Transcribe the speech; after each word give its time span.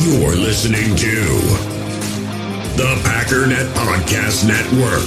You're 0.00 0.36
listening 0.36 0.94
to 0.94 1.14
the 2.76 2.94
Packernet 3.02 3.66
Podcast 3.74 4.46
Network. 4.46 5.02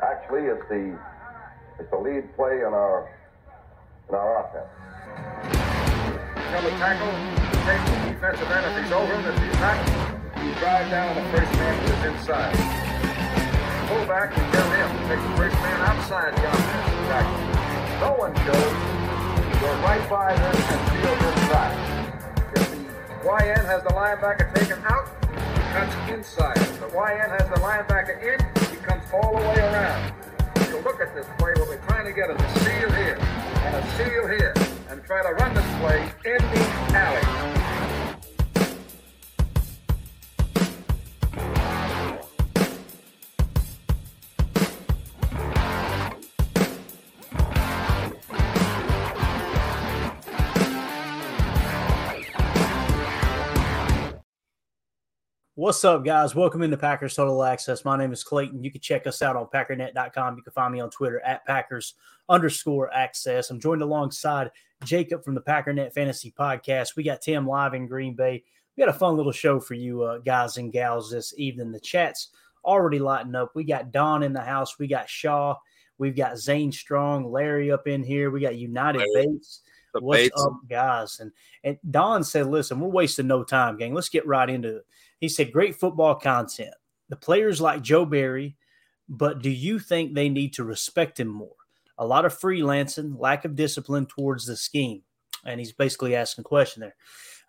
Actually, 0.00 0.42
it's 0.42 0.62
the 0.68 0.96
it's 1.80 1.90
the 1.90 1.98
lead 1.98 2.36
play 2.36 2.58
in 2.58 2.72
our 2.72 3.10
in 4.08 4.14
our 4.14 4.46
offense. 4.46 4.70
Come 6.52 6.66
and 6.66 6.78
tackle, 6.78 7.10
take 7.66 7.82
the 7.90 8.12
defensive 8.12 8.48
end 8.48 8.64
if 8.64 8.84
he's 8.84 8.92
over 8.92 9.12
him. 9.12 9.26
If 9.26 9.42
he's 9.42 9.60
not, 9.60 10.44
you 10.44 10.54
drive 10.60 10.88
down 10.90 11.16
the 11.16 11.36
first 11.36 11.52
man 11.54 11.74
who 11.80 11.92
is 11.94 12.14
inside. 12.14 12.54
Pull 13.88 14.06
back 14.06 14.38
and 14.38 14.52
get 14.52 14.62
him 14.62 15.08
take 15.08 15.20
the 15.20 15.36
first 15.36 15.56
man 15.56 15.80
outside 15.82 16.36
the 16.36 16.48
offensive 16.48 17.08
tackle. 17.08 17.53
No 18.00 18.12
one 18.18 18.32
goes. 18.32 19.04
Go 19.60 19.70
right 19.82 20.10
by 20.10 20.34
them 20.34 20.56
and 20.56 20.82
field 20.90 21.20
inside. 21.32 21.76
If 22.54 22.70
the 22.70 22.76
YN 23.28 23.64
has 23.66 23.82
the 23.82 23.90
linebacker 23.90 24.54
taken 24.54 24.82
out, 24.84 25.08
he 25.54 25.62
cuts 25.72 25.94
inside. 26.10 26.56
If 26.58 26.80
the 26.80 26.88
YN 26.88 27.30
has 27.30 27.48
the 27.48 27.60
linebacker 27.60 28.20
in, 28.20 28.38
he 28.70 28.76
comes 28.84 29.04
all 29.12 29.32
the 29.32 29.46
way 29.48 29.58
around. 29.58 30.12
So 30.70 30.80
look 30.80 31.00
at 31.00 31.14
this 31.14 31.26
play. 31.38 31.52
What 31.56 31.68
we're 31.68 31.86
trying 31.86 32.06
to 32.06 32.12
get 32.12 32.30
is 32.30 32.40
a 32.40 32.58
seal 32.60 32.90
here 32.92 33.18
and 33.18 33.76
a 33.76 33.90
seal 33.96 34.26
here 34.26 34.54
and 34.90 35.02
try 35.04 35.22
to 35.22 35.34
run 35.34 35.54
this 35.54 35.66
play 35.78 36.02
in 36.24 36.38
the 36.38 36.96
alley. 36.96 37.63
What's 55.56 55.84
up, 55.84 56.04
guys? 56.04 56.34
Welcome 56.34 56.62
into 56.62 56.76
Packers 56.76 57.14
Total 57.14 57.44
Access. 57.44 57.84
My 57.84 57.96
name 57.96 58.12
is 58.12 58.24
Clayton. 58.24 58.64
You 58.64 58.72
can 58.72 58.80
check 58.80 59.06
us 59.06 59.22
out 59.22 59.36
on 59.36 59.46
packernet.com. 59.46 60.36
You 60.36 60.42
can 60.42 60.52
find 60.52 60.72
me 60.72 60.80
on 60.80 60.90
Twitter 60.90 61.20
at 61.20 61.46
Packers 61.46 61.94
underscore 62.28 62.92
access. 62.92 63.50
I'm 63.50 63.60
joined 63.60 63.80
alongside 63.80 64.50
Jacob 64.82 65.22
from 65.22 65.36
the 65.36 65.40
Packernet 65.40 65.92
Fantasy 65.92 66.34
Podcast. 66.36 66.96
We 66.96 67.04
got 67.04 67.22
Tim 67.22 67.46
live 67.46 67.72
in 67.72 67.86
Green 67.86 68.16
Bay. 68.16 68.42
We 68.76 68.84
got 68.84 68.92
a 68.92 68.98
fun 68.98 69.16
little 69.16 69.30
show 69.30 69.60
for 69.60 69.74
you 69.74 70.02
uh, 70.02 70.18
guys 70.18 70.56
and 70.56 70.72
gals 70.72 71.08
this 71.08 71.32
evening. 71.38 71.70
The 71.70 71.78
chat's 71.78 72.30
already 72.64 72.98
lighting 72.98 73.36
up. 73.36 73.52
We 73.54 73.62
got 73.62 73.92
Don 73.92 74.24
in 74.24 74.32
the 74.32 74.40
house. 74.40 74.76
We 74.80 74.88
got 74.88 75.08
Shaw. 75.08 75.54
We've 75.98 76.16
got 76.16 76.36
Zane 76.36 76.72
Strong, 76.72 77.30
Larry 77.30 77.70
up 77.70 77.86
in 77.86 78.02
here. 78.02 78.32
We 78.32 78.40
got 78.40 78.56
United 78.56 79.06
Larry. 79.14 79.28
Bates. 79.28 79.60
What's 79.92 80.22
Bates. 80.22 80.44
up, 80.44 80.58
guys? 80.68 81.20
And 81.20 81.30
and 81.62 81.78
Don 81.88 82.24
said, 82.24 82.46
"Listen, 82.46 82.80
we're 82.80 82.88
wasting 82.88 83.28
no 83.28 83.44
time, 83.44 83.76
gang. 83.76 83.94
Let's 83.94 84.08
get 84.08 84.26
right 84.26 84.50
into 84.50 84.78
it." 84.78 84.86
He 85.20 85.28
said, 85.28 85.52
"Great 85.52 85.76
football 85.76 86.14
content. 86.14 86.74
The 87.08 87.16
players 87.16 87.60
like 87.60 87.82
Joe 87.82 88.04
Barry, 88.04 88.56
but 89.08 89.42
do 89.42 89.50
you 89.50 89.78
think 89.78 90.14
they 90.14 90.28
need 90.28 90.54
to 90.54 90.64
respect 90.64 91.20
him 91.20 91.28
more? 91.28 91.56
A 91.98 92.06
lot 92.06 92.24
of 92.24 92.38
freelancing, 92.38 93.18
lack 93.18 93.44
of 93.44 93.56
discipline 93.56 94.06
towards 94.06 94.46
the 94.46 94.56
scheme." 94.56 95.02
And 95.44 95.60
he's 95.60 95.72
basically 95.72 96.16
asking 96.16 96.42
a 96.42 96.44
question 96.44 96.80
there. 96.80 96.96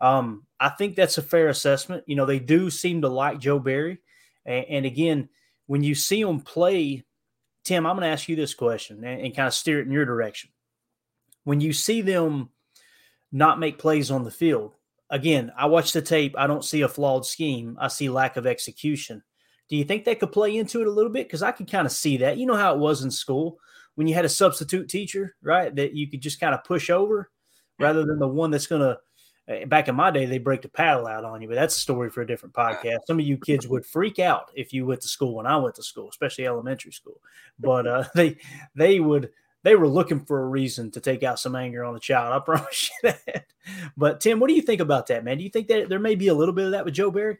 Um, 0.01 0.45
I 0.59 0.69
think 0.69 0.95
that's 0.95 1.17
a 1.17 1.21
fair 1.21 1.47
assessment. 1.47 2.03
You 2.07 2.15
know, 2.15 2.25
they 2.25 2.39
do 2.39 2.69
seem 2.69 3.01
to 3.01 3.09
like 3.09 3.39
Joe 3.39 3.59
Barry, 3.59 3.99
and, 4.45 4.65
and 4.65 4.85
again, 4.85 5.29
when 5.67 5.83
you 5.83 5.95
see 5.95 6.21
him 6.21 6.41
play, 6.41 7.05
Tim, 7.63 7.85
I'm 7.85 7.95
going 7.95 8.07
to 8.07 8.11
ask 8.11 8.27
you 8.27 8.35
this 8.35 8.53
question 8.53 9.03
and, 9.03 9.21
and 9.21 9.35
kind 9.35 9.47
of 9.47 9.53
steer 9.53 9.79
it 9.79 9.87
in 9.87 9.91
your 9.91 10.05
direction 10.05 10.51
when 11.45 11.61
you 11.61 11.71
see 11.71 12.01
them 12.01 12.49
not 13.31 13.59
make 13.59 13.77
plays 13.79 14.11
on 14.11 14.25
the 14.25 14.31
field, 14.31 14.75
again, 15.09 15.51
I 15.57 15.67
watch 15.67 15.91
the 15.91 16.01
tape. 16.01 16.35
I 16.37 16.47
don't 16.47 16.65
see 16.65 16.81
a 16.81 16.87
flawed 16.87 17.25
scheme. 17.25 17.77
I 17.79 17.87
see 17.87 18.09
lack 18.09 18.37
of 18.37 18.47
execution. 18.47 19.23
Do 19.69 19.75
you 19.75 19.83
think 19.83 20.05
that 20.05 20.19
could 20.19 20.31
play 20.31 20.57
into 20.57 20.81
it 20.81 20.87
a 20.87 20.91
little 20.91 21.11
bit? 21.11 21.27
Because 21.27 21.43
I 21.43 21.51
could 21.51 21.69
kind 21.69 21.85
of 21.85 21.91
see 21.91 22.17
that. 22.17 22.37
You 22.37 22.45
know 22.45 22.55
how 22.55 22.73
it 22.73 22.79
was 22.79 23.03
in 23.03 23.11
school 23.11 23.57
when 23.95 24.07
you 24.07 24.13
had 24.13 24.25
a 24.25 24.29
substitute 24.29 24.89
teacher, 24.89 25.35
right? 25.41 25.73
That 25.75 25.93
you 25.93 26.09
could 26.09 26.21
just 26.21 26.39
kind 26.39 26.53
of 26.53 26.63
push 26.63 26.89
over 26.89 27.31
rather 27.79 28.05
than 28.05 28.19
the 28.19 28.27
one 28.27 28.51
that's 28.51 28.67
going 28.67 28.81
to. 28.81 28.97
Back 29.67 29.87
in 29.87 29.93
my 29.93 30.09
day, 30.09 30.25
they 30.25 30.39
break 30.39 30.63
the 30.63 30.69
paddle 30.69 31.05
out 31.05 31.23
on 31.23 31.39
you, 31.39 31.47
but 31.47 31.53
that's 31.53 31.77
a 31.77 31.79
story 31.79 32.09
for 32.09 32.23
a 32.23 32.27
different 32.27 32.55
podcast. 32.55 32.97
Some 33.05 33.19
of 33.19 33.27
you 33.27 33.37
kids 33.37 33.67
would 33.67 33.85
freak 33.85 34.17
out 34.17 34.49
if 34.55 34.73
you 34.73 34.87
went 34.87 35.01
to 35.01 35.07
school 35.07 35.35
when 35.35 35.45
I 35.45 35.55
went 35.57 35.75
to 35.75 35.83
school, 35.83 36.09
especially 36.09 36.47
elementary 36.47 36.91
school. 36.91 37.21
But 37.59 37.85
uh, 37.85 38.05
they 38.15 38.37
they 38.73 38.99
would 38.99 39.29
they 39.65 39.75
were 39.75 39.87
looking 39.87 40.23
for 40.23 40.43
a 40.43 40.45
reason 40.45 40.91
to 40.91 41.01
take 41.01 41.23
out 41.23 41.39
some 41.39 41.55
anger 41.55 41.83
on 41.83 41.95
the 41.95 41.99
child. 41.99 42.31
I 42.31 42.39
promise 42.45 42.91
you 43.03 43.09
that. 43.09 43.47
But 43.97 44.21
Tim, 44.21 44.39
what 44.39 44.47
do 44.47 44.53
you 44.53 44.61
think 44.61 44.79
about 44.79 45.07
that, 45.07 45.23
man? 45.23 45.39
Do 45.39 45.43
you 45.43 45.49
think 45.49 45.67
that 45.69 45.89
there 45.89 45.99
may 45.99 46.13
be 46.13 46.27
a 46.27 46.35
little 46.35 46.53
bit 46.53 46.65
of 46.65 46.71
that 46.71 46.85
with 46.85 46.93
Joe 46.93 47.09
Barry? 47.09 47.39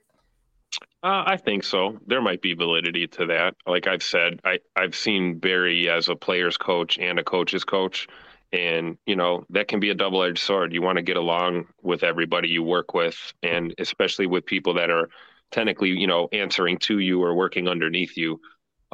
Uh, 1.03 1.23
I 1.27 1.37
think 1.37 1.63
so. 1.63 1.99
There 2.07 2.21
might 2.21 2.41
be 2.41 2.55
validity 2.55 3.05
to 3.07 3.27
that. 3.27 3.55
Like 3.67 3.85
I've 3.85 4.01
said, 4.01 4.39
I, 4.43 4.57
I've 4.75 4.95
seen 4.95 5.37
Barry 5.37 5.87
as 5.87 6.09
a 6.09 6.15
player's 6.15 6.57
coach 6.57 6.97
and 6.97 7.19
a 7.19 7.23
coach's 7.23 7.63
coach. 7.63 8.07
And, 8.51 8.97
you 9.05 9.15
know, 9.15 9.45
that 9.51 9.67
can 9.67 9.79
be 9.79 9.91
a 9.91 9.95
double 9.95 10.23
edged 10.23 10.39
sword. 10.39 10.73
You 10.73 10.81
want 10.81 10.95
to 10.95 11.03
get 11.03 11.17
along 11.17 11.67
with 11.83 12.03
everybody 12.03 12.49
you 12.49 12.63
work 12.63 12.95
with, 12.95 13.33
and 13.43 13.75
especially 13.77 14.25
with 14.25 14.47
people 14.47 14.73
that 14.75 14.89
are 14.89 15.09
technically, 15.51 15.89
you 15.89 16.07
know, 16.07 16.27
answering 16.31 16.79
to 16.79 16.99
you 16.99 17.21
or 17.21 17.35
working 17.35 17.67
underneath 17.67 18.17
you. 18.17 18.41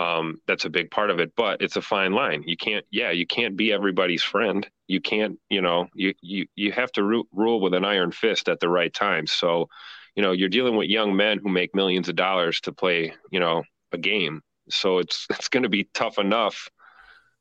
Um, 0.01 0.41
that's 0.47 0.65
a 0.65 0.69
big 0.69 0.89
part 0.89 1.11
of 1.11 1.19
it, 1.19 1.33
but 1.35 1.61
it's 1.61 1.75
a 1.75 1.81
fine 1.81 2.13
line. 2.13 2.43
You 2.47 2.57
can't, 2.57 2.83
yeah, 2.89 3.11
you 3.11 3.27
can't 3.27 3.55
be 3.55 3.71
everybody's 3.71 4.23
friend. 4.23 4.67
You 4.87 4.99
can't, 4.99 5.37
you 5.49 5.61
know, 5.61 5.87
you 5.93 6.13
you 6.21 6.47
you 6.55 6.71
have 6.71 6.91
to 6.93 7.03
ru- 7.03 7.27
rule 7.31 7.61
with 7.61 7.75
an 7.75 7.85
iron 7.85 8.11
fist 8.11 8.49
at 8.49 8.59
the 8.59 8.69
right 8.69 8.91
time. 8.91 9.27
So, 9.27 9.69
you 10.15 10.23
know, 10.23 10.31
you're 10.31 10.49
dealing 10.49 10.75
with 10.75 10.89
young 10.89 11.15
men 11.15 11.37
who 11.37 11.49
make 11.49 11.75
millions 11.75 12.09
of 12.09 12.15
dollars 12.15 12.61
to 12.61 12.71
play, 12.71 13.13
you 13.29 13.39
know, 13.39 13.63
a 13.91 13.97
game. 13.97 14.41
So 14.69 14.97
it's 14.97 15.27
it's 15.29 15.49
going 15.49 15.63
to 15.63 15.69
be 15.69 15.87
tough 15.93 16.17
enough 16.17 16.67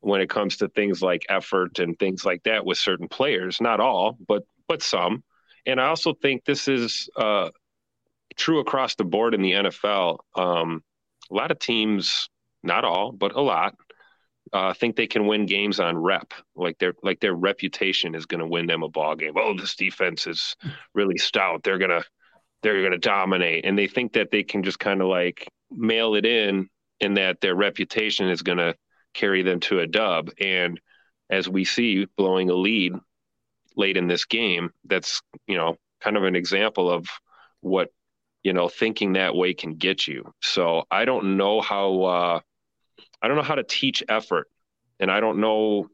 when 0.01 0.21
it 0.21 0.29
comes 0.29 0.59
to 0.59 0.69
things 0.69 1.01
like 1.01 1.23
effort 1.31 1.79
and 1.79 1.99
things 1.99 2.25
like 2.27 2.43
that 2.43 2.67
with 2.67 2.77
certain 2.77 3.09
players. 3.09 3.59
Not 3.61 3.81
all, 3.81 4.19
but 4.29 4.43
but 4.69 4.83
some. 4.83 5.25
And 5.67 5.81
I 5.81 5.87
also 5.87 6.13
think 6.13 6.45
this 6.45 6.69
is 6.69 7.09
uh, 7.17 7.51
true 8.37 8.61
across 8.61 8.97
the 8.97 9.05
board 9.05 9.35
in 9.35 9.43
the 9.43 9.53
NFL. 9.53 10.19
Um, 10.35 10.83
a 11.31 11.35
lot 11.35 11.51
of 11.51 11.59
teams, 11.59 12.29
not 12.63 12.85
all, 12.85 13.13
but 13.13 13.35
a 13.35 13.41
lot, 13.41 13.75
uh, 14.53 14.75
think 14.75 14.97
they 14.97 15.07
can 15.07 15.27
win 15.27 15.47
games 15.47 15.81
on 15.81 15.97
rep. 15.97 16.33
Like 16.57 16.79
their 16.79 16.95
like 17.03 17.21
their 17.21 17.35
reputation 17.35 18.15
is 18.15 18.27
going 18.27 18.41
to 18.41 18.47
win 18.47 18.67
them 18.67 18.83
a 18.83 18.89
ball 18.89 19.15
game. 19.15 19.35
Oh, 19.37 19.57
this 19.57 19.77
defense 19.77 20.27
is 20.27 20.57
really 20.95 21.19
stout. 21.19 21.63
They're 21.63 21.79
gonna 21.79 22.03
they're 22.63 22.83
gonna 22.83 22.99
dominate, 22.99 23.65
and 23.65 23.79
they 23.79 23.87
think 23.87 24.15
that 24.15 24.31
they 24.31 24.43
can 24.43 24.63
just 24.63 24.79
kind 24.79 25.01
of 25.01 25.09
like 25.09 25.49
mail 25.71 26.15
it 26.15 26.27
in, 26.27 26.69
and 27.01 27.17
that 27.17 27.41
their 27.41 27.55
reputation 27.55 28.29
is 28.29 28.43
going 28.43 28.59
to 28.59 28.75
carry 29.15 29.43
them 29.43 29.61
to 29.61 29.81
a 29.81 29.87
dub. 29.87 30.31
And 30.41 30.81
as 31.29 31.49
we 31.49 31.65
see, 31.65 32.07
blowing 32.17 32.51
a 32.51 32.55
lead 32.55 32.95
late 33.77 33.97
in 33.97 34.09
this 34.09 34.25
game, 34.25 34.71
that's 34.85 35.23
you 35.47 35.57
know 35.57 35.77
kind 36.01 36.17
of 36.17 36.25
an 36.25 36.35
example 36.35 36.91
of 36.91 37.07
what 37.61 37.89
you 38.43 38.53
know 38.53 38.69
thinking 38.69 39.13
that 39.13 39.35
way 39.35 39.55
can 39.55 39.77
get 39.77 40.09
you. 40.09 40.33
So 40.43 40.85
I 40.91 41.05
don't 41.05 41.37
know 41.37 41.61
how. 41.61 42.03
Uh, 42.03 42.41
I 43.23 43.29
don't 43.29 43.37
know 43.37 43.43
how 43.43 43.55
to 43.55 43.65
teach 43.65 44.03
effort, 44.09 44.49
and 44.99 45.11
I 45.11 45.21
don't 45.21 45.41
know 45.41 45.89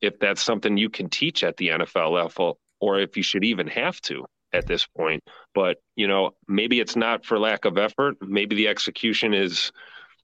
if 0.00 0.18
that's 0.18 0.42
something 0.42 0.76
you 0.76 0.90
can 0.90 1.08
teach 1.08 1.42
at 1.42 1.56
the 1.56 1.68
NFL 1.68 2.12
level, 2.12 2.58
or 2.80 3.00
if 3.00 3.16
you 3.16 3.22
should 3.22 3.44
even 3.44 3.66
have 3.68 4.00
to 4.02 4.24
at 4.52 4.66
this 4.66 4.86
point. 4.86 5.22
But 5.54 5.78
you 5.94 6.08
know, 6.08 6.32
maybe 6.48 6.80
it's 6.80 6.96
not 6.96 7.24
for 7.24 7.38
lack 7.38 7.64
of 7.64 7.78
effort. 7.78 8.16
Maybe 8.20 8.56
the 8.56 8.68
execution 8.68 9.34
is, 9.34 9.72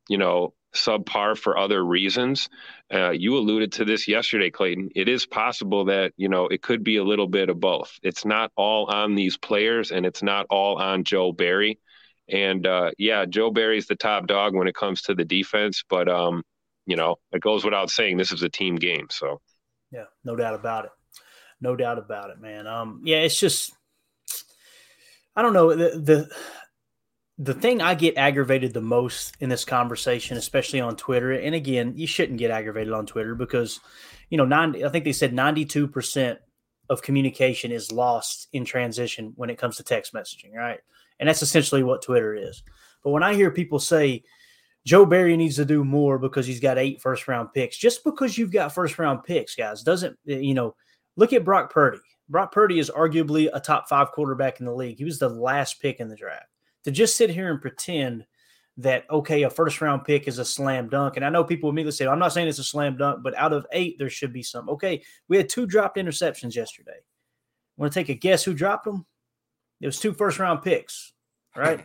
you 0.09 0.19
know, 0.19 0.55
subpar 0.75 1.37
for 1.37 1.59
other 1.59 1.85
reasons. 1.85 2.49
Uh, 2.93 3.11
you 3.11 3.37
alluded 3.37 3.73
to 3.73 3.85
this 3.85 4.09
yesterday, 4.09 4.51
Clayton. 4.51 4.91
It 4.95 5.09
is 5.09 5.27
possible 5.27 5.87
that 5.87 6.13
you 6.17 6.29
know 6.29 6.47
it 6.49 6.63
could 6.63 6.83
be 6.83 6.97
a 6.97 7.05
little 7.05 7.29
bit 7.29 7.49
of 7.49 7.61
both. 7.61 7.99
It's 8.03 8.25
not 8.25 8.51
all 8.57 8.87
on 8.87 9.15
these 9.15 9.37
players, 9.37 9.91
and 9.91 10.07
it's 10.07 10.23
not 10.23 10.47
all 10.51 10.77
on 10.77 11.05
Joe 11.05 11.33
Barry. 11.33 11.79
And 12.33 12.67
uh, 12.67 12.91
yeah, 12.99 13.25
Joe 13.27 13.51
Barry's 13.51 13.87
the 13.87 13.97
top 13.97 14.27
dog 14.27 14.55
when 14.55 14.69
it 14.69 14.75
comes 14.75 15.03
to 15.03 15.15
the 15.15 15.25
defense, 15.25 15.85
but 15.89 16.09
um, 16.09 16.43
you 16.87 16.97
know, 16.97 17.17
it 17.33 17.43
goes 17.43 17.65
without 17.65 17.91
saying 17.91 18.17
this 18.17 18.33
is 18.33 18.43
a 18.43 18.49
team 18.49 18.77
game. 18.77 19.07
So 19.11 19.41
Yeah, 19.91 20.05
no 20.25 20.35
doubt 20.35 20.55
about 20.55 20.87
it. 20.87 20.91
No 21.61 21.77
doubt 21.77 21.99
about 21.99 22.31
it, 22.31 22.41
man. 22.41 22.67
Um, 22.67 23.03
yeah, 23.05 23.19
it's 23.19 23.39
just 23.39 23.73
I 25.37 25.43
don't 25.43 25.53
know 25.53 25.75
the 25.75 25.99
the 25.99 26.29
the 27.39 27.55
thing 27.55 27.81
I 27.81 27.95
get 27.95 28.17
aggravated 28.17 28.73
the 28.73 28.81
most 28.81 29.37
in 29.41 29.49
this 29.49 29.65
conversation, 29.65 30.37
especially 30.37 30.81
on 30.81 30.97
Twitter, 30.97 31.33
and 31.33 31.55
again, 31.55 31.95
you 31.97 32.07
shouldn't 32.07 32.39
get 32.39 32.51
aggravated 32.51 32.93
on 32.93 33.07
Twitter 33.07 33.35
because, 33.35 33.81
you 34.31 34.37
know, 34.37 34.45
90, 34.45 34.85
I 34.85 34.89
think 34.91 35.05
they 35.05 35.13
said 35.13 35.33
92% 35.33 36.37
of 36.89 37.03
communication 37.03 37.73
is 37.73 37.91
lost 37.91 38.49
in 38.53 38.65
transition 38.65 39.33
when 39.35 39.51
it 39.51 39.59
comes 39.59 39.77
to 39.77 39.83
text 39.83 40.13
messaging, 40.13 40.55
right? 40.55 40.81
And 41.23 41.29
that's 41.29 41.41
essentially 41.41 41.83
what 41.83 42.03
Twitter 42.03 42.35
is. 42.35 42.63
But 43.03 43.11
when 43.13 43.23
I 43.23 43.33
hear 43.33 43.51
people 43.51 43.79
say 43.79 44.23
Joe 44.85 45.07
Barry 45.07 45.37
needs 45.37 45.57
to 45.57 45.65
do 45.65 45.85
more 45.85 46.19
because 46.19 46.47
he's 46.47 46.61
got 46.61 46.77
eight 46.77 47.01
first 47.01 47.29
round 47.29 47.55
picks, 47.55 47.79
just 47.79 48.05
because 48.05 48.37
you've 48.37 48.53
got 48.53 48.75
first 48.75 48.99
round 48.99 49.25
picks, 49.25 49.55
guys, 49.55 49.83
doesn't, 49.83 50.19
you 50.25 50.53
know, 50.53 50.75
Look 51.17 51.33
at 51.33 51.45
Brock 51.45 51.73
Purdy. 51.73 51.99
Brock 52.29 52.53
Purdy 52.53 52.79
is 52.79 52.91
arguably 52.91 53.49
a 53.53 53.61
top 53.61 53.89
five 53.89 54.13
quarterback 54.13 54.61
in 54.61 54.67
the 54.67 54.75
league. 54.75 54.99
He 54.99 55.05
was 55.05 55.19
the 55.19 55.29
last 55.29 55.81
pick 55.81 56.01
in 56.01 56.09
the 56.09 56.17
draft. 56.17 56.47
To 56.85 56.91
just 56.91 57.17
sit 57.17 57.31
here 57.31 57.51
and 57.51 57.61
pretend 57.61 58.25
that 58.79 59.05
okay, 59.11 59.43
a 59.43 59.51
first 59.51 59.81
round 59.81 60.05
pick 60.05 60.27
is 60.27 60.39
a 60.39 60.45
slam 60.45 60.89
dunk, 60.89 61.17
and 61.17 61.25
I 61.25 61.29
know 61.29 61.45
people 61.45 61.69
immediately 61.69 61.93
say, 61.93 62.07
"I'm 62.07 62.19
not 62.19 62.33
saying 62.33 62.49
it's 62.49 62.59
a 62.59 62.65
slam 62.65 62.97
dunk, 62.97 63.23
but 63.23 63.37
out 63.37 63.53
of 63.53 63.67
eight, 63.73 63.99
there 63.99 64.09
should 64.09 64.33
be 64.33 64.43
some." 64.43 64.69
Okay, 64.71 65.03
we 65.29 65.37
had 65.37 65.49
two 65.49 65.67
dropped 65.67 65.99
interceptions 65.99 66.55
yesterday. 66.55 66.97
Want 67.77 67.93
to 67.93 67.99
take 67.99 68.09
a 68.09 68.15
guess 68.15 68.43
who 68.43 68.55
dropped 68.55 68.87
them? 68.87 69.05
It 69.81 69.87
was 69.87 70.01
two 70.01 70.15
first 70.15 70.39
round 70.39 70.63
picks, 70.63 71.12
right? 71.57 71.85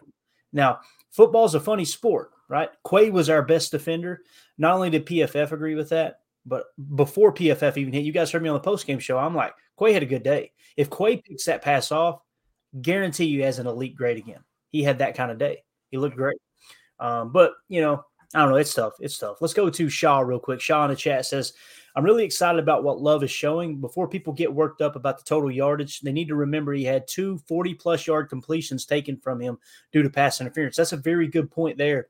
now, 0.53 0.79
football's 1.11 1.55
a 1.55 1.59
funny 1.59 1.85
sport, 1.85 2.31
right? 2.49 2.69
Quay 2.89 3.09
was 3.09 3.29
our 3.29 3.41
best 3.41 3.71
defender. 3.71 4.21
Not 4.57 4.75
only 4.75 4.89
did 4.89 5.05
PFF 5.05 5.51
agree 5.51 5.75
with 5.75 5.89
that, 5.89 6.19
but 6.45 6.65
before 6.95 7.33
PFF 7.33 7.77
even 7.77 7.93
hit, 7.93 8.05
you 8.05 8.13
guys 8.13 8.31
heard 8.31 8.41
me 8.41 8.49
on 8.49 8.55
the 8.55 8.59
post 8.61 8.87
game 8.87 8.99
show. 8.99 9.17
I'm 9.17 9.35
like, 9.35 9.53
Quay 9.79 9.93
had 9.93 10.03
a 10.03 10.07
good 10.07 10.23
day. 10.23 10.51
If 10.75 10.89
Quay 10.89 11.17
picks 11.17 11.45
that 11.45 11.61
pass 11.61 11.91
off, 11.91 12.21
guarantee 12.81 13.25
you 13.25 13.43
has 13.43 13.59
an 13.59 13.67
elite 13.67 13.95
grade 13.95 14.17
again. 14.17 14.39
He 14.69 14.83
had 14.83 14.99
that 14.99 15.15
kind 15.15 15.31
of 15.31 15.37
day. 15.37 15.63
He 15.89 15.97
looked 15.97 16.15
great. 16.15 16.37
Um, 16.99 17.31
but 17.31 17.53
you 17.67 17.81
know, 17.81 18.03
I 18.33 18.39
don't 18.39 18.49
know. 18.49 18.57
It's 18.57 18.73
tough. 18.73 18.93
It's 18.99 19.17
tough. 19.17 19.37
Let's 19.39 19.53
go 19.53 19.69
to 19.69 19.89
Shaw 19.89 20.19
real 20.19 20.39
quick. 20.39 20.61
Shaw 20.61 20.83
in 20.85 20.89
the 20.89 20.95
chat 20.95 21.25
says, 21.25 21.53
I'm 21.97 22.03
really 22.03 22.23
excited 22.23 22.59
about 22.59 22.83
what 22.83 23.01
Love 23.01 23.23
is 23.23 23.31
showing. 23.31 23.81
Before 23.81 24.07
people 24.07 24.31
get 24.31 24.53
worked 24.53 24.83
up 24.83 24.95
about 24.95 25.17
the 25.17 25.23
total 25.23 25.49
yardage, 25.49 26.01
they 26.01 26.11
need 26.11 26.27
to 26.27 26.35
remember 26.35 26.71
he 26.71 26.83
had 26.83 27.07
two 27.07 27.39
40 27.47 27.73
plus 27.73 28.05
yard 28.05 28.29
completions 28.29 28.85
taken 28.85 29.17
from 29.17 29.39
him 29.39 29.57
due 29.91 30.03
to 30.03 30.09
pass 30.11 30.39
interference. 30.39 30.75
That's 30.75 30.93
a 30.93 30.97
very 30.97 31.27
good 31.27 31.49
point 31.49 31.75
there 31.75 32.09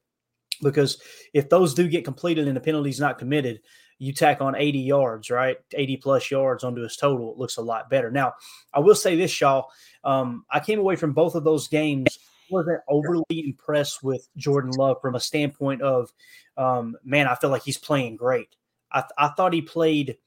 because 0.61 1.01
if 1.33 1.47
those 1.47 1.73
do 1.73 1.87
get 1.87 2.03
completed 2.03 2.49
and 2.49 2.57
the 2.57 2.61
penalty 2.61 2.89
is 2.89 2.99
not 2.99 3.17
committed, 3.17 3.61
you 3.97 4.11
tack 4.11 4.41
on 4.41 4.57
80 4.57 4.79
yards, 4.79 5.29
right? 5.29 5.55
80 5.73 5.97
plus 5.97 6.29
yards 6.29 6.65
onto 6.65 6.81
his 6.81 6.97
total. 6.97 7.31
It 7.31 7.37
looks 7.37 7.55
a 7.55 7.61
lot 7.61 7.89
better. 7.89 8.11
Now, 8.11 8.33
I 8.73 8.81
will 8.81 8.93
say 8.93 9.15
this, 9.15 9.31
Shaw. 9.31 9.63
Um, 10.03 10.43
I 10.51 10.59
came 10.59 10.79
away 10.79 10.97
from 10.97 11.13
both 11.13 11.33
of 11.33 11.45
those 11.45 11.69
games 11.69 12.19
wasn't 12.49 12.81
overly 12.87 13.23
impressed 13.29 14.03
with 14.03 14.27
Jordan 14.35 14.71
Love 14.71 14.97
from 15.01 15.15
a 15.15 15.19
standpoint 15.19 15.81
of, 15.81 16.11
um, 16.57 16.95
man, 17.03 17.27
I 17.27 17.35
feel 17.35 17.49
like 17.49 17.63
he's 17.63 17.77
playing 17.77 18.17
great. 18.17 18.49
I, 18.91 19.03
I 19.17 19.27
thought 19.29 19.53
he 19.53 19.61
played 19.61 20.17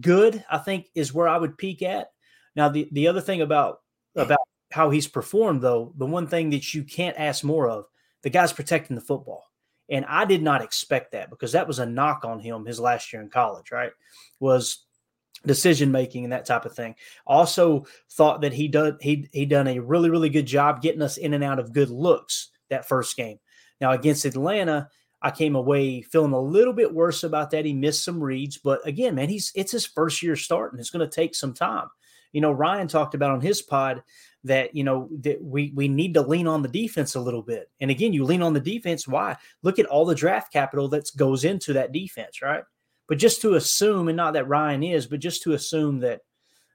good. 0.00 0.44
I 0.50 0.58
think 0.58 0.88
is 0.94 1.12
where 1.12 1.28
I 1.28 1.38
would 1.38 1.58
peak 1.58 1.82
at. 1.82 2.08
Now, 2.56 2.68
the 2.68 2.88
the 2.92 3.08
other 3.08 3.20
thing 3.20 3.40
about 3.42 3.80
about 4.16 4.38
how 4.70 4.90
he's 4.90 5.06
performed, 5.06 5.62
though, 5.62 5.92
the 5.96 6.06
one 6.06 6.26
thing 6.26 6.50
that 6.50 6.74
you 6.74 6.84
can't 6.84 7.18
ask 7.18 7.44
more 7.44 7.68
of, 7.68 7.86
the 8.22 8.30
guy's 8.30 8.52
protecting 8.52 8.96
the 8.96 9.02
football. 9.02 9.44
And 9.88 10.06
I 10.06 10.24
did 10.24 10.42
not 10.42 10.62
expect 10.62 11.12
that 11.12 11.28
because 11.28 11.52
that 11.52 11.66
was 11.66 11.78
a 11.78 11.86
knock 11.86 12.24
on 12.24 12.40
him 12.40 12.64
his 12.64 12.80
last 12.80 13.12
year 13.12 13.20
in 13.20 13.28
college, 13.28 13.70
right? 13.70 13.92
Was 14.40 14.86
decision 15.46 15.90
making 15.90 16.24
and 16.24 16.32
that 16.32 16.46
type 16.46 16.64
of 16.64 16.74
thing. 16.74 16.94
Also 17.26 17.86
thought 18.12 18.40
that 18.42 18.52
he 18.52 18.68
done 18.68 18.96
he 19.00 19.28
he 19.32 19.44
done 19.44 19.66
a 19.66 19.80
really 19.80 20.08
really 20.08 20.30
good 20.30 20.46
job 20.46 20.80
getting 20.80 21.02
us 21.02 21.16
in 21.16 21.34
and 21.34 21.44
out 21.44 21.58
of 21.58 21.72
good 21.72 21.90
looks 21.90 22.50
that 22.70 22.88
first 22.88 23.16
game. 23.16 23.38
Now 23.80 23.92
against 23.92 24.24
Atlanta, 24.24 24.88
I 25.22 25.30
came 25.30 25.54
away 25.54 26.02
feeling 26.02 26.32
a 26.32 26.40
little 26.40 26.72
bit 26.72 26.92
worse 26.92 27.22
about 27.22 27.50
that. 27.52 27.64
He 27.64 27.72
missed 27.72 28.04
some 28.04 28.22
reads, 28.22 28.58
but 28.58 28.86
again, 28.86 29.14
man, 29.14 29.28
he's 29.28 29.52
it's 29.54 29.72
his 29.72 29.86
first 29.86 30.22
year 30.22 30.34
starting. 30.36 30.80
It's 30.80 30.90
going 30.90 31.08
to 31.08 31.14
take 31.14 31.34
some 31.34 31.54
time. 31.54 31.86
You 32.32 32.40
know, 32.40 32.50
Ryan 32.52 32.88
talked 32.88 33.14
about 33.14 33.30
on 33.30 33.40
his 33.40 33.62
pod 33.62 34.02
that 34.44 34.74
you 34.74 34.82
know 34.82 35.08
that 35.20 35.42
we 35.42 35.72
we 35.74 35.86
need 35.86 36.14
to 36.14 36.22
lean 36.22 36.48
on 36.48 36.62
the 36.62 36.68
defense 36.68 37.14
a 37.14 37.20
little 37.20 37.42
bit. 37.42 37.70
And 37.80 37.90
again, 37.90 38.12
you 38.12 38.24
lean 38.24 38.42
on 38.42 38.52
the 38.52 38.60
defense. 38.60 39.06
Why? 39.06 39.36
Look 39.62 39.78
at 39.78 39.86
all 39.86 40.04
the 40.04 40.14
draft 40.14 40.52
capital 40.52 40.88
that 40.88 41.08
goes 41.16 41.44
into 41.44 41.72
that 41.74 41.92
defense, 41.92 42.42
right? 42.42 42.64
But 43.08 43.18
just 43.18 43.42
to 43.42 43.54
assume, 43.54 44.08
and 44.08 44.16
not 44.16 44.32
that 44.34 44.48
Ryan 44.48 44.82
is, 44.82 45.06
but 45.06 45.20
just 45.20 45.42
to 45.42 45.52
assume 45.52 46.00
that 46.00 46.22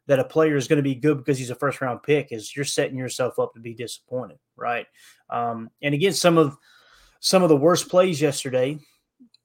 that 0.05 0.19
a 0.19 0.23
player 0.23 0.55
is 0.55 0.69
going 0.69 0.77
to 0.77 0.83
be 0.83 0.95
good 0.95 1.17
because 1.17 1.37
he's 1.37 1.49
a 1.49 1.55
first 1.55 1.81
round 1.81 2.01
pick 2.01 2.31
is 2.31 2.55
you're 2.55 2.63
setting 2.63 2.97
yourself 2.97 3.39
up 3.39 3.53
to 3.53 3.59
be 3.59 3.73
disappointed, 3.73 4.37
right? 4.55 4.87
Um, 5.29 5.69
and 5.81 5.93
again, 5.93 6.13
some 6.13 6.37
of 6.37 6.57
some 7.27 7.43
of 7.43 7.49
the 7.49 7.57
worst 7.57 7.89
plays 7.89 8.21
yesterday 8.21 8.79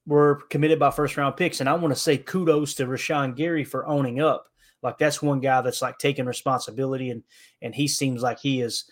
were 0.05 0.35
committed 0.49 0.79
by 0.79 0.89
first 0.89 1.17
round 1.17 1.35
picks, 1.35 1.59
and 1.59 1.67
I 1.67 1.73
want 1.73 1.93
to 1.93 1.99
say 1.99 2.17
kudos 2.17 2.75
to 2.75 2.85
Rashan 2.85 3.35
Gary 3.35 3.65
for 3.65 3.85
owning 3.85 4.21
up. 4.21 4.45
Like 4.81 4.97
that's 4.97 5.21
one 5.21 5.41
guy 5.41 5.59
that's 5.59 5.81
like 5.81 5.97
taking 5.97 6.25
responsibility, 6.25 7.09
and 7.09 7.23
and 7.61 7.75
he 7.75 7.89
seems 7.89 8.21
like 8.21 8.39
he 8.39 8.61
is 8.61 8.85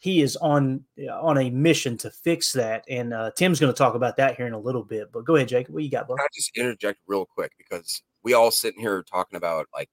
he 0.00 0.22
is 0.22 0.34
on 0.38 0.82
on 1.08 1.38
a 1.38 1.50
mission 1.50 1.96
to 1.98 2.10
fix 2.10 2.52
that. 2.54 2.84
And 2.88 3.14
uh, 3.14 3.30
Tim's 3.36 3.60
going 3.60 3.72
to 3.72 3.78
talk 3.78 3.94
about 3.94 4.16
that 4.16 4.36
here 4.36 4.48
in 4.48 4.54
a 4.54 4.58
little 4.58 4.82
bit. 4.82 5.12
But 5.12 5.24
go 5.24 5.36
ahead, 5.36 5.46
Jake. 5.46 5.68
What 5.68 5.84
you 5.84 5.90
got, 5.90 6.08
bro? 6.08 6.16
I 6.18 6.26
just 6.34 6.50
interject 6.56 6.98
real 7.06 7.26
quick 7.26 7.52
because 7.56 8.02
we 8.24 8.34
all 8.34 8.50
sitting 8.50 8.80
here 8.80 9.04
talking 9.04 9.36
about 9.36 9.68
like 9.72 9.88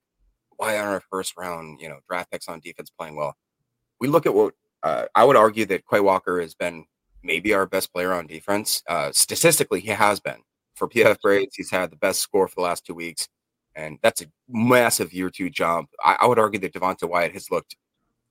why 0.57 0.75
aren't 0.75 0.89
our 0.89 1.03
first 1.11 1.37
round, 1.37 1.81
you 1.81 1.87
know, 1.87 1.99
draft 2.09 2.31
picks 2.31 2.47
on 2.47 2.61
defense 2.61 2.89
playing 2.89 3.15
well? 3.15 3.35
We 3.99 4.07
look 4.07 4.25
at 4.25 4.33
what 4.33 4.55
uh, 4.81 5.05
I 5.13 5.23
would 5.23 5.35
argue 5.35 5.65
that 5.67 5.83
Quay 5.87 5.99
Walker 5.99 6.41
has 6.41 6.55
been 6.55 6.85
maybe 7.23 7.53
our 7.53 7.65
best 7.65 7.93
player 7.93 8.13
on 8.13 8.27
defense. 8.27 8.83
Uh, 8.87 9.11
statistically, 9.11 9.79
he 9.79 9.89
has 9.89 10.19
been. 10.19 10.41
For 10.75 10.87
PFF 10.87 11.19
grades, 11.21 11.55
he's 11.55 11.71
had 11.71 11.91
the 11.91 11.97
best 11.97 12.21
score 12.21 12.47
for 12.47 12.55
the 12.55 12.61
last 12.61 12.85
two 12.85 12.93
weeks, 12.93 13.27
and 13.75 13.99
that's 14.01 14.21
a 14.21 14.27
massive 14.47 15.11
year 15.11 15.29
two 15.29 15.49
jump. 15.49 15.89
I, 16.03 16.17
I 16.21 16.25
would 16.25 16.39
argue 16.39 16.59
that 16.61 16.73
Devonte 16.73 17.09
Wyatt 17.09 17.33
has 17.33 17.51
looked 17.51 17.75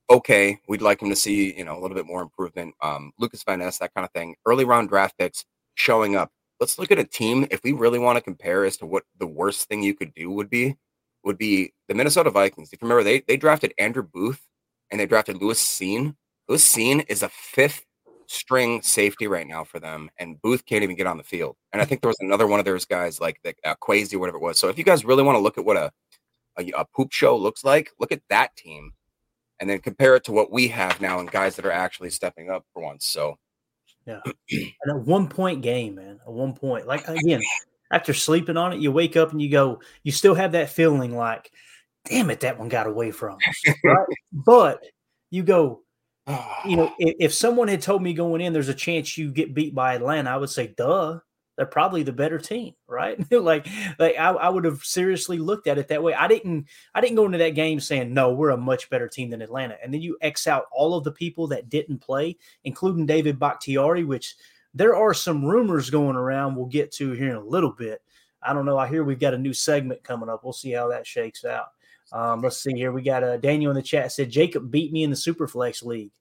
okay. 0.09 0.59
We'd 0.67 0.81
like 0.81 1.01
him 1.01 1.09
to 1.09 1.15
see, 1.15 1.55
you 1.55 1.63
know, 1.63 1.77
a 1.77 1.79
little 1.79 1.95
bit 1.95 2.07
more 2.07 2.21
improvement. 2.21 2.73
Um, 2.81 3.11
Lukas 3.19 3.43
Van 3.43 3.59
Ness, 3.59 3.77
that 3.77 3.93
kind 3.93 4.05
of 4.05 4.11
thing. 4.11 4.35
Early 4.45 4.65
round 4.65 4.89
draft 4.89 5.17
picks 5.17 5.45
showing 5.75 6.15
up. 6.15 6.31
Let's 6.59 6.79
look 6.79 6.91
at 6.91 6.99
a 6.99 7.03
team. 7.03 7.47
If 7.51 7.63
we 7.63 7.71
really 7.71 7.99
want 7.99 8.17
to 8.17 8.21
compare 8.21 8.65
as 8.65 8.77
to 8.77 8.85
what 8.85 9.03
the 9.17 9.27
worst 9.27 9.67
thing 9.69 9.83
you 9.83 9.93
could 9.93 10.13
do 10.13 10.29
would 10.31 10.49
be, 10.49 10.75
would 11.23 11.37
be 11.37 11.73
the 11.87 11.93
Minnesota 11.93 12.31
Vikings. 12.31 12.73
If 12.73 12.81
you 12.81 12.87
remember, 12.87 13.03
they 13.03 13.21
they 13.21 13.37
drafted 13.37 13.73
Andrew 13.77 14.03
Booth 14.03 14.41
and 14.91 14.99
they 14.99 15.05
drafted 15.05 15.41
Lewis 15.41 15.61
Cine. 15.61 16.15
Lewis 16.47 16.67
Cine 16.67 17.05
is 17.07 17.23
a 17.23 17.29
fifth 17.29 17.85
string 18.29 18.79
safety 18.83 19.27
right 19.27 19.47
now 19.47 19.63
for 19.63 19.79
them, 19.79 20.09
and 20.19 20.39
Booth 20.41 20.65
can't 20.65 20.83
even 20.83 20.95
get 20.95 21.07
on 21.07 21.17
the 21.17 21.23
field. 21.23 21.55
And 21.73 21.81
I 21.81 21.85
think 21.85 22.01
there 22.01 22.09
was 22.09 22.19
another 22.19 22.45
one 22.45 22.59
of 22.59 22.65
those 22.65 22.85
guys 22.85 23.19
like 23.19 23.39
the 23.43 23.55
uh, 23.65 23.75
Quasi, 23.75 24.15
whatever 24.15 24.37
it 24.37 24.43
was. 24.43 24.59
So 24.59 24.69
if 24.69 24.77
you 24.77 24.83
guys 24.83 25.03
really 25.03 25.23
want 25.23 25.35
to 25.35 25.41
look 25.41 25.57
at 25.57 25.65
what 25.65 25.77
a, 25.77 25.91
a 26.57 26.71
a 26.77 26.85
poop 26.95 27.11
show 27.11 27.35
looks 27.35 27.63
like, 27.63 27.91
look 27.99 28.11
at 28.11 28.21
that 28.29 28.55
team 28.55 28.93
and 29.59 29.69
then 29.69 29.79
compare 29.79 30.15
it 30.15 30.23
to 30.25 30.31
what 30.31 30.51
we 30.51 30.67
have 30.67 31.01
now 31.01 31.19
and 31.19 31.29
guys 31.31 31.55
that 31.55 31.65
are 31.65 31.71
actually 31.71 32.11
stepping 32.11 32.49
up 32.49 32.65
for 32.71 32.83
once. 32.83 33.05
So, 33.05 33.37
yeah, 34.05 34.21
and 34.51 34.91
a 34.91 34.97
one 34.97 35.27
point 35.27 35.61
game, 35.61 35.95
man, 35.95 36.19
a 36.25 36.31
one 36.31 36.53
point. 36.53 36.85
Like 36.85 37.07
again, 37.07 37.41
after 37.91 38.13
sleeping 38.13 38.57
on 38.57 38.73
it, 38.73 38.79
you 38.79 38.91
wake 38.91 39.17
up 39.17 39.31
and 39.31 39.41
you 39.41 39.49
go, 39.49 39.81
you 40.03 40.11
still 40.11 40.35
have 40.35 40.51
that 40.51 40.69
feeling 40.69 41.15
like, 41.15 41.51
damn 42.05 42.29
it, 42.29 42.41
that 42.41 42.59
one 42.59 42.69
got 42.69 42.85
away 42.85 43.09
from 43.09 43.37
us, 43.47 43.73
right? 43.83 44.07
but 44.31 44.83
you 45.31 45.41
go, 45.41 45.81
you 46.65 46.75
know, 46.75 46.93
if, 46.99 47.15
if 47.19 47.33
someone 47.33 47.67
had 47.67 47.81
told 47.81 48.03
me 48.03 48.13
going 48.13 48.41
in, 48.41 48.53
there's 48.53 48.69
a 48.69 48.73
chance 48.73 49.17
you 49.17 49.31
get 49.31 49.53
beat 49.53 49.73
by 49.73 49.95
Atlanta, 49.95 50.29
I 50.29 50.37
would 50.37 50.49
say, 50.49 50.67
duh 50.67 51.19
they're 51.59 51.65
probably 51.65 52.03
the 52.03 52.13
better 52.13 52.39
team, 52.39 52.73
right? 52.87 53.19
like, 53.31 53.67
like 53.99 54.17
I, 54.17 54.29
I, 54.29 54.47
would 54.47 54.63
have 54.63 54.81
seriously 54.81 55.37
looked 55.37 55.67
at 55.67 55.77
it 55.77 55.89
that 55.89 56.01
way. 56.01 56.13
I 56.13 56.29
didn't, 56.29 56.67
I 56.95 57.01
didn't 57.01 57.17
go 57.17 57.25
into 57.25 57.37
that 57.39 57.49
game 57.49 57.81
saying 57.81 58.13
no, 58.13 58.31
we're 58.31 58.51
a 58.51 58.57
much 58.57 58.89
better 58.89 59.09
team 59.09 59.29
than 59.29 59.41
Atlanta. 59.41 59.75
And 59.83 59.93
then 59.93 60.01
you 60.01 60.17
X 60.21 60.47
out 60.47 60.67
all 60.71 60.95
of 60.95 61.03
the 61.03 61.11
people 61.11 61.47
that 61.47 61.67
didn't 61.67 61.99
play, 61.99 62.37
including 62.63 63.05
David 63.05 63.39
Bakhtiari, 63.39 64.05
which 64.05 64.35
there 64.73 64.95
are 64.95 65.13
some 65.13 65.43
rumors 65.43 65.89
going 65.89 66.15
around. 66.15 66.55
We'll 66.55 66.67
get 66.67 66.93
to 66.93 67.11
here 67.11 67.31
in 67.31 67.35
a 67.35 67.43
little 67.43 67.73
bit. 67.73 68.01
I 68.41 68.53
don't 68.53 68.65
know. 68.65 68.77
I 68.77 68.87
hear 68.87 69.03
we've 69.03 69.19
got 69.19 69.33
a 69.33 69.37
new 69.37 69.53
segment 69.53 70.01
coming 70.01 70.29
up. 70.29 70.45
We'll 70.45 70.53
see 70.53 70.71
how 70.71 70.87
that 70.87 71.05
shakes 71.05 71.43
out. 71.43 71.73
Um, 72.13 72.41
let's 72.41 72.63
see 72.63 72.73
here. 72.73 72.93
We 72.93 73.01
got 73.01 73.21
uh, 73.21 73.35
Daniel 73.35 73.71
in 73.71 73.75
the 73.75 73.83
chat 73.83 74.13
said 74.13 74.31
Jacob 74.31 74.71
beat 74.71 74.93
me 74.93 75.03
in 75.03 75.09
the 75.09 75.15
Superflex 75.17 75.83
League. 75.83 76.11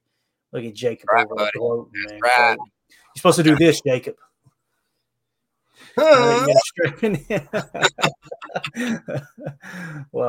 Look 0.52 0.64
at 0.64 0.74
Jacob 0.74 1.08
right, 1.12 1.26
over 1.30 1.50
globe, 1.54 1.88
man. 1.92 2.20
Right. 2.22 2.56
You're 2.58 2.96
supposed 3.16 3.36
to 3.36 3.42
do 3.42 3.56
this, 3.56 3.80
Jacob. 3.80 4.16
Love 5.98 6.48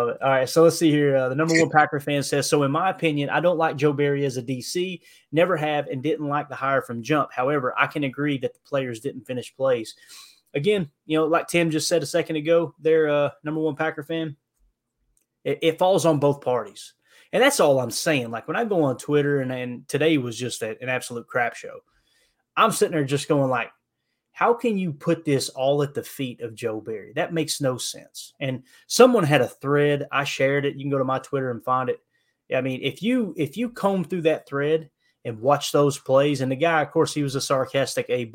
it. 0.10 0.22
All 0.22 0.30
right, 0.30 0.50
so 0.50 0.64
let's 0.64 0.80
see 0.80 0.90
here. 0.90 1.16
Uh, 1.16 1.30
the 1.30 1.36
number 1.36 1.54
one 1.60 1.70
Packer 1.70 2.00
fan 2.00 2.24
says, 2.24 2.50
"So 2.50 2.64
in 2.64 2.72
my 2.72 2.90
opinion, 2.90 3.30
I 3.30 3.40
don't 3.40 3.58
like 3.58 3.76
Joe 3.76 3.94
Barry 3.94 4.26
as 4.26 4.38
a 4.38 4.42
DC. 4.44 5.02
Never 5.32 5.56
have, 5.56 5.88
and 5.88 6.02
didn't 6.02 6.28
like 6.28 6.50
the 6.50 6.56
hire 6.56 6.82
from 6.82 7.04
jump. 7.04 7.32
However, 7.32 7.74
I 7.78 7.86
can 7.88 8.04
agree 8.04 8.40
that 8.40 8.54
the 8.54 8.60
players 8.62 9.00
didn't 9.00 9.26
finish 9.26 9.56
plays. 9.56 9.96
Again, 10.54 10.90
you 11.06 11.18
know, 11.18 11.26
like 11.26 11.48
Tim 11.48 11.70
just 11.70 11.88
said 11.88 12.02
a 12.02 12.08
second 12.08 12.38
ago, 12.38 12.74
they're 12.80 13.10
uh, 13.10 13.30
number 13.44 13.62
one 13.62 13.76
Packer 13.76 14.04
fan. 14.04 14.36
It, 15.44 15.60
it, 15.62 15.80
falls 15.80 16.06
on 16.06 16.20
both 16.20 16.42
parties, 16.42 16.94
and 17.32 17.44
that's 17.44 17.60
all 17.60 17.80
I'm 17.80 17.92
saying. 17.92 18.32
Like 18.32 18.48
when 18.48 18.58
I 18.58 18.66
go 18.66 18.84
on 18.84 18.98
Twitter, 18.98 19.42
and, 19.42 19.52
and 19.52 19.88
today 19.88 20.18
was 20.18 20.38
just 20.38 20.62
a, 20.62 20.82
an 20.82 20.90
absolute 20.90 21.28
crap 21.28 21.56
show. 21.56 21.80
I'm 22.56 22.72
sitting 22.72 22.94
there 22.94 23.06
just 23.06 23.28
going 23.30 23.50
like, 23.50 23.72
how 24.32 24.54
can 24.54 24.78
you 24.78 24.94
put 24.94 25.26
this 25.26 25.50
all 25.50 25.84
at 25.84 25.94
the 25.94 26.04
feet 26.04 26.42
of 26.42 26.56
Joe 26.56 26.80
Barry? 26.80 27.14
That 27.16 27.34
makes 27.34 27.62
no 27.62 27.78
sense. 27.78 28.34
And 28.40 28.64
someone 28.88 29.24
had 29.24 29.42
a 29.42 29.48
thread. 29.48 30.08
I 30.12 30.24
shared 30.24 30.66
it. 30.66 30.76
You 30.76 30.84
can 30.84 30.92
go 30.92 30.98
to 30.98 31.04
my 31.04 31.20
Twitter 31.20 31.52
and 31.52 31.64
find 31.64 31.90
it. 31.90 32.00
I 32.54 32.62
mean, 32.62 32.80
if 32.82 33.04
you 33.04 33.34
if 33.38 33.58
you 33.58 33.70
comb 33.70 34.04
through 34.04 34.24
that 34.24 34.48
thread 34.48 34.90
and 35.30 35.40
watch 35.40 35.72
those 35.72 35.98
plays. 35.98 36.42
And 36.42 36.52
the 36.52 36.56
guy, 36.56 36.82
of 36.82 36.92
course, 36.92 37.14
he 37.14 37.24
was 37.24 37.36
a 37.36 37.42
sarcastic 37.42 38.10
a 38.10 38.32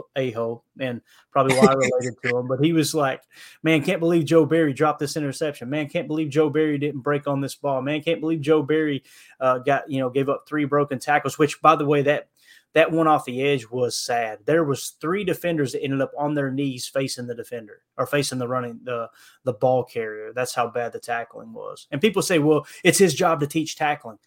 and 0.78 1.00
probably 1.30 1.56
why 1.56 1.66
I 1.66 1.74
related 1.74 2.14
to 2.22 2.38
him. 2.38 2.48
But 2.48 2.64
he 2.64 2.72
was 2.72 2.94
like, 2.94 3.22
"Man, 3.62 3.82
can't 3.82 4.00
believe 4.00 4.24
Joe 4.24 4.46
Barry 4.46 4.72
dropped 4.72 5.00
this 5.00 5.16
interception. 5.16 5.68
Man, 5.68 5.88
can't 5.88 6.08
believe 6.08 6.30
Joe 6.30 6.48
Barry 6.48 6.78
didn't 6.78 7.00
break 7.00 7.26
on 7.26 7.40
this 7.40 7.56
ball. 7.56 7.82
Man, 7.82 8.02
can't 8.02 8.20
believe 8.20 8.40
Joe 8.40 8.62
Barry 8.62 9.02
uh, 9.40 9.58
got 9.58 9.90
you 9.90 9.98
know 9.98 10.08
gave 10.08 10.28
up 10.28 10.44
three 10.48 10.64
broken 10.64 10.98
tackles. 10.98 11.38
Which, 11.38 11.60
by 11.60 11.76
the 11.76 11.84
way, 11.84 12.02
that 12.02 12.28
that 12.74 12.90
one 12.90 13.08
off 13.08 13.24
the 13.24 13.42
edge 13.42 13.68
was 13.68 13.96
sad. 13.96 14.40
There 14.46 14.64
was 14.64 14.90
three 15.00 15.24
defenders 15.24 15.72
that 15.72 15.82
ended 15.82 16.00
up 16.00 16.12
on 16.16 16.34
their 16.34 16.50
knees 16.50 16.86
facing 16.86 17.26
the 17.26 17.34
defender 17.34 17.82
or 17.96 18.06
facing 18.06 18.38
the 18.38 18.48
running 18.48 18.80
the 18.84 19.10
the 19.44 19.52
ball 19.52 19.84
carrier. 19.84 20.32
That's 20.32 20.54
how 20.54 20.68
bad 20.68 20.92
the 20.92 21.00
tackling 21.00 21.52
was. 21.52 21.86
And 21.90 22.00
people 22.00 22.22
say, 22.22 22.38
"Well, 22.38 22.66
it's 22.82 22.98
his 22.98 23.14
job 23.14 23.40
to 23.40 23.46
teach 23.46 23.76
tackling." 23.76 24.18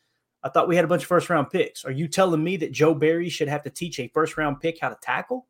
I 0.48 0.52
thought 0.52 0.68
we 0.68 0.76
had 0.76 0.86
a 0.86 0.88
bunch 0.88 1.04
of 1.04 1.08
first 1.08 1.30
round 1.30 1.50
picks. 1.50 1.86
Are 1.86 1.92
you 1.92 2.08
telling 2.08 2.44
me 2.44 2.58
that 2.58 2.72
Joe 2.72 2.94
Barry 2.94 3.30
should 3.30 3.48
have 3.48 3.64
to 3.64 3.70
teach 3.70 4.00
a 4.00 4.08
first 4.10 4.38
round 4.38 4.60
pick 4.60 4.80
how 4.82 4.90
to 4.90 4.98
tackle? 5.02 5.48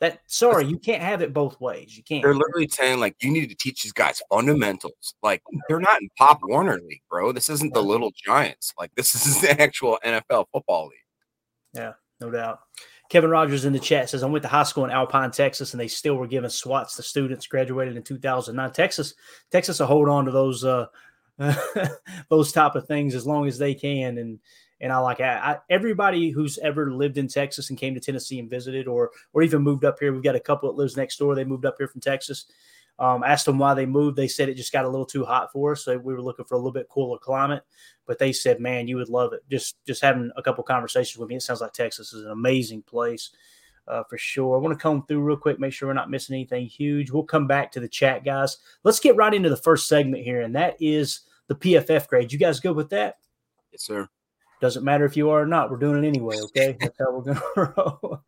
That 0.00 0.20
sorry, 0.26 0.66
you 0.66 0.78
can't 0.78 1.02
have 1.02 1.22
it 1.22 1.32
both 1.32 1.60
ways. 1.60 1.96
You 1.96 2.02
can't. 2.02 2.22
They're 2.22 2.34
literally 2.34 2.68
saying 2.68 3.00
like 3.00 3.16
you 3.22 3.30
need 3.30 3.48
to 3.48 3.54
teach 3.54 3.82
these 3.82 3.92
guys 3.92 4.20
fundamentals. 4.30 5.14
Like 5.22 5.42
they're 5.68 5.80
not 5.80 6.02
in 6.02 6.08
Pop 6.18 6.40
Warner 6.42 6.80
League, 6.80 7.02
bro. 7.08 7.32
This 7.32 7.48
isn't 7.48 7.72
the 7.72 7.82
Little 7.82 8.12
Giants. 8.14 8.74
Like 8.78 8.94
this 8.96 9.14
is 9.26 9.40
the 9.40 9.60
actual 9.60 9.98
NFL 10.04 10.46
football 10.52 10.88
league. 10.88 10.98
Yeah 11.72 11.92
no 12.20 12.30
doubt. 12.30 12.60
Kevin 13.10 13.30
Rogers 13.30 13.64
in 13.64 13.72
the 13.72 13.78
chat 13.78 14.08
says, 14.08 14.22
I 14.22 14.26
went 14.26 14.42
to 14.42 14.48
high 14.48 14.62
school 14.62 14.84
in 14.84 14.90
Alpine, 14.90 15.30
Texas, 15.30 15.72
and 15.72 15.80
they 15.80 15.88
still 15.88 16.16
were 16.16 16.26
giving 16.26 16.48
SWATs 16.48 16.96
to 16.96 17.02
students 17.02 17.46
graduated 17.46 17.96
in 17.96 18.02
2009. 18.02 18.72
Texas, 18.72 19.14
Texas 19.50 19.78
will 19.78 19.86
hold 19.86 20.08
on 20.08 20.24
to 20.24 20.30
those 20.30 20.64
uh, 20.64 20.86
those 22.28 22.52
type 22.52 22.74
of 22.74 22.86
things 22.86 23.14
as 23.14 23.26
long 23.26 23.46
as 23.46 23.58
they 23.58 23.74
can. 23.74 24.18
And 24.18 24.38
and 24.80 24.92
I 24.92 24.98
like 24.98 25.20
I, 25.20 25.36
I, 25.36 25.58
everybody 25.70 26.30
who's 26.30 26.58
ever 26.58 26.92
lived 26.92 27.18
in 27.18 27.28
Texas 27.28 27.70
and 27.70 27.78
came 27.78 27.94
to 27.94 28.00
Tennessee 28.00 28.38
and 28.38 28.50
visited, 28.50 28.86
or 28.86 29.10
or 29.32 29.42
even 29.42 29.62
moved 29.62 29.84
up 29.84 29.98
here. 29.98 30.12
We've 30.12 30.22
got 30.22 30.36
a 30.36 30.40
couple 30.40 30.70
that 30.70 30.78
lives 30.78 30.96
next 30.96 31.18
door. 31.18 31.34
They 31.34 31.44
moved 31.44 31.64
up 31.66 31.76
here 31.78 31.88
from 31.88 32.00
Texas. 32.00 32.46
Um, 32.96 33.24
asked 33.24 33.46
them 33.46 33.58
why 33.58 33.74
they 33.74 33.86
moved. 33.86 34.16
They 34.16 34.28
said 34.28 34.48
it 34.48 34.54
just 34.54 34.72
got 34.72 34.84
a 34.84 34.88
little 34.88 35.06
too 35.06 35.24
hot 35.24 35.50
for 35.52 35.72
us, 35.72 35.84
so 35.84 35.98
we 35.98 36.14
were 36.14 36.22
looking 36.22 36.44
for 36.44 36.54
a 36.54 36.58
little 36.58 36.72
bit 36.72 36.88
cooler 36.88 37.18
climate. 37.18 37.64
But 38.06 38.18
they 38.18 38.32
said, 38.32 38.60
"Man, 38.60 38.86
you 38.86 38.96
would 38.96 39.08
love 39.08 39.32
it." 39.32 39.40
Just 39.50 39.76
just 39.84 40.02
having 40.02 40.30
a 40.36 40.42
couple 40.42 40.62
conversations 40.62 41.18
with 41.18 41.28
me, 41.28 41.36
it 41.36 41.42
sounds 41.42 41.60
like 41.60 41.72
Texas 41.72 42.12
is 42.12 42.24
an 42.24 42.30
amazing 42.30 42.82
place 42.82 43.30
uh, 43.88 44.02
for 44.08 44.18
sure. 44.18 44.56
I 44.56 44.60
want 44.60 44.76
to 44.76 44.82
come 44.82 45.04
through 45.06 45.20
real 45.20 45.36
quick, 45.36 45.58
make 45.58 45.72
sure 45.72 45.88
we're 45.88 45.94
not 45.94 46.10
missing 46.10 46.34
anything 46.34 46.66
huge. 46.66 47.10
We'll 47.10 47.24
come 47.24 47.46
back 47.46 47.72
to 47.72 47.80
the 47.80 47.88
chat, 47.88 48.24
guys. 48.24 48.58
Let's 48.82 49.00
get 49.00 49.16
right 49.16 49.34
into 49.34 49.50
the 49.50 49.56
first 49.56 49.88
segment 49.88 50.24
here, 50.24 50.42
and 50.42 50.54
that 50.54 50.76
is 50.80 51.20
the 51.48 51.54
PFF 51.54 52.08
grade. 52.08 52.32
You 52.32 52.38
guys 52.38 52.60
good 52.60 52.76
with 52.76 52.90
that? 52.90 53.16
Yes, 53.72 53.82
sir. 53.82 54.08
Doesn't 54.60 54.84
matter 54.84 55.04
if 55.04 55.16
you 55.16 55.30
are 55.30 55.42
or 55.42 55.46
not. 55.46 55.70
We're 55.70 55.76
doing 55.76 56.02
it 56.02 56.08
anyway. 56.08 56.36
Okay, 56.40 56.76
that's 56.80 56.98
how 56.98 57.12
we're 57.12 57.34
going 57.34 57.36
to 57.54 57.74
roll. 57.76 58.20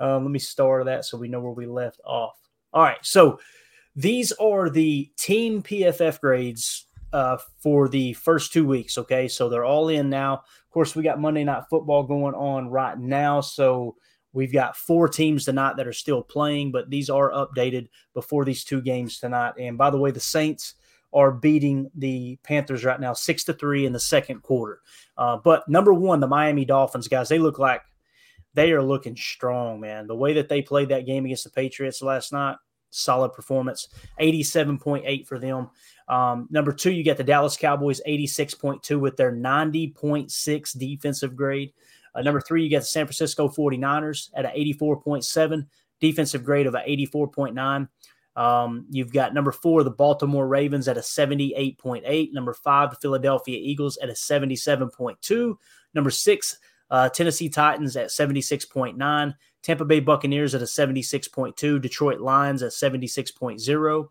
Um, 0.00 0.24
let 0.24 0.30
me 0.30 0.38
start 0.38 0.86
that 0.86 1.04
so 1.04 1.16
we 1.16 1.28
know 1.28 1.40
where 1.40 1.52
we 1.52 1.66
left 1.66 2.00
off. 2.04 2.38
All 2.72 2.82
right, 2.82 2.98
so 3.02 3.38
these 3.94 4.32
are 4.32 4.68
the 4.68 5.10
team 5.16 5.62
PFF 5.62 6.20
grades 6.20 6.86
uh, 7.12 7.38
for 7.60 7.88
the 7.88 8.12
first 8.14 8.52
two 8.52 8.66
weeks. 8.66 8.98
Okay, 8.98 9.28
so 9.28 9.48
they're 9.48 9.64
all 9.64 9.88
in 9.88 10.10
now. 10.10 10.34
Of 10.34 10.70
course, 10.72 10.96
we 10.96 11.04
got 11.04 11.20
Monday 11.20 11.44
Night 11.44 11.62
Football 11.70 12.02
going 12.02 12.34
on 12.34 12.68
right 12.68 12.98
now, 12.98 13.40
so 13.40 13.94
we've 14.34 14.52
got 14.52 14.76
four 14.76 15.08
teams 15.08 15.46
tonight 15.46 15.76
that 15.76 15.86
are 15.86 15.92
still 15.92 16.22
playing, 16.22 16.72
but 16.72 16.90
these 16.90 17.08
are 17.08 17.30
updated 17.30 17.88
before 18.12 18.44
these 18.44 18.64
two 18.64 18.82
games 18.82 19.18
tonight. 19.18 19.54
And 19.58 19.78
by 19.78 19.88
the 19.88 19.98
way, 19.98 20.10
the 20.10 20.20
Saints 20.20 20.74
are 21.14 21.30
beating 21.30 21.90
the 21.94 22.36
Panthers 22.42 22.84
right 22.84 23.00
now, 23.00 23.12
six 23.12 23.44
to 23.44 23.54
three 23.54 23.86
in 23.86 23.92
the 23.92 24.00
second 24.00 24.42
quarter. 24.42 24.80
Uh, 25.16 25.38
but 25.38 25.66
number 25.68 25.94
one, 25.94 26.20
the 26.20 26.26
Miami 26.26 26.64
Dolphins 26.64 27.08
guys, 27.08 27.28
they 27.28 27.38
look 27.38 27.58
like 27.58 27.82
they 28.54 28.72
are 28.72 28.82
looking 28.82 29.16
strong, 29.16 29.80
man. 29.80 30.08
The 30.08 30.16
way 30.16 30.34
that 30.34 30.48
they 30.48 30.60
played 30.60 30.88
that 30.88 31.06
game 31.06 31.24
against 31.24 31.44
the 31.44 31.50
Patriots 31.50 32.02
last 32.02 32.32
night, 32.32 32.56
solid 32.90 33.32
performance. 33.32 33.88
87.8 34.20 35.26
for 35.26 35.38
them. 35.38 35.70
Um, 36.08 36.48
number 36.50 36.72
two, 36.72 36.92
you 36.92 37.02
get 37.02 37.16
the 37.16 37.24
Dallas 37.24 37.56
Cowboys 37.56 38.00
86.2 38.06 38.98
with 38.98 39.16
their 39.16 39.32
90.6 39.32 40.78
defensive 40.78 41.36
grade. 41.36 41.72
Uh, 42.14 42.22
number 42.22 42.40
three, 42.40 42.64
you 42.64 42.70
got 42.70 42.80
the 42.80 42.86
San 42.86 43.06
Francisco 43.06 43.48
49ers 43.48 44.30
at 44.34 44.44
an 44.44 44.52
84.7 44.56 45.66
defensive 46.00 46.44
grade 46.44 46.66
of 46.66 46.74
an 46.74 46.82
84.9. 46.86 47.88
Um, 48.36 48.86
you've 48.90 49.12
got 49.12 49.34
number 49.34 49.52
four, 49.52 49.82
the 49.84 49.90
Baltimore 49.90 50.46
Ravens 50.46 50.88
at 50.88 50.96
a 50.96 51.00
78.8. 51.00 52.32
Number 52.32 52.52
five, 52.52 52.90
the 52.90 52.96
Philadelphia 52.96 53.58
Eagles 53.60 53.96
at 53.98 54.08
a 54.08 54.12
77.2. 54.12 55.54
Number 55.94 56.10
six, 56.10 56.58
uh, 56.90 57.08
Tennessee 57.08 57.48
Titans 57.48 57.96
at 57.96 58.08
76.9. 58.08 59.34
Tampa 59.62 59.84
Bay 59.84 60.00
Buccaneers 60.00 60.54
at 60.54 60.60
a 60.60 60.66
76.2, 60.66 61.80
Detroit 61.80 62.20
Lions 62.20 62.62
at 62.62 62.72
76.0, 62.72 64.08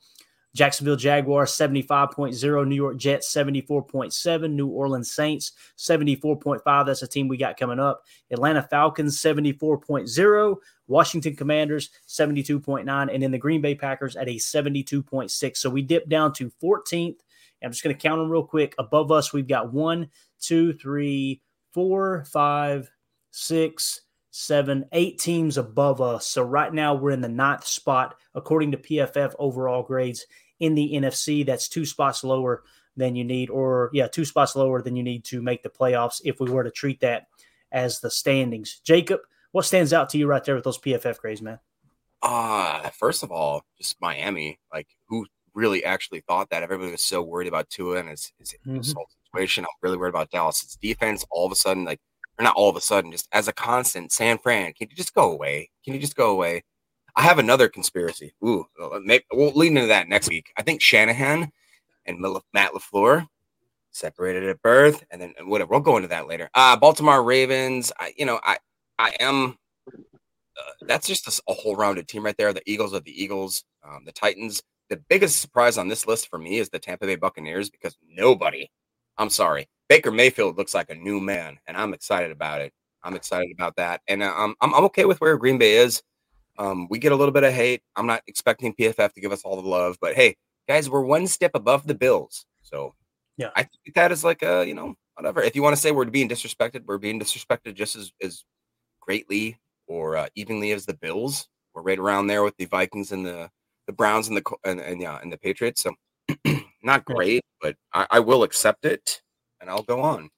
Jacksonville 0.55 0.95
Jaguars 0.95 1.51
75.0, 1.51 2.67
New 2.67 2.75
York 2.75 2.97
Jets 2.97 3.33
74.7, 3.33 4.51
New 4.51 4.67
Orleans 4.67 5.11
Saints 5.11 5.53
74.5. 5.77 6.85
That's 6.85 7.01
a 7.01 7.07
team 7.07 7.27
we 7.27 7.37
got 7.37 7.57
coming 7.57 7.79
up. 7.79 8.03
Atlanta 8.31 8.61
Falcons 8.61 9.19
74.0, 9.19 10.55
Washington 10.87 11.35
Commanders 11.35 11.89
72.9, 12.07 13.13
and 13.13 13.23
then 13.23 13.31
the 13.31 13.37
Green 13.37 13.61
Bay 13.61 13.73
Packers 13.73 14.15
at 14.15 14.27
a 14.27 14.35
72.6. 14.35 15.57
So 15.57 15.69
we 15.69 15.81
dip 15.81 16.07
down 16.07 16.33
to 16.33 16.51
14th. 16.61 17.17
I'm 17.63 17.71
just 17.71 17.83
going 17.83 17.95
to 17.95 18.01
count 18.01 18.19
them 18.19 18.29
real 18.29 18.43
quick. 18.43 18.75
Above 18.77 19.11
us, 19.11 19.33
we've 19.33 19.47
got 19.47 19.73
one, 19.73 20.09
two, 20.39 20.73
three, 20.73 21.41
four, 21.71 22.25
five, 22.25 22.91
six, 23.31 24.01
seven, 24.31 24.85
eight 24.91 25.19
teams 25.19 25.57
above 25.57 26.01
us. 26.01 26.27
So 26.27 26.43
right 26.43 26.73
now 26.73 26.93
we're 26.93 27.11
in 27.11 27.21
the 27.21 27.29
ninth 27.29 27.65
spot 27.65 28.15
according 28.35 28.71
to 28.71 28.77
PFF 28.77 29.33
overall 29.37 29.83
grades 29.83 30.25
in 30.59 30.75
the 30.75 30.93
NFC. 30.93 31.45
That's 31.45 31.67
two 31.67 31.85
spots 31.85 32.23
lower 32.23 32.63
than 32.95 33.15
you 33.15 33.23
need, 33.23 33.49
or 33.49 33.89
yeah, 33.93 34.07
two 34.07 34.25
spots 34.25 34.55
lower 34.55 34.81
than 34.81 34.95
you 34.95 35.03
need 35.03 35.25
to 35.25 35.41
make 35.41 35.63
the 35.63 35.69
playoffs 35.69 36.21
if 36.23 36.39
we 36.39 36.49
were 36.49 36.63
to 36.63 36.71
treat 36.71 36.99
that 37.01 37.27
as 37.71 37.99
the 37.99 38.11
standings. 38.11 38.79
Jacob, 38.83 39.21
what 39.51 39.65
stands 39.65 39.93
out 39.93 40.09
to 40.09 40.17
you 40.17 40.27
right 40.27 40.43
there 40.43 40.55
with 40.55 40.63
those 40.63 40.77
PFF 40.77 41.19
grades, 41.19 41.41
man? 41.41 41.59
Uh, 42.21 42.89
first 42.89 43.23
of 43.23 43.31
all, 43.31 43.63
just 43.77 43.99
Miami. 43.99 44.59
Like, 44.71 44.87
who 45.07 45.25
really 45.53 45.83
actually 45.83 46.21
thought 46.21 46.49
that? 46.51 46.63
Everybody 46.63 46.91
was 46.91 47.03
so 47.03 47.21
worried 47.21 47.47
about 47.47 47.69
Tua 47.69 47.97
and 47.97 48.09
his, 48.09 48.31
his 48.39 48.55
mm-hmm. 48.65 48.81
situation. 48.81 49.65
I'm 49.65 49.69
really 49.81 49.97
worried 49.97 50.09
about 50.09 50.31
Dallas's 50.31 50.77
defense. 50.81 51.25
All 51.31 51.45
of 51.45 51.51
a 51.51 51.55
sudden, 51.55 51.83
like 51.83 51.99
or 52.39 52.43
not 52.43 52.55
all 52.55 52.69
of 52.69 52.75
a 52.75 52.81
sudden, 52.81 53.11
just 53.11 53.27
as 53.31 53.47
a 53.47 53.53
constant, 53.53 54.11
San 54.11 54.37
Fran, 54.37 54.73
can 54.73 54.89
you 54.89 54.95
just 54.95 55.13
go 55.13 55.31
away? 55.31 55.69
Can 55.85 55.93
you 55.93 55.99
just 55.99 56.15
go 56.15 56.31
away? 56.31 56.63
I 57.15 57.21
have 57.21 57.39
another 57.39 57.69
conspiracy. 57.69 58.33
Ooh, 58.43 58.65
maybe, 59.03 59.23
we'll 59.31 59.51
lead 59.51 59.67
into 59.67 59.87
that 59.87 60.09
next 60.09 60.29
week. 60.29 60.51
I 60.57 60.63
think 60.63 60.81
Shanahan 60.81 61.51
and 62.05 62.19
Matt 62.53 62.73
LaFleur 62.73 63.27
separated 63.91 64.43
at 64.49 64.61
birth, 64.61 65.05
and 65.11 65.21
then 65.21 65.33
whatever. 65.43 65.71
We'll 65.71 65.79
go 65.79 65.97
into 65.97 66.09
that 66.09 66.27
later. 66.27 66.49
Uh, 66.53 66.75
Baltimore 66.75 67.23
Ravens. 67.23 67.91
I, 67.99 68.13
you 68.17 68.25
know, 68.25 68.39
I, 68.43 68.57
I 68.97 69.15
am. 69.19 69.57
Uh, 69.87 70.71
that's 70.81 71.07
just 71.07 71.27
a, 71.27 71.51
a, 71.51 71.53
whole 71.53 71.75
rounded 71.75 72.07
team 72.07 72.23
right 72.23 72.37
there. 72.37 72.53
The 72.53 72.61
Eagles 72.65 72.93
are 72.93 72.99
the 72.99 73.23
Eagles. 73.23 73.63
Um, 73.83 74.03
the 74.05 74.11
Titans. 74.11 74.61
The 74.89 74.97
biggest 75.09 75.39
surprise 75.39 75.77
on 75.77 75.87
this 75.87 76.05
list 76.05 76.29
for 76.29 76.37
me 76.37 76.59
is 76.59 76.69
the 76.69 76.77
Tampa 76.77 77.05
Bay 77.05 77.15
Buccaneers 77.15 77.69
because 77.69 77.95
nobody. 78.07 78.69
I'm 79.17 79.29
sorry, 79.29 79.67
Baker 79.87 80.11
Mayfield 80.11 80.57
looks 80.57 80.73
like 80.73 80.89
a 80.89 80.95
new 80.95 81.19
man, 81.19 81.59
and 81.67 81.77
I'm 81.77 81.93
excited 81.93 82.31
about 82.31 82.61
it. 82.61 82.73
I'm 83.03 83.15
excited 83.15 83.51
about 83.53 83.75
that, 83.77 84.01
and 84.07 84.23
uh, 84.23 84.33
I'm 84.35 84.55
I'm 84.61 84.73
okay 84.85 85.05
with 85.05 85.21
where 85.21 85.37
Green 85.37 85.57
Bay 85.57 85.77
is. 85.77 86.01
Um, 86.57 86.87
we 86.89 86.99
get 86.99 87.11
a 87.11 87.15
little 87.15 87.31
bit 87.31 87.43
of 87.43 87.53
hate. 87.53 87.81
I'm 87.95 88.05
not 88.05 88.21
expecting 88.27 88.73
PFF 88.73 89.13
to 89.13 89.21
give 89.21 89.31
us 89.31 89.43
all 89.43 89.61
the 89.61 89.67
love, 89.67 89.97
but 89.99 90.13
hey, 90.13 90.35
guys, 90.67 90.89
we're 90.89 91.01
one 91.01 91.27
step 91.27 91.51
above 91.53 91.87
the 91.87 91.95
Bills, 91.95 92.45
so 92.61 92.93
yeah, 93.37 93.49
I 93.55 93.63
think 93.63 93.95
that 93.95 94.11
is 94.11 94.23
like 94.23 94.43
a 94.43 94.65
you 94.65 94.73
know 94.73 94.95
whatever. 95.15 95.41
If 95.41 95.55
you 95.55 95.63
want 95.63 95.75
to 95.75 95.81
say 95.81 95.91
we're 95.91 96.05
being 96.05 96.29
disrespected, 96.29 96.85
we're 96.85 96.97
being 96.97 97.19
disrespected 97.19 97.73
just 97.75 97.95
as 97.95 98.11
as 98.21 98.43
greatly 98.99 99.57
or 99.87 100.17
uh, 100.17 100.27
evenly 100.35 100.71
as 100.71 100.85
the 100.85 100.93
Bills. 100.93 101.47
We're 101.73 101.81
right 101.81 101.99
around 101.99 102.27
there 102.27 102.43
with 102.43 102.55
the 102.57 102.65
Vikings 102.65 103.11
and 103.11 103.25
the 103.25 103.49
the 103.87 103.93
Browns 103.93 104.27
and 104.27 104.37
the 104.37 104.43
and, 104.63 104.79
and 104.79 105.01
yeah 105.01 105.19
and 105.21 105.31
the 105.31 105.37
Patriots. 105.37 105.81
So 105.81 105.93
not 106.83 107.05
great, 107.05 107.43
but 107.61 107.75
I, 107.93 108.07
I 108.11 108.19
will 108.19 108.43
accept 108.43 108.85
it 108.85 109.21
and 109.59 109.69
I'll 109.69 109.83
go 109.83 110.01
on. 110.01 110.29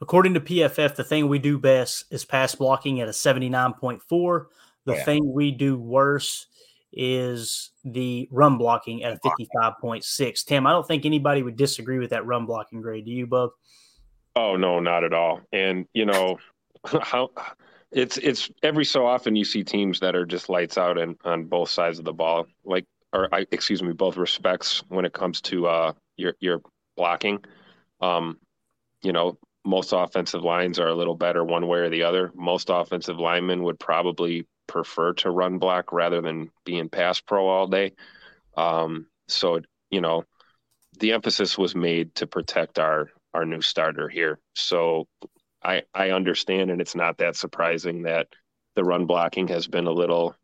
According 0.00 0.34
to 0.34 0.40
PFF, 0.40 0.96
the 0.96 1.04
thing 1.04 1.28
we 1.28 1.38
do 1.38 1.58
best 1.58 2.04
is 2.10 2.24
pass 2.24 2.54
blocking 2.54 3.00
at 3.00 3.08
a 3.08 3.12
79.4. 3.12 4.46
The 4.86 4.94
yeah. 4.94 5.04
thing 5.04 5.32
we 5.32 5.50
do 5.50 5.76
worse 5.76 6.46
is 6.92 7.72
the 7.84 8.28
run 8.30 8.56
blocking 8.56 9.04
at 9.04 9.12
a 9.12 9.18
55.6. 9.18 10.44
Tim, 10.44 10.66
I 10.66 10.72
don't 10.72 10.86
think 10.86 11.04
anybody 11.04 11.42
would 11.42 11.56
disagree 11.56 11.98
with 11.98 12.10
that 12.10 12.24
run 12.24 12.46
blocking 12.46 12.80
grade. 12.80 13.04
Do 13.04 13.10
you, 13.10 13.26
Bub? 13.26 13.50
Oh, 14.34 14.56
no, 14.56 14.80
not 14.80 15.04
at 15.04 15.12
all. 15.12 15.40
And, 15.52 15.86
you 15.92 16.06
know, 16.06 16.38
how 17.02 17.30
it's 17.92 18.18
it's 18.18 18.50
every 18.62 18.84
so 18.84 19.06
often 19.06 19.36
you 19.36 19.44
see 19.44 19.62
teams 19.62 20.00
that 20.00 20.16
are 20.16 20.26
just 20.26 20.48
lights 20.48 20.76
out 20.76 20.98
and 20.98 21.16
on 21.24 21.44
both 21.44 21.70
sides 21.70 21.98
of 21.98 22.04
the 22.04 22.12
ball, 22.12 22.46
like 22.64 22.84
or 23.12 23.32
I 23.32 23.46
excuse 23.52 23.82
me, 23.82 23.92
both 23.92 24.16
respects 24.16 24.82
when 24.88 25.04
it 25.04 25.12
comes 25.12 25.40
to 25.42 25.66
uh 25.66 25.92
your 26.16 26.34
your 26.40 26.60
blocking. 26.96 27.44
Um, 28.00 28.38
you 29.02 29.12
know, 29.12 29.38
most 29.64 29.92
offensive 29.92 30.42
lines 30.42 30.78
are 30.78 30.88
a 30.88 30.94
little 30.94 31.14
better 31.14 31.44
one 31.44 31.66
way 31.68 31.78
or 31.78 31.88
the 31.88 32.02
other. 32.02 32.32
Most 32.34 32.70
offensive 32.70 33.18
linemen 33.18 33.62
would 33.62 33.78
probably 33.78 34.46
prefer 34.66 35.12
to 35.14 35.30
run 35.30 35.58
block 35.58 35.92
rather 35.92 36.20
than 36.20 36.50
being 36.64 36.88
pass 36.88 37.20
pro 37.20 37.46
all 37.46 37.66
day. 37.66 37.92
Um, 38.56 39.06
so 39.28 39.60
you 39.90 40.00
know, 40.00 40.24
the 40.98 41.12
emphasis 41.12 41.56
was 41.56 41.74
made 41.74 42.14
to 42.16 42.26
protect 42.26 42.78
our 42.78 43.10
our 43.34 43.44
new 43.44 43.60
starter 43.60 44.08
here. 44.08 44.38
So 44.54 45.06
I 45.62 45.82
I 45.94 46.10
understand, 46.10 46.70
and 46.70 46.80
it's 46.80 46.94
not 46.94 47.18
that 47.18 47.36
surprising 47.36 48.02
that 48.02 48.28
the 48.74 48.84
run 48.84 49.06
blocking 49.06 49.48
has 49.48 49.66
been 49.66 49.86
a 49.86 49.92
little 49.92 50.34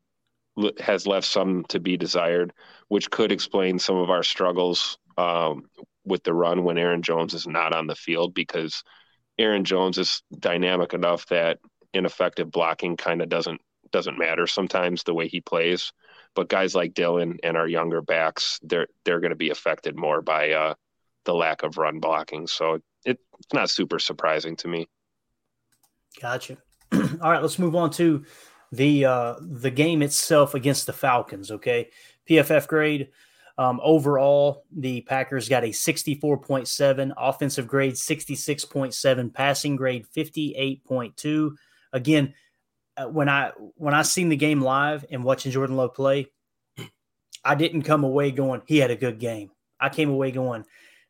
has 0.81 1.07
left 1.07 1.27
some 1.27 1.65
to 1.69 1.81
be 1.81 1.97
desired, 1.97 2.53
which 2.89 3.11
could 3.11 3.33
explain 3.33 3.79
some 3.79 3.97
of 3.97 4.11
our 4.11 4.23
struggles 4.23 4.99
um, 5.17 5.69
with 6.05 6.23
the 6.25 6.35
run 6.35 6.65
when 6.65 6.79
Aaron 6.79 7.03
Jones 7.03 7.35
is 7.35 7.47
not 7.47 7.73
on 7.73 7.87
the 7.87 7.95
field 7.95 8.35
because 8.35 8.83
Aaron 9.39 9.65
Jones 9.65 9.99
is 9.99 10.23
dynamic 10.39 10.93
enough 10.93 11.27
that 11.27 11.59
ineffective 11.95 12.51
blocking 12.51 12.97
kind 12.97 13.23
of 13.23 13.29
doesn't 13.29 13.61
doesn't 13.93 14.19
matter 14.19 14.47
sometimes 14.47 15.03
the 15.03 15.15
way 15.15 15.29
he 15.29 15.41
plays. 15.41 15.93
But 16.35 16.49
guys 16.49 16.75
like 16.75 16.95
Dylan 16.95 17.39
and 17.43 17.57
our 17.57 17.69
younger 17.69 18.01
backs, 18.01 18.59
they're 18.63 18.89
they're 19.05 19.21
going 19.21 19.31
to 19.31 19.37
be 19.37 19.51
affected 19.51 19.97
more 19.97 20.23
by 20.23 20.53
uh, 20.53 20.75
the 21.25 21.35
lack 21.35 21.63
of 21.63 21.79
run 21.79 22.01
blocking. 22.01 22.47
So 22.47 22.79
it, 23.05 23.19
it's 23.39 23.53
not 23.53 23.71
super 23.71 23.99
surprising 23.99 24.57
to 24.57 24.69
me. 24.69 24.89
Gotcha. 26.21 26.59
All 26.93 27.31
right, 27.31 27.43
let's 27.43 27.59
move 27.59 27.77
on 27.77 27.91
to 27.93 28.25
the 28.71 29.05
uh, 29.05 29.35
the 29.41 29.71
game 29.71 30.03
itself 30.03 30.55
against 30.55 30.87
the 30.87 30.93
Falcons. 30.93 31.51
Okay, 31.51 31.91
PFF 32.29 32.67
grade. 32.67 33.09
Um, 33.59 33.81
overall, 33.83 34.65
the 34.75 35.03
Packers 35.03 35.49
got 35.49 35.63
a 35.63 35.69
64.7 35.69 37.13
offensive 37.19 37.67
grade, 37.69 37.95
66.7 37.95 39.35
passing 39.35 39.77
grade, 39.77 40.07
58.2. 40.17 41.55
Again, 41.93 42.35
uh, 42.97 43.07
when 43.07 43.29
I 43.29 43.53
when 43.77 43.95
I 43.95 44.03
seen 44.03 44.29
the 44.29 44.37
game 44.37 44.61
live 44.61 45.05
and 45.11 45.25
watching 45.25 45.53
Jordan 45.53 45.77
Love 45.77 45.95
play, 45.95 46.27
I 47.45 47.55
didn't 47.55 47.83
come 47.83 48.05
away 48.05 48.31
going 48.31 48.63
he 48.67 48.79
had 48.79 48.91
a 48.91 48.97
good 48.97 49.19
game. 49.19 49.51
I 49.81 49.89
came 49.89 50.11
away 50.11 50.31
going, 50.31 50.65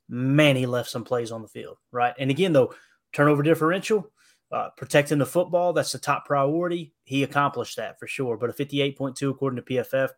man, 0.08 0.56
he 0.56 0.66
left 0.66 0.90
some 0.90 1.04
plays 1.04 1.30
on 1.30 1.42
the 1.42 1.48
field, 1.48 1.76
right? 1.90 2.14
And 2.18 2.30
again, 2.30 2.52
though, 2.52 2.74
turnover 3.12 3.42
differential, 3.42 4.10
uh, 4.50 4.70
protecting 4.76 5.18
the 5.18 5.26
football, 5.26 5.72
that's 5.72 5.92
the 5.92 5.98
top 5.98 6.26
priority. 6.26 6.92
He 7.04 7.22
accomplished 7.22 7.76
that 7.76 7.98
for 7.98 8.06
sure. 8.06 8.36
But 8.36 8.50
a 8.50 8.52
58.2 8.52 9.30
according 9.30 9.62
to 9.62 9.74
PFF. 9.74 10.10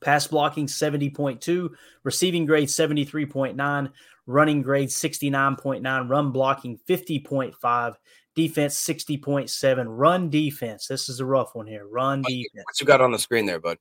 Pass 0.00 0.26
blocking 0.28 0.66
70.2, 0.66 1.70
receiving 2.04 2.46
grade 2.46 2.68
73.9, 2.68 3.92
running 4.26 4.62
grade 4.62 4.90
69.9, 4.90 6.08
run 6.08 6.30
blocking 6.30 6.78
50.5, 6.88 7.94
defense 8.38 8.78
60.7, 8.80 9.84
run 9.88 10.30
defense. 10.30 10.86
This 10.86 11.08
is 11.08 11.18
a 11.18 11.26
rough 11.26 11.56
one 11.56 11.66
here. 11.66 11.88
Run 11.88 12.22
defense. 12.22 12.64
What 12.64 12.80
you 12.80 12.86
got 12.86 13.00
on 13.00 13.10
the 13.10 13.18
screen 13.18 13.46
there, 13.46 13.58
bud? 13.58 13.78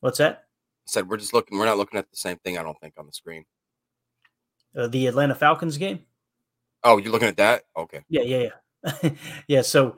What's 0.00 0.18
that? 0.18 0.44
I 0.86 0.90
said 0.90 1.08
we're 1.08 1.16
just 1.16 1.32
looking. 1.32 1.56
We're 1.56 1.64
not 1.64 1.78
looking 1.78 1.98
at 1.98 2.10
the 2.10 2.16
same 2.18 2.36
thing. 2.36 2.58
I 2.58 2.62
don't 2.62 2.78
think 2.78 2.92
on 2.98 3.06
the 3.06 3.12
screen. 3.12 3.46
Uh, 4.76 4.86
the 4.88 5.06
Atlanta 5.06 5.34
Falcons 5.34 5.78
game. 5.78 6.00
Oh, 6.82 6.98
you're 6.98 7.10
looking 7.10 7.28
at 7.28 7.38
that? 7.38 7.62
Okay. 7.74 8.00
Yeah, 8.10 8.20
yeah, 8.20 8.48
yeah, 8.84 9.10
yeah. 9.48 9.62
So 9.62 9.96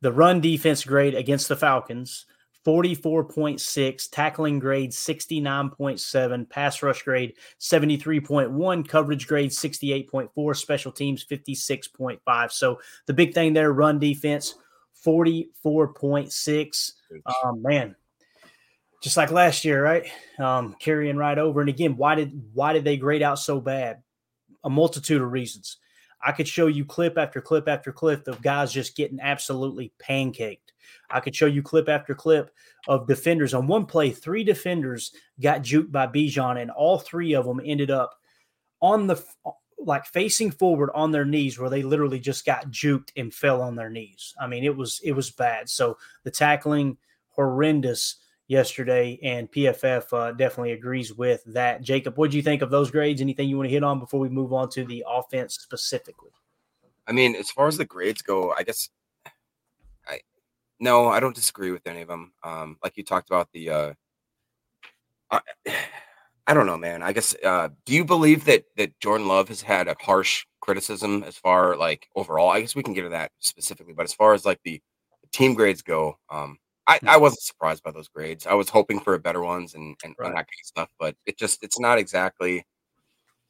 the 0.00 0.12
run 0.12 0.40
defense 0.40 0.84
grade 0.84 1.16
against 1.16 1.48
the 1.48 1.56
Falcons 1.56 2.24
44.6, 2.66 4.10
tackling 4.10 4.58
grade 4.58 4.90
69.7, 4.90 6.50
pass 6.50 6.82
rush 6.82 7.02
grade 7.02 7.34
73.1, 7.60 8.88
coverage 8.88 9.26
grade 9.26 9.50
68.4, 9.50 10.56
special 10.56 10.92
teams 10.92 11.24
56.5. 11.24 12.52
So 12.52 12.80
the 13.06 13.14
big 13.14 13.32
thing 13.32 13.52
there, 13.52 13.72
run 13.72 13.98
defense 13.98 14.54
44.6. 15.04 16.92
Um, 17.44 17.62
man, 17.62 17.96
just 19.02 19.16
like 19.16 19.30
last 19.30 19.64
year, 19.64 19.82
right? 19.82 20.06
Um, 20.38 20.74
carrying 20.78 21.16
right 21.16 21.38
over. 21.38 21.60
And 21.60 21.70
again, 21.70 21.96
why 21.96 22.14
did 22.16 22.32
why 22.52 22.72
did 22.72 22.84
they 22.84 22.96
grade 22.96 23.22
out 23.22 23.38
so 23.38 23.60
bad? 23.60 24.02
A 24.64 24.70
multitude 24.70 25.22
of 25.22 25.30
reasons. 25.30 25.78
I 26.20 26.32
could 26.32 26.48
show 26.48 26.66
you 26.66 26.84
clip 26.84 27.16
after 27.16 27.40
clip 27.40 27.68
after 27.68 27.92
clip 27.92 28.26
of 28.26 28.42
guys 28.42 28.72
just 28.72 28.96
getting 28.96 29.20
absolutely 29.20 29.92
pancaked. 30.02 30.72
I 31.10 31.20
could 31.20 31.34
show 31.34 31.46
you 31.46 31.62
clip 31.62 31.88
after 31.88 32.14
clip 32.14 32.50
of 32.86 33.06
defenders. 33.06 33.54
On 33.54 33.66
one 33.66 33.86
play, 33.86 34.10
three 34.10 34.44
defenders 34.44 35.12
got 35.40 35.62
juked 35.62 35.92
by 35.92 36.06
Bijan, 36.06 36.60
and 36.60 36.70
all 36.70 36.98
three 36.98 37.34
of 37.34 37.44
them 37.44 37.60
ended 37.64 37.90
up 37.90 38.14
on 38.80 39.06
the 39.06 39.22
like 39.78 40.04
facing 40.06 40.50
forward 40.50 40.90
on 40.94 41.12
their 41.12 41.24
knees, 41.24 41.58
where 41.58 41.70
they 41.70 41.82
literally 41.82 42.18
just 42.18 42.44
got 42.44 42.70
juked 42.70 43.10
and 43.16 43.32
fell 43.32 43.62
on 43.62 43.76
their 43.76 43.90
knees. 43.90 44.34
I 44.40 44.46
mean, 44.46 44.64
it 44.64 44.76
was 44.76 45.00
it 45.04 45.12
was 45.12 45.30
bad. 45.30 45.68
So 45.68 45.98
the 46.24 46.30
tackling 46.30 46.96
horrendous 47.28 48.16
yesterday, 48.48 49.18
and 49.22 49.50
PFF 49.52 50.12
uh, 50.12 50.32
definitely 50.32 50.72
agrees 50.72 51.14
with 51.14 51.42
that. 51.46 51.82
Jacob, 51.82 52.16
what 52.16 52.30
do 52.30 52.36
you 52.36 52.42
think 52.42 52.62
of 52.62 52.70
those 52.70 52.90
grades? 52.90 53.20
Anything 53.20 53.48
you 53.48 53.56
want 53.56 53.68
to 53.68 53.72
hit 53.72 53.84
on 53.84 54.00
before 54.00 54.20
we 54.20 54.28
move 54.28 54.52
on 54.52 54.68
to 54.70 54.84
the 54.84 55.04
offense 55.08 55.54
specifically? 55.54 56.30
I 57.06 57.12
mean, 57.12 57.36
as 57.36 57.50
far 57.50 57.68
as 57.68 57.78
the 57.78 57.84
grades 57.84 58.22
go, 58.22 58.52
I 58.52 58.64
guess 58.64 58.90
no, 60.80 61.08
I 61.08 61.20
don't 61.20 61.34
disagree 61.34 61.70
with 61.70 61.86
any 61.86 62.02
of 62.02 62.08
them. 62.08 62.32
Um, 62.42 62.76
like 62.82 62.96
you 62.96 63.04
talked 63.04 63.30
about 63.30 63.48
the, 63.52 63.70
uh, 63.70 63.92
I, 65.30 65.40
I 66.46 66.54
don't 66.54 66.66
know, 66.66 66.78
man. 66.78 67.02
I 67.02 67.12
guess. 67.12 67.34
Uh, 67.44 67.68
do 67.84 67.94
you 67.94 68.06
believe 68.06 68.46
that 68.46 68.64
that 68.78 68.98
Jordan 69.00 69.28
Love 69.28 69.48
has 69.48 69.60
had 69.60 69.86
a 69.86 69.94
harsh 70.00 70.46
criticism 70.62 71.22
as 71.24 71.36
far 71.36 71.76
like 71.76 72.08
overall? 72.16 72.48
I 72.48 72.62
guess 72.62 72.74
we 72.74 72.82
can 72.82 72.94
get 72.94 73.02
to 73.02 73.10
that 73.10 73.32
specifically, 73.38 73.92
but 73.92 74.04
as 74.04 74.14
far 74.14 74.32
as 74.32 74.46
like 74.46 74.58
the, 74.64 74.80
team 75.32 75.54
grades 75.54 75.82
go, 75.82 76.16
um, 76.30 76.58
I, 76.86 76.98
I 77.06 77.16
wasn't 77.18 77.42
surprised 77.42 77.82
by 77.82 77.90
those 77.90 78.08
grades. 78.08 78.46
I 78.46 78.54
was 78.54 78.70
hoping 78.70 78.98
for 78.98 79.18
better 79.18 79.42
ones 79.42 79.74
and 79.74 79.94
and, 80.02 80.14
right. 80.18 80.28
and 80.28 80.34
that 80.34 80.46
kind 80.46 80.62
of 80.62 80.66
stuff, 80.66 80.88
but 80.98 81.16
it 81.26 81.38
just 81.38 81.62
it's 81.62 81.78
not 81.78 81.98
exactly. 81.98 82.64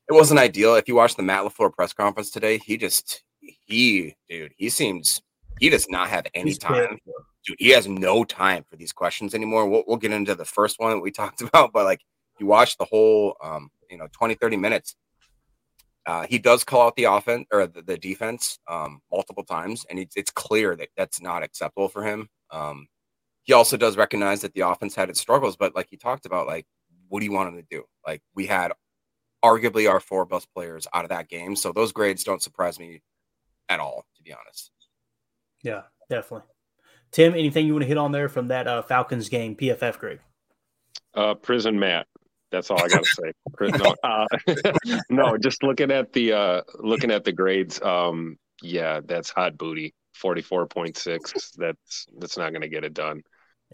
It 0.08 0.12
wasn't 0.14 0.40
ideal. 0.40 0.74
If 0.74 0.88
you 0.88 0.94
watch 0.94 1.14
the 1.16 1.22
Matt 1.22 1.44
LaFleur 1.44 1.72
press 1.72 1.92
conference 1.92 2.30
today, 2.30 2.58
he 2.58 2.76
just 2.76 3.22
he 3.40 4.16
dude, 4.28 4.54
he 4.56 4.68
seems 4.70 5.22
he 5.60 5.68
does 5.70 5.86
not 5.88 6.08
have 6.08 6.26
any 6.34 6.50
He's 6.50 6.58
time. 6.58 6.98
Dude, 7.46 7.56
he 7.58 7.70
has 7.70 7.86
no 7.88 8.24
time 8.24 8.64
for 8.68 8.76
these 8.76 8.92
questions 8.92 9.34
anymore. 9.34 9.68
We'll, 9.68 9.84
we'll 9.86 9.96
get 9.96 10.12
into 10.12 10.34
the 10.34 10.44
first 10.44 10.78
one 10.78 10.92
that 10.92 11.00
we 11.00 11.10
talked 11.12 11.40
about, 11.40 11.72
but 11.72 11.84
like 11.84 12.00
you 12.38 12.46
watch 12.46 12.76
the 12.76 12.84
whole, 12.84 13.36
um, 13.42 13.70
you 13.90 13.98
know, 13.98 14.08
20, 14.12 14.34
30 14.34 14.56
minutes. 14.56 14.96
Uh, 16.06 16.26
he 16.26 16.38
does 16.38 16.64
call 16.64 16.86
out 16.86 16.96
the 16.96 17.04
offense 17.04 17.46
or 17.52 17.66
the, 17.66 17.82
the 17.82 17.98
defense 17.98 18.58
um, 18.66 19.00
multiple 19.12 19.44
times, 19.44 19.84
and 19.90 19.98
it's, 19.98 20.16
it's 20.16 20.30
clear 20.30 20.74
that 20.74 20.88
that's 20.96 21.20
not 21.20 21.42
acceptable 21.42 21.88
for 21.88 22.02
him. 22.02 22.28
Um, 22.50 22.86
he 23.42 23.52
also 23.52 23.76
does 23.76 23.96
recognize 23.96 24.40
that 24.40 24.54
the 24.54 24.62
offense 24.62 24.94
had 24.94 25.10
its 25.10 25.20
struggles, 25.20 25.56
but 25.56 25.74
like 25.74 25.88
he 25.90 25.96
talked 25.96 26.24
about, 26.24 26.46
like, 26.46 26.66
what 27.08 27.20
do 27.20 27.26
you 27.26 27.32
want 27.32 27.48
him 27.48 27.56
to 27.56 27.66
do? 27.70 27.84
Like, 28.06 28.22
we 28.34 28.46
had 28.46 28.72
arguably 29.44 29.88
our 29.88 30.00
four 30.00 30.24
best 30.24 30.52
players 30.54 30.86
out 30.94 31.04
of 31.04 31.10
that 31.10 31.28
game. 31.28 31.56
So 31.56 31.72
those 31.72 31.92
grades 31.92 32.24
don't 32.24 32.42
surprise 32.42 32.78
me 32.78 33.02
at 33.68 33.80
all, 33.80 34.04
to 34.16 34.22
be 34.22 34.32
honest. 34.32 34.70
Yeah, 35.62 35.82
definitely. 36.08 36.46
Tim, 37.10 37.32
anything 37.34 37.66
you 37.66 37.72
want 37.72 37.82
to 37.82 37.88
hit 37.88 37.98
on 37.98 38.12
there 38.12 38.28
from 38.28 38.48
that 38.48 38.66
uh, 38.66 38.82
Falcons 38.82 39.28
game, 39.28 39.56
PFF 39.56 39.98
grade? 39.98 40.20
Uh, 41.14 41.34
prison 41.34 41.78
Matt. 41.78 42.06
That's 42.50 42.70
all 42.70 42.82
I 42.82 42.88
got 42.88 43.04
to 43.04 43.10
say. 43.10 43.32
No, 43.78 43.94
uh, 44.02 44.26
no, 45.10 45.36
just 45.36 45.62
looking 45.62 45.90
at 45.90 46.12
the 46.12 46.32
uh, 46.32 46.62
looking 46.78 47.10
at 47.10 47.24
the 47.24 47.32
grades. 47.32 47.80
Um, 47.82 48.36
yeah, 48.62 49.00
that's 49.04 49.30
hot 49.30 49.58
booty. 49.58 49.94
Forty 50.14 50.42
four 50.42 50.66
point 50.66 50.96
six. 50.96 51.52
That's 51.56 52.06
that's 52.18 52.38
not 52.38 52.50
going 52.50 52.62
to 52.62 52.68
get 52.68 52.84
it 52.84 52.94
done. 52.94 53.22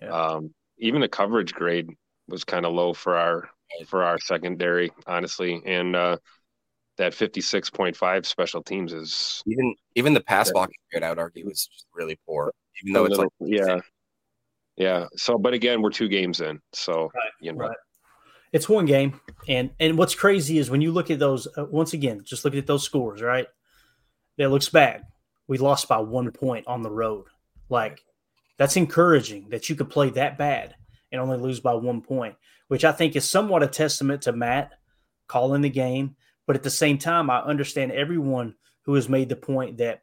Yeah. 0.01 0.09
Um, 0.11 0.55
even 0.79 1.01
the 1.01 1.09
coverage 1.09 1.53
grade 1.53 1.88
was 2.29 2.44
kind 2.44 2.66
of 2.66 2.73
low 2.73 2.94
for 2.94 3.16
our 3.16 3.49
for 3.87 4.05
our 4.05 4.18
secondary, 4.18 4.90
honestly, 5.07 5.62
and 5.64 5.94
uh, 5.94 6.16
that 6.97 7.13
56.5 7.13 8.27
special 8.27 8.63
teams 8.63 8.93
is 8.93 9.43
even 9.47 9.75
even 9.95 10.15
the 10.15 10.21
pass 10.21 10.51
blocking 10.53 10.75
grade 10.91 11.03
I 11.03 11.09
would 11.09 11.19
argue 11.19 11.47
was 11.47 11.69
really 11.93 12.19
poor. 12.27 12.53
Even 12.83 12.93
though 12.93 13.05
it's 13.05 13.17
little, 13.17 13.33
like 13.41 13.51
yeah. 13.51 13.81
Yeah. 14.77 15.07
So 15.17 15.39
but 15.39 15.55
again, 15.55 15.83
we're 15.83 15.91
two 15.91 16.09
games 16.09 16.41
in. 16.41 16.61
So 16.73 17.11
right, 17.15 17.31
you 17.41 17.53
know 17.53 17.67
right. 17.67 17.77
it's 18.53 18.69
one 18.69 18.87
game. 18.87 19.21
And 19.49 19.71
and 19.81 19.99
what's 19.99 20.15
crazy 20.15 20.59
is 20.59 20.71
when 20.71 20.81
you 20.81 20.93
look 20.93 21.11
at 21.11 21.19
those 21.19 21.47
uh, 21.57 21.65
once 21.65 21.93
again, 21.93 22.23
just 22.25 22.45
look 22.45 22.55
at 22.55 22.67
those 22.67 22.85
scores, 22.85 23.23
right? 23.23 23.47
It 24.39 24.49
looks 24.49 24.69
bad. 24.69 25.05
We 25.47 25.59
lost 25.59 25.89
by 25.89 25.99
one 25.99 26.31
point 26.31 26.67
on 26.67 26.83
the 26.83 26.91
road. 26.91 27.27
Like 27.69 28.03
that's 28.57 28.77
encouraging 28.77 29.49
that 29.51 29.69
you 29.69 29.75
could 29.75 29.91
play 29.91 30.11
that 30.11 30.39
bad 30.39 30.75
and 31.11 31.21
only 31.21 31.39
lose 31.39 31.61
by 31.61 31.75
one 31.75 32.01
point, 32.01 32.37
which 32.69 32.85
I 32.85 32.93
think 32.93 33.17
is 33.17 33.29
somewhat 33.29 33.63
a 33.63 33.69
testament 33.69 34.23
to 34.23 34.33
Matt 34.33 34.73
calling 35.27 35.61
the 35.61 35.71
game 35.71 36.17
but 36.47 36.57
at 36.57 36.63
the 36.63 36.71
same 36.71 36.99
time, 36.99 37.31
I 37.31 37.41
understand 37.41 37.93
everyone 37.93 38.55
who 38.83 38.95
has 38.95 39.09
made 39.09 39.29
the 39.29 39.37
point 39.37 39.79
that 39.79 40.03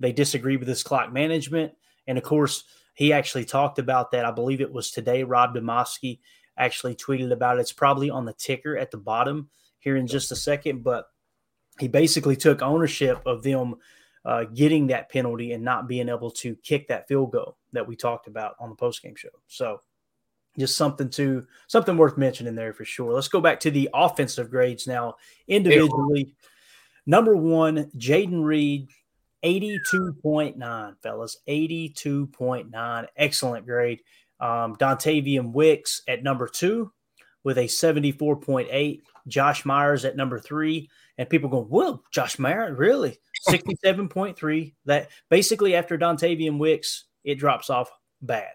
they 0.00 0.12
disagree 0.12 0.56
with 0.56 0.68
this 0.68 0.82
clock 0.82 1.12
management. 1.12 1.72
And 2.06 2.18
of 2.18 2.24
course, 2.24 2.64
he 2.94 3.12
actually 3.12 3.44
talked 3.44 3.78
about 3.78 4.10
that. 4.12 4.24
I 4.24 4.30
believe 4.30 4.60
it 4.60 4.72
was 4.72 4.90
today. 4.90 5.24
Rob 5.24 5.54
Demovsky 5.54 6.20
actually 6.56 6.94
tweeted 6.94 7.32
about 7.32 7.58
it. 7.58 7.62
It's 7.62 7.72
probably 7.72 8.10
on 8.10 8.24
the 8.24 8.32
ticker 8.32 8.76
at 8.76 8.90
the 8.90 8.96
bottom 8.96 9.50
here 9.78 9.96
in 9.96 10.06
just 10.06 10.32
a 10.32 10.36
second, 10.36 10.82
but 10.82 11.06
he 11.78 11.88
basically 11.88 12.36
took 12.36 12.62
ownership 12.62 13.20
of 13.26 13.42
them 13.42 13.76
uh, 14.24 14.44
getting 14.44 14.86
that 14.86 15.10
penalty 15.10 15.52
and 15.52 15.64
not 15.64 15.88
being 15.88 16.08
able 16.08 16.30
to 16.30 16.56
kick 16.56 16.88
that 16.88 17.06
field 17.08 17.32
goal 17.32 17.58
that 17.72 17.86
we 17.86 17.96
talked 17.96 18.26
about 18.26 18.54
on 18.58 18.70
the 18.70 18.76
postgame 18.76 19.16
show. 19.16 19.28
So 19.48 19.80
just 20.58 20.76
something 20.76 21.10
to 21.10 21.46
something 21.66 21.96
worth 21.96 22.16
mentioning 22.16 22.54
there 22.54 22.72
for 22.72 22.84
sure. 22.84 23.12
Let's 23.12 23.28
go 23.28 23.40
back 23.40 23.60
to 23.60 23.70
the 23.70 23.90
offensive 23.92 24.50
grades 24.50 24.86
now 24.86 25.16
individually. 25.48 26.34
Number 27.06 27.36
one, 27.36 27.90
Jayden 27.96 28.42
Reed, 28.44 28.88
82.9, 29.44 30.96
fellas. 31.02 31.36
82.9. 31.48 33.06
Excellent 33.16 33.66
grade. 33.66 34.00
Um, 34.40 34.76
Dontayvion 34.76 35.52
Wicks 35.52 36.02
at 36.08 36.22
number 36.22 36.48
two 36.48 36.90
with 37.44 37.58
a 37.58 37.64
74.8. 37.64 39.02
Josh 39.28 39.64
Myers 39.64 40.04
at 40.04 40.16
number 40.16 40.38
three. 40.38 40.88
And 41.18 41.28
people 41.28 41.48
go, 41.48 41.62
whoa, 41.62 42.02
Josh 42.10 42.38
Myers, 42.38 42.76
really? 42.76 43.18
67.3. 43.48 44.74
That 44.86 45.10
basically 45.28 45.74
after 45.74 45.98
Dontayvion 45.98 46.58
Wicks, 46.58 47.04
it 47.22 47.36
drops 47.36 47.70
off 47.70 47.90
bad. 48.22 48.50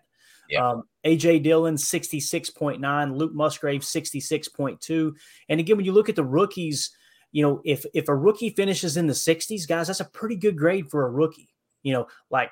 Yeah. 0.50 0.68
Um, 0.68 0.84
AJ 1.06 1.44
Dillon, 1.44 1.76
66.9, 1.76 3.18
Luke 3.18 3.34
Musgrave, 3.34 3.82
66.2. 3.82 5.14
And 5.48 5.60
again, 5.60 5.78
when 5.78 5.86
you 5.86 5.94
look 5.94 6.10
at 6.10 6.16
the 6.16 6.24
rookies, 6.24 6.92
you 7.32 7.44
know, 7.44 7.62
if 7.64 7.86
if 7.94 8.10
a 8.10 8.16
rookie 8.16 8.50
finishes 8.50 8.98
in 8.98 9.08
the 9.08 9.14
60s, 9.14 9.68
guys, 9.68 9.88
that's 9.88 10.00
a 10.00 10.06
pretty 10.06 10.36
good 10.36 10.58
grade 10.58 10.90
for 10.90 11.06
a 11.06 11.10
rookie. 11.10 11.50
You 11.84 11.94
know, 11.94 12.08
like 12.30 12.52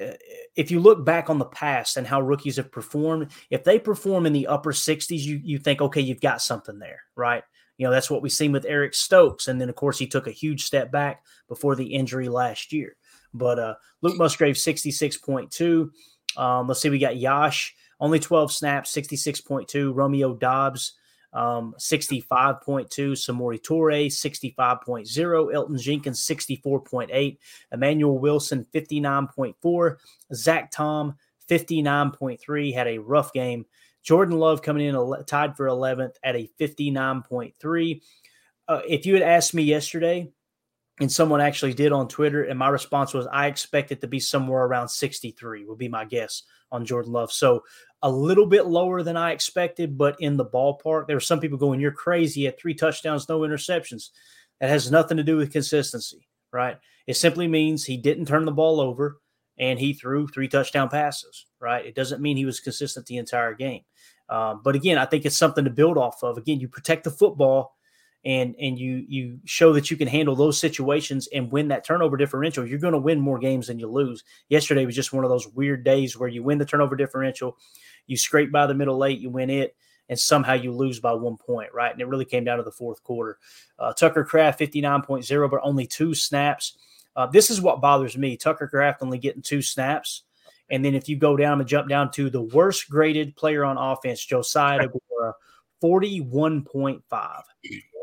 uh, 0.00 0.12
if 0.56 0.70
you 0.70 0.80
look 0.80 1.04
back 1.04 1.30
on 1.30 1.38
the 1.38 1.44
past 1.44 1.96
and 1.96 2.06
how 2.06 2.20
rookies 2.20 2.56
have 2.56 2.72
performed, 2.72 3.30
if 3.50 3.64
they 3.64 3.78
perform 3.78 4.26
in 4.26 4.32
the 4.32 4.48
upper 4.48 4.72
60s, 4.72 5.20
you 5.20 5.40
you 5.42 5.58
think, 5.58 5.80
okay, 5.80 6.00
you've 6.00 6.20
got 6.20 6.42
something 6.42 6.78
there, 6.78 7.02
right? 7.16 7.44
You 7.76 7.86
know, 7.86 7.92
that's 7.92 8.10
what 8.10 8.22
we've 8.22 8.32
seen 8.32 8.52
with 8.52 8.66
Eric 8.66 8.94
Stokes. 8.94 9.48
And 9.48 9.60
then, 9.60 9.68
of 9.68 9.74
course, 9.74 9.98
he 9.98 10.06
took 10.06 10.26
a 10.26 10.32
huge 10.32 10.64
step 10.64 10.92
back 10.92 11.24
before 11.48 11.74
the 11.74 11.86
injury 11.86 12.28
last 12.28 12.72
year. 12.72 12.96
But 13.32 13.58
uh, 13.58 13.74
Luke 14.00 14.16
Musgrave, 14.16 14.54
66.2. 14.54 15.90
Um, 16.36 16.68
let's 16.68 16.80
see, 16.80 16.90
we 16.90 16.98
got 16.98 17.16
Yosh, 17.16 17.74
only 18.00 18.18
12 18.18 18.52
snaps, 18.52 18.92
66.2. 18.92 19.94
Romeo 19.94 20.34
Doubs, 20.34 20.92
um, 21.32 21.74
65.2. 21.78 22.88
Samori 22.88 23.60
Toure, 23.60 24.06
65.0. 24.06 25.54
Elgton 25.54 25.80
Jenkins, 25.80 26.20
64.8. 26.20 27.38
Emmanuel 27.72 28.18
Wilson, 28.18 28.66
59.4. 28.72 29.96
Zach 30.32 30.70
Tom, 30.70 31.16
59.3. 31.50 32.74
Had 32.74 32.88
a 32.88 32.98
rough 32.98 33.32
game. 33.32 33.66
Jordan 34.02 34.38
Love 34.38 34.62
coming 34.62 34.86
in 34.86 35.24
tied 35.26 35.56
for 35.56 35.66
11th 35.66 36.16
at 36.22 36.36
a 36.36 36.48
59.3. 36.60 38.00
Uh, 38.68 38.80
if 38.86 39.06
you 39.06 39.14
had 39.14 39.22
asked 39.22 39.54
me 39.54 39.62
yesterday, 39.62 40.30
and 41.00 41.10
someone 41.10 41.40
actually 41.40 41.74
did 41.74 41.92
on 41.92 42.08
Twitter, 42.08 42.44
and 42.44 42.58
my 42.58 42.68
response 42.68 43.12
was 43.12 43.26
I 43.26 43.46
expect 43.46 43.90
it 43.90 44.00
to 44.02 44.06
be 44.06 44.20
somewhere 44.20 44.64
around 44.64 44.88
63, 44.88 45.64
would 45.64 45.78
be 45.78 45.88
my 45.88 46.04
guess 46.04 46.44
on 46.70 46.84
Jordan 46.84 47.12
Love. 47.12 47.32
So 47.32 47.64
a 48.02 48.10
little 48.10 48.46
bit 48.46 48.66
lower 48.66 49.02
than 49.02 49.16
I 49.16 49.32
expected, 49.32 49.96
but 49.96 50.16
in 50.20 50.36
the 50.36 50.44
ballpark. 50.44 51.06
There 51.06 51.16
were 51.16 51.20
some 51.20 51.40
people 51.40 51.58
going, 51.58 51.80
You're 51.80 51.90
crazy. 51.90 52.46
at 52.46 52.60
three 52.60 52.74
touchdowns, 52.74 53.28
no 53.28 53.40
interceptions. 53.40 54.10
That 54.60 54.68
has 54.68 54.90
nothing 54.90 55.16
to 55.16 55.24
do 55.24 55.36
with 55.36 55.52
consistency, 55.52 56.28
right? 56.52 56.78
It 57.06 57.16
simply 57.16 57.48
means 57.48 57.84
he 57.84 57.96
didn't 57.96 58.26
turn 58.26 58.44
the 58.44 58.52
ball 58.52 58.80
over 58.80 59.20
and 59.58 59.78
he 59.78 59.94
threw 59.94 60.28
three 60.28 60.48
touchdown 60.48 60.88
passes, 60.88 61.46
right? 61.60 61.84
It 61.84 61.94
doesn't 61.94 62.22
mean 62.22 62.36
he 62.36 62.44
was 62.44 62.60
consistent 62.60 63.06
the 63.06 63.16
entire 63.16 63.54
game. 63.54 63.82
Um, 64.28 64.60
but 64.62 64.74
again, 64.74 64.98
I 64.98 65.06
think 65.06 65.24
it's 65.24 65.36
something 65.36 65.64
to 65.64 65.70
build 65.70 65.98
off 65.98 66.22
of. 66.22 66.38
Again, 66.38 66.60
you 66.60 66.68
protect 66.68 67.04
the 67.04 67.10
football 67.10 67.74
and 68.24 68.54
and 68.58 68.78
you 68.78 69.04
you 69.06 69.38
show 69.44 69.72
that 69.74 69.90
you 69.90 69.96
can 69.96 70.08
handle 70.08 70.34
those 70.34 70.58
situations 70.58 71.28
and 71.32 71.52
win 71.52 71.68
that 71.68 71.84
turnover 71.84 72.16
differential, 72.16 72.66
you're 72.66 72.78
going 72.78 72.92
to 72.92 72.98
win 72.98 73.20
more 73.20 73.38
games 73.38 73.66
than 73.66 73.78
you 73.78 73.86
lose. 73.86 74.24
Yesterday 74.48 74.86
was 74.86 74.94
just 74.94 75.12
one 75.12 75.24
of 75.24 75.30
those 75.30 75.48
weird 75.48 75.84
days 75.84 76.16
where 76.16 76.28
you 76.28 76.42
win 76.42 76.58
the 76.58 76.64
turnover 76.64 76.96
differential, 76.96 77.56
you 78.06 78.16
scrape 78.16 78.50
by 78.50 78.66
the 78.66 78.74
middle 78.74 78.96
late, 78.96 79.20
you 79.20 79.30
win 79.30 79.50
it, 79.50 79.76
and 80.08 80.18
somehow 80.18 80.54
you 80.54 80.72
lose 80.72 81.00
by 81.00 81.12
one 81.12 81.36
point, 81.36 81.72
right? 81.74 81.92
And 81.92 82.00
it 82.00 82.08
really 82.08 82.24
came 82.24 82.44
down 82.44 82.58
to 82.58 82.64
the 82.64 82.72
fourth 82.72 83.02
quarter. 83.02 83.38
Uh, 83.78 83.92
Tucker 83.92 84.24
Kraft 84.24 84.58
59.0, 84.58 85.50
but 85.50 85.60
only 85.62 85.86
two 85.86 86.14
snaps. 86.14 86.78
Uh, 87.16 87.26
this 87.26 87.50
is 87.50 87.60
what 87.60 87.80
bothers 87.80 88.16
me. 88.16 88.36
Tucker 88.36 88.68
Kraft 88.68 89.02
only 89.02 89.18
getting 89.18 89.42
two 89.42 89.62
snaps. 89.62 90.22
And 90.70 90.82
then 90.84 90.94
if 90.94 91.08
you 91.08 91.16
go 91.16 91.36
down 91.36 91.60
and 91.60 91.68
jump 91.68 91.88
down 91.88 92.10
to 92.12 92.30
the 92.30 92.40
worst 92.40 92.88
graded 92.88 93.36
player 93.36 93.64
on 93.64 93.76
offense, 93.76 94.24
Josiah 94.24 94.80
DeGuara, 94.80 95.34
41.5. 95.82 97.42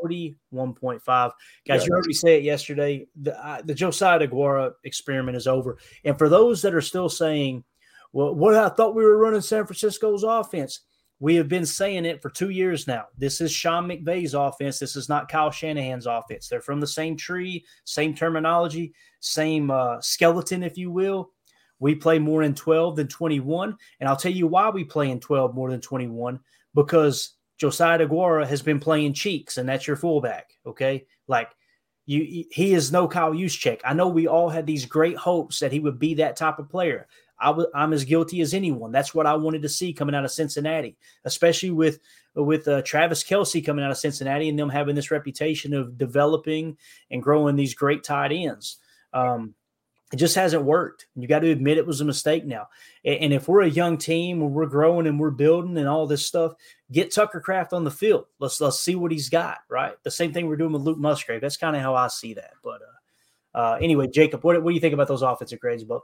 41.5. 0.02 1.00
Guys, 1.06 1.32
yeah. 1.66 1.76
you 1.76 1.92
heard 1.92 2.06
me 2.06 2.12
say 2.12 2.38
it 2.38 2.44
yesterday. 2.44 3.06
The, 3.20 3.38
uh, 3.44 3.62
the 3.62 3.74
Josiah 3.74 4.18
DeGuara 4.18 4.72
experiment 4.84 5.36
is 5.36 5.46
over. 5.46 5.78
And 6.04 6.18
for 6.18 6.28
those 6.28 6.62
that 6.62 6.74
are 6.74 6.80
still 6.80 7.08
saying, 7.08 7.64
well, 8.12 8.34
what 8.34 8.54
I 8.54 8.68
thought 8.68 8.94
we 8.94 9.04
were 9.04 9.16
running 9.16 9.40
San 9.40 9.66
Francisco's 9.66 10.22
offense, 10.22 10.80
we 11.22 11.36
have 11.36 11.48
been 11.48 11.64
saying 11.64 12.04
it 12.04 12.20
for 12.20 12.30
two 12.30 12.50
years 12.50 12.88
now. 12.88 13.04
This 13.16 13.40
is 13.40 13.52
Sean 13.52 13.88
McVay's 13.88 14.34
offense. 14.34 14.80
This 14.80 14.96
is 14.96 15.08
not 15.08 15.30
Kyle 15.30 15.52
Shanahan's 15.52 16.06
offense. 16.06 16.48
They're 16.48 16.60
from 16.60 16.80
the 16.80 16.86
same 16.86 17.16
tree, 17.16 17.64
same 17.84 18.12
terminology, 18.12 18.92
same 19.20 19.70
uh, 19.70 20.00
skeleton, 20.00 20.64
if 20.64 20.76
you 20.76 20.90
will. 20.90 21.30
We 21.78 21.94
play 21.94 22.18
more 22.18 22.42
in 22.42 22.54
12 22.54 22.96
than 22.96 23.08
21. 23.08 23.76
And 24.00 24.08
I'll 24.08 24.16
tell 24.16 24.32
you 24.32 24.48
why 24.48 24.70
we 24.70 24.84
play 24.84 25.10
in 25.10 25.20
12 25.20 25.54
more 25.54 25.70
than 25.70 25.80
21 25.80 26.40
because 26.74 27.34
Josiah 27.62 27.96
DeGuara 27.96 28.44
has 28.44 28.60
been 28.60 28.80
playing 28.80 29.12
cheeks, 29.12 29.56
and 29.56 29.68
that's 29.68 29.86
your 29.86 29.94
fullback. 29.94 30.50
Okay, 30.66 31.06
like 31.28 31.54
you, 32.06 32.44
he 32.50 32.74
is 32.74 32.90
no 32.90 33.06
Kyle 33.06 33.30
Juszczyk. 33.30 33.82
I 33.84 33.94
know 33.94 34.08
we 34.08 34.26
all 34.26 34.48
had 34.48 34.66
these 34.66 34.84
great 34.84 35.16
hopes 35.16 35.60
that 35.60 35.70
he 35.70 35.78
would 35.78 35.96
be 35.96 36.14
that 36.14 36.34
type 36.34 36.58
of 36.58 36.68
player. 36.68 37.06
I 37.38 37.46
w- 37.46 37.70
I'm 37.72 37.92
as 37.92 38.04
guilty 38.04 38.40
as 38.40 38.52
anyone. 38.52 38.90
That's 38.90 39.14
what 39.14 39.26
I 39.26 39.36
wanted 39.36 39.62
to 39.62 39.68
see 39.68 39.92
coming 39.92 40.12
out 40.12 40.24
of 40.24 40.32
Cincinnati, 40.32 40.96
especially 41.24 41.70
with 41.70 42.00
with 42.34 42.66
uh, 42.66 42.82
Travis 42.82 43.22
Kelce 43.22 43.64
coming 43.64 43.84
out 43.84 43.92
of 43.92 43.96
Cincinnati 43.96 44.48
and 44.48 44.58
them 44.58 44.68
having 44.68 44.96
this 44.96 45.12
reputation 45.12 45.72
of 45.72 45.96
developing 45.96 46.76
and 47.12 47.22
growing 47.22 47.54
these 47.54 47.74
great 47.74 48.02
tight 48.02 48.32
ends. 48.32 48.78
Um, 49.12 49.54
it 50.12 50.16
just 50.16 50.34
hasn't 50.34 50.64
worked. 50.64 51.06
You 51.16 51.26
got 51.26 51.38
to 51.38 51.50
admit 51.50 51.78
it 51.78 51.86
was 51.86 52.02
a 52.02 52.04
mistake 52.04 52.44
now. 52.44 52.68
And 53.04 53.32
if 53.32 53.48
we're 53.48 53.62
a 53.62 53.68
young 53.68 53.96
team 53.96 54.42
and 54.42 54.52
we're 54.52 54.66
growing 54.66 55.06
and 55.06 55.18
we're 55.18 55.30
building 55.30 55.78
and 55.78 55.88
all 55.88 56.06
this 56.06 56.26
stuff, 56.26 56.52
get 56.90 57.14
Tucker 57.14 57.40
Kraft 57.40 57.72
on 57.72 57.84
the 57.84 57.90
field. 57.90 58.26
Let's 58.38 58.60
let's 58.60 58.78
see 58.78 58.94
what 58.94 59.10
he's 59.10 59.30
got. 59.30 59.58
Right. 59.70 59.94
The 60.02 60.10
same 60.10 60.32
thing 60.32 60.46
we're 60.46 60.56
doing 60.56 60.72
with 60.72 60.82
Luke 60.82 60.98
Musgrave. 60.98 61.40
That's 61.40 61.56
kind 61.56 61.74
of 61.74 61.82
how 61.82 61.94
I 61.94 62.08
see 62.08 62.34
that. 62.34 62.52
But 62.62 62.80
uh, 62.82 63.58
uh, 63.58 63.78
anyway, 63.80 64.06
Jacob, 64.06 64.44
what, 64.44 64.62
what 64.62 64.70
do 64.70 64.74
you 64.74 64.80
think 64.80 64.94
about 64.94 65.08
those 65.08 65.22
offensive 65.22 65.60
grades, 65.60 65.84
Bob? 65.84 66.02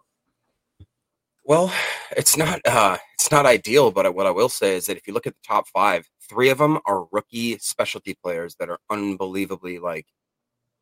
Well, 1.45 1.73
it's 2.17 2.37
not 2.37 2.61
uh, 2.65 2.97
it's 3.15 3.31
not 3.31 3.45
ideal, 3.45 3.91
but 3.91 4.15
what 4.15 4.27
I 4.27 4.31
will 4.31 4.49
say 4.49 4.75
is 4.77 4.87
that 4.87 4.97
if 4.97 5.07
you 5.07 5.13
look 5.13 5.27
at 5.27 5.35
the 5.35 5.47
top 5.47 5.69
five, 5.69 6.09
three 6.29 6.49
of 6.49 6.59
them 6.59 6.79
are 6.87 7.07
rookie 7.13 7.59
specialty 7.59 8.15
players 8.15 8.55
that 8.57 8.71
are 8.71 8.79
unbelievably 8.91 9.79
like 9.81 10.07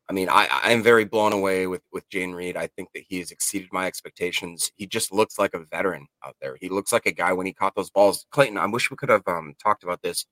I 0.09 0.13
mean, 0.13 0.29
I 0.29 0.47
I'm 0.49 0.81
very 0.83 1.03
blown 1.03 1.33
away 1.33 1.67
with 1.67 1.81
with 1.91 2.09
Jayden 2.09 2.33
Reed. 2.33 2.55
I 2.55 2.67
think 2.67 2.89
that 2.93 3.03
he 3.07 3.19
has 3.19 3.31
exceeded 3.31 3.69
my 3.71 3.87
expectations. 3.87 4.71
He 4.75 4.87
just 4.87 5.11
looks 5.11 5.37
like 5.37 5.53
a 5.53 5.59
veteran 5.59 6.07
out 6.25 6.35
there. 6.41 6.57
He 6.59 6.69
looks 6.69 6.93
like 6.93 7.05
a 7.05 7.11
guy 7.11 7.33
when 7.33 7.45
he 7.45 7.53
caught 7.53 7.75
those 7.75 7.89
balls. 7.89 8.25
Clayton, 8.31 8.57
I 8.57 8.65
wish 8.67 8.89
we 8.89 8.97
could 8.97 9.09
have 9.09 9.27
um, 9.27 9.53
talked 9.61 9.83
about 9.83 10.01
this. 10.01 10.25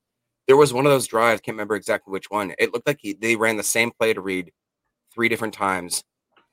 There 0.47 0.57
was 0.57 0.73
one 0.73 0.85
of 0.85 0.91
those 0.91 1.07
drives. 1.07 1.41
Can't 1.41 1.55
remember 1.55 1.75
exactly 1.75 2.11
which 2.11 2.29
one. 2.29 2.53
It 2.57 2.73
looked 2.73 2.87
like 2.87 2.99
he 3.01 3.13
they 3.13 3.35
ran 3.35 3.57
the 3.57 3.63
same 3.63 3.91
play 3.91 4.13
to 4.13 4.21
Reed 4.21 4.51
three 5.13 5.29
different 5.29 5.53
times. 5.53 6.03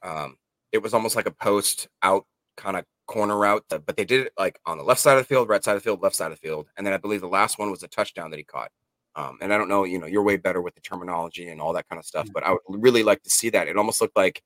Um, 0.02 0.36
it 0.72 0.82
was 0.82 0.94
almost 0.94 1.14
like 1.14 1.26
a 1.26 1.32
post 1.32 1.88
out 2.02 2.26
kind 2.56 2.76
of 2.76 2.84
corner 3.06 3.36
route, 3.36 3.64
but 3.68 3.96
they 3.96 4.04
did 4.04 4.26
it 4.26 4.32
like 4.38 4.58
on 4.66 4.78
the 4.78 4.84
left 4.84 5.00
side 5.00 5.18
of 5.18 5.24
the 5.24 5.28
field, 5.28 5.48
right 5.48 5.62
side 5.62 5.76
of 5.76 5.82
the 5.82 5.84
field, 5.84 6.02
left 6.02 6.16
side 6.16 6.32
of 6.32 6.40
the 6.40 6.48
field, 6.48 6.66
and 6.76 6.86
then 6.86 6.94
I 6.94 6.96
believe 6.96 7.20
the 7.20 7.28
last 7.28 7.58
one 7.58 7.70
was 7.70 7.82
a 7.82 7.88
touchdown 7.88 8.30
that 8.30 8.38
he 8.38 8.44
caught. 8.44 8.70
Um, 9.14 9.38
and 9.40 9.52
I 9.52 9.58
don't 9.58 9.68
know, 9.68 9.84
you 9.84 9.98
know, 9.98 10.06
you're 10.06 10.22
way 10.22 10.36
better 10.36 10.62
with 10.62 10.74
the 10.74 10.80
terminology 10.80 11.48
and 11.48 11.60
all 11.60 11.74
that 11.74 11.88
kind 11.88 11.98
of 11.98 12.06
stuff, 12.06 12.28
but 12.32 12.44
I 12.44 12.52
would 12.52 12.82
really 12.82 13.02
like 13.02 13.22
to 13.24 13.30
see 13.30 13.50
that. 13.50 13.68
It 13.68 13.76
almost 13.76 14.00
looked 14.00 14.16
like 14.16 14.42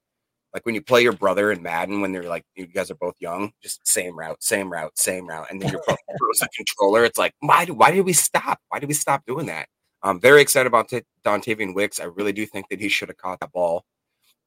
like 0.55 0.65
when 0.65 0.75
you 0.75 0.83
play 0.83 1.03
your 1.03 1.13
brother 1.13 1.53
in 1.53 1.63
Madden 1.63 2.01
when 2.01 2.13
they're 2.13 2.23
like 2.23 2.45
you 2.55 2.67
guys 2.67 2.91
are 2.91 2.97
both 2.97 3.15
young, 3.21 3.53
just 3.63 3.87
same 3.87 4.19
route, 4.19 4.43
same 4.43 4.73
route, 4.73 4.99
same 4.99 5.29
route, 5.29 5.47
and 5.51 5.61
then 5.61 5.71
your 5.71 5.83
brother 5.83 6.01
throws 6.19 6.43
a 6.43 6.49
controller. 6.57 7.05
It's 7.05 7.19
like 7.19 7.35
why 7.41 7.65
do 7.65 7.75
why 7.75 7.91
did 7.91 8.07
we 8.07 8.13
stop? 8.13 8.59
Why 8.69 8.79
did 8.79 8.89
we 8.89 8.95
stop 8.95 9.25
doing 9.27 9.47
that? 9.47 9.69
I'm 10.03 10.21
very 10.21 10.41
excited 10.41 10.67
about 10.67 10.89
T- 10.89 11.03
Dontayvion 11.25 11.75
Wicks. 11.75 12.01
I 12.01 12.05
really 12.05 12.33
do 12.33 12.47
think 12.47 12.69
that 12.71 12.81
he 12.81 12.89
should 12.89 13.09
have 13.09 13.19
caught 13.19 13.41
that 13.41 13.53
ball. 13.53 13.85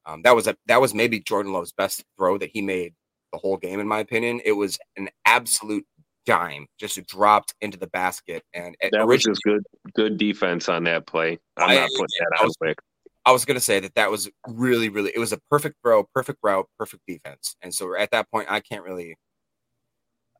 Um, 0.06 0.22
that 0.22 0.34
was 0.34 0.46
a 0.46 0.56
that 0.66 0.80
was 0.80 0.94
maybe 0.94 1.20
Jordan 1.20 1.52
Love's 1.52 1.72
best 1.72 2.04
throw 2.16 2.38
that 2.38 2.50
he 2.50 2.62
made 2.62 2.94
the 3.32 3.38
whole 3.38 3.56
game, 3.56 3.80
in 3.80 3.86
my 3.86 4.00
opinion. 4.00 4.40
It 4.44 4.52
was 4.52 4.78
an 4.96 5.08
absolute 5.26 5.86
dime 6.26 6.66
just 6.78 7.04
dropped 7.06 7.54
into 7.60 7.78
the 7.78 7.86
basket. 7.88 8.42
And 8.54 8.76
that 8.92 9.06
was 9.06 9.22
just 9.22 9.42
good, 9.42 9.62
good 9.94 10.18
defense 10.18 10.68
on 10.68 10.84
that 10.84 11.06
play. 11.06 11.38
I'm 11.56 11.70
I, 11.70 11.74
not 11.74 11.90
putting 11.90 12.06
that 12.20 12.40
out 12.40 12.50
quick. 12.58 12.78
I 13.26 13.32
was 13.32 13.44
going 13.44 13.56
to 13.56 13.60
say 13.60 13.80
that 13.80 13.94
that 13.96 14.10
was 14.10 14.30
really, 14.46 14.88
really, 14.88 15.12
it 15.14 15.18
was 15.18 15.32
a 15.32 15.38
perfect 15.50 15.76
throw, 15.82 16.04
perfect 16.14 16.38
route, 16.42 16.66
perfect 16.78 17.02
defense. 17.06 17.56
And 17.62 17.74
so 17.74 17.94
at 17.94 18.10
that 18.12 18.30
point, 18.30 18.50
I 18.50 18.60
can't 18.60 18.82
really, 18.84 19.16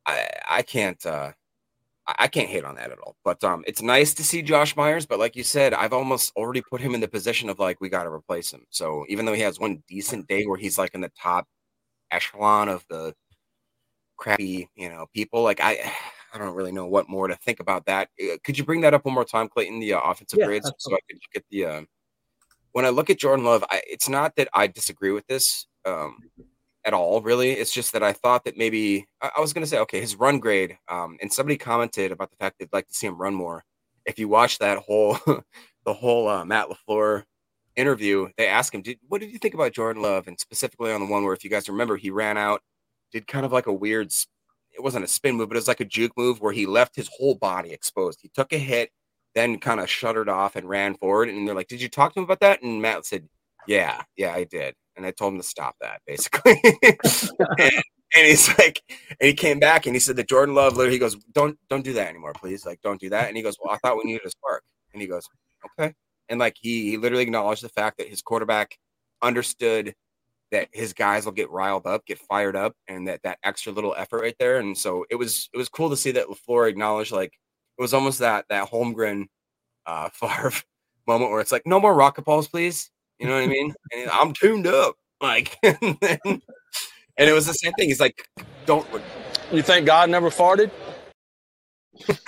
I, 0.06 0.28
I 0.50 0.62
can't, 0.62 1.04
uh, 1.04 1.32
I 2.06 2.14
I 2.20 2.28
can't 2.28 2.48
hate 2.48 2.64
on 2.64 2.76
that 2.76 2.90
at 2.90 2.98
all. 2.98 3.16
But 3.24 3.44
um, 3.44 3.62
it's 3.66 3.82
nice 3.82 4.14
to 4.14 4.24
see 4.24 4.42
Josh 4.42 4.74
Myers. 4.74 5.06
But 5.06 5.18
like 5.18 5.36
you 5.36 5.44
said, 5.44 5.74
I've 5.74 5.92
almost 5.92 6.32
already 6.36 6.62
put 6.62 6.80
him 6.80 6.94
in 6.94 7.00
the 7.00 7.08
position 7.08 7.50
of 7.50 7.58
like 7.58 7.80
we 7.80 7.88
got 7.88 8.04
to 8.04 8.10
replace 8.10 8.52
him. 8.52 8.64
So 8.70 9.04
even 9.08 9.26
though 9.26 9.34
he 9.34 9.42
has 9.42 9.60
one 9.60 9.82
decent 9.86 10.26
day 10.26 10.46
where 10.46 10.58
he's 10.58 10.78
like 10.78 10.94
in 10.94 11.02
the 11.02 11.12
top 11.20 11.46
echelon 12.10 12.68
of 12.68 12.84
the 12.88 13.14
crappy, 14.20 14.68
you 14.76 14.88
know, 14.88 15.06
people, 15.14 15.42
like 15.42 15.61
I, 15.61 15.92
I 16.33 16.38
don't 16.38 16.54
really 16.54 16.72
know 16.72 16.87
what 16.87 17.09
more 17.09 17.26
to 17.26 17.35
think 17.35 17.59
about 17.59 17.87
that. 17.87 18.09
Uh, 18.22 18.37
Could 18.44 18.56
you 18.56 18.64
bring 18.64 18.83
that 18.83 18.94
up 18.94 19.04
one 19.04 19.14
more 19.14 19.24
time, 19.24 19.48
Clayton? 19.48 19.80
The 19.80 19.94
uh, 19.94 20.00
offensive 20.00 20.38
Yeah, 20.38 20.46
grades, 20.46 20.70
so 20.78 20.94
I 20.94 20.98
could 21.09 21.20
get 21.35 21.44
the. 21.50 21.64
Uh, 21.64 21.83
when 22.72 22.85
I 22.85 22.90
look 22.90 23.11
at 23.11 23.18
Jordan 23.18 23.44
Love, 23.44 23.64
I, 23.68 23.83
it's 23.85 24.09
not 24.09 24.37
that 24.37 24.48
I 24.54 24.68
disagree 24.68 25.11
with 25.11 25.26
this. 25.26 25.66
Um, 25.85 26.18
at 26.85 26.94
all, 26.94 27.20
really. 27.20 27.52
It's 27.52 27.72
just 27.72 27.92
that 27.92 28.02
I 28.02 28.12
thought 28.12 28.44
that 28.44 28.56
maybe 28.56 29.06
I, 29.20 29.30
I 29.37 29.40
was 29.40 29.52
going 29.52 29.62
to 29.62 29.68
say, 29.68 29.78
okay, 29.80 30.00
his 30.00 30.16
run 30.16 30.38
grade. 30.38 30.78
Um, 30.88 31.18
and 31.20 31.33
somebody 31.33 31.56
commented 31.56 32.12
about 32.12 32.30
the 32.30 32.37
fact 32.37 32.56
they'd 32.59 32.72
like 32.72 32.88
to 32.88 32.94
see 32.94 33.06
him 33.06 33.18
run 33.18 33.35
more. 33.35 33.64
If 34.06 34.18
you 34.18 34.28
watch 34.28 34.59
that 34.59 34.78
whole, 34.78 35.18
the 35.85 35.92
whole 35.92 36.28
uh, 36.28 36.44
Matt 36.44 36.68
LaFleur 36.68 37.24
interview, 37.76 38.28
they 38.37 38.46
asked 38.46 38.74
him, 38.74 38.83
did, 38.83 38.98
"What 39.09 39.20
did 39.20 39.30
you 39.30 39.38
think 39.38 39.54
about 39.54 39.72
Jordan 39.72 40.02
Love?" 40.02 40.26
And 40.26 40.38
specifically 40.40 40.92
on 40.92 41.00
the 41.00 41.06
one 41.06 41.24
where, 41.24 41.35
if 41.35 41.44
you 41.44 41.50
guys 41.50 41.68
remember, 41.68 41.96
he 41.96 42.11
ran 42.11 42.38
out, 42.38 42.62
did 43.12 43.26
kind 43.26 43.46
of 43.46 43.52
like 43.52 43.66
a 43.66 43.72
weird. 43.72 44.12
It 44.72 44.82
wasn't 44.82 45.04
a 45.04 45.08
spin 45.08 45.36
move, 45.36 45.48
but 45.48 45.56
it 45.56 45.58
was 45.60 45.68
like 45.68 45.80
a 45.80 45.84
juke 45.84 46.16
move 46.16 46.40
where 46.40 46.52
he 46.52 46.66
left 46.66 46.96
his 46.96 47.10
whole 47.16 47.34
body 47.34 47.72
exposed. 47.72 48.20
He 48.22 48.30
took 48.34 48.52
a 48.52 48.58
hit, 48.58 48.90
then 49.34 49.58
kind 49.58 49.80
of 49.80 49.90
shuttered 49.90 50.28
off 50.28 50.56
and 50.56 50.68
ran 50.68 50.94
forward. 50.94 51.28
And 51.28 51.46
they're 51.46 51.54
like, 51.54 51.68
"Did 51.68 51.82
you 51.82 51.88
talk 51.88 52.14
to 52.14 52.20
him 52.20 52.24
about 52.24 52.40
that?" 52.40 52.62
And 52.62 52.80
Matt 52.80 53.06
said, 53.06 53.28
"Yeah, 53.66 54.02
yeah, 54.16 54.32
I 54.34 54.44
did." 54.44 54.74
And 54.96 55.06
I 55.06 55.10
told 55.12 55.34
him 55.34 55.40
to 55.40 55.46
stop 55.46 55.76
that, 55.80 56.00
basically. 56.06 56.60
and, 56.62 57.72
and 58.14 58.26
he's 58.26 58.48
like, 58.58 58.82
and 58.88 59.28
he 59.28 59.34
came 59.34 59.58
back 59.58 59.86
and 59.86 59.94
he 59.94 60.00
said 60.00 60.16
that 60.16 60.28
Jordan 60.28 60.54
Love 60.54 60.76
literally 60.76 60.96
he 60.96 60.98
goes, 60.98 61.16
Don't 61.32 61.58
don't 61.68 61.84
do 61.84 61.92
that 61.94 62.08
anymore, 62.08 62.32
please. 62.34 62.66
Like, 62.66 62.80
don't 62.82 63.00
do 63.00 63.08
that. 63.10 63.28
And 63.28 63.36
he 63.36 63.42
goes, 63.42 63.56
Well, 63.62 63.72
I 63.74 63.78
thought 63.78 63.96
we 63.96 64.04
needed 64.04 64.26
a 64.26 64.30
spark. 64.30 64.62
And 64.92 65.00
he 65.00 65.08
goes, 65.08 65.28
Okay. 65.78 65.94
And 66.28 66.38
like 66.38 66.56
he, 66.60 66.90
he 66.90 66.96
literally 66.96 67.22
acknowledged 67.22 67.62
the 67.62 67.68
fact 67.68 67.98
that 67.98 68.08
his 68.08 68.22
quarterback 68.22 68.78
understood 69.22 69.94
that 70.50 70.68
his 70.72 70.92
guys 70.92 71.24
will 71.24 71.32
get 71.32 71.50
riled 71.50 71.86
up, 71.86 72.06
get 72.06 72.18
fired 72.18 72.56
up, 72.56 72.74
and 72.88 73.06
that 73.08 73.22
that 73.22 73.38
extra 73.44 73.72
little 73.72 73.94
effort 73.96 74.22
right 74.22 74.36
there. 74.38 74.58
And 74.58 74.76
so 74.76 75.04
it 75.10 75.16
was 75.16 75.48
it 75.52 75.56
was 75.56 75.68
cool 75.68 75.90
to 75.90 75.96
see 75.96 76.12
that 76.12 76.26
LaFleur 76.26 76.68
acknowledged 76.68 77.12
like 77.12 77.32
it 77.78 77.82
was 77.82 77.94
almost 77.94 78.18
that 78.20 78.46
that 78.48 78.70
Holmgren 78.70 79.26
uh 79.86 80.08
Favre 80.12 80.52
moment 81.06 81.30
where 81.30 81.40
it's 81.40 81.52
like, 81.52 81.66
no 81.66 81.80
more 81.80 81.94
rocket 81.94 82.24
balls, 82.24 82.48
please. 82.48 82.90
You 83.18 83.26
know 83.26 83.34
what 83.34 83.42
I 83.42 83.46
mean? 83.46 83.74
And 83.94 84.10
I'm 84.10 84.32
tuned 84.32 84.66
up. 84.66 84.94
Like 85.20 85.58
and, 85.62 85.98
then, 86.00 86.18
and 86.24 86.40
it 87.16 87.32
was 87.32 87.46
the 87.46 87.52
same 87.52 87.72
thing. 87.72 87.88
He's 87.88 88.00
like, 88.00 88.26
don't 88.66 88.86
You 89.52 89.62
think 89.62 89.86
God 89.86 90.08
never 90.08 90.30
farted? 90.30 90.70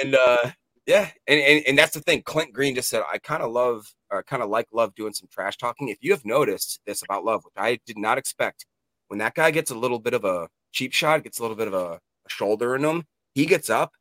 and 0.00 0.14
uh 0.14 0.50
yeah 0.86 1.10
and, 1.26 1.40
and 1.40 1.64
and 1.66 1.78
that's 1.78 1.94
the 1.94 2.00
thing 2.00 2.22
clint 2.22 2.52
green 2.52 2.74
just 2.74 2.88
said 2.88 3.02
i 3.12 3.18
kind 3.18 3.42
of 3.42 3.50
love 3.50 3.86
or 4.10 4.22
kind 4.22 4.42
of 4.42 4.48
like 4.48 4.66
love 4.72 4.94
doing 4.94 5.12
some 5.12 5.28
trash 5.30 5.56
talking 5.56 5.88
if 5.88 5.98
you 6.00 6.12
have 6.12 6.24
noticed 6.24 6.80
this 6.86 7.02
about 7.02 7.24
love 7.24 7.44
which 7.44 7.54
i 7.56 7.78
did 7.86 7.98
not 7.98 8.18
expect 8.18 8.66
when 9.08 9.18
that 9.18 9.34
guy 9.34 9.50
gets 9.50 9.70
a 9.70 9.74
little 9.74 9.98
bit 9.98 10.14
of 10.14 10.24
a 10.24 10.48
cheap 10.72 10.92
shot 10.92 11.22
gets 11.24 11.38
a 11.38 11.42
little 11.42 11.56
bit 11.56 11.68
of 11.68 11.74
a, 11.74 11.94
a 11.94 12.28
shoulder 12.28 12.76
in 12.76 12.84
him 12.84 13.04
he 13.34 13.46
gets 13.46 13.68
up 13.68 13.92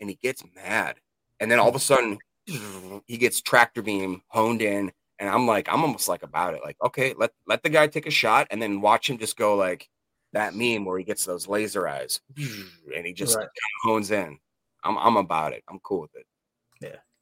and 0.00 0.08
he 0.10 0.18
gets 0.22 0.44
mad 0.54 0.96
and 1.40 1.50
then 1.50 1.58
all 1.58 1.68
of 1.68 1.74
a 1.74 1.80
sudden 1.80 2.18
he 3.06 3.16
gets 3.16 3.40
tractor 3.40 3.82
beam 3.82 4.20
honed 4.28 4.62
in 4.62 4.92
and 5.18 5.30
i'm 5.30 5.46
like 5.46 5.68
i'm 5.72 5.82
almost 5.82 6.08
like 6.08 6.22
about 6.22 6.54
it 6.54 6.60
like 6.62 6.76
okay 6.84 7.14
let 7.16 7.30
let 7.46 7.62
the 7.62 7.70
guy 7.70 7.86
take 7.86 8.06
a 8.06 8.10
shot 8.10 8.46
and 8.50 8.60
then 8.60 8.80
watch 8.80 9.08
him 9.08 9.18
just 9.18 9.36
go 9.36 9.56
like 9.56 9.88
that 10.32 10.54
meme 10.54 10.84
where 10.84 10.98
he 10.98 11.04
gets 11.04 11.24
those 11.24 11.48
laser 11.48 11.86
eyes 11.88 12.20
and 12.94 13.06
he 13.06 13.12
just 13.12 13.36
Right. 13.36 13.48
hones 13.84 14.10
in 14.10 14.38
I'm 14.84 14.98
I'm 14.98 15.16
about 15.16 15.52
it. 15.52 15.64
I'm 15.68 15.78
cool 15.80 16.02
with 16.02 16.14
it. 16.14 16.26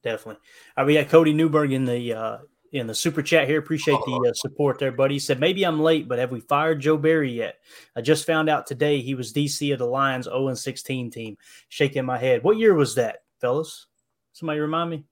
Definitely. 0.03 0.41
Uh, 0.77 0.85
we 0.87 0.95
got 0.95 1.09
Cody 1.09 1.33
Newberg 1.33 1.73
in 1.73 1.85
the 1.85 2.12
uh, 2.12 2.38
in 2.73 2.87
the 2.87 2.95
super 2.95 3.23
chat 3.23 3.49
here. 3.49 3.59
Appreciate 3.59 3.99
the 4.07 4.29
uh, 4.31 4.35
support 4.35 4.79
there, 4.79 4.93
buddy. 4.93 5.17
He 5.17 5.19
said 5.19 5.41
maybe 5.41 5.65
I'm 5.65 5.81
late, 5.81 6.09
but 6.09 6.19
have 6.19 6.33
we 6.33 6.41
fired 6.41 6.81
Joe 6.81 6.97
Barry 6.97 7.33
yet? 7.33 7.57
I 7.97 8.01
just 8.01 8.27
found 8.27 8.49
out 8.49 8.67
today 8.67 9.01
he 9.01 9.15
was 9.15 9.33
DC 9.33 9.73
of 9.73 9.79
the 9.79 9.87
Lions 9.87 10.25
0 10.25 10.49
and 10.49 10.59
16 10.59 11.11
team. 11.11 11.37
Shaking 11.69 12.05
my 12.07 12.19
head. 12.19 12.43
What 12.43 12.57
year 12.57 12.75
was 12.75 12.95
that, 12.97 13.23
fellas? 13.41 13.87
Somebody 14.33 14.61
remind 14.61 14.91
me. 14.91 15.05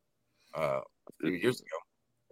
Uh, 0.57 0.81
a 0.81 0.83
few 1.21 1.31
years 1.33 1.61
ago. 1.61 1.69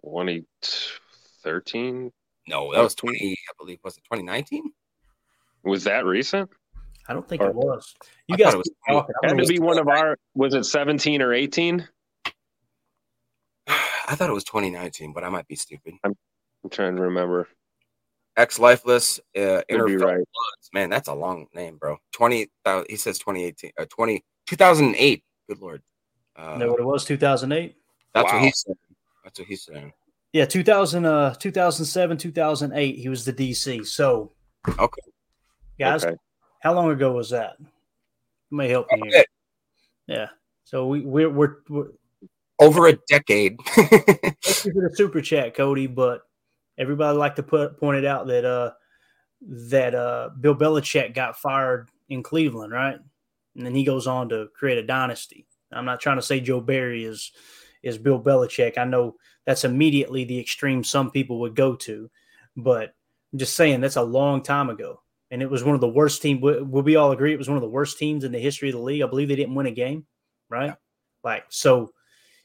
2013 0.03 2.11
No, 2.47 2.73
that 2.73 2.81
was 2.81 2.95
20. 2.95 3.31
I 3.31 3.35
believe 3.59 3.79
was 3.83 3.97
it 3.97 4.03
2019? 4.05 4.71
was 5.63 5.83
that 5.83 6.05
recent? 6.05 6.49
I 7.07 7.13
don't 7.13 7.27
think 7.27 7.41
Or- 7.41 7.49
it 7.49 7.55
was. 7.55 7.95
You 8.27 8.35
I 8.35 8.37
guys 8.37 8.53
it 8.53 8.57
was- 8.57 8.69
keep 8.87 9.03
Had 9.23 9.29
gonna 9.31 9.45
be 9.45 9.59
one 9.59 9.79
of 9.79 9.87
our. 9.87 10.17
Was 10.35 10.53
it 10.53 10.63
17 10.63 11.21
or 11.21 11.33
18? 11.33 11.87
I 14.09 14.15
thought 14.15 14.29
it 14.29 14.33
was 14.33 14.43
2019, 14.43 15.13
but 15.13 15.23
I 15.23 15.29
might 15.29 15.47
be 15.47 15.55
stupid. 15.55 15.93
I'm 16.03 16.15
trying 16.71 16.95
to 16.95 17.01
remember. 17.03 17.47
Ex 18.37 18.57
lifeless 18.59 19.19
uh, 19.37 19.39
Could 19.39 19.65
be 19.67 19.73
interfere. 19.75 19.99
right. 19.99 20.27
Man, 20.73 20.89
that's 20.89 21.07
a 21.09 21.13
long 21.13 21.47
name, 21.53 21.77
bro. 21.77 21.97
20. 22.13 22.47
thou- 22.65 22.85
He 22.89 22.95
says 22.95 23.19
2018. 23.19 23.71
Uh, 23.77 23.85
20 23.89 24.23
2008. 24.47 25.23
Good 25.47 25.59
lord. 25.59 25.81
Uh, 26.35 26.57
know 26.57 26.71
what 26.71 26.79
it 26.79 26.85
was? 26.85 27.05
2008. 27.05 27.75
that's 28.13 28.25
Wow. 28.31 28.37
what 28.39 28.43
he's 28.45 28.63
saying. 28.65 28.77
That's 29.23 29.39
what 29.39 29.47
he's 29.47 29.63
saying. 29.63 29.93
Yeah, 30.33 30.45
2000, 30.45 31.05
uh, 31.05 31.33
2007, 31.35 32.17
2008. 32.17 32.95
He 32.97 33.09
was 33.09 33.25
the 33.25 33.33
DC. 33.33 33.85
So, 33.85 34.31
Okay. 34.67 35.01
guys, 35.79 36.05
Okay. 36.05 36.15
how 36.61 36.73
long 36.73 36.89
ago 36.91 37.11
was 37.11 37.29
that? 37.31 37.57
You 37.59 38.57
may 38.57 38.69
help 38.69 38.87
you. 38.91 39.03
Okay. 39.07 39.25
Yeah. 40.07 40.29
So 40.63 40.87
we 40.87 41.01
we're 41.01 41.29
we're, 41.29 41.55
we're 41.67 41.87
Over 42.59 42.87
a 42.87 42.97
decade. 43.07 43.57
Thank 43.65 44.65
you 44.65 44.73
for 44.73 44.89
the 44.89 44.91
super 44.93 45.21
chat, 45.21 45.55
Cody. 45.55 45.87
But 45.87 46.21
everybody 46.77 47.17
like 47.17 47.35
to 47.35 47.43
put 47.43 47.79
point 47.79 47.97
it 47.97 48.05
out 48.05 48.27
that 48.27 48.45
uh 48.45 48.71
that 49.41 49.95
uh 49.95 50.29
Bill 50.39 50.55
Belichick 50.55 51.13
got 51.13 51.39
fired 51.39 51.89
in 52.09 52.23
Cleveland, 52.23 52.73
right? 52.73 52.97
And 53.55 53.65
then 53.65 53.75
he 53.75 53.83
goes 53.83 54.07
on 54.07 54.29
to 54.29 54.47
create 54.55 54.77
a 54.77 54.85
dynasty. 54.85 55.45
I'm 55.71 55.85
not 55.85 55.99
trying 55.99 56.17
to 56.17 56.21
say 56.21 56.39
Joe 56.39 56.61
Barry 56.61 57.03
is 57.05 57.31
is 57.83 57.97
Bill 57.97 58.21
Belichick. 58.21 58.77
I 58.77 58.83
know 58.83 59.15
that's 59.45 59.63
immediately 59.63 60.25
the 60.25 60.39
extreme 60.39 60.83
some 60.83 61.11
people 61.11 61.39
would 61.39 61.55
go 61.55 61.75
to, 61.75 62.09
but 62.57 62.93
I'm 63.31 63.39
just 63.39 63.55
saying 63.55 63.81
that's 63.81 63.95
a 63.95 64.03
long 64.03 64.41
time 64.41 64.69
ago. 64.69 65.01
And 65.31 65.41
it 65.41 65.49
was 65.49 65.63
one 65.63 65.75
of 65.75 65.81
the 65.81 65.87
worst 65.87 66.21
teams. 66.21 66.41
Will 66.41 66.81
we 66.81 66.95
all 66.95 67.11
agree 67.11 67.33
it 67.33 67.37
was 67.37 67.47
one 67.47 67.57
of 67.57 67.61
the 67.61 67.69
worst 67.69 67.99
teams 67.99 68.23
in 68.23 68.31
the 68.31 68.39
history 68.39 68.69
of 68.69 68.75
the 68.75 68.81
league? 68.81 69.03
I 69.03 69.07
believe 69.07 69.27
they 69.27 69.35
didn't 69.35 69.55
win 69.55 69.67
a 69.67 69.71
game, 69.71 70.05
right? 70.49 70.73
Like, 71.23 71.45
so 71.49 71.91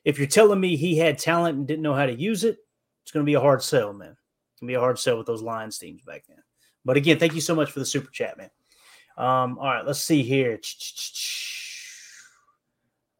if 0.05 0.19
you're 0.19 0.27
telling 0.27 0.61
me 0.61 0.77
he 0.77 0.97
had 0.99 1.19
talent 1.19 1.57
and 1.57 1.67
didn't 1.67 1.83
know 1.83 1.95
how 1.95 2.07
to 2.07 2.15
use 2.15 2.45
it, 2.45 2.59
it's 3.03 3.11
going 3.11 3.25
to 3.25 3.29
be 3.29 3.35
a 3.35 3.41
hard 3.41 3.63
sell, 3.63 3.93
man. 3.93 4.11
It's 4.11 4.61
going 4.61 4.69
to 4.69 4.73
be 4.73 4.77
a 4.77 4.81
hard 4.81 4.99
sell 4.99 5.19
with 5.19 5.27
those 5.27 5.43
Lions 5.43 5.79
teams 5.79 6.03
back 6.03 6.25
then. 6.29 6.39
But 6.85 6.97
again, 6.97 7.19
thank 7.19 7.35
you 7.35 7.41
so 7.41 7.55
much 7.55 7.71
for 7.71 7.79
the 7.79 7.87
super 7.87 8.11
chat, 8.11 8.37
man. 8.37 8.51
Um, 9.17 9.59
all 9.59 9.67
right, 9.67 9.87
let's 9.87 10.03
see 10.03 10.23
here. 10.23 10.61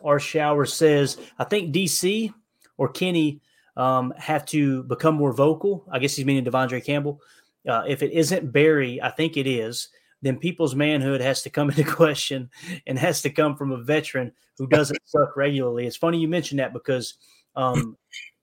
Our 0.05 0.19
shower 0.21 0.67
says, 0.67 1.19
I 1.39 1.45
think 1.45 1.75
DC 1.75 2.33
or 2.77 2.89
Kenny 2.89 3.41
um, 3.77 4.13
have 4.19 4.45
to 4.47 4.83
become 4.85 5.15
more 5.15 5.33
vocal. 5.33 5.87
I 5.91 5.99
guess 5.99 6.15
he's 6.15 6.27
meaning 6.27 6.45
Devondre 6.45 6.85
Campbell. 6.85 7.21
Uh, 7.67 7.85
if 7.87 8.03
it 8.03 8.13
isn't 8.13 8.53
Barry, 8.53 9.01
I 9.01 9.11
think 9.11 9.37
it 9.37 9.47
is. 9.47 9.89
Then 10.25 10.39
people's 10.39 10.75
manhood 10.75 11.21
has 11.21 11.43
to 11.43 11.51
come 11.51 11.69
into 11.71 11.85
question 11.85 12.51
and 12.87 12.99
has 12.99 13.23
to 13.23 13.31
come 13.31 13.57
from 13.57 13.73
a 13.73 13.83
veteran 13.83 14.33
who 14.57 14.67
doesn't 14.67 14.99
suck 15.05 15.37
regularly. 15.37 15.87
It's 15.87 15.97
funny 15.97 16.19
you 16.19 16.29
mentioned 16.29 16.61
that 16.61 16.73
because 16.73 17.15
um, 17.55 17.97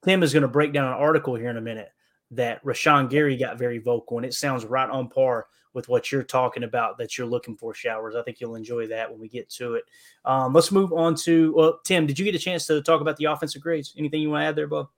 Tim 0.05 0.21
is 0.23 0.31
going 0.31 0.43
to 0.43 0.47
break 0.47 0.73
down 0.73 0.85
an 0.85 0.93
article 0.93 1.35
here 1.35 1.49
in 1.49 1.57
a 1.57 1.61
minute 1.61 1.89
that 2.29 2.63
Rashan 2.63 3.09
Gary 3.09 3.35
got 3.35 3.57
very 3.57 3.79
vocal, 3.79 4.17
and 4.17 4.25
it 4.25 4.33
sounds 4.33 4.63
right 4.63 4.89
on 4.89 5.09
par 5.09 5.47
with 5.73 5.89
what 5.89 6.11
you're 6.11 6.23
talking 6.23 6.63
about 6.63 6.97
that 6.97 7.17
you're 7.17 7.27
looking 7.27 7.57
for. 7.57 7.73
Showers, 7.73 8.15
I 8.15 8.21
think 8.21 8.39
you'll 8.39 8.55
enjoy 8.55 8.87
that 8.87 9.09
when 9.09 9.19
we 9.19 9.27
get 9.27 9.49
to 9.51 9.75
it. 9.75 9.83
Um, 10.23 10.53
let's 10.53 10.71
move 10.71 10.93
on 10.93 11.15
to 11.15 11.53
well, 11.53 11.79
Tim. 11.83 12.05
Did 12.05 12.19
you 12.19 12.25
get 12.25 12.35
a 12.35 12.39
chance 12.39 12.67
to 12.67 12.81
talk 12.81 13.01
about 13.01 13.17
the 13.17 13.25
offensive 13.25 13.61
grades? 13.61 13.93
Anything 13.97 14.21
you 14.21 14.29
want 14.29 14.43
to 14.43 14.45
add 14.47 14.55
there, 14.55 14.67
Bob? 14.67 14.89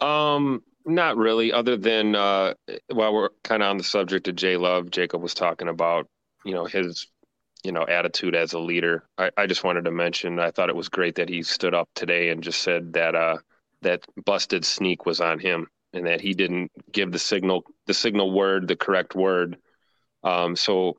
Um, 0.00 0.62
not 0.84 1.16
really, 1.16 1.52
other 1.52 1.76
than 1.76 2.14
uh, 2.14 2.54
while 2.88 3.12
we're 3.12 3.30
kind 3.44 3.62
of 3.62 3.70
on 3.70 3.78
the 3.78 3.84
subject 3.84 4.28
of 4.28 4.36
Jay 4.36 4.56
Love, 4.56 4.90
Jacob 4.90 5.22
was 5.22 5.34
talking 5.34 5.68
about, 5.68 6.06
you 6.44 6.54
know, 6.54 6.64
his, 6.64 7.06
you 7.62 7.72
know, 7.72 7.84
attitude 7.86 8.34
as 8.34 8.52
a 8.52 8.58
leader. 8.58 9.04
I, 9.18 9.30
I 9.36 9.46
just 9.46 9.64
wanted 9.64 9.84
to 9.84 9.90
mention, 9.90 10.38
I 10.38 10.50
thought 10.50 10.70
it 10.70 10.76
was 10.76 10.88
great 10.88 11.16
that 11.16 11.28
he 11.28 11.42
stood 11.42 11.74
up 11.74 11.88
today 11.94 12.30
and 12.30 12.42
just 12.42 12.62
said 12.62 12.94
that 12.94 13.14
uh, 13.14 13.38
that 13.82 14.04
busted 14.24 14.64
sneak 14.64 15.06
was 15.06 15.20
on 15.20 15.38
him 15.38 15.66
and 15.92 16.06
that 16.06 16.20
he 16.20 16.34
didn't 16.34 16.70
give 16.90 17.12
the 17.12 17.18
signal, 17.18 17.64
the 17.86 17.94
signal 17.94 18.32
word, 18.32 18.68
the 18.68 18.76
correct 18.76 19.14
word. 19.14 19.58
Um, 20.22 20.56
so, 20.56 20.96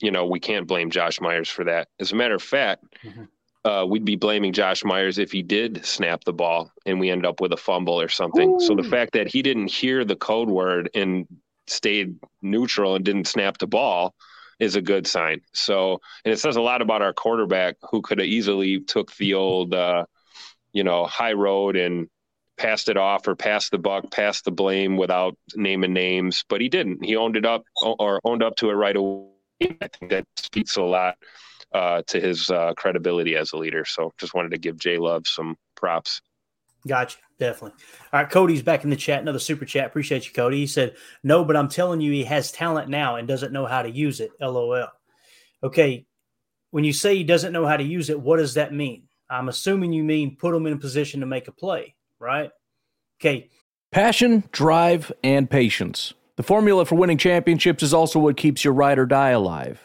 you 0.00 0.10
know, 0.10 0.26
we 0.26 0.40
can't 0.40 0.66
blame 0.66 0.90
Josh 0.90 1.20
Myers 1.20 1.48
for 1.48 1.64
that. 1.64 1.88
As 1.98 2.12
a 2.12 2.16
matter 2.16 2.34
of 2.34 2.42
fact, 2.42 2.84
Mhm. 3.04 3.28
Uh, 3.64 3.84
we'd 3.88 4.04
be 4.04 4.16
blaming 4.16 4.52
Josh 4.52 4.84
Myers 4.84 5.18
if 5.18 5.32
he 5.32 5.42
did 5.42 5.84
snap 5.84 6.24
the 6.24 6.32
ball 6.32 6.72
and 6.86 6.98
we 6.98 7.10
end 7.10 7.26
up 7.26 7.40
with 7.40 7.52
a 7.52 7.56
fumble 7.56 8.00
or 8.00 8.08
something. 8.08 8.58
So 8.60 8.74
the 8.74 8.82
fact 8.82 9.12
that 9.12 9.28
he 9.28 9.42
didn't 9.42 9.70
hear 9.70 10.04
the 10.04 10.16
code 10.16 10.48
word 10.48 10.88
and 10.94 11.26
stayed 11.66 12.16
neutral 12.40 12.96
and 12.96 13.04
didn't 13.04 13.26
snap 13.26 13.58
the 13.58 13.66
ball 13.66 14.14
is 14.58 14.76
a 14.76 14.82
good 14.82 15.06
sign. 15.06 15.40
So, 15.52 16.00
and 16.24 16.32
it 16.32 16.38
says 16.38 16.56
a 16.56 16.60
lot 16.60 16.82
about 16.82 17.02
our 17.02 17.12
quarterback 17.12 17.76
who 17.90 18.00
could 18.02 18.18
have 18.18 18.28
easily 18.28 18.80
took 18.80 19.14
the 19.16 19.34
old, 19.34 19.74
uh, 19.74 20.06
you 20.72 20.84
know, 20.84 21.04
high 21.04 21.32
road 21.32 21.76
and 21.76 22.08
passed 22.56 22.88
it 22.88 22.96
off 22.96 23.26
or 23.28 23.34
passed 23.34 23.70
the 23.72 23.78
buck, 23.78 24.10
passed 24.10 24.44
the 24.44 24.50
blame 24.50 24.96
without 24.96 25.36
naming 25.54 25.92
names, 25.92 26.44
but 26.48 26.60
he 26.60 26.68
didn't. 26.68 27.04
He 27.04 27.16
owned 27.16 27.36
it 27.36 27.46
up 27.46 27.64
or 27.82 28.20
owned 28.24 28.42
up 28.42 28.56
to 28.56 28.70
it 28.70 28.74
right 28.74 28.96
away. 28.96 29.26
I 29.62 29.88
think 29.88 30.10
that 30.10 30.24
speaks 30.36 30.76
a 30.76 30.82
lot 30.82 31.16
uh, 31.72 32.02
to 32.08 32.20
his 32.20 32.50
uh, 32.50 32.74
credibility 32.74 33.36
as 33.36 33.52
a 33.52 33.56
leader. 33.56 33.84
So, 33.84 34.12
just 34.18 34.34
wanted 34.34 34.50
to 34.52 34.58
give 34.58 34.78
Jay 34.78 34.98
Love 34.98 35.26
some 35.26 35.56
props. 35.76 36.20
Gotcha. 36.86 37.18
Definitely. 37.38 37.78
All 38.12 38.20
right. 38.20 38.30
Cody's 38.30 38.62
back 38.62 38.84
in 38.84 38.90
the 38.90 38.96
chat. 38.96 39.20
Another 39.20 39.38
super 39.38 39.64
chat. 39.64 39.86
Appreciate 39.86 40.26
you, 40.26 40.32
Cody. 40.32 40.58
He 40.58 40.66
said, 40.66 40.94
No, 41.22 41.44
but 41.44 41.56
I'm 41.56 41.68
telling 41.68 42.00
you, 42.00 42.12
he 42.12 42.24
has 42.24 42.52
talent 42.52 42.88
now 42.88 43.16
and 43.16 43.28
doesn't 43.28 43.52
know 43.52 43.66
how 43.66 43.82
to 43.82 43.90
use 43.90 44.20
it. 44.20 44.30
LOL. 44.40 44.88
Okay. 45.62 46.06
When 46.70 46.84
you 46.84 46.92
say 46.92 47.16
he 47.16 47.24
doesn't 47.24 47.52
know 47.52 47.66
how 47.66 47.76
to 47.76 47.84
use 47.84 48.10
it, 48.10 48.20
what 48.20 48.36
does 48.36 48.54
that 48.54 48.72
mean? 48.72 49.08
I'm 49.28 49.48
assuming 49.48 49.92
you 49.92 50.04
mean 50.04 50.36
put 50.36 50.54
him 50.54 50.66
in 50.66 50.72
a 50.72 50.78
position 50.78 51.20
to 51.20 51.26
make 51.26 51.48
a 51.48 51.52
play, 51.52 51.94
right? 52.18 52.50
Okay. 53.20 53.50
Passion, 53.90 54.44
drive, 54.52 55.10
and 55.24 55.50
patience. 55.50 56.14
The 56.36 56.42
formula 56.42 56.84
for 56.84 56.94
winning 56.94 57.18
championships 57.18 57.82
is 57.82 57.92
also 57.92 58.18
what 58.18 58.36
keeps 58.36 58.64
your 58.64 58.72
ride 58.72 58.98
or 58.98 59.06
die 59.06 59.30
alive. 59.30 59.84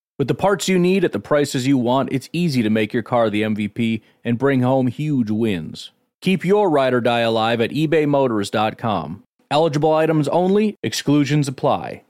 With 0.21 0.27
the 0.27 0.35
parts 0.35 0.67
you 0.67 0.77
need 0.77 1.03
at 1.03 1.13
the 1.13 1.19
prices 1.19 1.65
you 1.65 1.79
want, 1.79 2.09
it's 2.11 2.29
easy 2.31 2.61
to 2.61 2.69
make 2.69 2.93
your 2.93 3.01
car 3.01 3.31
the 3.31 3.41
MVP 3.41 4.03
and 4.23 4.37
bring 4.37 4.61
home 4.61 4.85
huge 4.85 5.31
wins. 5.31 5.89
Keep 6.19 6.45
your 6.45 6.69
ride 6.69 6.93
or 6.93 7.01
die 7.01 7.21
alive 7.21 7.59
at 7.59 7.71
ebaymotors.com. 7.71 9.23
Eligible 9.49 9.93
items 9.95 10.27
only, 10.27 10.77
exclusions 10.83 11.47
apply. 11.47 12.03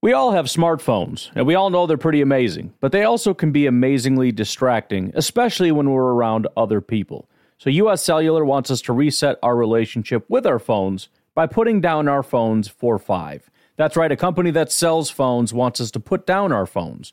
We 0.00 0.12
all 0.12 0.30
have 0.30 0.44
smartphones, 0.46 1.32
and 1.34 1.44
we 1.44 1.56
all 1.56 1.70
know 1.70 1.88
they're 1.88 1.98
pretty 1.98 2.20
amazing, 2.20 2.72
but 2.78 2.92
they 2.92 3.02
also 3.02 3.34
can 3.34 3.50
be 3.50 3.66
amazingly 3.66 4.30
distracting, 4.30 5.10
especially 5.16 5.72
when 5.72 5.90
we're 5.90 6.12
around 6.12 6.46
other 6.56 6.80
people. 6.80 7.28
So, 7.58 7.68
US 7.68 8.00
Cellular 8.00 8.44
wants 8.44 8.70
us 8.70 8.80
to 8.82 8.92
reset 8.92 9.40
our 9.42 9.56
relationship 9.56 10.24
with 10.28 10.46
our 10.46 10.60
phones 10.60 11.08
by 11.34 11.48
putting 11.48 11.80
down 11.80 12.06
our 12.06 12.22
phones 12.22 12.68
for 12.68 12.96
five. 12.96 13.50
That's 13.76 13.96
right, 13.96 14.12
a 14.12 14.16
company 14.16 14.52
that 14.52 14.70
sells 14.70 15.10
phones 15.10 15.52
wants 15.52 15.80
us 15.80 15.90
to 15.90 15.98
put 15.98 16.26
down 16.26 16.52
our 16.52 16.66
phones. 16.66 17.12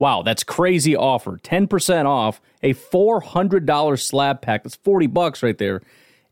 Wow, 0.00 0.22
that's 0.22 0.42
crazy 0.42 0.96
offer. 0.96 1.36
10% 1.36 2.06
off 2.06 2.40
a 2.62 2.74
$400 2.74 4.00
slab 4.00 4.42
pack. 4.42 4.64
That's 4.64 4.76
40 4.76 5.06
bucks 5.06 5.42
right 5.42 5.56
there 5.56 5.82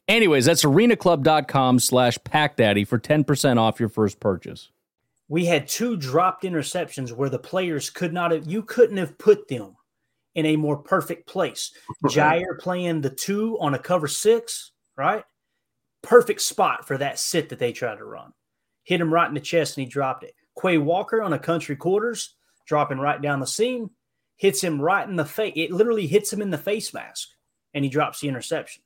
Anyways, 0.08 0.46
that's 0.46 0.64
arenaclub.com 0.64 1.78
slash 1.80 2.18
packdaddy 2.20 2.86
for 2.88 2.98
10% 2.98 3.58
off 3.58 3.78
your 3.78 3.90
first 3.90 4.18
purchase. 4.20 4.70
We 5.28 5.44
had 5.44 5.68
two 5.68 5.98
dropped 5.98 6.44
interceptions 6.44 7.12
where 7.12 7.28
the 7.28 7.38
players 7.38 7.90
could 7.90 8.14
not 8.14 8.30
have, 8.30 8.46
you 8.46 8.62
couldn't 8.62 8.96
have 8.96 9.18
put 9.18 9.46
them 9.48 9.76
in 10.34 10.46
a 10.46 10.56
more 10.56 10.78
perfect 10.78 11.28
place. 11.28 11.72
Jaire 12.06 12.58
playing 12.58 13.02
the 13.02 13.10
two 13.10 13.58
on 13.60 13.74
a 13.74 13.78
cover 13.78 14.08
six, 14.08 14.72
right? 14.96 15.24
Perfect 16.02 16.40
spot 16.40 16.86
for 16.86 16.96
that 16.96 17.18
sit 17.18 17.50
that 17.50 17.58
they 17.58 17.72
tried 17.72 17.96
to 17.96 18.04
run. 18.04 18.32
Hit 18.84 19.02
him 19.02 19.12
right 19.12 19.28
in 19.28 19.34
the 19.34 19.40
chest 19.40 19.76
and 19.76 19.84
he 19.84 19.90
dropped 19.90 20.24
it. 20.24 20.34
Quay 20.58 20.78
Walker 20.78 21.22
on 21.22 21.34
a 21.34 21.38
country 21.38 21.76
quarters, 21.76 22.36
dropping 22.68 22.98
right 22.98 23.20
down 23.20 23.40
the 23.40 23.46
seam, 23.46 23.90
hits 24.36 24.62
him 24.62 24.80
right 24.80 25.08
in 25.08 25.16
the 25.16 25.24
face. 25.24 25.54
It 25.56 25.72
literally 25.72 26.06
hits 26.06 26.32
him 26.32 26.40
in 26.40 26.50
the 26.50 26.58
face 26.58 26.94
mask 26.94 27.28
and 27.74 27.84
he 27.84 27.90
drops 27.90 28.20
the 28.20 28.28
interception. 28.28 28.82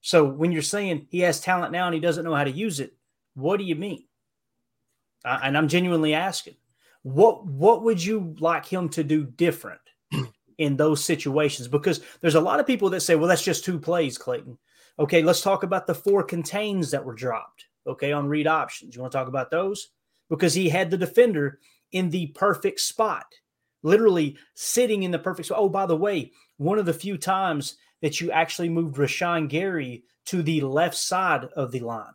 So 0.00 0.24
when 0.24 0.52
you're 0.52 0.62
saying 0.62 1.08
he 1.10 1.20
has 1.20 1.40
talent 1.40 1.72
now 1.72 1.86
and 1.86 1.94
he 1.94 2.00
doesn't 2.00 2.24
know 2.24 2.34
how 2.34 2.44
to 2.44 2.50
use 2.50 2.80
it, 2.80 2.94
what 3.34 3.58
do 3.58 3.64
you 3.64 3.74
mean? 3.74 4.04
Uh, 5.24 5.40
and 5.42 5.58
I'm 5.58 5.68
genuinely 5.68 6.14
asking, 6.14 6.54
what 7.02 7.46
what 7.46 7.82
would 7.82 8.02
you 8.02 8.34
like 8.40 8.64
him 8.64 8.88
to 8.90 9.04
do 9.04 9.24
different 9.24 9.80
in 10.58 10.76
those 10.76 11.04
situations? 11.04 11.68
Because 11.68 12.00
there's 12.20 12.34
a 12.34 12.40
lot 12.40 12.60
of 12.60 12.66
people 12.66 12.90
that 12.90 13.00
say, 13.00 13.16
well, 13.16 13.28
that's 13.28 13.44
just 13.44 13.64
two 13.64 13.78
plays, 13.78 14.16
Clayton. 14.16 14.56
Okay, 14.98 15.22
let's 15.22 15.42
talk 15.42 15.62
about 15.62 15.86
the 15.86 15.94
four 15.94 16.22
contains 16.22 16.90
that 16.90 17.04
were 17.04 17.14
dropped. 17.14 17.66
Okay, 17.86 18.12
on 18.12 18.28
read 18.28 18.46
options. 18.46 18.94
You 18.94 19.02
want 19.02 19.12
to 19.12 19.18
talk 19.18 19.28
about 19.28 19.50
those? 19.50 19.88
Because 20.30 20.54
he 20.54 20.68
had 20.68 20.90
the 20.90 20.96
defender 20.96 21.60
in 21.96 22.10
the 22.10 22.28
perfect 22.28 22.80
spot, 22.80 23.26
literally 23.82 24.36
sitting 24.54 25.02
in 25.02 25.10
the 25.10 25.18
perfect 25.18 25.46
spot. 25.46 25.58
Oh, 25.60 25.68
by 25.68 25.86
the 25.86 25.96
way, 25.96 26.32
one 26.56 26.78
of 26.78 26.86
the 26.86 26.94
few 26.94 27.18
times 27.18 27.76
that 28.02 28.20
you 28.20 28.30
actually 28.30 28.68
moved 28.68 28.96
Rashan 28.96 29.48
Gary 29.48 30.04
to 30.26 30.42
the 30.42 30.60
left 30.60 30.96
side 30.96 31.44
of 31.56 31.72
the 31.72 31.80
line, 31.80 32.12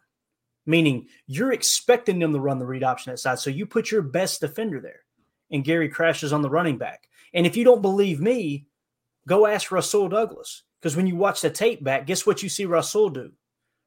meaning 0.65 1.07
you're 1.27 1.53
expecting 1.53 2.19
them 2.19 2.33
to 2.33 2.39
run 2.39 2.59
the 2.59 2.65
read 2.65 2.83
option 2.83 3.11
that 3.11 3.17
side. 3.17 3.39
So 3.39 3.49
you 3.49 3.65
put 3.65 3.91
your 3.91 4.01
best 4.01 4.41
defender 4.41 4.79
there, 4.79 5.01
and 5.49 5.63
Gary 5.63 5.89
crashes 5.89 6.33
on 6.33 6.41
the 6.41 6.49
running 6.49 6.77
back. 6.77 7.07
And 7.33 7.45
if 7.45 7.55
you 7.55 7.63
don't 7.63 7.81
believe 7.81 8.19
me, 8.19 8.67
go 9.27 9.47
ask 9.47 9.71
Rasul 9.71 10.09
Douglas. 10.09 10.63
Because 10.81 10.95
when 10.95 11.07
you 11.07 11.15
watch 11.15 11.41
the 11.41 11.49
tape 11.49 11.83
back, 11.83 12.07
guess 12.07 12.25
what 12.25 12.41
you 12.41 12.49
see 12.49 12.65
Russell 12.65 13.09
do? 13.09 13.31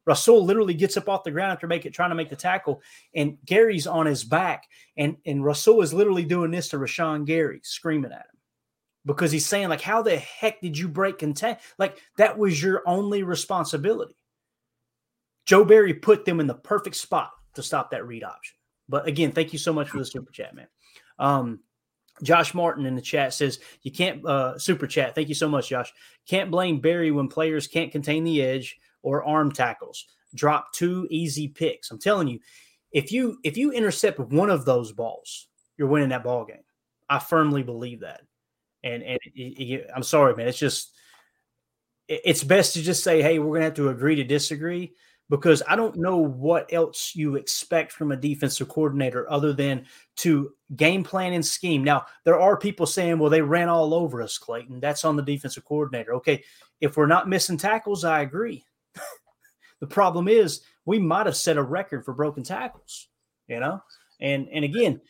Rasul 0.06 0.44
literally 0.44 0.74
gets 0.74 0.96
up 0.96 1.08
off 1.08 1.24
the 1.24 1.30
ground 1.30 1.52
after 1.52 1.66
make 1.66 1.86
it, 1.86 1.94
trying 1.94 2.10
to 2.10 2.14
make 2.14 2.30
the 2.30 2.36
tackle, 2.36 2.82
and 3.14 3.38
Gary's 3.44 3.86
on 3.86 4.06
his 4.06 4.24
back, 4.24 4.68
and 4.96 5.16
and 5.24 5.44
Rasul 5.44 5.82
is 5.82 5.94
literally 5.94 6.24
doing 6.24 6.50
this 6.50 6.68
to 6.68 6.78
Rashan 6.78 7.24
Gary, 7.24 7.60
screaming 7.62 8.12
at 8.12 8.18
him. 8.18 8.38
Because 9.06 9.30
he's 9.30 9.46
saying 9.46 9.68
like 9.68 9.80
how 9.80 10.02
the 10.02 10.16
heck 10.16 10.60
did 10.60 10.78
you 10.78 10.88
break 10.88 11.18
content 11.18 11.58
like 11.78 11.98
that 12.16 12.38
was 12.38 12.62
your 12.62 12.82
only 12.86 13.22
responsibility. 13.22 14.16
Joe 15.46 15.64
barry 15.64 15.92
put 15.92 16.24
them 16.24 16.40
in 16.40 16.46
the 16.46 16.54
perfect 16.54 16.96
spot 16.96 17.30
to 17.54 17.62
stop 17.62 17.90
that 17.90 18.06
read 18.06 18.24
option. 18.24 18.56
But 18.88 19.06
again 19.06 19.32
thank 19.32 19.52
you 19.52 19.58
so 19.58 19.74
much 19.74 19.90
for 19.90 19.98
the 19.98 20.06
super 20.06 20.32
chat 20.32 20.54
man. 20.54 20.68
Um, 21.18 21.60
josh 22.22 22.54
martin 22.54 22.86
in 22.86 22.94
the 22.94 23.02
chat 23.02 23.34
says 23.34 23.58
you 23.82 23.90
can't 23.90 24.24
uh, 24.24 24.56
super 24.56 24.86
chat 24.86 25.14
thank 25.14 25.28
you 25.28 25.34
so 25.34 25.48
much 25.48 25.68
josh. 25.68 25.92
Can't 26.26 26.50
blame 26.50 26.80
barry 26.80 27.10
when 27.10 27.28
players 27.28 27.66
can't 27.66 27.92
contain 27.92 28.24
the 28.24 28.42
edge 28.42 28.78
or 29.04 29.22
arm 29.24 29.52
tackles 29.52 30.06
drop 30.34 30.72
two 30.72 31.06
easy 31.10 31.46
picks 31.46 31.90
i'm 31.90 31.98
telling 31.98 32.26
you 32.26 32.40
if 32.90 33.12
you 33.12 33.38
if 33.44 33.56
you 33.56 33.70
intercept 33.70 34.18
one 34.18 34.50
of 34.50 34.64
those 34.64 34.90
balls 34.92 35.46
you're 35.76 35.88
winning 35.88 36.08
that 36.08 36.24
ball 36.24 36.44
game 36.44 36.64
i 37.08 37.18
firmly 37.18 37.62
believe 37.62 38.00
that 38.00 38.22
and 38.82 39.02
and 39.02 39.18
it, 39.34 39.40
it, 39.40 39.90
I'm 39.96 40.02
sorry, 40.02 40.36
man. 40.36 40.46
It's 40.46 40.58
just 40.58 40.92
it's 42.06 42.44
best 42.44 42.74
to 42.74 42.82
just 42.82 43.02
say, 43.02 43.22
hey, 43.22 43.38
we're 43.38 43.54
gonna 43.54 43.64
have 43.64 43.74
to 43.74 43.88
agree 43.88 44.14
to 44.16 44.24
disagree. 44.24 44.92
because 45.30 45.62
I 45.66 45.74
don't 45.74 45.96
know 45.96 46.18
what 46.18 46.70
else 46.72 47.12
you 47.14 47.36
expect 47.36 47.92
from 47.92 48.12
a 48.12 48.16
defensive 48.16 48.68
coordinator 48.68 49.30
other 49.30 49.52
than 49.54 49.86
to 50.16 50.52
game 50.76 51.02
plan 51.02 51.32
and 51.32 51.44
scheme. 51.44 51.82
Now, 51.82 52.04
there 52.24 52.38
are 52.38 52.58
people 52.58 52.84
saying, 52.86 53.18
well, 53.18 53.30
they 53.30 53.40
ran 53.40 53.70
all 53.70 53.94
over 53.94 54.20
us, 54.20 54.36
Clayton. 54.36 54.80
That's 54.80 55.04
on 55.04 55.16
the 55.16 55.22
defensive 55.22 55.64
coordinator. 55.64 56.14
Okay. 56.16 56.44
If 56.80 56.96
we're 56.98 57.06
not 57.06 57.28
missing 57.28 57.56
tackles, 57.56 58.04
I 58.04 58.20
agree. 58.20 58.64
The 59.80 59.86
problem 59.86 60.28
is 60.28 60.62
we 60.84 60.98
might 60.98 61.26
have 61.26 61.36
set 61.36 61.56
a 61.56 61.62
record 61.62 62.04
for 62.04 62.14
broken 62.14 62.42
tackles, 62.42 63.08
you 63.48 63.60
know? 63.60 63.80
And 64.20 64.48
and 64.52 64.64
again, 64.64 65.00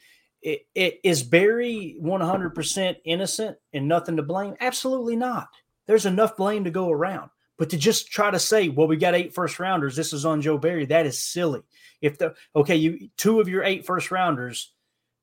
it, 0.43 0.67
it 0.75 1.01
is 1.03 1.23
Barry 1.23 1.97
100% 2.03 2.97
innocent 3.05 3.57
and 3.73 3.89
nothing 3.89 4.17
to 4.17 4.23
blame? 4.23 4.55
Absolutely 4.61 5.17
not. 5.17 5.49
There's 5.87 6.07
enough 6.07 6.37
blame 6.37 6.65
to 6.65 6.71
go 6.71 6.91
around. 6.91 7.31
But 7.57 7.71
to 7.71 7.77
just 7.77 8.11
try 8.11 8.31
to 8.31 8.39
say, 8.39 8.69
well, 8.69 8.89
we 8.89 8.97
got 8.97 9.15
eight 9.15 9.33
first 9.33 9.61
rounders, 9.61 9.95
this 9.95 10.13
is 10.13 10.25
on 10.25 10.43
Joe 10.43 10.59
Barry, 10.59 10.87
that 10.87 11.07
is 11.07 11.23
silly. 11.23 11.63
If 12.01 12.19
the 12.19 12.35
okay, 12.55 12.77
you 12.77 13.09
two 13.17 13.41
of 13.41 13.49
your 13.49 13.63
eight 13.63 13.87
first 13.87 14.11
rounders 14.11 14.73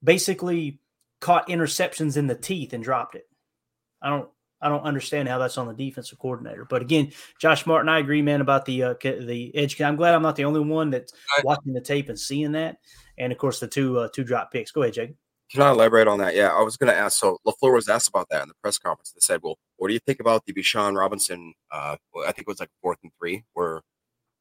basically 0.03 0.79
caught 1.19 1.49
interceptions 1.49 2.17
in 2.17 2.27
the 2.27 2.35
teeth 2.35 2.73
and 2.73 2.83
dropped 2.83 3.15
it. 3.15 3.27
I 4.01 4.09
don't 4.09 4.29
I 4.61 4.69
don't 4.69 4.83
understand 4.83 5.27
how 5.27 5.37
that's 5.37 5.57
on 5.57 5.67
the 5.67 5.73
defensive 5.73 6.19
coordinator. 6.19 6.65
But 6.65 6.81
again, 6.81 7.11
Josh 7.39 7.65
Martin, 7.65 7.89
I 7.89 7.99
agree, 7.99 8.21
man, 8.21 8.41
about 8.41 8.65
the 8.65 8.83
uh, 8.83 8.93
the 9.01 9.51
edge. 9.55 9.79
I'm 9.81 9.95
glad 9.95 10.13
I'm 10.13 10.21
not 10.21 10.35
the 10.35 10.45
only 10.45 10.59
one 10.59 10.89
that's 10.89 11.13
watching 11.43 11.73
the 11.73 11.81
tape 11.81 12.09
and 12.09 12.19
seeing 12.19 12.51
that. 12.53 12.77
And 13.17 13.31
of 13.31 13.37
course, 13.37 13.59
the 13.59 13.67
two 13.67 13.99
uh, 13.99 14.09
two 14.13 14.23
drop 14.23 14.51
picks. 14.51 14.71
Go 14.71 14.83
ahead, 14.83 14.93
Jake. 14.93 15.15
Can 15.51 15.61
I 15.61 15.71
elaborate 15.71 16.07
on 16.07 16.19
that? 16.19 16.33
Yeah, 16.33 16.47
I 16.47 16.61
was 16.61 16.77
going 16.77 16.91
to 16.91 16.97
ask. 16.97 17.19
So 17.19 17.37
Lafleur 17.45 17.73
was 17.73 17.89
asked 17.89 18.07
about 18.07 18.29
that 18.29 18.41
in 18.43 18.47
the 18.47 18.53
press 18.61 18.77
conference. 18.77 19.11
They 19.11 19.19
said, 19.19 19.41
"Well, 19.43 19.57
what 19.77 19.89
do 19.89 19.93
you 19.93 19.99
think 19.99 20.19
about 20.19 20.45
the 20.45 20.53
Bijan 20.53 20.97
Robinson? 20.97 21.53
Uh, 21.71 21.97
well, 22.13 22.23
I 22.23 22.31
think 22.31 22.47
it 22.47 22.47
was 22.47 22.59
like 22.59 22.69
fourth 22.81 22.99
and 23.03 23.11
three. 23.19 23.43
Where 23.53 23.81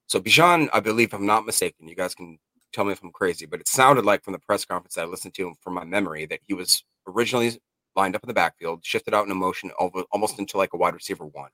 so 0.07 0.21
Bijan, 0.21 0.69
I 0.73 0.81
believe, 0.81 1.09
if 1.09 1.15
I'm 1.15 1.27
not 1.27 1.47
mistaken, 1.47 1.89
you 1.89 1.97
guys 1.97 2.15
can 2.15 2.39
tell 2.73 2.85
me 2.85 2.93
if 2.93 3.03
I'm 3.03 3.11
crazy, 3.11 3.47
but 3.47 3.61
it 3.61 3.69
sounded 3.69 4.05
like 4.05 4.23
from 4.23 4.33
the 4.33 4.39
press 4.39 4.65
conference 4.65 4.95
that 4.95 5.03
I 5.03 5.07
listened 5.07 5.35
to 5.35 5.55
from 5.61 5.75
my 5.75 5.85
memory 5.85 6.27
that 6.27 6.41
he 6.47 6.55
was 6.55 6.85
originally 7.07 7.59
lined 7.97 8.15
up 8.15 8.23
in 8.23 8.29
the 8.29 8.35
backfield, 8.35 8.85
shifted 8.85 9.15
out 9.15 9.25
in 9.27 9.33
a 9.33 9.35
motion 9.35 9.71
over, 9.79 10.03
almost 10.13 10.39
into 10.39 10.57
like 10.57 10.73
a 10.73 10.77
wide 10.77 10.95
receiver 10.95 11.27
one, 11.27 11.51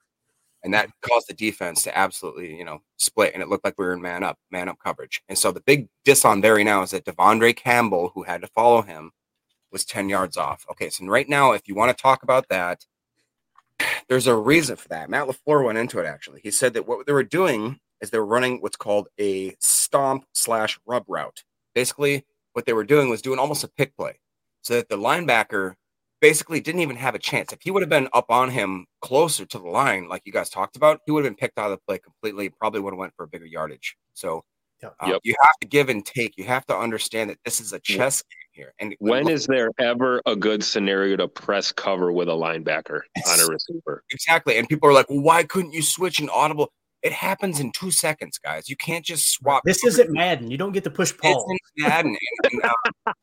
and 0.62 0.74
that 0.74 0.88
mm-hmm. 0.88 1.10
caused 1.12 1.28
the 1.28 1.34
defense 1.34 1.82
to 1.84 1.96
absolutely, 1.96 2.56
you 2.56 2.64
know, 2.64 2.82
split, 2.96 3.32
and 3.34 3.42
it 3.42 3.48
looked 3.48 3.64
like 3.64 3.78
we 3.78 3.84
were 3.84 3.92
in 3.92 4.02
man 4.02 4.22
up, 4.22 4.38
man 4.50 4.68
up 4.68 4.78
coverage. 4.82 5.22
And 5.28 5.38
so 5.38 5.52
the 5.52 5.60
big 5.60 5.88
diss 6.04 6.24
on 6.24 6.40
Barry 6.40 6.64
now 6.64 6.82
is 6.82 6.90
that 6.90 7.04
De'Vondre 7.04 7.56
Campbell, 7.56 8.12
who 8.14 8.22
had 8.22 8.40
to 8.42 8.48
follow 8.48 8.82
him 8.82 9.12
was 9.72 9.84
10 9.84 10.08
yards 10.08 10.36
off. 10.36 10.64
Okay, 10.70 10.90
so 10.90 11.04
right 11.06 11.28
now, 11.28 11.52
if 11.52 11.68
you 11.68 11.74
want 11.74 11.96
to 11.96 12.02
talk 12.02 12.22
about 12.22 12.48
that, 12.48 12.86
there's 14.08 14.26
a 14.26 14.34
reason 14.34 14.76
for 14.76 14.88
that. 14.88 15.10
Matt 15.10 15.26
LaFleur 15.26 15.64
went 15.64 15.78
into 15.78 15.98
it 15.98 16.06
actually. 16.06 16.40
He 16.42 16.50
said 16.50 16.74
that 16.74 16.86
what 16.86 17.06
they 17.06 17.12
were 17.12 17.22
doing 17.22 17.78
is 18.00 18.10
they 18.10 18.18
were 18.18 18.26
running 18.26 18.60
what's 18.60 18.76
called 18.76 19.08
a 19.18 19.54
stomp 19.58 20.24
slash 20.32 20.78
rub 20.86 21.04
route. 21.08 21.44
Basically, 21.74 22.24
what 22.52 22.66
they 22.66 22.72
were 22.72 22.84
doing 22.84 23.08
was 23.08 23.22
doing 23.22 23.38
almost 23.38 23.64
a 23.64 23.68
pick 23.68 23.96
play 23.96 24.18
so 24.62 24.74
that 24.74 24.88
the 24.88 24.96
linebacker 24.96 25.74
basically 26.20 26.60
didn't 26.60 26.80
even 26.80 26.96
have 26.96 27.14
a 27.14 27.18
chance. 27.18 27.52
If 27.52 27.60
he 27.62 27.70
would 27.70 27.82
have 27.82 27.88
been 27.88 28.08
up 28.12 28.30
on 28.30 28.50
him 28.50 28.86
closer 29.00 29.44
to 29.46 29.58
the 29.58 29.68
line, 29.68 30.08
like 30.08 30.22
you 30.24 30.32
guys 30.32 30.50
talked 30.50 30.76
about, 30.76 31.00
he 31.06 31.12
would 31.12 31.24
have 31.24 31.30
been 31.30 31.38
picked 31.38 31.58
out 31.58 31.70
of 31.70 31.78
the 31.78 31.82
play 31.86 31.98
completely, 31.98 32.48
probably 32.48 32.80
would 32.80 32.92
have 32.92 32.98
went 32.98 33.14
for 33.16 33.24
a 33.24 33.28
bigger 33.28 33.46
yardage. 33.46 33.96
So 34.14 34.42
Yep. 34.82 34.94
Um, 35.00 35.18
you 35.24 35.34
have 35.42 35.54
to 35.60 35.66
give 35.66 35.88
and 35.88 36.04
take. 36.04 36.36
You 36.36 36.44
have 36.44 36.66
to 36.66 36.76
understand 36.76 37.30
that 37.30 37.38
this 37.44 37.60
is 37.60 37.72
a 37.72 37.80
chess 37.80 38.22
game 38.22 38.48
here. 38.52 38.74
And 38.78 38.94
when 38.98 39.28
is 39.28 39.46
there 39.46 39.70
ever 39.78 40.20
a 40.26 40.36
good 40.36 40.62
scenario 40.62 41.16
to 41.16 41.28
press 41.28 41.72
cover 41.72 42.12
with 42.12 42.28
a 42.28 42.32
linebacker 42.32 43.00
on 43.28 43.40
a 43.40 43.46
receiver? 43.46 44.02
Exactly. 44.10 44.58
And 44.58 44.68
people 44.68 44.88
are 44.88 44.92
like, 44.92 45.08
well, 45.08 45.22
why 45.22 45.44
couldn't 45.44 45.72
you 45.72 45.82
switch 45.82 46.20
an 46.20 46.28
audible? 46.28 46.70
It 47.02 47.12
happens 47.12 47.60
in 47.60 47.72
two 47.72 47.90
seconds, 47.90 48.38
guys. 48.38 48.68
You 48.68 48.76
can't 48.76 49.04
just 49.04 49.30
swap. 49.30 49.62
This 49.64 49.84
isn't 49.84 50.10
Madden. 50.10 50.50
You 50.50 50.58
don't 50.58 50.72
get 50.72 50.84
to 50.84 50.90
push 50.90 51.16
pause. 51.16 51.44
Madden. 51.78 52.16
and, 52.44 52.62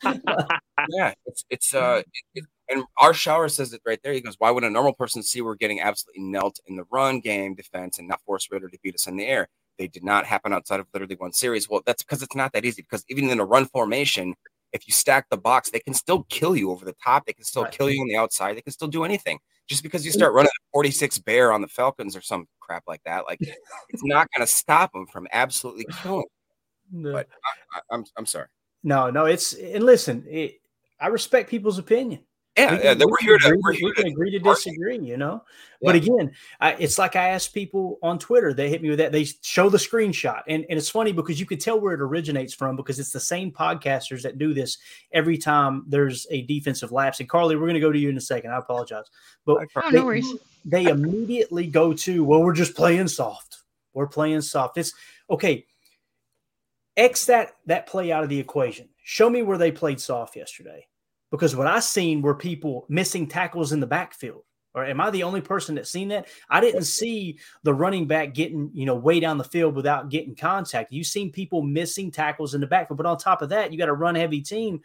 and, 0.03 0.21
uh, 0.31 0.47
yeah, 0.89 1.13
it's 1.25 1.43
it's 1.49 1.75
uh, 1.75 2.01
it, 2.35 2.45
and 2.69 2.83
our 2.97 3.13
shower 3.13 3.49
says 3.49 3.73
it 3.73 3.81
right 3.85 3.99
there. 4.03 4.13
He 4.13 4.21
goes, 4.21 4.35
"Why 4.37 4.51
would 4.51 4.63
a 4.63 4.69
normal 4.69 4.93
person 4.93 5.23
see 5.23 5.41
we're 5.41 5.55
getting 5.55 5.81
absolutely 5.81 6.23
knelt 6.23 6.59
in 6.65 6.75
the 6.75 6.85
run 6.91 7.19
game 7.19 7.55
defense 7.55 7.99
and 7.99 8.07
not 8.07 8.21
force 8.25 8.47
Ridder 8.51 8.69
to 8.69 8.77
beat 8.83 8.95
us 8.95 9.07
in 9.07 9.17
the 9.17 9.25
air?" 9.25 9.49
They 9.77 9.87
did 9.87 10.03
not 10.03 10.25
happen 10.25 10.53
outside 10.53 10.79
of 10.79 10.87
literally 10.93 11.15
one 11.15 11.33
series. 11.33 11.67
Well, 11.67 11.81
that's 11.85 12.03
because 12.03 12.21
it's 12.21 12.35
not 12.35 12.53
that 12.53 12.65
easy. 12.65 12.81
Because 12.83 13.03
even 13.09 13.29
in 13.29 13.39
a 13.39 13.45
run 13.45 13.65
formation, 13.65 14.35
if 14.71 14.87
you 14.87 14.93
stack 14.93 15.29
the 15.29 15.37
box, 15.37 15.69
they 15.69 15.79
can 15.79 15.93
still 15.93 16.23
kill 16.29 16.55
you 16.55 16.71
over 16.71 16.85
the 16.85 16.95
top. 17.03 17.25
They 17.25 17.33
can 17.33 17.43
still 17.43 17.63
right. 17.63 17.71
kill 17.71 17.89
you 17.89 18.01
on 18.01 18.07
the 18.07 18.15
outside. 18.15 18.55
They 18.55 18.61
can 18.61 18.73
still 18.73 18.87
do 18.87 19.03
anything. 19.03 19.39
Just 19.67 19.83
because 19.83 20.05
you 20.05 20.11
mm. 20.11 20.15
start 20.15 20.33
running 20.33 20.51
46 20.73 21.19
bear 21.19 21.53
on 21.53 21.61
the 21.61 21.67
Falcons 21.67 22.15
or 22.15 22.21
some 22.21 22.47
crap 22.59 22.83
like 22.87 23.01
that, 23.05 23.25
like 23.27 23.39
it's 23.89 24.03
not 24.03 24.27
going 24.35 24.45
to 24.45 24.51
stop 24.51 24.91
them 24.91 25.07
from 25.07 25.27
absolutely 25.31 25.85
killing. 26.01 26.25
No. 26.91 27.13
But 27.13 27.27
I, 27.73 27.77
am 27.77 27.99
I'm, 27.99 28.05
I'm 28.17 28.25
sorry. 28.25 28.47
No, 28.83 29.09
no, 29.09 29.25
it's 29.25 29.53
and 29.53 29.85
listen, 29.85 30.25
it, 30.27 30.55
I 30.99 31.07
respect 31.07 31.49
people's 31.49 31.79
opinion. 31.79 32.19
Yeah, 32.55 32.71
we, 32.71 32.77
can, 32.77 32.99
yeah, 32.99 33.05
we're 33.05 33.17
here 33.19 33.37
to 33.39 33.59
we're 33.63 33.71
here 33.71 33.85
we 33.85 33.93
can 33.93 34.05
to 34.05 34.11
agree 34.11 34.29
to 34.29 34.37
disagree, 34.37 34.99
you 34.99 35.17
know. 35.17 35.43
Yeah. 35.81 35.89
But 35.89 35.95
again, 35.95 36.31
I, 36.59 36.73
it's 36.73 36.99
like 36.99 37.15
I 37.15 37.29
asked 37.29 37.51
people 37.51 37.97
on 38.03 38.19
Twitter. 38.19 38.53
They 38.53 38.69
hit 38.69 38.83
me 38.83 38.89
with 38.89 38.99
that. 38.99 39.11
They 39.11 39.25
show 39.41 39.69
the 39.69 39.79
screenshot, 39.79 40.43
and, 40.47 40.63
and 40.69 40.77
it's 40.77 40.89
funny 40.89 41.13
because 41.13 41.39
you 41.39 41.47
can 41.47 41.57
tell 41.57 41.79
where 41.79 41.95
it 41.95 42.01
originates 42.01 42.53
from 42.53 42.75
because 42.75 42.99
it's 42.99 43.09
the 43.09 43.19
same 43.19 43.51
podcasters 43.51 44.21
that 44.21 44.37
do 44.37 44.53
this 44.53 44.77
every 45.11 45.35
time 45.35 45.83
there's 45.87 46.27
a 46.29 46.43
defensive 46.43 46.91
lapse. 46.91 47.19
And 47.19 47.27
Carly, 47.27 47.55
we're 47.55 47.63
going 47.63 47.73
to 47.73 47.79
go 47.79 47.91
to 47.91 47.97
you 47.97 48.09
in 48.09 48.17
a 48.17 48.21
second. 48.21 48.51
I 48.51 48.59
apologize, 48.59 49.05
but 49.45 49.67
oh, 49.75 49.81
they, 49.89 49.97
no 49.97 50.05
worries. 50.05 50.31
they 50.63 50.85
immediately 50.85 51.65
go 51.65 51.91
to, 51.93 52.23
well, 52.23 52.43
we're 52.43 52.53
just 52.53 52.75
playing 52.75 53.07
soft. 53.07 53.63
We're 53.95 54.07
playing 54.07 54.41
soft. 54.41 54.77
It's 54.77 54.93
okay. 55.27 55.65
X 56.95 57.25
that 57.25 57.53
that 57.65 57.87
play 57.87 58.11
out 58.11 58.21
of 58.21 58.29
the 58.29 58.39
equation. 58.39 58.89
Show 59.03 59.27
me 59.27 59.41
where 59.41 59.57
they 59.57 59.71
played 59.71 59.99
soft 59.99 60.35
yesterday 60.35 60.85
because 61.33 61.55
what 61.55 61.65
I 61.65 61.79
seen 61.79 62.21
were 62.21 62.35
people 62.35 62.85
missing 62.89 63.25
tackles 63.25 63.71
in 63.71 63.79
the 63.79 63.87
backfield. 63.87 64.43
Or 64.75 64.85
am 64.85 65.01
I 65.01 65.09
the 65.09 65.23
only 65.23 65.41
person 65.41 65.73
that 65.75 65.87
seen 65.87 66.09
that? 66.09 66.27
I 66.47 66.61
didn't 66.61 66.83
see 66.83 67.39
the 67.63 67.73
running 67.73 68.05
back 68.05 68.35
getting, 68.35 68.69
you 68.71 68.85
know, 68.85 68.93
way 68.93 69.19
down 69.19 69.39
the 69.39 69.43
field 69.43 69.75
without 69.75 70.09
getting 70.09 70.35
contact. 70.35 70.93
You've 70.93 71.07
seen 71.07 71.31
people 71.31 71.63
missing 71.63 72.11
tackles 72.11 72.53
in 72.53 72.61
the 72.61 72.67
backfield. 72.67 72.97
But 72.97 73.07
on 73.07 73.17
top 73.17 73.41
of 73.41 73.49
that, 73.49 73.71
you 73.71 73.79
got 73.79 73.89
a 73.89 73.93
run 73.93 74.13
heavy 74.13 74.41
team. 74.41 74.81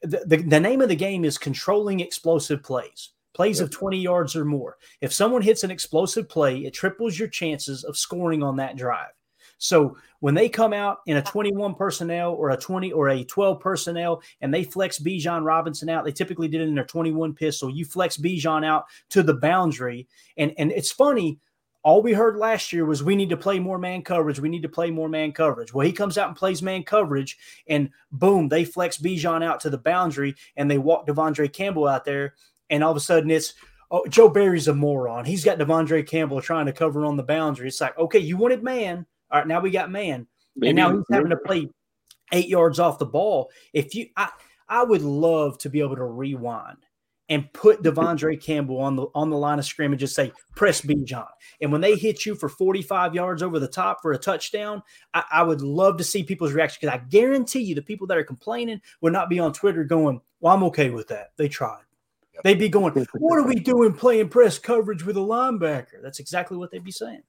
The, 0.00 0.24
the, 0.24 0.36
the, 0.38 0.58
name 0.58 0.80
of 0.80 0.88
the 0.88 0.96
game 0.96 1.26
is 1.26 1.36
controlling 1.36 2.00
explosive 2.00 2.62
plays, 2.62 3.10
plays 3.34 3.60
of 3.60 3.70
20 3.70 3.98
yards 3.98 4.36
or 4.36 4.46
more. 4.46 4.78
If 5.02 5.12
someone 5.12 5.42
hits 5.42 5.64
an 5.64 5.70
explosive 5.70 6.30
play, 6.30 6.60
it 6.60 6.72
triples 6.72 7.18
your 7.18 7.28
chances 7.28 7.84
of 7.84 7.98
scoring 7.98 8.42
on 8.42 8.56
that 8.56 8.78
drive. 8.78 9.12
So 9.58 9.96
when 10.20 10.34
they 10.34 10.48
come 10.48 10.72
out 10.72 10.98
in 11.06 11.16
a 11.16 11.22
21 11.22 11.74
personnel 11.74 12.32
or 12.32 12.50
a 12.50 12.56
20 12.56 12.92
or 12.92 13.08
a 13.10 13.24
12 13.24 13.60
personnel 13.60 14.22
and 14.40 14.54
they 14.54 14.64
flex 14.64 14.98
Bijan 14.98 15.44
Robinson 15.44 15.88
out, 15.88 16.04
they 16.04 16.12
typically 16.12 16.48
did 16.48 16.60
it 16.60 16.68
in 16.68 16.74
their 16.74 16.84
21 16.84 17.34
pistol. 17.34 17.68
You 17.68 17.84
flex 17.84 18.16
Bijan 18.16 18.64
out 18.64 18.86
to 19.10 19.22
the 19.22 19.34
boundary. 19.34 20.08
And, 20.36 20.54
and 20.58 20.72
it's 20.72 20.92
funny. 20.92 21.40
All 21.84 22.02
we 22.02 22.12
heard 22.12 22.36
last 22.36 22.72
year 22.72 22.84
was 22.84 23.02
we 23.02 23.16
need 23.16 23.30
to 23.30 23.36
play 23.36 23.58
more 23.58 23.78
man 23.78 24.02
coverage. 24.02 24.40
We 24.40 24.48
need 24.48 24.62
to 24.62 24.68
play 24.68 24.90
more 24.90 25.08
man 25.08 25.32
coverage. 25.32 25.72
Well, 25.72 25.86
he 25.86 25.92
comes 25.92 26.18
out 26.18 26.28
and 26.28 26.36
plays 26.36 26.60
man 26.60 26.82
coverage, 26.82 27.38
and 27.68 27.90
boom, 28.10 28.48
they 28.48 28.64
flex 28.64 28.98
Bijan 28.98 29.44
out 29.44 29.60
to 29.60 29.70
the 29.70 29.78
boundary 29.78 30.34
and 30.56 30.70
they 30.70 30.78
walk 30.78 31.06
De'Vondre 31.06 31.52
Campbell 31.52 31.86
out 31.86 32.04
there. 32.04 32.34
And 32.68 32.82
all 32.84 32.90
of 32.90 32.96
a 32.96 33.00
sudden 33.00 33.30
it's, 33.30 33.54
oh, 33.90 34.04
Joe 34.08 34.28
Barry's 34.28 34.68
a 34.68 34.74
moron. 34.74 35.24
He's 35.24 35.44
got 35.44 35.58
De'Vondre 35.58 36.06
Campbell 36.06 36.42
trying 36.42 36.66
to 36.66 36.72
cover 36.72 37.04
on 37.04 37.16
the 37.16 37.22
boundary. 37.22 37.68
It's 37.68 37.80
like, 37.80 37.96
okay, 37.96 38.18
you 38.18 38.36
wanted 38.36 38.62
man. 38.62 39.06
All 39.30 39.38
right, 39.38 39.48
now 39.48 39.60
we 39.60 39.70
got 39.70 39.90
man, 39.90 40.26
maybe, 40.56 40.70
and 40.70 40.76
now 40.76 40.92
he's 40.92 41.04
having 41.10 41.30
to 41.30 41.36
play 41.36 41.68
eight 42.32 42.48
yards 42.48 42.78
off 42.78 42.98
the 42.98 43.06
ball. 43.06 43.50
If 43.72 43.94
you, 43.94 44.06
I, 44.16 44.30
I 44.68 44.84
would 44.84 45.02
love 45.02 45.58
to 45.58 45.70
be 45.70 45.80
able 45.80 45.96
to 45.96 46.04
rewind 46.04 46.78
and 47.28 47.52
put 47.52 47.82
De'Vondre 47.82 48.42
Campbell 48.42 48.80
on 48.80 48.96
the 48.96 49.06
on 49.14 49.28
the 49.30 49.36
line 49.36 49.58
of 49.58 49.64
scrimmage 49.64 49.96
and 49.96 50.00
just 50.00 50.14
say, 50.14 50.32
press 50.54 50.80
Bijan. 50.80 51.26
And 51.60 51.70
when 51.70 51.80
they 51.80 51.94
hit 51.94 52.24
you 52.24 52.34
for 52.34 52.48
45 52.48 53.14
yards 53.14 53.42
over 53.42 53.58
the 53.58 53.68
top 53.68 54.00
for 54.00 54.12
a 54.12 54.18
touchdown, 54.18 54.82
I, 55.12 55.24
I 55.30 55.42
would 55.42 55.60
love 55.60 55.98
to 55.98 56.04
see 56.04 56.22
people's 56.22 56.52
reaction 56.52 56.78
because 56.80 56.98
I 56.98 57.04
guarantee 57.08 57.60
you 57.60 57.74
the 57.74 57.82
people 57.82 58.06
that 58.06 58.18
are 58.18 58.24
complaining 58.24 58.80
would 59.00 59.12
not 59.12 59.28
be 59.28 59.38
on 59.38 59.52
Twitter 59.52 59.84
going, 59.84 60.20
Well, 60.40 60.54
I'm 60.54 60.64
okay 60.64 60.90
with 60.90 61.08
that. 61.08 61.32
They 61.36 61.48
tried. 61.48 61.82
Yep. 62.34 62.44
They'd 62.44 62.58
be 62.58 62.68
going, 62.68 62.94
What 63.18 63.38
are 63.38 63.46
we 63.46 63.56
doing 63.56 63.92
playing 63.92 64.30
press 64.30 64.58
coverage 64.58 65.04
with 65.04 65.16
a 65.16 65.20
linebacker? 65.20 66.02
That's 66.02 66.20
exactly 66.20 66.56
what 66.56 66.70
they'd 66.70 66.84
be 66.84 66.92
saying. 66.92 67.22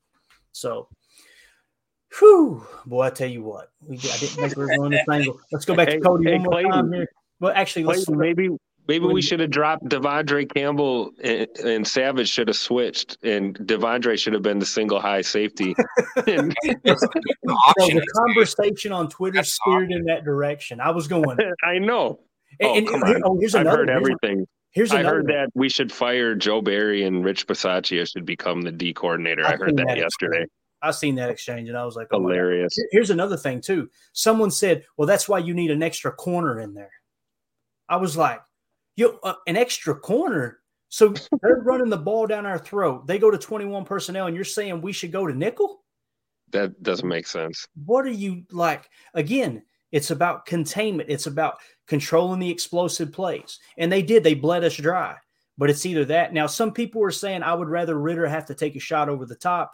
So 0.51 0.87
Whew, 2.17 2.65
boy, 2.85 3.03
I 3.03 3.09
tell 3.11 3.29
you 3.29 3.43
what, 3.43 3.71
we 3.85 3.97
I 3.97 3.99
didn't 3.99 4.29
think 4.29 4.55
we 4.55 4.65
were 4.65 4.75
going 4.75 4.91
this 4.91 5.05
angle. 5.11 5.39
Let's 5.51 5.65
go 5.65 5.75
back 5.75 5.89
hey, 5.89 5.97
to 5.97 6.01
Cody 6.01 6.25
hey, 6.25 6.33
one 6.33 6.43
more 6.43 6.51
Clayton, 6.53 6.71
time 6.71 6.93
here. 6.93 7.07
Well, 7.39 7.53
actually, 7.55 7.83
let's 7.83 8.05
Clayton, 8.05 8.19
maybe 8.19 8.49
maybe 8.87 9.05
we 9.05 9.21
should 9.21 9.39
have 9.39 9.51
dropped 9.51 9.85
De'Vondre 9.85 10.51
Campbell 10.51 11.11
and, 11.23 11.47
and, 11.63 11.87
Savage 11.87 12.27
should 12.27 12.47
have 12.47 12.57
switched, 12.57 13.17
and 13.23 13.55
De'Vondre 13.59 14.19
should 14.19 14.33
have 14.33 14.41
been 14.41 14.57
the 14.57 14.65
single 14.65 14.99
high 14.99 15.21
safety. 15.21 15.75
and, 16.27 16.53
the 16.63 18.07
conversation 18.15 18.91
on 18.91 19.07
Twitter 19.07 19.43
steered 19.43 19.91
in 19.91 20.03
that 20.05 20.25
direction. 20.25 20.81
I 20.81 20.89
was 20.89 21.07
going. 21.07 21.37
I 21.63 21.77
know. 21.77 22.19
Oh, 22.61 22.75
and, 22.75 22.87
come 22.87 23.03
on. 23.03 23.21
Oh, 23.23 23.37
here's 23.39 23.53
I've 23.53 23.67
heard 23.67 23.89
everything. 23.89 24.45
Here's 24.71 24.91
I 24.91 25.03
heard 25.03 25.25
one. 25.25 25.35
that 25.35 25.49
we 25.53 25.69
should 25.69 25.91
fire 25.91 26.35
Joe 26.35 26.61
Barry 26.61 27.03
and 27.03 27.23
Rich 27.23 27.47
Bisaccia 27.47 28.07
should 28.11 28.25
become 28.25 28.61
the 28.61 28.71
D 28.71 28.93
coordinator. 28.93 29.45
I, 29.45 29.53
I 29.53 29.55
heard 29.55 29.77
that 29.77 29.97
yesterday. 29.97 30.45
I 30.81 30.91
seen 30.91 31.15
that 31.15 31.29
exchange 31.29 31.69
and 31.69 31.77
I 31.77 31.85
was 31.85 31.95
like, 31.95 32.07
oh 32.11 32.21
hilarious. 32.21 32.77
Here's 32.91 33.09
another 33.09 33.37
thing 33.37 33.61
too. 33.61 33.89
Someone 34.13 34.51
said, 34.51 34.85
"Well, 34.97 35.07
that's 35.07 35.27
why 35.27 35.39
you 35.39 35.53
need 35.53 35.71
an 35.71 35.83
extra 35.83 36.11
corner 36.11 36.59
in 36.59 36.73
there." 36.73 36.91
I 37.87 37.97
was 37.97 38.15
like, 38.15 38.41
"You 38.95 39.19
uh, 39.23 39.33
an 39.47 39.57
extra 39.57 39.95
corner?" 39.95 40.59
So 40.89 41.13
they're 41.41 41.61
running 41.61 41.89
the 41.89 41.97
ball 41.97 42.27
down 42.27 42.45
our 42.45 42.57
throat. 42.57 43.07
They 43.07 43.19
go 43.19 43.29
to 43.29 43.37
21 43.37 43.85
personnel, 43.85 44.27
and 44.27 44.35
you're 44.35 44.45
saying 44.45 44.81
we 44.81 44.91
should 44.91 45.11
go 45.11 45.27
to 45.27 45.33
nickel? 45.33 45.83
That 46.51 46.81
doesn't 46.81 47.07
make 47.07 47.27
sense. 47.27 47.67
What 47.85 48.05
are 48.05 48.11
you 48.11 48.43
like? 48.51 48.89
Again, 49.13 49.61
it's 49.91 50.11
about 50.11 50.45
containment. 50.45 51.09
It's 51.09 51.27
about 51.27 51.57
controlling 51.87 52.39
the 52.39 52.49
explosive 52.49 53.11
plays, 53.11 53.59
and 53.77 53.91
they 53.91 54.01
did. 54.01 54.23
They 54.23 54.33
bled 54.33 54.63
us 54.63 54.75
dry. 54.75 55.15
But 55.57 55.69
it's 55.69 55.85
either 55.85 56.05
that. 56.05 56.33
Now, 56.33 56.47
some 56.47 56.71
people 56.71 57.03
are 57.03 57.11
saying 57.11 57.43
I 57.43 57.53
would 57.53 57.67
rather 57.67 57.99
Ridder 57.99 58.25
have 58.27 58.45
to 58.45 58.55
take 58.55 58.77
a 58.77 58.79
shot 58.79 59.09
over 59.09 59.25
the 59.25 59.35
top. 59.35 59.73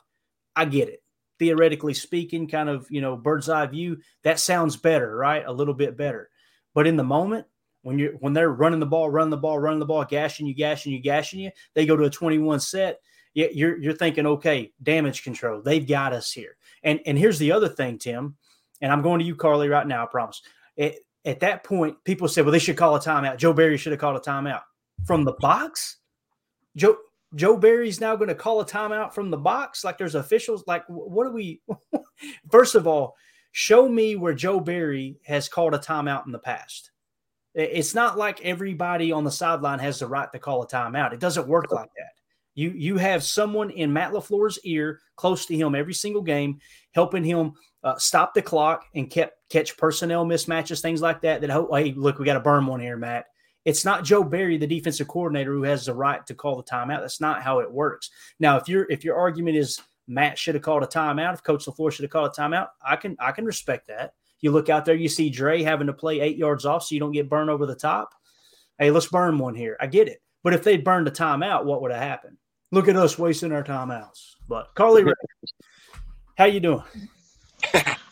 I 0.55 0.65
get 0.65 0.89
it. 0.89 1.01
Theoretically 1.37 1.93
speaking, 1.93 2.47
kind 2.47 2.69
of, 2.69 2.87
you 2.89 3.01
know, 3.01 3.17
bird's 3.17 3.49
eye 3.49 3.65
view, 3.65 3.97
that 4.23 4.39
sounds 4.39 4.77
better, 4.77 5.15
right? 5.15 5.43
A 5.45 5.51
little 5.51 5.73
bit 5.73 5.97
better. 5.97 6.29
But 6.73 6.87
in 6.87 6.95
the 6.95 7.03
moment, 7.03 7.45
when 7.81 7.99
you're 7.99 8.13
when 8.13 8.33
they're 8.33 8.49
running 8.49 8.79
the 8.79 8.85
ball, 8.85 9.09
running 9.09 9.29
the 9.29 9.37
ball, 9.37 9.59
running 9.59 9.79
the 9.79 9.85
ball, 9.85 10.05
gashing 10.05 10.47
you, 10.47 10.55
gashing 10.55 10.91
you, 10.91 10.99
gashing 10.99 11.39
you, 11.39 11.51
they 11.73 11.85
go 11.85 11.95
to 11.95 12.05
a 12.05 12.09
21 12.09 12.59
set. 12.59 12.99
Yeah, 13.33 13.47
you're 13.53 13.77
you're 13.77 13.93
thinking, 13.93 14.25
okay, 14.25 14.71
damage 14.81 15.23
control. 15.23 15.61
They've 15.61 15.85
got 15.85 16.13
us 16.13 16.31
here. 16.31 16.57
And 16.83 16.99
and 17.05 17.17
here's 17.17 17.37
the 17.37 17.51
other 17.51 17.67
thing, 17.69 17.97
Tim, 17.99 18.37
and 18.81 18.91
I'm 18.91 19.01
going 19.01 19.19
to 19.19 19.25
you, 19.25 19.35
Carly, 19.35 19.69
right 19.69 19.85
now. 19.85 20.03
I 20.03 20.07
promise. 20.07 20.41
It, 20.77 21.05
at 21.25 21.41
that 21.41 21.63
point, 21.63 22.03
people 22.03 22.27
said, 22.27 22.45
well, 22.45 22.51
they 22.51 22.59
should 22.59 22.77
call 22.77 22.95
a 22.95 22.99
timeout. 22.99 23.37
Joe 23.37 23.53
Barry 23.53 23.77
should 23.77 23.91
have 23.91 23.99
called 23.99 24.17
a 24.17 24.19
timeout 24.19 24.61
from 25.05 25.23
the 25.23 25.33
box. 25.33 25.97
Joe 26.75 26.97
Joe 27.35 27.57
Barry's 27.57 27.99
now 27.99 28.15
going 28.15 28.29
to 28.29 28.35
call 28.35 28.61
a 28.61 28.65
timeout 28.65 29.13
from 29.13 29.29
the 29.29 29.37
box. 29.37 29.83
Like 29.83 29.97
there's 29.97 30.15
officials. 30.15 30.63
Like 30.65 30.83
what 30.87 31.25
do 31.25 31.31
we? 31.31 31.61
First 32.51 32.75
of 32.75 32.87
all, 32.87 33.15
show 33.51 33.87
me 33.87 34.15
where 34.15 34.33
Joe 34.33 34.59
Barry 34.59 35.17
has 35.25 35.49
called 35.49 35.73
a 35.73 35.79
timeout 35.79 36.25
in 36.25 36.31
the 36.31 36.39
past. 36.39 36.91
It's 37.53 37.95
not 37.95 38.17
like 38.17 38.41
everybody 38.41 39.11
on 39.11 39.23
the 39.23 39.31
sideline 39.31 39.79
has 39.79 39.99
the 39.99 40.07
right 40.07 40.31
to 40.33 40.39
call 40.39 40.63
a 40.63 40.67
timeout. 40.67 41.13
It 41.13 41.21
doesn't 41.21 41.47
work 41.47 41.71
like 41.71 41.89
that. 41.97 42.11
You 42.53 42.71
you 42.71 42.97
have 42.97 43.23
someone 43.23 43.69
in 43.69 43.93
Matt 43.93 44.13
LaFleur's 44.13 44.59
ear, 44.63 44.99
close 45.15 45.45
to 45.45 45.55
him 45.55 45.75
every 45.75 45.93
single 45.93 46.21
game, 46.21 46.59
helping 46.93 47.23
him 47.23 47.53
uh, 47.83 47.97
stop 47.97 48.33
the 48.33 48.41
clock 48.41 48.85
and 48.95 49.09
kept 49.09 49.37
catch 49.49 49.77
personnel 49.77 50.25
mismatches, 50.25 50.81
things 50.81 51.01
like 51.01 51.21
that. 51.21 51.41
That 51.41 51.51
oh, 51.51 51.73
hey, 51.73 51.93
look, 51.93 52.17
we 52.17 52.25
got 52.25 52.33
to 52.33 52.39
burn 52.39 52.65
one 52.65 52.79
here, 52.79 52.97
Matt. 52.97 53.25
It's 53.65 53.83
not 53.83 54.03
Joe 54.03 54.23
Barry, 54.23 54.57
the 54.57 54.67
defensive 54.67 55.07
coordinator, 55.07 55.51
who 55.51 55.63
has 55.63 55.87
the 55.87 55.93
right 55.93 56.25
to 56.27 56.35
call 56.35 56.55
the 56.55 56.63
timeout. 56.63 57.01
That's 57.01 57.19
not 57.19 57.41
how 57.41 57.59
it 57.59 57.71
works. 57.71 58.11
Now, 58.39 58.57
if 58.57 58.69
your 58.69 58.89
if 58.91 59.03
your 59.03 59.15
argument 59.15 59.57
is 59.57 59.81
Matt 60.07 60.37
should 60.37 60.55
have 60.55 60.63
called 60.63 60.83
a 60.83 60.87
timeout, 60.87 61.33
if 61.33 61.43
Coach 61.43 61.65
LaFleur 61.65 61.91
should 61.91 62.03
have 62.03 62.11
called 62.11 62.35
a 62.37 62.41
timeout, 62.41 62.67
I 62.85 62.95
can 62.95 63.17
I 63.19 63.31
can 63.31 63.43
respect 63.43 63.87
that. 63.87 64.13
You 64.41 64.51
look 64.51 64.69
out 64.69 64.85
there, 64.85 64.95
you 64.95 65.09
see 65.09 65.31
Dre 65.31 65.63
having 65.63 65.87
to 65.87 65.93
play 65.93 66.19
eight 66.19 66.37
yards 66.37 66.65
off 66.65 66.83
so 66.83 66.93
you 66.93 66.99
don't 66.99 67.11
get 67.11 67.29
burned 67.29 67.49
over 67.49 67.65
the 67.65 67.75
top. 67.75 68.13
Hey, 68.77 68.91
let's 68.91 69.07
burn 69.07 69.39
one 69.39 69.55
here. 69.55 69.77
I 69.79 69.87
get 69.87 70.07
it. 70.07 70.21
But 70.43 70.53
if 70.53 70.63
they'd 70.63 70.83
burned 70.83 71.07
a 71.07 71.11
timeout, 71.11 71.65
what 71.65 71.81
would 71.81 71.91
have 71.91 72.01
happened? 72.01 72.37
Look 72.71 72.87
at 72.87 72.95
us 72.95 73.17
wasting 73.17 73.51
our 73.51 73.63
timeouts. 73.63 74.35
But 74.47 74.75
Carly, 74.75 75.05
how 76.37 76.45
you 76.45 76.59
doing? 76.59 76.83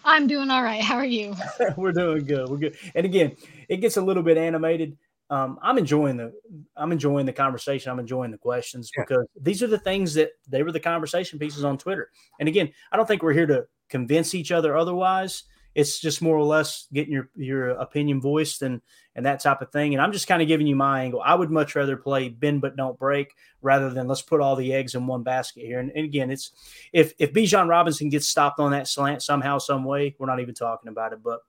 I'm 0.06 0.26
doing 0.26 0.50
all 0.50 0.64
right. 0.64 0.82
How 0.82 0.96
are 0.96 1.06
you? 1.06 1.36
We're 1.78 1.92
doing 1.92 2.26
good. 2.26 2.50
We're 2.50 2.58
good. 2.58 2.78
And 2.96 3.06
again, 3.06 3.36
it 3.70 3.78
gets 3.78 3.98
a 3.98 4.02
little 4.02 4.24
bit 4.24 4.38
animated 4.38 4.98
um, 5.30 5.58
I'm 5.62 5.78
enjoying 5.78 6.18
the 6.18 6.34
I'm 6.76 6.92
enjoying 6.92 7.26
the 7.26 7.34
conversation. 7.34 7.92
I'm 7.92 8.00
enjoying 8.00 8.32
the 8.32 8.38
questions 8.38 8.92
yeah. 8.96 9.04
because 9.04 9.26
these 9.40 9.64
are 9.64 9.68
the 9.68 9.80
things 9.80 10.14
that 10.16 10.32
they 10.48 10.64
were 10.64 10.72
the 10.72 10.80
conversation 10.80 11.40
pieces 11.40 11.64
on 11.64 11.78
Twitter. 11.78 12.12
And 12.40 12.50
again, 12.50 12.72
I 12.92 12.98
don't 12.98 13.08
think 13.08 13.24
we're 13.24 13.34
here 13.34 13.48
to 13.48 13.66
convince 13.90 14.36
each 14.36 14.52
other 14.52 14.76
otherwise. 14.76 15.44
It's 15.76 16.00
just 16.00 16.22
more 16.22 16.38
or 16.38 16.44
less 16.44 16.88
getting 16.94 17.14
your 17.14 17.30
your 17.36 17.70
opinion 17.70 18.22
voiced 18.22 18.62
and 18.62 18.82
and 19.16 19.26
that 19.26 19.40
type 19.40 19.62
of 19.62 19.72
thing. 19.72 19.94
And 19.94 20.02
I'm 20.02 20.12
just 20.12 20.28
kind 20.28 20.42
of 20.42 20.48
giving 20.48 20.68
you 20.68 20.76
my 20.76 21.02
angle. 21.04 21.22
I 21.24 21.34
would 21.34 21.50
much 21.50 21.74
rather 21.76 21.98
play 21.98 22.30
bend 22.30 22.62
but 22.62 22.76
don't 22.76 23.00
break 23.00 23.34
rather 23.62 23.90
than 23.90 24.08
let's 24.08 24.22
put 24.22 24.42
all 24.42 24.56
the 24.56 24.74
eggs 24.74 24.94
in 24.94 25.08
one 25.08 25.24
basket 25.24 25.66
here. 25.66 25.80
And, 25.80 25.92
and 25.96 26.06
again, 26.06 26.30
it's 26.30 26.52
if 26.92 27.14
if 27.18 27.34
Bijan 27.34 27.70
Robinson 27.70 28.10
gets 28.10 28.28
stopped 28.28 28.60
on 28.60 28.72
that 28.72 28.88
slant 28.88 29.24
somehow, 29.24 29.58
some 29.58 29.84
way, 29.84 30.16
we're 30.20 30.28
not 30.28 30.42
even 30.42 30.54
talking 30.54 30.90
about 30.90 31.14
it. 31.14 31.24
But 31.24 31.40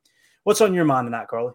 what's 0.45 0.62
on 0.62 0.72
your 0.72 0.87
mind 0.87 1.07
tonight, 1.07 1.29
Carly? 1.29 1.53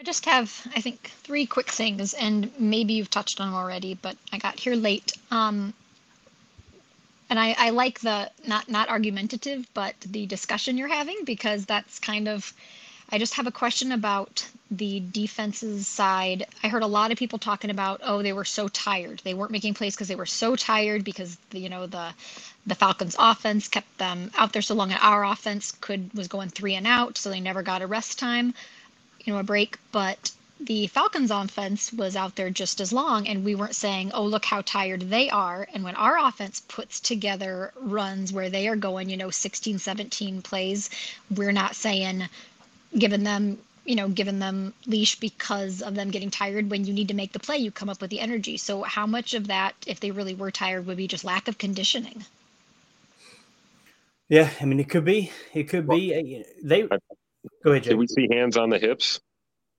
I 0.00 0.02
just 0.02 0.24
have, 0.24 0.66
I 0.74 0.80
think, 0.80 1.12
three 1.24 1.44
quick 1.44 1.70
things, 1.70 2.14
and 2.14 2.50
maybe 2.58 2.94
you've 2.94 3.10
touched 3.10 3.38
on 3.38 3.48
them 3.48 3.54
already, 3.54 3.92
but 3.92 4.16
I 4.32 4.38
got 4.38 4.58
here 4.58 4.74
late. 4.74 5.12
Um, 5.30 5.74
and 7.28 7.38
I, 7.38 7.54
I 7.58 7.70
like 7.70 8.00
the 8.00 8.30
not 8.46 8.70
not 8.70 8.88
argumentative, 8.88 9.68
but 9.74 9.94
the 10.00 10.24
discussion 10.24 10.78
you're 10.78 10.88
having 10.88 11.18
because 11.26 11.66
that's 11.66 11.98
kind 11.98 12.28
of. 12.28 12.54
I 13.12 13.18
just 13.18 13.34
have 13.34 13.46
a 13.46 13.52
question 13.52 13.92
about 13.92 14.48
the 14.70 15.00
defense's 15.00 15.86
side. 15.86 16.46
I 16.62 16.68
heard 16.68 16.84
a 16.84 16.86
lot 16.86 17.10
of 17.10 17.18
people 17.18 17.38
talking 17.38 17.70
about, 17.70 18.00
oh, 18.02 18.22
they 18.22 18.32
were 18.32 18.44
so 18.44 18.68
tired. 18.68 19.20
They 19.24 19.34
weren't 19.34 19.50
making 19.50 19.74
plays 19.74 19.96
because 19.96 20.06
they 20.08 20.14
were 20.14 20.26
so 20.26 20.54
tired 20.54 21.04
because 21.04 21.36
the, 21.50 21.58
you 21.58 21.68
know 21.68 21.86
the 21.86 22.14
the 22.66 22.74
Falcons' 22.74 23.16
offense 23.18 23.68
kept 23.68 23.98
them 23.98 24.30
out 24.38 24.54
there 24.54 24.62
so 24.62 24.74
long, 24.74 24.92
and 24.92 25.00
our 25.02 25.26
offense 25.26 25.72
could 25.72 26.14
was 26.14 26.26
going 26.26 26.48
three 26.48 26.74
and 26.74 26.86
out, 26.86 27.18
so 27.18 27.28
they 27.28 27.40
never 27.40 27.62
got 27.62 27.82
a 27.82 27.86
rest 27.86 28.18
time 28.18 28.54
you 29.24 29.32
know, 29.32 29.38
a 29.38 29.44
break, 29.44 29.78
but 29.92 30.32
the 30.62 30.86
Falcons 30.88 31.30
offense 31.30 31.90
was 31.92 32.16
out 32.16 32.36
there 32.36 32.50
just 32.50 32.80
as 32.80 32.92
long 32.92 33.26
and 33.26 33.44
we 33.44 33.54
weren't 33.54 33.74
saying, 33.74 34.12
"Oh, 34.12 34.24
look 34.24 34.44
how 34.44 34.60
tired 34.60 35.08
they 35.08 35.30
are." 35.30 35.66
And 35.72 35.82
when 35.84 35.96
our 35.96 36.18
offense 36.18 36.60
puts 36.68 37.00
together 37.00 37.72
runs 37.76 38.32
where 38.32 38.50
they 38.50 38.68
are 38.68 38.76
going, 38.76 39.08
you 39.08 39.16
know, 39.16 39.30
16, 39.30 39.78
17 39.78 40.42
plays, 40.42 40.90
we're 41.34 41.52
not 41.52 41.76
saying 41.76 42.28
giving 42.96 43.24
them, 43.24 43.58
you 43.86 43.94
know, 43.96 44.08
giving 44.08 44.38
them 44.38 44.74
leash 44.86 45.18
because 45.18 45.80
of 45.80 45.94
them 45.94 46.10
getting 46.10 46.30
tired 46.30 46.70
when 46.70 46.84
you 46.84 46.92
need 46.92 47.08
to 47.08 47.14
make 47.14 47.32
the 47.32 47.38
play, 47.38 47.56
you 47.56 47.70
come 47.70 47.88
up 47.88 48.00
with 48.02 48.10
the 48.10 48.20
energy. 48.20 48.58
So 48.58 48.82
how 48.82 49.06
much 49.06 49.32
of 49.32 49.46
that 49.46 49.74
if 49.86 50.00
they 50.00 50.10
really 50.10 50.34
were 50.34 50.50
tired 50.50 50.86
would 50.86 50.98
be 50.98 51.08
just 51.08 51.24
lack 51.24 51.48
of 51.48 51.56
conditioning? 51.56 52.24
Yeah, 54.28 54.50
I 54.60 54.64
mean 54.66 54.78
it 54.78 54.90
could 54.90 55.04
be. 55.04 55.32
It 55.54 55.64
could 55.64 55.88
be. 55.88 56.44
They 56.62 56.86
Go 57.64 57.72
ahead, 57.72 57.84
Jay. 57.84 57.90
Did 57.90 57.98
we 57.98 58.06
see 58.06 58.28
hands 58.30 58.56
on 58.56 58.70
the 58.70 58.78
hips? 58.78 59.20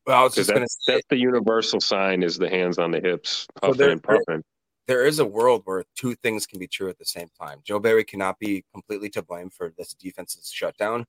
Well, 0.05 0.19
I 0.19 0.23
was 0.23 0.35
just 0.35 0.53
that's, 0.53 0.77
say, 0.85 0.93
that's 0.93 1.07
the 1.09 1.17
universal 1.17 1.79
sign 1.79 2.23
is 2.23 2.37
the 2.37 2.49
hands 2.49 2.79
on 2.79 2.91
the 2.91 2.99
hips, 2.99 3.47
puffing 3.55 3.73
so 3.73 3.77
there, 3.77 3.91
and 3.91 4.01
puffing. 4.01 4.43
There 4.87 5.05
is 5.05 5.19
a 5.19 5.25
world 5.25 5.61
where 5.65 5.83
two 5.95 6.15
things 6.15 6.47
can 6.47 6.59
be 6.59 6.67
true 6.67 6.89
at 6.89 6.97
the 6.97 7.05
same 7.05 7.27
time. 7.39 7.59
Joe 7.63 7.79
Barry 7.79 8.03
cannot 8.03 8.39
be 8.39 8.63
completely 8.73 9.09
to 9.11 9.21
blame 9.21 9.49
for 9.49 9.71
this 9.77 9.93
defense's 9.93 10.51
shutdown, 10.51 11.05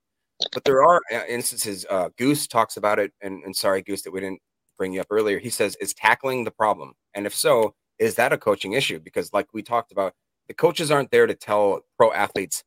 but 0.53 0.65
there 0.65 0.83
are 0.83 1.01
uh, 1.13 1.23
instances. 1.27 1.87
Uh, 1.89 2.11
Goose 2.19 2.47
talks 2.47 2.77
about 2.77 2.99
it, 2.99 3.13
and, 3.23 3.43
and 3.45 3.57
sorry, 3.57 3.83
Goose, 3.83 4.03
that 4.03 4.13
we 4.13 4.21
didn't 4.21 4.41
bring 4.77 4.93
you 4.93 5.01
up 5.01 5.07
earlier. 5.11 5.39
He 5.39 5.51
says, 5.51 5.77
"Is 5.81 5.95
tackling 5.95 6.45
the 6.45 6.51
problem?" 6.51 6.93
And 7.15 7.27
if 7.27 7.35
so, 7.35 7.75
is 7.99 8.15
that 8.17 8.33
a 8.33 8.39
coaching 8.39 8.75
issue? 8.75 9.01
Because, 9.01 9.33
like 9.33 9.49
we 9.55 9.63
talked 9.63 9.91
about, 9.91 10.13
the 10.49 10.55
coaches 10.55 10.91
aren't 10.91 11.11
there 11.11 11.27
to 11.27 11.35
tell 11.35 11.81
pro 11.97 12.13
athletes 12.13 12.63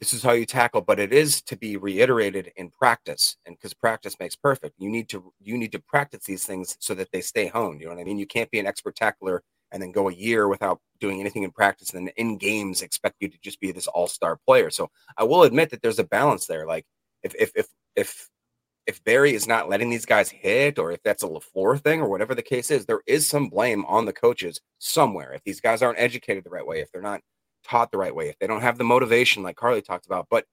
this 0.00 0.14
is 0.14 0.22
how 0.22 0.32
you 0.32 0.46
tackle 0.46 0.80
but 0.80 0.98
it 0.98 1.12
is 1.12 1.42
to 1.42 1.56
be 1.56 1.76
reiterated 1.76 2.50
in 2.56 2.70
practice 2.70 3.36
and 3.46 3.56
because 3.56 3.74
practice 3.74 4.16
makes 4.18 4.34
perfect. 4.36 4.74
You 4.78 4.90
need 4.90 5.08
to 5.10 5.32
you 5.40 5.58
need 5.58 5.72
to 5.72 5.78
practice 5.78 6.24
these 6.24 6.44
things 6.44 6.76
so 6.80 6.94
that 6.94 7.10
they 7.12 7.20
stay 7.20 7.46
honed 7.46 7.80
you 7.80 7.86
know 7.86 7.94
what 7.94 8.00
i 8.00 8.04
mean? 8.04 8.18
You 8.18 8.26
can't 8.26 8.50
be 8.50 8.58
an 8.58 8.66
expert 8.66 8.96
tackler 8.96 9.42
and 9.72 9.80
then 9.82 9.92
go 9.92 10.08
a 10.08 10.12
year 10.12 10.48
without 10.48 10.80
doing 10.98 11.20
anything 11.20 11.44
in 11.44 11.50
practice 11.52 11.92
and 11.94 12.08
then 12.08 12.14
in 12.16 12.38
games 12.38 12.82
expect 12.82 13.16
you 13.20 13.28
to 13.28 13.38
just 13.42 13.60
be 13.60 13.72
this 13.72 13.86
all-star 13.86 14.38
player. 14.46 14.70
So 14.70 14.90
i 15.16 15.24
will 15.24 15.44
admit 15.44 15.70
that 15.70 15.82
there's 15.82 15.98
a 15.98 16.04
balance 16.04 16.46
there 16.46 16.66
like 16.66 16.86
if 17.22 17.34
if 17.34 17.52
if 17.54 17.66
if 17.96 18.28
if 18.86 19.04
Barry 19.04 19.34
is 19.34 19.46
not 19.46 19.68
letting 19.68 19.90
these 19.90 20.06
guys 20.06 20.30
hit, 20.30 20.78
or 20.78 20.90
if 20.90 21.00
that's 21.04 21.22
a 21.22 21.28
LaFleur 21.28 21.80
thing, 21.80 22.00
or 22.00 22.08
whatever 22.08 22.34
the 22.34 22.42
case 22.42 22.70
is, 22.72 22.86
there 22.86 23.02
is 23.06 23.26
some 23.26 23.48
blame 23.48 23.84
on 23.84 24.04
the 24.04 24.12
coaches 24.12 24.60
somewhere. 24.78 25.32
If 25.32 25.44
these 25.44 25.60
guys 25.60 25.80
aren't 25.80 26.00
educated 26.00 26.42
the 26.42 26.50
right 26.50 26.66
way, 26.66 26.80
if 26.80 26.90
they're 26.90 27.00
not 27.00 27.20
taught 27.64 27.90
the 27.90 27.98
right 27.98 28.14
way, 28.14 28.28
if 28.28 28.38
they 28.38 28.46
don't 28.46 28.62
have 28.62 28.78
the 28.78 28.84
motivation 28.84 29.42
like 29.42 29.56
Carly 29.56 29.82
talked 29.82 30.06
about. 30.06 30.26
But 30.30 30.46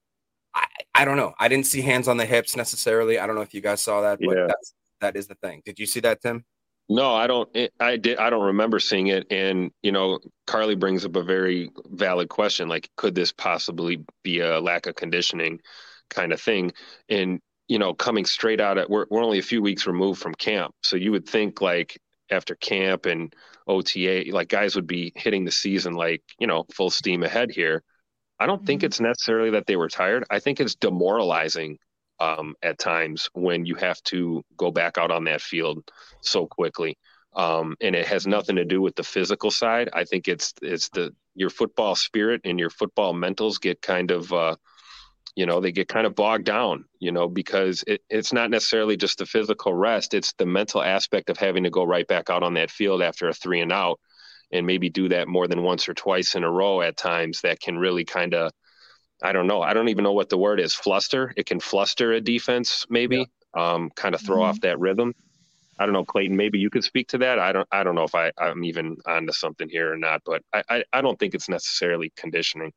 I, 0.54 0.66
I 0.94 1.04
don't 1.04 1.16
know. 1.16 1.34
I 1.38 1.48
didn't 1.48 1.66
see 1.66 1.82
hands 1.82 2.08
on 2.08 2.16
the 2.16 2.26
hips 2.26 2.56
necessarily. 2.56 3.18
I 3.18 3.26
don't 3.26 3.36
know 3.36 3.42
if 3.42 3.54
you 3.54 3.60
guys 3.60 3.82
saw 3.82 4.02
that, 4.02 4.18
but 4.20 4.36
yeah. 4.36 4.46
that's 4.46 4.74
that 5.00 5.16
is 5.16 5.26
the 5.26 5.34
thing. 5.36 5.62
Did 5.64 5.78
you 5.78 5.86
see 5.86 6.00
that, 6.00 6.20
Tim? 6.20 6.44
No, 6.88 7.14
I 7.14 7.26
don't. 7.26 7.48
I 7.80 7.96
did. 7.96 8.18
I 8.18 8.30
don't 8.30 8.46
remember 8.46 8.80
seeing 8.80 9.08
it. 9.08 9.26
And 9.30 9.70
you 9.82 9.92
know, 9.92 10.20
Carly 10.46 10.74
brings 10.74 11.04
up 11.04 11.16
a 11.16 11.22
very 11.22 11.70
valid 11.90 12.30
question. 12.30 12.68
Like, 12.68 12.88
could 12.96 13.14
this 13.14 13.30
possibly 13.30 14.04
be 14.24 14.40
a 14.40 14.58
lack 14.60 14.86
of 14.86 14.94
conditioning 14.94 15.60
kind 16.08 16.32
of 16.32 16.40
thing? 16.40 16.72
And 17.10 17.40
you 17.68 17.78
know, 17.78 17.92
coming 17.92 18.24
straight 18.24 18.60
out 18.60 18.78
at 18.78 18.88
we're 18.88 19.06
we're 19.10 19.22
only 19.22 19.38
a 19.38 19.42
few 19.42 19.60
weeks 19.60 19.86
removed 19.86 20.20
from 20.20 20.34
camp, 20.34 20.74
so 20.82 20.96
you 20.96 21.12
would 21.12 21.28
think 21.28 21.60
like 21.60 21.98
after 22.30 22.54
camp 22.54 23.06
and 23.06 23.34
OTA, 23.66 24.24
like 24.30 24.48
guys 24.48 24.74
would 24.74 24.86
be 24.86 25.12
hitting 25.14 25.44
the 25.44 25.52
season 25.52 25.94
like, 25.94 26.22
you 26.38 26.46
know, 26.46 26.64
full 26.74 26.90
steam 26.90 27.22
ahead 27.22 27.50
here. 27.50 27.82
I 28.38 28.46
don't 28.46 28.58
mm-hmm. 28.58 28.66
think 28.66 28.82
it's 28.82 29.00
necessarily 29.00 29.50
that 29.50 29.66
they 29.66 29.76
were 29.76 29.88
tired. 29.88 30.24
I 30.30 30.38
think 30.38 30.60
it's 30.60 30.74
demoralizing 30.74 31.78
um, 32.20 32.54
at 32.62 32.78
times 32.78 33.28
when 33.34 33.66
you 33.66 33.74
have 33.76 34.02
to 34.04 34.44
go 34.56 34.70
back 34.70 34.98
out 34.98 35.10
on 35.10 35.24
that 35.24 35.40
field 35.40 35.90
so 36.20 36.46
quickly. 36.46 36.98
Um, 37.34 37.76
and 37.80 37.94
it 37.94 38.06
has 38.06 38.26
nothing 38.26 38.56
to 38.56 38.64
do 38.64 38.80
with 38.80 38.96
the 38.96 39.02
physical 39.02 39.50
side. 39.50 39.90
I 39.92 40.04
think 40.04 40.28
it's 40.28 40.54
it's 40.62 40.88
the 40.88 41.14
your 41.34 41.50
football 41.50 41.94
spirit 41.94 42.40
and 42.44 42.58
your 42.58 42.70
football 42.70 43.14
mentals 43.14 43.60
get 43.60 43.82
kind 43.82 44.10
of 44.10 44.32
uh, 44.32 44.56
you 45.38 45.46
know 45.46 45.60
they 45.60 45.70
get 45.70 45.86
kind 45.86 46.04
of 46.04 46.16
bogged 46.16 46.44
down 46.44 46.84
you 46.98 47.12
know 47.12 47.28
because 47.28 47.84
it, 47.86 48.02
it's 48.10 48.32
not 48.32 48.50
necessarily 48.50 48.96
just 48.96 49.18
the 49.18 49.24
physical 49.24 49.72
rest 49.72 50.12
it's 50.12 50.32
the 50.32 50.44
mental 50.44 50.82
aspect 50.82 51.30
of 51.30 51.36
having 51.36 51.62
to 51.62 51.70
go 51.70 51.84
right 51.84 52.08
back 52.08 52.28
out 52.28 52.42
on 52.42 52.54
that 52.54 52.72
field 52.72 53.00
after 53.00 53.28
a 53.28 53.32
three 53.32 53.60
and 53.60 53.72
out 53.72 54.00
and 54.50 54.66
maybe 54.66 54.90
do 54.90 55.08
that 55.08 55.28
more 55.28 55.46
than 55.46 55.62
once 55.62 55.88
or 55.88 55.94
twice 55.94 56.34
in 56.34 56.42
a 56.42 56.50
row 56.50 56.82
at 56.82 56.96
times 56.96 57.40
that 57.42 57.60
can 57.60 57.78
really 57.78 58.04
kind 58.04 58.34
of 58.34 58.50
i 59.22 59.32
don't 59.32 59.46
know 59.46 59.62
i 59.62 59.72
don't 59.72 59.90
even 59.90 60.02
know 60.02 60.12
what 60.12 60.28
the 60.28 60.36
word 60.36 60.58
is 60.58 60.74
fluster 60.74 61.32
it 61.36 61.46
can 61.46 61.60
fluster 61.60 62.14
a 62.14 62.20
defense 62.20 62.84
maybe 62.90 63.24
yeah. 63.54 63.72
um, 63.74 63.90
kind 63.94 64.16
of 64.16 64.20
throw 64.20 64.38
mm-hmm. 64.38 64.50
off 64.50 64.60
that 64.60 64.80
rhythm 64.80 65.14
I 65.80 65.84
don't 65.84 65.92
know, 65.92 66.04
Clayton. 66.04 66.36
Maybe 66.36 66.58
you 66.58 66.70
could 66.70 66.82
speak 66.82 67.06
to 67.10 67.18
that. 67.18 67.38
I 67.38 67.52
don't. 67.52 67.68
I 67.70 67.84
don't 67.84 67.94
know 67.94 68.02
if 68.02 68.12
I, 68.12 68.32
I'm 68.36 68.64
even 68.64 68.96
onto 69.06 69.30
something 69.30 69.68
here 69.68 69.92
or 69.92 69.96
not, 69.96 70.22
but 70.26 70.42
I, 70.52 70.64
I, 70.68 70.84
I 70.92 71.00
don't 71.00 71.16
think 71.16 71.34
it's 71.34 71.48
necessarily 71.48 72.12
conditioning. 72.16 72.72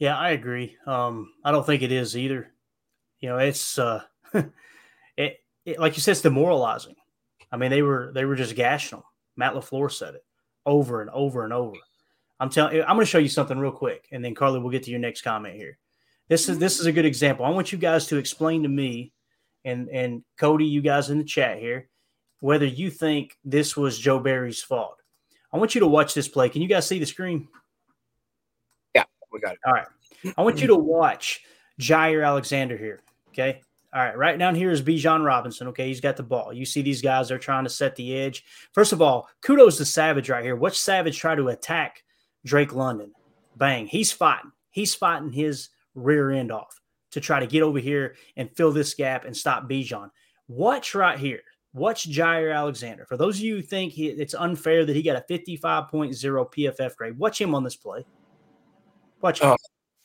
Yeah, 0.00 0.18
I 0.18 0.30
agree. 0.30 0.76
Um, 0.86 1.30
I 1.44 1.52
don't 1.52 1.64
think 1.64 1.82
it 1.82 1.92
is 1.92 2.16
either. 2.16 2.50
You 3.20 3.28
know, 3.28 3.36
it's 3.36 3.78
uh, 3.78 4.02
it, 4.34 5.36
it, 5.66 5.78
like 5.78 5.94
you 5.94 6.00
said, 6.00 6.12
it's 6.12 6.22
demoralizing. 6.22 6.96
I 7.52 7.58
mean, 7.58 7.70
they 7.70 7.82
were 7.82 8.10
they 8.14 8.24
were 8.24 8.34
just 8.34 8.56
gashing 8.56 8.96
them. 8.98 9.04
Matt 9.36 9.52
LaFleur 9.52 9.92
said 9.92 10.14
it 10.14 10.24
over 10.64 11.02
and 11.02 11.10
over 11.10 11.44
and 11.44 11.52
over. 11.52 11.76
I'm 12.40 12.48
telling. 12.48 12.80
I'm 12.80 12.96
going 12.96 13.00
to 13.00 13.06
show 13.06 13.18
you 13.18 13.28
something 13.28 13.58
real 13.58 13.72
quick, 13.72 14.08
and 14.10 14.24
then 14.24 14.34
Carly, 14.34 14.58
we'll 14.58 14.70
get 14.70 14.84
to 14.84 14.90
your 14.90 15.00
next 15.00 15.20
comment 15.20 15.54
here. 15.54 15.76
This 16.28 16.48
is 16.48 16.58
this 16.58 16.80
is 16.80 16.86
a 16.86 16.92
good 16.92 17.04
example. 17.04 17.44
I 17.44 17.50
want 17.50 17.70
you 17.70 17.76
guys 17.76 18.06
to 18.06 18.16
explain 18.16 18.62
to 18.62 18.70
me, 18.70 19.12
and 19.66 19.90
and 19.90 20.24
Cody, 20.38 20.64
you 20.64 20.80
guys 20.80 21.10
in 21.10 21.18
the 21.18 21.24
chat 21.24 21.58
here, 21.58 21.90
whether 22.40 22.64
you 22.64 22.88
think 22.90 23.36
this 23.44 23.76
was 23.76 23.98
Joe 23.98 24.18
Barry's 24.18 24.62
fault. 24.62 24.96
I 25.52 25.58
want 25.58 25.74
you 25.74 25.80
to 25.80 25.86
watch 25.86 26.14
this 26.14 26.28
play. 26.28 26.48
Can 26.48 26.62
you 26.62 26.68
guys 26.68 26.86
see 26.86 26.98
the 26.98 27.04
screen? 27.04 27.48
We 29.32 29.40
got 29.40 29.54
it. 29.54 29.58
All 29.64 29.72
right. 29.72 29.86
I 30.36 30.42
want 30.42 30.60
you 30.60 30.66
to 30.68 30.76
watch 30.76 31.42
Jaire 31.80 32.26
Alexander 32.26 32.76
here. 32.76 33.00
Okay. 33.28 33.60
All 33.94 34.02
right. 34.02 34.16
Right 34.16 34.38
down 34.38 34.54
here 34.54 34.70
is 34.70 34.82
Bijan 34.82 35.24
Robinson. 35.24 35.68
Okay. 35.68 35.88
He's 35.88 36.00
got 36.00 36.16
the 36.16 36.22
ball. 36.22 36.52
You 36.52 36.64
see 36.64 36.82
these 36.82 37.02
guys, 37.02 37.28
they're 37.28 37.38
trying 37.38 37.64
to 37.64 37.70
set 37.70 37.96
the 37.96 38.16
edge. 38.16 38.44
First 38.72 38.92
of 38.92 39.02
all, 39.02 39.28
kudos 39.42 39.76
to 39.78 39.84
Savage 39.84 40.30
right 40.30 40.44
here. 40.44 40.56
Watch 40.56 40.78
Savage 40.78 41.18
try 41.18 41.34
to 41.34 41.48
attack 41.48 42.02
Drake 42.44 42.74
London. 42.74 43.12
Bang. 43.56 43.86
He's 43.86 44.12
fighting. 44.12 44.52
He's 44.70 44.94
fighting 44.94 45.30
his 45.30 45.70
rear 45.94 46.30
end 46.30 46.52
off 46.52 46.80
to 47.10 47.20
try 47.20 47.40
to 47.40 47.46
get 47.46 47.62
over 47.62 47.78
here 47.78 48.14
and 48.36 48.54
fill 48.56 48.72
this 48.72 48.94
gap 48.94 49.24
and 49.24 49.36
stop 49.36 49.68
Bijan. 49.68 50.10
Watch 50.48 50.94
right 50.94 51.18
here. 51.18 51.40
Watch 51.72 52.10
Jaire 52.10 52.54
Alexander. 52.54 53.04
For 53.06 53.16
those 53.16 53.36
of 53.36 53.42
you 53.42 53.56
who 53.56 53.62
think 53.62 53.92
he, 53.92 54.08
it's 54.08 54.34
unfair 54.34 54.84
that 54.84 54.96
he 54.96 55.02
got 55.02 55.16
a 55.16 55.32
55.0 55.32 55.92
PFF 56.52 56.96
grade, 56.96 57.18
watch 57.18 57.40
him 57.40 57.54
on 57.54 57.62
this 57.62 57.76
play. 57.76 58.04
Watch. 59.20 59.42
Oh, 59.42 59.56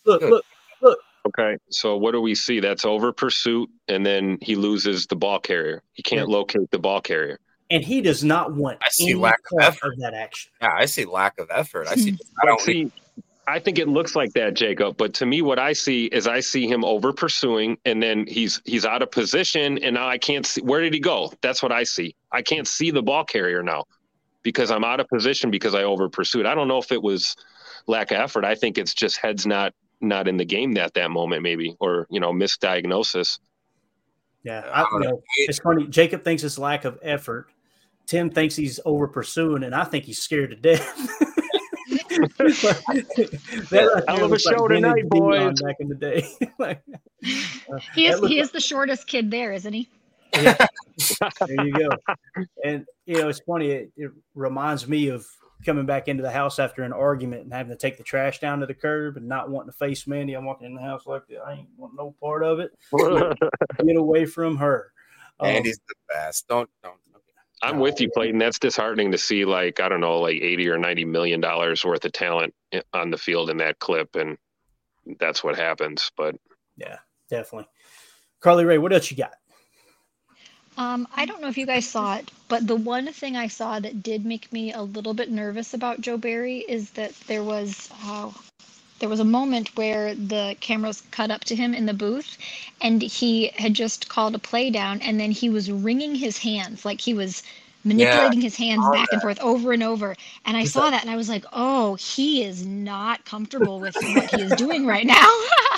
look, 0.05 0.22
good. 0.22 0.30
look, 0.30 0.45
look. 0.82 0.99
Okay, 1.28 1.57
so 1.70 1.97
what 1.97 2.11
do 2.11 2.22
we 2.22 2.36
see? 2.36 2.59
That's 2.59 2.86
over 2.86 3.11
pursuit, 3.11 3.70
and 3.88 4.05
then 4.05 4.38
he 4.41 4.55
loses 4.55 5.07
the 5.07 5.16
ball 5.16 5.39
carrier. 5.39 5.82
He 5.93 6.03
can't 6.03 6.30
yeah. 6.30 6.36
locate 6.36 6.70
the 6.72 6.80
ball 6.80 7.01
carrier, 7.01 7.39
and 7.70 7.84
he 7.84 8.01
does 8.01 8.24
not 8.24 8.53
want. 8.53 8.80
I 8.84 8.89
see 8.89 9.16
lack 9.16 9.39
of 9.51 9.63
effort 9.63 9.93
of 9.93 9.99
that 9.99 10.13
action. 10.13 10.51
Yeah, 10.61 10.76
I 10.78 10.86
see 10.86 11.05
lack 11.05 11.39
of 11.39 11.49
effort. 11.51 11.88
I 11.88 11.95
see. 11.95 12.11
Hmm. 12.11 12.18
I 12.41 12.45
don't 12.45 12.61
see. 12.61 12.91
I 13.47 13.59
think 13.59 13.78
it 13.78 13.88
looks 13.88 14.16
like 14.16 14.34
that, 14.34 14.55
Jacob. 14.55 14.97
But 14.97 15.13
to 15.16 15.26
me, 15.26 15.43
what 15.43 15.59
I 15.59 15.74
see 15.74 16.05
is 16.05 16.28
I 16.28 16.39
see 16.39 16.68
him 16.68 16.84
over 16.84 17.13
pursuing, 17.13 17.78
and 17.86 18.01
then 18.01 18.26
he's 18.28 18.61
he's 18.66 18.86
out 18.86 19.01
of 19.01 19.11
position, 19.11 19.78
and 19.80 19.95
now 19.95 20.07
I 20.07 20.18
can't 20.18 20.45
see 20.45 20.61
where 20.61 20.82
did 20.82 20.93
he 20.93 20.99
go. 20.99 21.32
That's 21.41 21.63
what 21.63 21.72
I 21.72 21.84
see. 21.84 22.16
I 22.32 22.41
can't 22.41 22.68
see 22.68 22.91
the 22.91 23.03
ball 23.03 23.24
carrier 23.24 23.63
now 23.63 23.86
because 24.43 24.70
I'm 24.70 24.84
out 24.84 24.99
of 24.99 25.07
position 25.07 25.49
because 25.49 25.74
I 25.74 25.84
over 25.84 26.07
pursued. 26.07 26.45
I 26.45 26.53
don't 26.53 26.68
know 26.68 26.78
if 26.78 26.91
it 26.91 27.01
was 27.01 27.36
lack 27.88 28.11
of 28.11 28.17
effort. 28.17 28.45
I 28.45 28.55
think 28.55 28.77
it's 28.77 28.93
just 28.93 29.17
heads 29.17 29.45
not 29.45 29.73
not 30.01 30.27
in 30.27 30.38
the 30.38 30.45
game 30.45 30.77
at 30.77 30.93
that 30.93 31.11
moment, 31.11 31.41
maybe, 31.41 31.75
or 31.79 32.07
you 32.09 32.19
know, 32.19 32.31
misdiagnosis. 32.31 33.39
Yeah, 34.43 34.61
I, 34.71 34.86
you 34.93 34.99
know, 34.99 35.21
it's 35.38 35.59
funny. 35.59 35.88
Jacob 35.88 36.23
thinks 36.23 36.43
it's 36.43 36.59
lack 36.59 36.86
of 36.86 36.99
effort. 37.01 37.47
Tim 38.05 38.29
thinks 38.29 38.55
he's 38.55 38.79
over 38.86 39.07
pursuing, 39.07 39.63
and 39.63 39.73
I 39.73 39.83
think 39.83 40.05
he's 40.05 40.21
scared 40.21 40.51
to 40.51 40.55
death. 40.55 40.95
that 42.15 43.91
right 43.93 44.03
Hell 44.07 44.25
of 44.25 44.31
a 44.31 44.39
show 44.39 44.51
like 44.51 44.69
tonight, 44.69 45.09
boys. 45.09 45.61
Back 45.61 45.77
in 45.79 45.89
the 45.89 45.95
day, 45.95 46.27
like, 46.59 46.81
uh, 46.88 47.79
he 47.93 48.07
is 48.07 48.19
he 48.21 48.39
is 48.39 48.51
the 48.51 48.59
shortest 48.59 49.07
kid 49.07 49.31
there, 49.31 49.51
isn't 49.51 49.73
he? 49.73 49.89
Yeah. 50.33 50.55
there 51.47 51.65
you 51.65 51.73
go. 51.73 51.89
And 52.63 52.86
you 53.05 53.21
know, 53.21 53.29
it's 53.29 53.39
funny. 53.39 53.71
It, 53.71 53.91
it 53.97 54.11
reminds 54.33 54.88
me 54.88 55.09
of 55.09 55.25
coming 55.66 55.86
back 55.86 56.07
into 56.07 56.24
the 56.24 56.32
house 56.32 56.59
after 56.59 56.84
an 56.84 56.93
argument 56.93 57.43
and 57.43 57.53
having 57.53 57.72
to 57.72 57.78
take 57.78 57.97
the 57.97 58.03
trash 58.03 58.39
down 58.39 58.59
to 58.59 58.66
the 58.66 58.74
curb 58.74 59.18
and 59.18 59.28
not 59.28 59.49
wanting 59.49 59.72
to 59.72 59.78
face 59.78 60.07
Mandy. 60.07 60.34
I'm 60.34 60.45
walking 60.45 60.68
in 60.68 60.76
the 60.76 60.82
house 60.82 61.05
like 61.05 61.28
that. 61.30 61.39
I 61.45 61.53
ain't 61.53 61.70
want 61.78 61.93
no 61.95 62.16
part 62.22 62.43
of 62.43 62.59
it. 62.59 62.72
Get 63.86 63.95
away 63.95 64.26
from 64.26 64.57
her. 64.57 64.91
Mandy's 65.41 65.78
um, 65.80 65.86
the 65.89 66.13
best. 66.13 66.47
Don't 66.47 66.70
don't. 66.84 66.95
I'm 67.61 67.80
with 67.80 67.99
you, 67.99 68.09
Clayton. 68.11 68.38
That's 68.38 68.59
disheartening 68.59 69.11
to 69.11 69.18
see, 69.18 69.45
like 69.45 69.80
I 69.80 69.89
don't 69.89 70.01
know, 70.01 70.20
like 70.20 70.41
80 70.41 70.70
or 70.70 70.78
90 70.78 71.05
million 71.05 71.41
dollars 71.41 71.84
worth 71.84 72.05
of 72.05 72.11
talent 72.11 72.53
on 72.93 73.11
the 73.11 73.18
field 73.18 73.49
in 73.49 73.57
that 73.57 73.80
clip, 73.80 74.16
and 74.16 74.38
that's 75.20 75.43
what 75.43 75.55
happens. 75.55 76.11
But 76.16 76.36
yeah, 76.78 76.97
definitely. 77.30 77.68
Carly 78.39 78.66
Ray, 78.66 78.78
what 78.78 78.93
else 78.93 79.09
you 79.09 79.18
got? 79.18 79.34
Um, 80.78 81.07
I 81.15 81.26
don't 81.26 81.41
know 81.41 81.47
if 81.47 81.57
you 81.57 81.65
guys 81.65 81.88
saw 81.88 82.17
it, 82.17 82.32
but 82.49 82.67
the 82.67 82.76
one 82.76 83.11
thing 83.13 83.38
I 83.38 83.47
saw 83.47 83.80
that 83.80 84.03
did 84.03 84.26
make 84.26 84.51
me 84.51 84.73
a 84.73 84.82
little 84.82 85.13
bit 85.13 85.32
nervous 85.32 85.73
about 85.73 86.01
Joe 86.01 86.17
Barry 86.17 86.59
is 86.59 86.91
that 86.91 87.13
there 87.28 87.43
was 87.43 87.89
uh, 88.05 88.32
there 88.99 89.09
was 89.09 89.19
a 89.21 89.26
moment 89.26 89.76
where 89.78 90.15
the 90.15 90.55
cameras 90.61 91.03
cut 91.11 91.32
up 91.32 91.45
to 91.45 91.55
him 91.55 91.73
in 91.73 91.86
the 91.86 91.93
booth, 91.93 92.38
and 92.82 93.01
he 93.01 93.49
had 93.55 93.73
just 93.73 94.09
called 94.09 94.36
a 94.36 94.39
play 94.39 94.69
down, 94.69 95.01
and 95.01 95.19
then 95.19 95.32
he 95.32 95.49
was 95.49 95.71
wringing 95.71 96.15
his 96.15 96.38
hands 96.39 96.86
like 96.86 97.01
he 97.01 97.13
was 97.13 97.43
manipulating 97.86 98.39
yeah, 98.39 98.43
his 98.43 98.57
hands 98.57 98.89
back 98.89 99.09
that. 99.09 99.13
and 99.13 99.21
forth 99.21 99.39
over 99.41 99.73
and 99.73 99.84
over. 99.84 100.15
And 100.45 100.57
I 100.57 100.65
saw 100.65 100.89
that, 100.89 101.03
and 101.03 101.11
I 101.11 101.15
was 101.15 101.30
like, 101.30 101.45
"Oh, 101.53 101.95
he 101.95 102.43
is 102.43 102.65
not 102.65 103.26
comfortable 103.26 103.80
with 103.80 103.95
what 104.11 104.30
he 104.32 104.41
is 104.41 104.55
doing 104.55 104.86
right 104.86 105.05
now." 105.05 105.30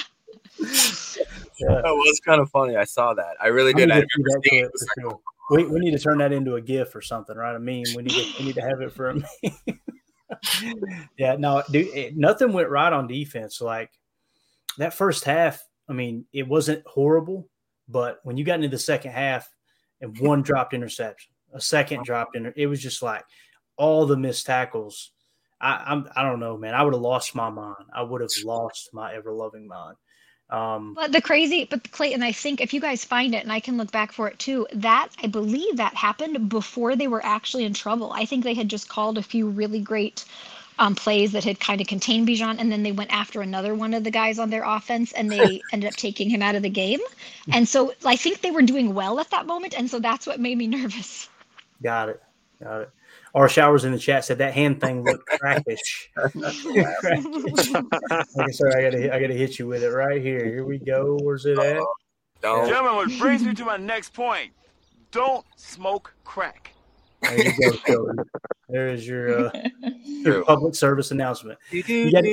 yeah. 1.59 1.81
That 1.81 1.93
was 1.93 2.19
kind 2.25 2.41
of 2.41 2.49
funny. 2.49 2.75
I 2.75 2.83
saw 2.83 3.13
that. 3.13 3.35
I 3.41 3.47
really 3.47 3.73
did. 3.73 3.91
I 3.91 4.03
it. 4.43 4.71
Sure. 4.99 5.19
We, 5.49 5.65
we 5.65 5.79
need 5.79 5.91
to 5.91 5.99
turn 5.99 6.17
that 6.17 6.33
into 6.33 6.55
a 6.55 6.61
GIF 6.61 6.93
or 6.95 7.01
something, 7.01 7.35
right? 7.35 7.55
A 7.55 7.59
meme. 7.59 7.83
We 7.95 8.03
need 8.03 8.09
to 8.09 8.33
we 8.39 8.45
need 8.45 8.55
to 8.55 8.61
have 8.61 8.81
it 8.81 8.91
for 8.91 9.09
a 9.09 9.15
meme. 9.15 9.79
yeah, 11.17 11.35
no, 11.37 11.63
dude, 11.71 11.87
it, 11.95 12.17
nothing 12.17 12.51
went 12.53 12.69
right 12.69 12.91
on 12.91 13.07
defense. 13.07 13.61
Like 13.61 13.91
that 14.77 14.93
first 14.93 15.23
half, 15.23 15.63
I 15.89 15.93
mean, 15.93 16.25
it 16.33 16.47
wasn't 16.47 16.85
horrible, 16.85 17.49
but 17.87 18.19
when 18.23 18.37
you 18.37 18.43
got 18.43 18.55
into 18.55 18.67
the 18.67 18.77
second 18.77 19.11
half 19.11 19.49
and 20.01 20.17
one 20.19 20.41
dropped 20.41 20.73
interception, 20.73 21.31
a 21.53 21.61
second 21.61 22.03
dropped 22.03 22.35
in, 22.35 22.51
it 22.55 22.67
was 22.67 22.81
just 22.81 23.01
like 23.01 23.23
all 23.77 24.05
the 24.05 24.17
missed 24.17 24.45
tackles. 24.45 25.11
I, 25.59 25.83
I'm 25.87 26.07
I 26.15 26.23
don't 26.23 26.39
know, 26.39 26.57
man. 26.57 26.73
I 26.73 26.83
would 26.83 26.93
have 26.93 27.01
lost 27.01 27.35
my 27.35 27.49
mind. 27.49 27.85
I 27.93 28.03
would 28.03 28.21
have 28.21 28.29
lost 28.43 28.89
my 28.93 29.13
ever 29.13 29.31
loving 29.31 29.67
mind. 29.67 29.95
Um, 30.49 30.93
but 30.95 31.11
the 31.11 31.21
crazy, 31.21 31.65
but 31.65 31.91
Clayton, 31.91 32.23
I 32.23 32.31
think 32.31 32.61
if 32.61 32.73
you 32.73 32.79
guys 32.79 33.03
find 33.03 33.35
it, 33.35 33.43
and 33.43 33.51
I 33.51 33.59
can 33.59 33.77
look 33.77 33.91
back 33.91 34.13
for 34.13 34.29
it 34.29 34.39
too, 34.39 34.67
that 34.73 35.09
I 35.21 35.27
believe 35.27 35.77
that 35.77 35.93
happened 35.93 36.49
before 36.49 36.95
they 36.95 37.07
were 37.07 37.23
actually 37.25 37.65
in 37.65 37.73
trouble. 37.73 38.13
I 38.13 38.25
think 38.25 38.43
they 38.43 38.53
had 38.53 38.69
just 38.69 38.87
called 38.87 39.17
a 39.17 39.23
few 39.23 39.49
really 39.49 39.81
great 39.81 40.23
um, 40.79 40.95
plays 40.95 41.33
that 41.33 41.43
had 41.43 41.59
kind 41.59 41.81
of 41.81 41.87
contained 41.87 42.27
Bijan, 42.27 42.59
and 42.59 42.71
then 42.71 42.83
they 42.83 42.91
went 42.91 43.11
after 43.11 43.41
another 43.41 43.75
one 43.75 43.93
of 43.93 44.03
the 44.03 44.11
guys 44.11 44.39
on 44.39 44.49
their 44.49 44.63
offense, 44.63 45.11
and 45.11 45.31
they 45.31 45.63
ended 45.71 45.89
up 45.89 45.95
taking 45.97 46.29
him 46.29 46.41
out 46.41 46.55
of 46.55 46.61
the 46.61 46.69
game. 46.69 46.99
And 47.51 47.67
so 47.67 47.93
I 48.05 48.15
think 48.15 48.41
they 48.41 48.51
were 48.51 48.61
doing 48.61 48.93
well 48.93 49.19
at 49.19 49.31
that 49.31 49.45
moment, 49.45 49.77
and 49.77 49.89
so 49.89 49.99
that's 49.99 50.25
what 50.25 50.39
made 50.39 50.57
me 50.57 50.67
nervous. 50.79 51.29
Got 51.83 52.09
it. 52.09 52.23
Got 52.61 52.81
it. 52.81 52.89
Our 53.35 53.49
showers 53.49 53.85
in 53.85 53.91
the 53.91 53.99
chat 53.99 54.25
said 54.25 54.37
that 54.39 54.53
hand 54.53 54.81
thing 54.81 55.03
looked 55.03 55.27
crackish. 55.39 56.09
okay, 56.17 57.21
sorry, 58.51 58.75
I 58.75 58.89
gotta 58.89 59.15
I 59.15 59.19
gotta 59.19 59.33
hit 59.33 59.59
you 59.59 59.67
with 59.67 59.83
it 59.83 59.89
right 59.89 60.21
here. 60.21 60.45
Here 60.45 60.65
we 60.65 60.77
go. 60.79 61.17
Where's 61.21 61.45
it 61.45 61.59
at? 61.59 61.83
Don't. 62.41 62.67
Gentlemen, 62.67 63.07
which 63.07 63.19
brings 63.19 63.43
me 63.43 63.53
to 63.53 63.65
my 63.65 63.77
next 63.77 64.13
point: 64.13 64.51
don't 65.11 65.45
smoke 65.55 66.13
crack. 66.23 66.73
There 67.21 67.45
you 67.45 67.53
go, 67.59 67.77
Cody. 67.77 68.29
There 68.69 68.87
is 68.87 69.07
your, 69.07 69.47
uh, 69.47 69.51
your 70.03 70.43
public 70.43 70.75
service 70.75 71.11
announcement. 71.11 71.57
You 71.71 72.11
got, 72.11 72.23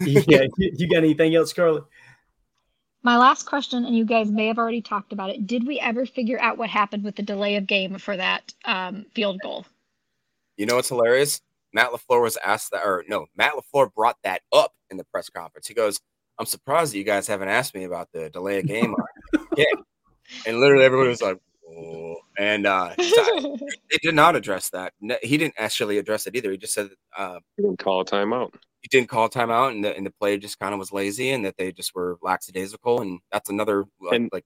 yeah, 0.00 0.46
you 0.56 0.88
got 0.88 0.98
anything 0.98 1.34
else, 1.34 1.52
Carly? 1.52 1.82
My 3.02 3.16
last 3.16 3.44
question, 3.44 3.84
and 3.84 3.96
you 3.96 4.04
guys 4.04 4.30
may 4.30 4.46
have 4.48 4.58
already 4.58 4.82
talked 4.82 5.12
about 5.12 5.30
it. 5.30 5.46
Did 5.46 5.66
we 5.66 5.78
ever 5.78 6.06
figure 6.06 6.40
out 6.40 6.58
what 6.58 6.68
happened 6.68 7.04
with 7.04 7.14
the 7.14 7.22
delay 7.22 7.56
of 7.56 7.66
game 7.66 7.98
for 7.98 8.16
that 8.16 8.52
um, 8.64 9.06
field 9.14 9.38
goal? 9.42 9.64
You 10.56 10.66
know 10.66 10.76
what's 10.76 10.88
hilarious? 10.88 11.40
Matt 11.72 11.90
LaFleur 11.90 12.22
was 12.22 12.36
asked 12.44 12.70
that, 12.72 12.82
or 12.84 13.04
no, 13.08 13.26
Matt 13.36 13.52
LaFleur 13.54 13.92
brought 13.94 14.16
that 14.24 14.42
up 14.52 14.72
in 14.90 14.96
the 14.96 15.04
press 15.04 15.28
conference. 15.28 15.66
He 15.66 15.74
goes, 15.74 16.00
I'm 16.38 16.46
surprised 16.46 16.92
that 16.94 16.98
you 16.98 17.04
guys 17.04 17.26
haven't 17.26 17.48
asked 17.48 17.74
me 17.74 17.84
about 17.84 18.08
the 18.12 18.30
delay 18.30 18.58
of 18.60 18.66
game. 18.66 18.94
yeah. 19.56 19.64
And 20.44 20.58
literally 20.58 20.84
everybody 20.84 21.08
was 21.08 21.22
like, 21.22 21.38
oh. 21.70 22.16
And 22.36 22.66
uh, 22.66 22.94
so 23.00 23.56
they 23.90 23.98
did 24.02 24.14
not 24.16 24.34
address 24.34 24.70
that. 24.70 24.92
He 25.22 25.36
didn't 25.38 25.54
actually 25.56 25.98
address 25.98 26.26
it 26.26 26.34
either. 26.34 26.50
He 26.50 26.56
just 26.56 26.74
said 26.74 26.90
uh, 27.16 27.38
He 27.56 27.62
didn't 27.62 27.78
call 27.78 28.00
a 28.00 28.04
timeout. 28.04 28.52
he 28.82 28.88
didn't 28.90 29.08
call 29.08 29.26
a 29.26 29.30
timeout, 29.30 29.70
and 29.70 29.84
the, 29.84 29.96
and 29.96 30.04
the 30.04 30.10
play 30.10 30.36
just 30.36 30.58
kind 30.58 30.72
of 30.74 30.80
was 30.80 30.92
lazy, 30.92 31.30
and 31.30 31.44
that 31.44 31.56
they 31.56 31.70
just 31.70 31.94
were 31.94 32.18
lackadaisical. 32.22 33.00
And 33.02 33.20
that's 33.30 33.48
another 33.50 33.84
like, 34.00 34.14
And- 34.16 34.30
like 34.32 34.44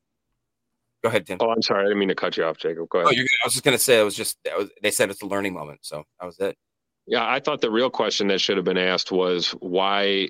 go 1.03 1.09
ahead, 1.09 1.27
Tim. 1.27 1.39
Oh, 1.41 1.51
I'm 1.51 1.63
sorry. 1.63 1.81
I 1.81 1.85
didn't 1.85 1.99
mean 1.99 2.09
to 2.09 2.15
cut 2.15 2.37
you 2.37 2.45
off, 2.45 2.59
Jacob. 2.59 2.89
Go 2.89 2.99
ahead. 3.01 3.09
Oh, 3.09 3.13
you're, 3.13 3.25
I 3.43 3.47
was 3.47 3.55
just 3.55 3.65
gonna 3.65 3.79
say 3.79 4.01
it 4.01 4.05
was 4.05 4.15
just 4.15 4.39
that 4.45 4.57
was, 4.57 4.71
they 4.83 4.91
said 4.91 5.11
it's 5.11 5.23
a 5.23 5.27
learning 5.27 5.55
moment, 5.55 5.81
so 5.83 6.05
that 6.21 6.27
was 6.27 6.39
it. 6.39 6.57
Yeah, 7.07 7.27
I 7.27 7.41
thought 7.41 7.61
the 7.61 7.71
real 7.71 7.91
question 7.91 8.29
that 8.29 8.41
should 8.41 8.57
have 8.57 8.65
been 8.65 8.79
asked 8.79 9.11
was 9.11 9.51
why 9.61 10.29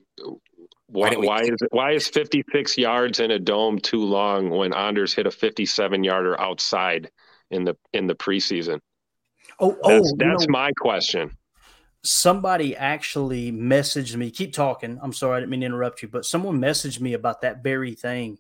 why 0.87 1.11
didn't 1.11 1.27
why 1.27 1.41
is 1.43 1.61
it, 1.61 1.69
why 1.73 1.93
is 1.93 2.09
56 2.09 2.79
yards 2.79 3.21
in 3.21 3.31
a 3.31 3.39
dome 3.39 3.79
too 3.79 4.03
long 4.03 4.51
when 4.51 4.73
Anders 4.73 5.13
hit 5.15 5.27
a 5.27 5.31
57 5.31 6.05
yarder 6.05 6.41
outside 6.41 7.11
in 7.51 7.65
the 7.65 7.77
in 7.93 8.07
the 8.07 8.15
preseason? 8.15 8.81
Oh, 9.59 9.77
oh, 9.83 9.89
That's 9.89 10.11
you 10.11 10.17
that's 10.19 10.47
know, 10.47 10.53
my 10.53 10.73
question. 10.81 11.31
somebody 12.03 12.75
actually 12.77 13.53
messaged 13.53 14.17
me. 14.17 14.31
Keep 14.31 14.55
talking. 14.55 14.99
I'm 15.03 15.13
sorry, 15.13 15.37
I 15.37 15.41
didn't 15.41 15.51
mean 15.51 15.61
to 15.61 15.67
interrupt 15.67 16.03
you, 16.03 16.09
but 16.09 16.25
someone 16.25 16.59
messaged 16.59 17.01
me 17.01 17.13
about 17.13 17.43
that 17.43 17.63
very 17.63 17.95
thing, 17.95 18.39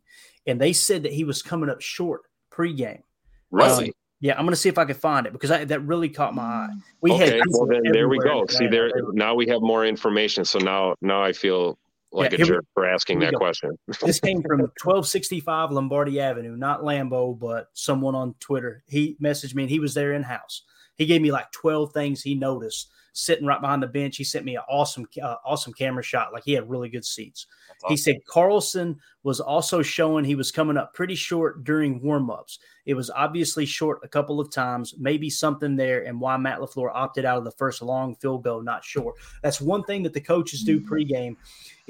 and 0.50 0.60
they 0.60 0.72
said 0.72 1.04
that 1.04 1.12
he 1.12 1.24
was 1.24 1.42
coming 1.42 1.70
up 1.70 1.80
short 1.80 2.22
pregame. 2.50 3.02
Really? 3.50 3.86
Um, 3.86 3.92
yeah, 4.20 4.34
I'm 4.34 4.44
going 4.44 4.50
to 4.50 4.56
see 4.56 4.68
if 4.68 4.76
I 4.76 4.84
can 4.84 4.96
find 4.96 5.26
it 5.26 5.32
because 5.32 5.50
I, 5.50 5.64
that 5.64 5.80
really 5.80 6.10
caught 6.10 6.34
my 6.34 6.42
eye. 6.42 6.68
We 7.00 7.12
okay, 7.12 7.38
had 7.38 7.42
well 7.48 7.66
then 7.66 7.80
there 7.90 8.08
we 8.08 8.18
go. 8.18 8.44
See 8.46 8.66
there 8.66 8.90
now 9.12 9.34
we 9.34 9.46
have 9.46 9.62
more 9.62 9.86
information. 9.86 10.44
So 10.44 10.58
now 10.58 10.94
now 11.00 11.22
I 11.22 11.32
feel 11.32 11.78
like 12.12 12.32
Yeah, 12.32 12.34
a 12.34 12.38
here 12.38 12.46
we- 12.46 12.50
jerk 12.50 12.64
for 12.74 12.86
asking 12.86 13.20
that 13.20 13.32
go. 13.32 13.38
question. 13.38 13.70
this 14.02 14.20
came 14.20 14.42
from 14.42 14.60
1265 14.60 15.70
Lombardi 15.70 16.20
Avenue, 16.20 16.56
not 16.56 16.82
Lambo, 16.82 17.38
but 17.38 17.68
someone 17.72 18.14
on 18.14 18.34
Twitter. 18.40 18.82
He 18.88 19.16
messaged 19.22 19.54
me 19.54 19.62
and 19.62 19.70
he 19.70 19.80
was 19.80 19.94
there 19.94 20.12
in 20.12 20.22
house. 20.22 20.62
He 20.96 21.06
gave 21.06 21.22
me 21.22 21.32
like 21.32 21.50
12 21.52 21.92
things 21.92 22.20
he 22.20 22.34
noticed 22.34 22.90
sitting 23.12 23.46
right 23.46 23.60
behind 23.60 23.82
the 23.82 23.86
bench. 23.86 24.16
He 24.16 24.24
sent 24.24 24.44
me 24.44 24.56
an 24.56 24.62
awesome, 24.68 25.06
uh, 25.22 25.36
awesome 25.44 25.72
camera 25.72 26.02
shot. 26.02 26.32
Like 26.32 26.44
he 26.44 26.52
had 26.52 26.68
really 26.68 26.88
good 26.88 27.04
seats. 27.04 27.46
That's 27.68 27.90
He 27.90 27.96
said 27.96 28.16
Carlson 28.26 28.98
was 29.22 29.40
also 29.40 29.82
showing 29.82 30.24
he 30.24 30.34
was 30.34 30.50
coming 30.50 30.76
up 30.76 30.94
pretty 30.94 31.14
short 31.14 31.64
during 31.64 32.00
warmups. 32.00 32.58
It 32.86 32.94
was 32.94 33.10
obviously 33.10 33.66
short 33.66 34.00
a 34.02 34.08
couple 34.08 34.40
of 34.40 34.50
times, 34.50 34.94
maybe 34.98 35.28
something 35.28 35.76
there, 35.76 36.04
and 36.04 36.20
why 36.20 36.36
Matt 36.36 36.60
LaFleur 36.60 36.90
opted 36.92 37.24
out 37.24 37.38
of 37.38 37.44
the 37.44 37.50
first 37.52 37.82
long 37.82 38.14
field 38.16 38.44
goal, 38.44 38.62
not 38.62 38.84
sure. 38.84 39.14
That's 39.42 39.60
one 39.60 39.84
thing 39.84 40.02
that 40.04 40.14
the 40.14 40.20
coaches 40.20 40.62
do 40.62 40.80
pregame 40.80 41.36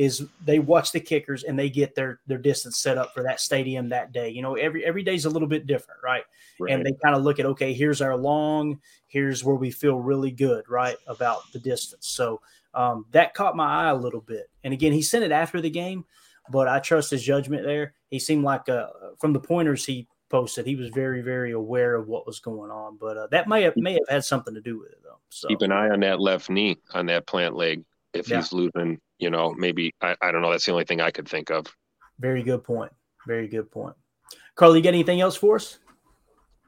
is 0.01 0.25
they 0.47 0.59
watch 0.59 0.93
the 0.93 0.99
kickers 0.99 1.45
and 1.45 1.59
they 1.59 1.69
get 1.69 1.95
their 1.95 2.21
their 2.27 2.39
distance 2.39 2.79
set 2.79 2.97
up 2.97 3.13
for 3.13 3.23
that 3.23 3.39
stadium 3.39 3.91
that 3.91 4.13
day. 4.13 4.31
You 4.31 4.41
know, 4.41 4.55
every 4.55 4.83
every 4.83 5.03
day's 5.03 5.27
a 5.27 5.31
little 5.31 5.47
bit 5.47 5.67
different, 5.67 6.01
right? 6.03 6.25
Right. 6.59 6.73
And 6.73 6.87
they 6.87 6.95
kind 7.05 7.15
of 7.15 7.23
look 7.23 7.39
at 7.39 7.45
okay, 7.45 7.75
here's 7.75 8.01
our 8.01 8.17
long, 8.17 8.81
here's 9.09 9.45
where 9.45 9.57
we 9.57 9.71
feel 9.71 10.01
really 10.01 10.31
good, 10.31 10.67
right, 10.71 10.97
about 11.07 11.43
the 11.53 11.59
distance. 11.59 12.09
So 12.09 12.41
um, 12.73 13.05
that 13.11 13.35
caught 13.35 13.57
my 13.57 13.67
eye 13.67 13.91
a 13.91 13.95
little 13.95 14.23
bit. 14.23 14.49
And 14.65 14.73
again, 14.73 14.93
he 14.93 15.03
sent 15.03 15.23
it 15.23 15.33
after 15.33 15.61
the 15.61 15.69
game, 15.69 16.07
but 16.51 16.67
I 16.67 16.79
trust 16.79 17.11
his 17.11 17.23
judgment 17.23 17.65
there. 17.65 17.93
He 18.09 18.19
seemed 18.19 18.43
like 18.43 18.71
uh, 18.71 18.87
from 19.19 19.35
the 19.35 19.41
pointers 19.41 19.85
he 19.85 20.09
posted, 20.31 20.65
he 20.65 20.77
was 20.77 20.89
very 20.89 21.21
very 21.21 21.53
aware 21.53 21.95
of 21.95 22.09
what 22.09 22.27
was 22.27 22.41
going 22.41 22.71
on. 22.71 22.97
But 22.99 23.19
uh, 23.19 23.27
that 23.33 23.49
may 23.49 23.61
have 23.65 23.75
may 23.77 23.93
have 23.93 24.09
had 24.09 24.25
something 24.25 24.55
to 24.55 24.63
do 24.63 24.79
with 24.79 24.93
it 24.93 25.03
though. 25.05 25.19
So 25.29 25.49
Keep 25.49 25.61
an 25.61 25.73
eye 25.73 25.91
on 25.91 26.01
that 26.01 26.21
left 26.21 26.49
knee 26.49 26.79
on 26.95 27.05
that 27.07 27.27
plant 27.27 27.55
leg. 27.55 27.85
If 28.13 28.29
Yeah. 28.29 28.37
he's 28.39 28.53
losing, 28.53 28.99
you 29.19 29.31
know, 29.31 29.53
maybe 29.55 29.93
I, 30.01 30.17
I 30.21 30.33
don't 30.33 30.43
know. 30.43 30.51
That's 30.51 30.67
the 30.67 30.73
only 30.73 30.85
thing 30.85 31.01
I 31.01 31.11
could 31.11 31.29
think 31.29 31.51
of. 31.51 31.67
very 32.19 32.43
good 32.43 32.63
point. 32.65 32.93
Very 33.27 33.49
good 33.49 33.71
point. 33.71 33.95
Carly, 34.57 34.79
you 34.79 34.83
got 34.83 34.91
anything 34.91 35.21
else 35.21 35.37
for 35.37 35.57
us? 35.57 35.79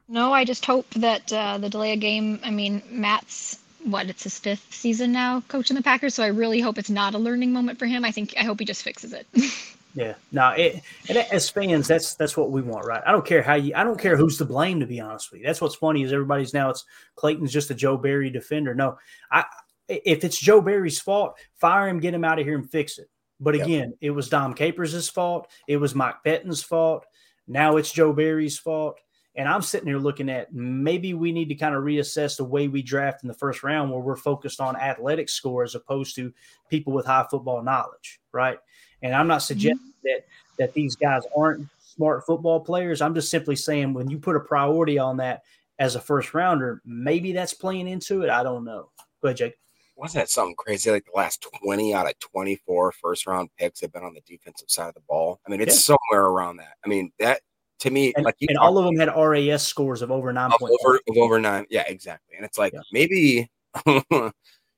No, 0.07 0.33
I 0.33 0.45
just 0.45 0.65
hope 0.65 0.89
that 0.95 1.31
uh, 1.31 1.57
the 1.57 1.69
delay 1.69 1.93
of 1.93 1.99
game. 1.99 2.39
I 2.43 2.49
mean, 2.51 2.81
Matt's 2.89 3.59
what? 3.83 4.09
It's 4.09 4.23
his 4.23 4.39
fifth 4.39 4.73
season 4.73 5.11
now 5.11 5.41
coaching 5.47 5.75
the 5.75 5.83
Packers, 5.83 6.13
so 6.15 6.23
I 6.23 6.27
really 6.27 6.59
hope 6.61 6.77
it's 6.77 6.89
not 6.89 7.13
a 7.15 7.17
learning 7.17 7.51
moment 7.53 7.79
for 7.79 7.85
him. 7.85 8.03
I 8.05 8.11
think 8.11 8.33
I 8.37 8.43
hope 8.43 8.59
he 8.59 8.65
just 8.65 8.83
fixes 8.83 9.13
it. 9.13 9.27
Yeah, 9.95 10.15
no, 10.31 10.49
it, 10.57 10.81
and 11.07 11.19
as 11.19 11.51
fans, 11.51 11.87
that's 11.87 12.15
that's 12.15 12.35
what 12.35 12.49
we 12.49 12.63
want, 12.63 12.87
right? 12.87 13.03
I 13.05 13.11
don't 13.11 13.23
care 13.23 13.43
how 13.43 13.53
you, 13.53 13.75
I 13.75 13.83
don't 13.83 13.99
care 13.99 14.17
who's 14.17 14.39
to 14.39 14.45
blame, 14.45 14.79
to 14.79 14.87
be 14.87 14.99
honest 14.99 15.31
with 15.31 15.41
you. 15.41 15.45
That's 15.45 15.61
what's 15.61 15.75
funny 15.75 16.01
is 16.01 16.11
everybody's 16.11 16.51
now 16.51 16.71
it's 16.71 16.83
Clayton's 17.15 17.53
just 17.53 17.69
a 17.69 17.75
Joe 17.75 17.95
Barry 17.95 18.31
defender. 18.31 18.73
No, 18.73 18.97
I 19.31 19.45
if 19.87 20.23
it's 20.23 20.39
Joe 20.39 20.61
Barry's 20.61 20.99
fault, 20.99 21.37
fire 21.55 21.87
him, 21.87 21.99
get 21.99 22.13
him 22.13 22.23
out 22.23 22.39
of 22.39 22.45
here, 22.45 22.55
and 22.55 22.69
fix 22.69 22.97
it. 22.97 23.09
But 23.39 23.55
Yep. 23.55 23.65
again, 23.65 23.93
it 24.01 24.11
was 24.11 24.29
Dom 24.29 24.53
Capers' 24.53 25.09
fault. 25.09 25.49
It 25.67 25.77
was 25.77 25.95
Mike 25.95 26.23
Pettine's 26.23 26.63
fault. 26.63 27.05
Now 27.47 27.77
it's 27.77 27.91
Joe 27.91 28.13
Barry's 28.13 28.57
fault. 28.57 28.99
And 29.35 29.49
I'm 29.49 29.63
sitting 29.63 29.87
here 29.87 29.97
looking 29.97 30.29
at 30.29 30.53
maybe 30.53 31.13
we 31.15 31.31
need 31.31 31.49
to 31.49 31.55
kind 31.55 31.73
of 31.73 31.83
reassess 31.83 32.37
the 32.37 32.43
way 32.43 32.67
we 32.67 32.83
draft 32.83 33.23
in 33.23 33.27
the 33.27 33.33
first 33.33 33.63
round, 33.63 33.91
where 33.91 33.99
we're 33.99 34.15
focused 34.15 34.61
on 34.61 34.75
athletic 34.75 35.27
score 35.27 35.63
as 35.63 35.73
opposed 35.73 36.15
to 36.15 36.31
people 36.69 36.93
with 36.93 37.05
high 37.05 37.25
football 37.29 37.63
knowledge, 37.63 38.21
right? 38.31 38.59
And 39.01 39.13
I'm 39.13 39.27
not 39.27 39.39
mm-hmm. 39.39 39.45
suggesting 39.45 39.93
that 40.03 40.25
that 40.59 40.73
these 40.73 40.95
guys 40.95 41.23
aren't 41.35 41.67
smart 41.79 42.25
football 42.25 42.59
players. 42.59 43.01
I'm 43.01 43.15
just 43.15 43.31
simply 43.31 43.55
saying 43.55 43.93
when 43.93 44.09
you 44.09 44.19
put 44.19 44.35
a 44.35 44.39
priority 44.39 44.99
on 44.99 45.17
that 45.17 45.41
as 45.79 45.95
a 45.95 45.99
first 45.99 46.35
rounder, 46.35 46.81
maybe 46.85 47.33
that's 47.33 47.55
playing 47.55 47.87
into 47.87 48.21
it. 48.21 48.29
I 48.29 48.43
don't 48.43 48.63
know. 48.63 48.89
Go 49.21 49.29
ahead, 49.29 49.37
Jake. 49.37 49.55
Wasn't 49.95 50.21
that 50.21 50.29
something 50.29 50.55
crazy? 50.57 50.89
Like 50.91 51.05
the 51.05 51.15
last 51.15 51.45
20 51.63 51.93
out 51.93 52.07
of 52.07 52.17
24 52.19 52.91
first 52.93 53.27
round 53.27 53.49
picks 53.57 53.81
have 53.81 53.91
been 53.93 54.03
on 54.03 54.13
the 54.13 54.21
defensive 54.21 54.69
side 54.69 54.87
of 54.89 54.95
the 54.95 55.01
ball. 55.07 55.39
I 55.45 55.51
mean, 55.51 55.61
it's 55.61 55.85
somewhere 55.85 56.25
around 56.25 56.57
that. 56.57 56.73
I 56.83 56.87
mean, 56.87 57.11
that 57.19 57.41
to 57.79 57.91
me, 57.91 58.13
And, 58.15 58.25
like 58.25 58.35
and 58.41 58.57
all 58.57 58.77
of 58.77 58.85
them 58.85 58.95
had 58.97 59.09
RAS 59.15 59.61
scores 59.65 60.01
of 60.01 60.09
over 60.11 60.31
nine 60.33 60.51
of 60.51 60.61
over 60.61 60.99
of 61.07 61.17
over 61.17 61.39
nine. 61.39 61.65
Yeah, 61.69 61.83
exactly. 61.87 62.35
And 62.35 62.45
it's 62.45 62.57
like 62.57 62.73
Yeah. 62.73 62.79
maybe 62.91 63.49
you 63.89 64.31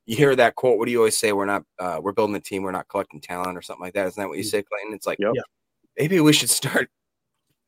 hear 0.05 0.35
that 0.35 0.55
quote. 0.55 0.77
What 0.77 0.85
do 0.85 0.91
you 0.91 0.97
always 0.99 1.17
say? 1.17 1.31
We're 1.31 1.45
not 1.45 1.63
uh, 1.79 1.99
we're 2.01 2.11
building 2.13 2.35
a 2.35 2.39
team. 2.39 2.63
We're 2.63 2.71
not 2.71 2.87
collecting 2.89 3.21
talent 3.21 3.57
or 3.57 3.61
something 3.61 3.83
like 3.83 3.93
that. 3.93 4.07
Isn't 4.07 4.21
that 4.21 4.27
what 4.27 4.37
you 4.37 4.43
say, 4.43 4.63
Clayton? 4.63 4.93
It's 4.93 5.07
like 5.07 5.19
Yep. 5.19 5.31
Yeah. 5.35 5.41
maybe 5.97 6.19
we 6.19 6.33
should 6.33 6.49
start. 6.49 6.89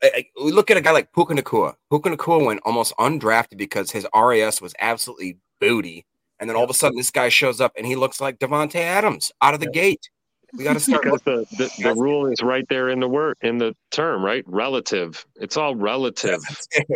I- 0.03 0.11
I- 0.15 0.43
We 0.43 0.51
look 0.51 0.69
at 0.69 0.77
a 0.77 0.81
guy 0.81 0.91
like 0.91 1.13
Puka 1.13 1.33
Nacua. 1.33 1.75
Puka 1.89 2.09
Nacua 2.09 2.45
went 2.45 2.61
almost 2.65 2.93
undrafted 2.97 3.57
because 3.57 3.89
his 3.91 4.05
RAS 4.13 4.61
was 4.61 4.73
absolutely 4.79 5.37
booty. 5.59 6.05
And 6.39 6.49
then 6.49 6.55
all 6.57 6.63
of 6.63 6.69
a 6.69 6.73
sudden, 6.73 6.97
this 6.97 7.11
guy 7.11 7.29
shows 7.29 7.59
up 7.61 7.73
and 7.77 7.85
he 7.85 7.95
looks 7.95 8.21
like 8.21 8.39
Davante 8.39 8.75
Adams 8.75 9.31
out 9.41 9.53
of 9.53 9.59
the 9.59 9.65
Yep. 9.67 9.73
gate. 9.73 10.09
We 10.57 10.63
got 10.63 10.73
to 10.73 10.79
start. 10.79 11.03
Because 11.03 11.21
the, 11.23 11.45
the, 11.57 11.71
the 11.83 11.95
rule 11.95 12.27
is 12.27 12.41
right 12.41 12.65
there 12.69 12.87
in 12.89 13.01
the 13.01 13.07
word 13.07 13.35
in 13.41 13.57
the 13.57 13.75
term, 13.91 14.23
right? 14.23 14.43
Relative. 14.47 15.25
It's 15.35 15.57
all 15.57 15.75
relative. 15.75 16.39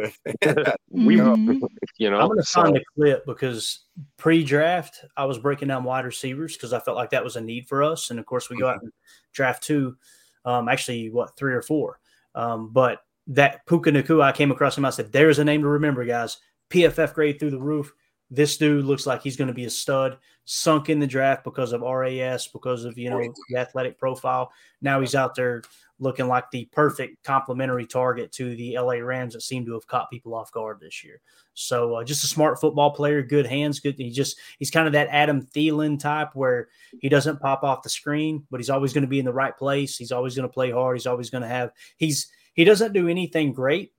We 0.90 1.16
Mhm. 1.18 1.60
you 1.98 2.10
know. 2.10 2.20
I'm 2.20 2.28
going 2.28 2.40
to 2.40 2.46
so- 2.46 2.62
find 2.64 2.76
the 2.76 2.84
clip 2.96 3.26
because 3.26 3.82
pre-draft 4.18 5.04
I 5.18 5.26
was 5.26 5.38
breaking 5.38 5.68
down 5.70 5.84
wide 5.84 6.06
receivers 6.06 6.56
because 6.56 6.74
I 6.74 6.80
felt 6.80 6.98
like 6.98 7.10
that 7.12 7.24
was 7.24 7.36
a 7.36 7.42
need 7.42 7.68
for 7.68 7.84
us, 7.84 8.10
and 8.10 8.20
of 8.20 8.26
course 8.26 8.50
we 8.50 8.58
go 8.58 8.68
out 8.70 8.82
and 8.82 8.92
draft 9.34 9.64
two, 9.64 9.98
um, 10.46 10.70
actually 10.70 11.10
what 11.10 11.36
three 11.38 11.54
or 11.54 11.62
four, 11.62 12.00
um, 12.36 12.70
but 12.72 13.00
that 13.28 13.66
Puka 13.66 13.92
Nacua 13.92 14.24
I 14.24 14.32
came 14.32 14.52
across 14.52 14.78
him. 14.78 14.86
I 14.86 14.90
said, 14.92 15.12
"There's 15.12 15.40
a 15.40 15.44
name 15.46 15.62
to 15.62 15.68
remember, 15.68 16.04
guys. 16.06 16.38
PFF 16.70 17.14
grade 17.14 17.40
through 17.40 17.52
the 17.52 17.60
roof. 17.60 17.94
This 18.34 18.56
dude 18.56 18.86
looks 18.86 19.06
like 19.06 19.22
he's 19.22 19.36
going 19.36 19.50
to 19.50 19.54
be 19.54 19.66
a 19.66 19.70
stud. 19.70 20.18
Sunk 20.46 20.90
in 20.90 21.00
the 21.00 21.08
draft 21.08 21.44
because 21.44 21.74
of 21.74 21.82
RAS, 21.82 22.48
because 22.48 22.86
of 22.86 22.98
you 22.98 23.10
know 23.10 23.22
the 23.50 23.60
athletic 23.60 24.00
profile. 24.00 24.52
Now 24.82 25.02
he's 25.02 25.16
out 25.16 25.36
there 25.36 25.62
looking 26.00 26.28
like 26.28 26.50
the 26.50 26.66
perfect 26.72 27.24
complementary 27.24 27.86
target 27.86 28.32
to 28.32 28.56
the 28.56 28.78
LA 28.78 28.96
Rams 28.96 29.34
that 29.34 29.42
seem 29.42 29.66
to 29.66 29.74
have 29.74 29.86
caught 29.86 30.10
people 30.10 30.34
off 30.34 30.52
guard 30.52 30.80
this 30.80 31.04
year. 31.04 31.22
So 31.54 31.96
uh, 31.96 32.04
just 32.04 32.24
a 32.24 32.28
smart 32.28 32.60
football 32.60 32.92
player, 32.92 33.22
good 33.22 33.46
hands, 33.46 33.80
good. 33.80 33.96
He 33.98 34.10
just 34.10 34.38
he's 34.58 34.72
kind 34.72 34.88
of 34.88 34.94
that 34.94 35.10
Adam 35.12 35.46
Thielen 35.46 36.00
type 36.00 36.30
where 36.34 36.70
he 37.02 37.10
doesn't 37.10 37.42
pop 37.42 37.64
off 37.64 37.84
the 37.84 37.90
screen, 37.90 38.46
but 38.50 38.60
he's 38.60 38.70
always 38.70 38.94
going 38.94 39.04
to 39.04 39.10
be 39.10 39.20
in 39.20 39.26
the 39.26 39.34
right 39.34 39.56
place. 39.56 39.98
He's 39.98 40.12
always 40.12 40.36
going 40.36 40.48
to 40.48 40.54
play 40.54 40.72
hard. 40.72 40.98
He's 40.98 41.08
always 41.08 41.30
going 41.30 41.44
to 41.44 41.50
have 41.50 41.72
he's 41.98 42.32
he 42.54 42.64
doesn't 42.64 42.94
do 42.94 43.08
anything 43.08 43.54
great, 43.54 43.92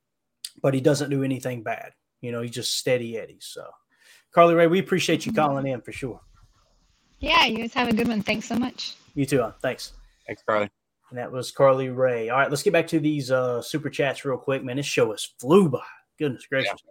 but 0.60 0.74
he 0.74 0.80
doesn't 0.80 1.10
do 1.10 1.22
anything 1.22 1.62
bad. 1.62 1.92
You 2.20 2.32
know, 2.32 2.42
he's 2.42 2.50
just 2.50 2.76
steady 2.76 3.18
Eddie. 3.18 3.38
So 3.40 3.64
Carly 4.32 4.54
Ray, 4.54 4.66
we 4.66 4.78
appreciate 4.78 5.26
you 5.26 5.32
calling 5.32 5.66
in 5.66 5.80
for 5.80 5.92
sure. 5.92 6.20
yeah, 7.20 7.44
you 7.44 7.58
guys 7.58 7.74
have 7.74 7.88
a 7.88 7.92
good 7.92 8.08
one. 8.08 8.22
Thanks 8.22 8.46
so 8.46 8.56
much. 8.56 8.96
You 9.14 9.26
too. 9.26 9.40
Huh? 9.40 9.52
Thanks. 9.60 9.92
Thanks, 10.26 10.42
Carly. 10.42 10.70
And 11.10 11.18
that 11.18 11.30
was 11.30 11.50
Carly 11.50 11.90
Ray. 11.90 12.30
All 12.30 12.38
right, 12.38 12.48
let's 12.48 12.62
get 12.62 12.72
back 12.72 12.86
to 12.88 12.98
these 12.98 13.30
uh, 13.30 13.60
super 13.60 13.90
chats 13.90 14.24
real 14.24 14.38
quick, 14.38 14.64
man. 14.64 14.76
This 14.76 14.86
show 14.86 15.10
has 15.10 15.24
flew 15.38 15.68
by. 15.68 15.80
Goodness 16.18 16.46
gracious. 16.46 16.82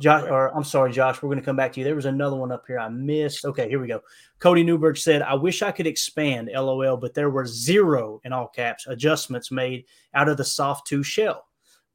Josh, 0.00 0.24
or 0.24 0.56
I'm 0.56 0.64
sorry, 0.64 0.92
Josh, 0.92 1.22
we're 1.22 1.28
going 1.28 1.40
to 1.40 1.44
come 1.44 1.56
back 1.56 1.72
to 1.72 1.80
you. 1.80 1.84
There 1.84 1.96
was 1.96 2.04
another 2.04 2.36
one 2.36 2.52
up 2.52 2.64
here 2.66 2.78
I 2.78 2.88
missed. 2.88 3.44
Okay, 3.44 3.68
here 3.68 3.80
we 3.80 3.88
go. 3.88 4.00
Cody 4.38 4.62
Newberg 4.62 4.96
said, 4.96 5.22
I 5.22 5.34
wish 5.34 5.60
I 5.60 5.72
could 5.72 5.88
expand, 5.88 6.50
LOL, 6.52 6.96
but 6.96 7.14
there 7.14 7.30
were 7.30 7.46
zero, 7.46 8.20
in 8.24 8.32
all 8.32 8.46
caps, 8.46 8.86
adjustments 8.86 9.50
made 9.50 9.86
out 10.14 10.28
of 10.28 10.36
the 10.36 10.44
soft 10.44 10.86
two 10.86 11.02
shell. 11.02 11.46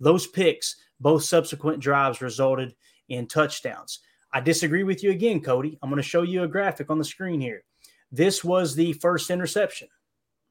Those 0.02 0.28
picks, 0.28 0.76
both 1.00 1.24
subsequent 1.24 1.80
drives, 1.80 2.22
resulted 2.22 2.76
in 3.08 3.28
touchdowns. 3.28 4.00
I 4.34 4.42
disagree 4.42 4.84
with 4.84 5.04
you 5.04 5.12
again, 5.12 5.42
Cody. 5.42 5.78
I'm 5.82 5.90
going 5.90 6.02
to 6.02 6.08
show 6.08 6.24
you 6.24 6.44
a 6.44 6.48
graphic 6.48 6.90
on 6.90 6.98
the 6.98 7.06
screen 7.06 7.40
here. 7.40 7.64
This 8.12 8.44
was 8.44 8.76
the 8.76 8.94
first 8.94 9.30
interception, 9.30 9.88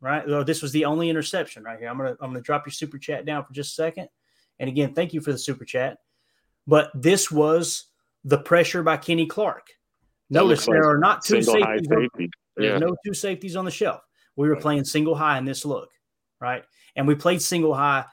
right? 0.00 0.28
Or 0.30 0.44
this 0.44 0.62
was 0.62 0.72
the 0.72 0.84
only 0.84 1.10
interception 1.10 1.64
right 1.64 1.78
here. 1.78 1.88
I'm 1.88 1.98
going 1.98 2.14
to 2.14 2.22
I'm 2.22 2.30
going 2.30 2.42
to 2.42 2.46
drop 2.46 2.66
your 2.66 2.72
super 2.72 2.98
chat 2.98 3.24
down 3.24 3.44
for 3.44 3.52
just 3.52 3.72
a 3.72 3.74
second. 3.74 4.08
And 4.58 4.68
again, 4.68 4.94
thank 4.94 5.12
you 5.12 5.20
for 5.20 5.32
the 5.32 5.38
super 5.38 5.64
chat. 5.64 5.98
But 6.66 6.90
this 6.94 7.30
was 7.30 7.86
the 8.24 8.38
pressure 8.38 8.82
by 8.82 8.96
Kenny 8.96 9.26
Clark. 9.26 9.66
Notice 10.30 10.66
there 10.66 10.88
are 10.88 10.98
not 10.98 11.24
two 11.24 11.42
safeties. 11.42 11.88
Safety. 11.88 12.30
There's 12.56 12.72
yeah. 12.72 12.78
no 12.78 12.94
two 13.04 13.14
safeties 13.14 13.56
on 13.56 13.64
the 13.64 13.70
shelf. 13.70 14.00
We 14.36 14.48
were 14.48 14.56
playing 14.56 14.84
single 14.84 15.14
high 15.14 15.38
in 15.38 15.44
this 15.44 15.64
look, 15.64 15.90
right? 16.40 16.64
And 16.96 17.06
we 17.06 17.14
played 17.14 17.42
single 17.42 17.74
high 17.74 18.04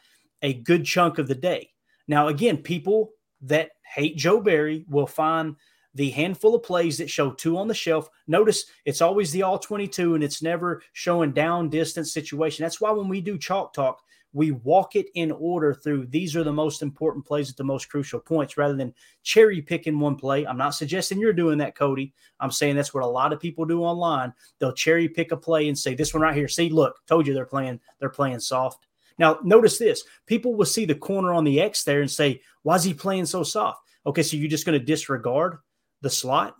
a 0.41 0.53
good 0.53 0.85
chunk 0.85 1.17
of 1.17 1.27
the 1.27 1.35
day. 1.35 1.69
Now, 2.07 2.27
again, 2.27 2.57
people 2.57 3.11
that 3.41 3.71
hate 3.83 4.17
Joe 4.17 4.39
Barry 4.39 4.85
will 4.89 5.07
find 5.07 5.55
the 5.95 6.09
handful 6.11 6.55
of 6.55 6.63
plays 6.63 6.97
that 6.97 7.09
show 7.09 7.31
two 7.31 7.57
on 7.57 7.67
the 7.67 7.73
shelf. 7.73 8.09
Notice 8.27 8.65
it's 8.85 9.01
always 9.01 9.31
the 9.31 9.43
all 9.43 9.57
22 9.57 10.15
and 10.15 10.23
it's 10.23 10.41
never 10.41 10.81
showing 10.93 11.31
down 11.31 11.69
distance 11.69 12.13
situation. 12.13 12.63
That's 12.63 12.79
why 12.79 12.91
when 12.91 13.07
we 13.07 13.21
do 13.21 13.37
chalk 13.37 13.73
talk, 13.73 14.01
we 14.31 14.51
walk 14.51 14.95
it 14.95 15.07
in 15.15 15.31
order 15.31 15.73
through 15.73 16.05
these 16.05 16.35
are 16.35 16.43
the 16.43 16.53
most 16.53 16.83
important 16.83 17.25
plays 17.25 17.49
at 17.49 17.57
the 17.57 17.63
most 17.63 17.89
crucial 17.89 18.19
points 18.19 18.57
rather 18.57 18.75
than 18.75 18.93
cherry 19.23 19.61
picking 19.61 19.99
one 19.99 20.15
play. 20.15 20.45
I'm 20.45 20.57
not 20.57 20.75
suggesting 20.75 21.19
you're 21.19 21.33
doing 21.33 21.57
that, 21.59 21.75
Cody. 21.75 22.13
I'm 22.39 22.51
saying 22.51 22.75
that's 22.75 22.93
what 22.93 23.03
a 23.03 23.07
lot 23.07 23.33
of 23.33 23.39
people 23.39 23.65
do 23.65 23.81
online. 23.81 24.31
They'll 24.59 24.71
cherry 24.71 25.09
pick 25.09 25.31
a 25.31 25.37
play 25.37 25.67
and 25.67 25.77
say, 25.77 25.95
This 25.95 26.13
one 26.13 26.21
right 26.21 26.35
here. 26.35 26.47
See, 26.47 26.69
look, 26.69 26.99
told 27.07 27.25
you 27.25 27.33
they're 27.33 27.45
playing, 27.45 27.79
they're 27.99 28.09
playing 28.09 28.39
soft. 28.39 28.85
Now, 29.19 29.37
notice 29.43 29.77
this 29.77 30.03
people 30.25 30.55
will 30.55 30.65
see 30.65 30.85
the 30.85 30.95
corner 30.95 31.33
on 31.33 31.43
the 31.43 31.61
X 31.61 31.83
there 31.83 32.01
and 32.01 32.09
say, 32.09 32.41
Why 32.63 32.75
is 32.75 32.83
he 32.83 32.93
playing 32.93 33.25
so 33.25 33.43
soft? 33.43 33.81
Okay, 34.05 34.23
so 34.23 34.37
you're 34.37 34.49
just 34.49 34.65
going 34.65 34.79
to 34.79 34.83
disregard 34.83 35.57
the 36.01 36.09
slot. 36.09 36.55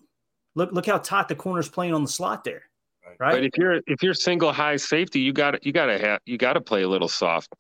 Look, 0.56 0.72
look 0.72 0.86
how 0.86 0.98
tight 0.98 1.30
the 1.30 1.36
corner's 1.36 1.70
playing 1.70 1.94
on 1.94 2.04
the 2.04 2.10
slot 2.10 2.44
there. 2.44 2.64
Right. 3.20 3.32
But 3.32 3.44
if 3.44 3.58
you're 3.58 3.82
if 3.88 4.04
you're 4.04 4.14
single 4.14 4.54
high 4.54 4.76
safety, 4.76 5.20
you 5.20 5.34
got 5.34 5.66
you 5.66 5.72
got 5.72 5.88
to 5.88 5.98
have 5.98 6.20
you 6.26 6.38
got 6.38 6.54
to 6.54 6.62
play 6.62 6.84
a 6.84 6.88
little 6.88 7.08
soft 7.08 7.54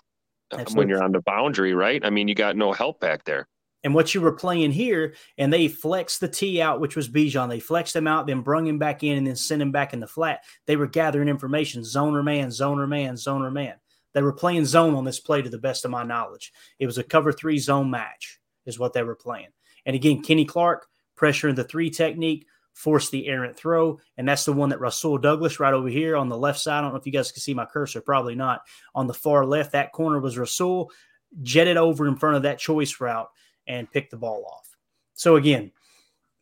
uh, 0.51 0.57
Absolutely. 0.57 0.77
when 0.77 0.89
you're 0.89 1.03
on 1.03 1.11
the 1.11 1.21
boundary, 1.21 1.73
right? 1.73 2.03
I 2.05 2.09
mean, 2.09 2.27
you 2.27 2.35
got 2.35 2.55
no 2.55 2.71
help 2.71 2.99
back 2.99 3.23
there. 3.23 3.47
And 3.83 3.95
what 3.95 4.13
you 4.13 4.19
were 4.19 4.33
playing 4.33 4.71
here, 4.71 5.15
and 5.37 5.51
they 5.51 5.69
flexed 5.69 6.19
the 6.19 6.27
T 6.27 6.61
out, 6.61 6.81
which 6.81 6.97
was 6.97 7.07
Bijan. 7.07 7.49
They 7.49 7.61
flexed 7.61 7.95
him 7.95 8.07
out, 8.07 8.27
then 8.27 8.41
brung 8.41 8.67
him 8.67 8.77
back 8.77 9.03
in, 9.03 9.17
and 9.17 9.25
then 9.25 9.37
sent 9.37 9.61
him 9.61 9.71
back 9.71 9.93
in 9.93 10.01
the 10.01 10.07
flat. 10.07 10.43
They 10.67 10.75
were 10.75 10.87
gathering 10.87 11.29
information: 11.29 11.81
zoner 11.81 12.23
man, 12.23 12.49
zoner 12.49 12.87
man, 12.87 13.15
zoner 13.15 13.51
man. 13.51 13.75
They 14.13 14.21
were 14.21 14.33
playing 14.33 14.65
zone 14.65 14.95
on 14.95 15.05
this 15.05 15.19
play, 15.19 15.41
to 15.41 15.49
the 15.49 15.57
best 15.57 15.85
of 15.85 15.91
my 15.91 16.03
knowledge. 16.03 16.51
It 16.79 16.85
was 16.85 16.97
a 16.97 17.03
cover 17.03 17.31
three 17.31 17.59
zone 17.59 17.89
match, 17.89 18.39
is 18.65 18.79
what 18.79 18.93
they 18.93 19.03
were 19.03 19.15
playing. 19.15 19.49
And 19.85 19.95
again, 19.95 20.21
Kenny 20.21 20.45
Clark 20.45 20.87
pressure 21.15 21.49
in 21.49 21.55
the 21.55 21.63
three 21.65 21.89
technique, 21.89 22.47
forced 22.73 23.11
the 23.11 23.27
errant 23.27 23.57
throw. 23.57 23.99
And 24.17 24.27
that's 24.27 24.45
the 24.45 24.53
one 24.53 24.69
that 24.69 24.79
Rasul 24.79 25.17
Douglas 25.17 25.59
right 25.59 25.73
over 25.73 25.89
here 25.89 26.15
on 26.15 26.29
the 26.29 26.37
left 26.37 26.59
side. 26.59 26.77
I 26.77 26.81
don't 26.81 26.91
know 26.91 26.97
if 26.97 27.05
you 27.05 27.11
guys 27.11 27.31
can 27.31 27.41
see 27.41 27.53
my 27.53 27.65
cursor, 27.65 27.99
probably 27.99 28.35
not. 28.35 28.61
On 28.95 29.05
the 29.05 29.13
far 29.13 29.45
left, 29.45 29.73
that 29.73 29.91
corner 29.91 30.19
was 30.19 30.37
Rasul, 30.37 30.89
jetted 31.43 31.75
over 31.75 32.07
in 32.07 32.15
front 32.15 32.37
of 32.37 32.43
that 32.43 32.57
choice 32.57 33.01
route 33.01 33.29
and 33.67 33.91
picked 33.91 34.11
the 34.11 34.17
ball 34.17 34.45
off. 34.49 34.77
So 35.13 35.35
again, 35.35 35.73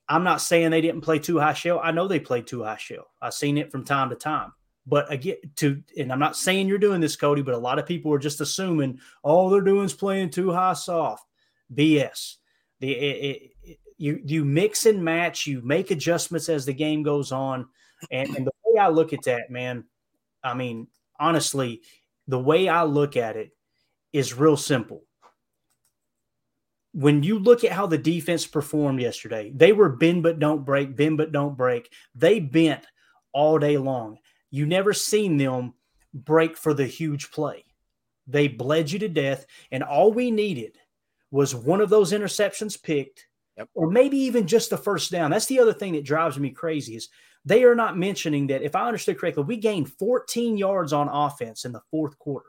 I'm 0.07 0.24
not 0.24 0.41
saying 0.41 0.70
they 0.70 0.80
didn't 0.80 1.01
play 1.01 1.18
two 1.18 1.39
high 1.39 1.53
shell. 1.53 1.82
I 1.84 1.91
know 1.91 2.07
they 2.07 2.20
played 2.20 2.45
two 2.45 2.63
high 2.63 2.78
shell. 2.78 3.07
I've 3.20 3.34
seen 3.34 3.57
it 3.57 3.72
from 3.72 3.84
time 3.84 4.11
to 4.11 4.15
time. 4.15 4.53
But 4.88 5.12
again, 5.12 5.36
to 5.58 5.84
and 5.98 6.12
I'm 6.14 6.20
not 6.20 6.38
saying 6.38 6.68
you're 6.68 6.78
doing 6.78 7.02
this, 7.02 7.18
Cody, 7.18 7.42
but 7.42 7.54
a 7.54 7.60
lot 7.60 7.78
of 7.78 7.86
people 7.86 8.14
are 8.14 8.20
just 8.20 8.40
assuming 8.40 9.00
all 9.22 9.50
they're 9.50 9.62
doing 9.62 9.86
is 9.86 9.94
playing 9.94 10.30
too 10.30 10.52
high 10.52 10.74
soft. 10.74 11.26
BS. 11.74 12.36
The 12.80 12.92
it, 12.94 13.52
it, 13.64 13.80
you 13.98 14.22
you 14.24 14.46
mix 14.46 14.86
and 14.86 15.04
match, 15.04 15.46
you 15.46 15.62
make 15.62 15.92
adjustments 15.92 16.48
as 16.48 16.66
the 16.66 16.74
game 16.74 17.04
goes 17.04 17.34
on, 17.34 17.68
and, 18.12 18.30
and 18.36 18.48
the 18.48 18.52
way 18.64 18.80
I 18.80 18.88
look 18.88 19.12
at 19.12 19.24
that, 19.24 19.50
man, 19.50 19.84
I 20.44 20.54
mean, 20.54 20.88
honestly, 21.20 21.82
the 22.28 22.40
way 22.40 22.70
I 22.70 22.84
look 22.84 23.18
at 23.18 23.36
it 23.36 23.52
is 24.14 24.34
real 24.34 24.58
simple. 24.58 25.04
When 26.94 27.24
you 27.24 27.40
look 27.40 27.64
at 27.64 27.72
how 27.74 27.88
the 27.88 27.98
defense 27.98 28.48
performed 28.48 29.02
yesterday, 29.02 29.52
they 29.54 29.74
were 29.74 29.90
bend 29.90 30.24
but 30.24 30.40
don't 30.40 30.64
break, 30.64 30.96
bend 30.96 31.18
but 31.18 31.32
don't 31.32 31.58
break. 31.58 31.92
They 32.16 32.40
bent 32.40 32.86
all 33.34 33.60
day 33.60 33.78
long. 33.78 34.18
You 34.52 34.66
never 34.66 34.93
seen 34.93 35.38
them 35.38 35.74
break 36.14 36.58
for 36.58 36.74
the 36.74 36.88
huge 36.88 37.32
play. 37.32 37.66
They 38.28 38.48
bled 38.48 38.91
you 38.91 39.00
to 39.00 39.10
death, 39.10 39.45
and 39.72 39.84
all 39.84 40.12
we 40.12 40.32
needed 40.32 40.78
was 41.32 41.56
one 41.56 41.82
of 41.82 41.89
those 41.89 42.12
interceptions 42.12 42.82
picked 42.82 43.28
Yep. 43.58 43.70
Or 43.74 43.89
maybe 43.89 44.18
even 44.18 44.48
just 44.48 44.70
the 44.70 44.78
first 44.78 45.12
down. 45.12 45.32
That's 45.32 45.48
the 45.48 45.60
other 45.60 45.74
thing 45.74 45.93
that 45.93 46.06
drives 46.06 46.38
me 46.38 46.52
crazy 46.52 46.95
is 46.95 47.10
they 47.43 47.64
are 47.64 47.76
not 47.76 47.98
mentioning 47.98 48.48
that 48.48 48.62
if 48.62 48.76
I 48.76 48.86
understood 48.86 49.18
correctly, 49.18 49.43
we 49.43 49.58
gained 49.58 49.91
14 49.93 50.58
yards 50.58 50.93
on 50.93 51.10
offense 51.10 51.66
in 51.66 51.72
the 51.72 51.82
fourth 51.89 52.18
quarter. 52.20 52.45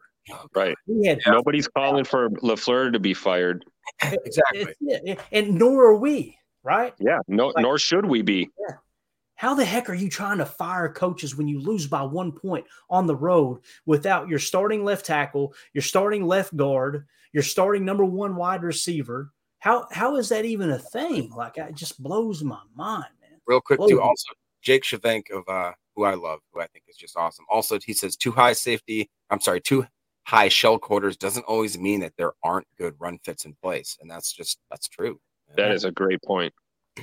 Right. 0.54 0.76
Had, 1.06 1.20
Nobody's 1.26 1.68
calling 1.68 2.04
for 2.04 2.28
LaFleur 2.28 2.92
to 2.92 3.00
be 3.00 3.14
fired. 3.14 3.64
exactly. 4.02 4.74
and 5.32 5.54
nor 5.54 5.86
are 5.86 5.96
we, 5.96 6.36
right? 6.62 6.92
Yeah. 7.00 7.20
No, 7.26 7.46
like, 7.46 7.62
nor 7.62 7.78
should 7.78 8.04
we 8.04 8.20
be. 8.20 8.50
Yeah. 8.60 8.76
How 9.38 9.54
the 9.54 9.64
heck 9.64 9.88
are 9.88 9.94
you 9.94 10.10
trying 10.10 10.38
to 10.38 10.44
fire 10.44 10.92
coaches 10.92 11.36
when 11.36 11.46
you 11.46 11.60
lose 11.60 11.86
by 11.86 12.02
one 12.02 12.32
point 12.32 12.66
on 12.90 13.06
the 13.06 13.14
road 13.14 13.60
without 13.86 14.28
your 14.28 14.40
starting 14.40 14.84
left 14.84 15.06
tackle, 15.06 15.54
your 15.72 15.82
starting 15.82 16.26
left 16.26 16.56
guard, 16.56 17.06
your 17.32 17.44
starting 17.44 17.84
number 17.84 18.04
one 18.04 18.34
wide 18.34 18.64
receiver, 18.64 19.30
how 19.60 19.86
how 19.92 20.16
is 20.16 20.28
that 20.30 20.44
even 20.44 20.70
a 20.70 20.78
thing? 20.78 21.30
Like 21.30 21.56
it 21.56 21.76
just 21.76 22.02
blows 22.02 22.42
my 22.42 22.58
mind, 22.74 23.06
man. 23.20 23.38
Real 23.46 23.60
quick, 23.60 23.78
blows 23.78 23.90
too. 23.90 24.00
Also, 24.00 24.32
Jake 24.60 24.82
Shavank 24.82 25.30
of 25.30 25.48
uh, 25.48 25.70
who 25.94 26.02
I 26.02 26.14
love, 26.14 26.40
who 26.52 26.60
I 26.60 26.66
think 26.66 26.86
is 26.88 26.96
just 26.96 27.16
awesome. 27.16 27.44
Also, 27.48 27.78
he 27.78 27.92
says 27.92 28.16
two 28.16 28.32
high 28.32 28.54
safety. 28.54 29.08
I'm 29.30 29.40
sorry, 29.40 29.60
two 29.60 29.86
high 30.26 30.48
shell 30.48 30.80
quarters 30.80 31.16
doesn't 31.16 31.44
always 31.44 31.78
mean 31.78 32.00
that 32.00 32.14
there 32.18 32.32
aren't 32.42 32.66
good 32.76 32.96
run 32.98 33.20
fits 33.24 33.44
in 33.44 33.54
place, 33.62 33.98
and 34.00 34.10
that's 34.10 34.32
just 34.32 34.58
that's 34.68 34.88
true. 34.88 35.20
That 35.56 35.70
is 35.70 35.84
a 35.84 35.92
great 35.92 36.22
point. 36.22 36.52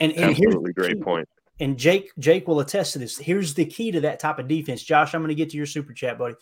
And, 0.02 0.12
and 0.12 0.32
absolutely 0.32 0.74
great 0.74 1.02
point. 1.02 1.30
And 1.60 1.78
Jake 1.78 2.12
Jake 2.20 2.48
will 2.48 2.60
attest 2.60 2.94
to 2.94 3.00
this. 3.00 3.18
Here's 3.18 3.54
the 3.54 3.66
key 3.66 3.92
to 3.92 4.02
that 4.02 4.20
type 4.20 4.40
of 4.40 4.48
defense, 4.48 4.84
Josh. 4.84 5.14
I'm 5.14 5.22
going 5.22 5.30
to 5.30 5.36
get 5.36 5.50
to 5.52 5.58
your 5.58 5.66
super 5.66 5.94
chat, 5.94 6.18
buddy. 6.18 6.36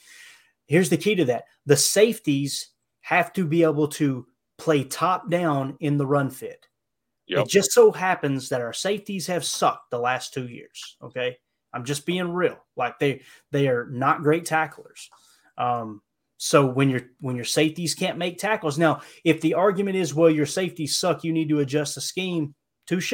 Here's 0.65 0.89
the 0.89 0.97
key 0.97 1.15
to 1.15 1.25
that: 1.25 1.45
the 1.65 1.77
safeties 1.77 2.69
have 3.01 3.31
to 3.33 3.45
be 3.45 3.63
able 3.63 3.87
to 3.89 4.25
play 4.57 4.83
top 4.83 5.29
down 5.29 5.77
in 5.79 5.97
the 5.97 6.07
run 6.07 6.29
fit. 6.29 6.67
Yep. 7.27 7.45
It 7.45 7.49
just 7.49 7.71
so 7.71 7.91
happens 7.91 8.49
that 8.49 8.61
our 8.61 8.73
safeties 8.73 9.27
have 9.27 9.45
sucked 9.45 9.91
the 9.91 9.99
last 9.99 10.33
two 10.33 10.47
years. 10.47 10.97
Okay. 11.01 11.37
I'm 11.73 11.85
just 11.85 12.05
being 12.05 12.31
real. 12.31 12.57
Like 12.75 12.99
they 12.99 13.21
they 13.51 13.67
are 13.67 13.87
not 13.89 14.23
great 14.23 14.45
tacklers. 14.45 15.09
Um, 15.57 16.01
so 16.37 16.65
when 16.65 16.89
your 16.89 17.01
when 17.19 17.35
your 17.35 17.45
safeties 17.45 17.95
can't 17.95 18.17
make 18.17 18.37
tackles, 18.37 18.77
now 18.77 19.01
if 19.23 19.41
the 19.41 19.55
argument 19.55 19.95
is 19.95 20.13
well 20.13 20.29
your 20.29 20.45
safeties 20.45 20.95
suck, 20.95 21.23
you 21.23 21.33
need 21.33 21.49
to 21.49 21.59
adjust 21.59 21.95
the 21.95 22.01
scheme. 22.01 22.53
Touche. 22.85 23.13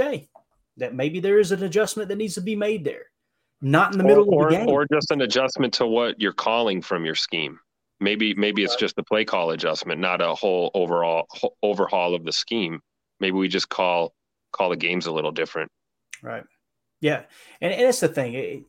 That 0.79 0.95
maybe 0.95 1.19
there 1.19 1.39
is 1.39 1.51
an 1.51 1.63
adjustment 1.63 2.09
that 2.09 2.17
needs 2.17 2.35
to 2.35 2.41
be 2.41 2.55
made 2.55 2.83
there. 2.83 3.03
Not 3.61 3.91
in 3.91 3.97
the 3.97 4.03
middle 4.03 4.33
or, 4.33 4.47
of 4.47 4.51
the 4.51 4.57
game, 4.57 4.69
or 4.69 4.87
just 4.91 5.11
an 5.11 5.21
adjustment 5.21 5.73
to 5.75 5.85
what 5.85 6.19
you're 6.19 6.33
calling 6.33 6.81
from 6.81 7.05
your 7.05 7.15
scheme. 7.15 7.59
Maybe 7.99 8.33
maybe 8.33 8.63
it's 8.63 8.77
just 8.77 8.95
the 8.95 9.03
play 9.03 9.25
call 9.25 9.51
adjustment, 9.51 9.99
not 9.99 10.21
a 10.21 10.33
whole 10.33 10.71
overall 10.73 11.27
overhaul 11.61 12.15
of 12.15 12.23
the 12.23 12.31
scheme. 12.31 12.79
Maybe 13.19 13.35
we 13.35 13.49
just 13.49 13.67
call 13.69 14.13
call 14.53 14.69
the 14.69 14.77
games 14.77 15.05
a 15.05 15.11
little 15.11 15.31
different. 15.31 15.69
Right. 16.23 16.43
Yeah, 17.01 17.23
and, 17.61 17.73
and 17.73 17.85
that's 17.85 17.99
the 17.99 18.07
thing. 18.07 18.33
It, 18.33 18.63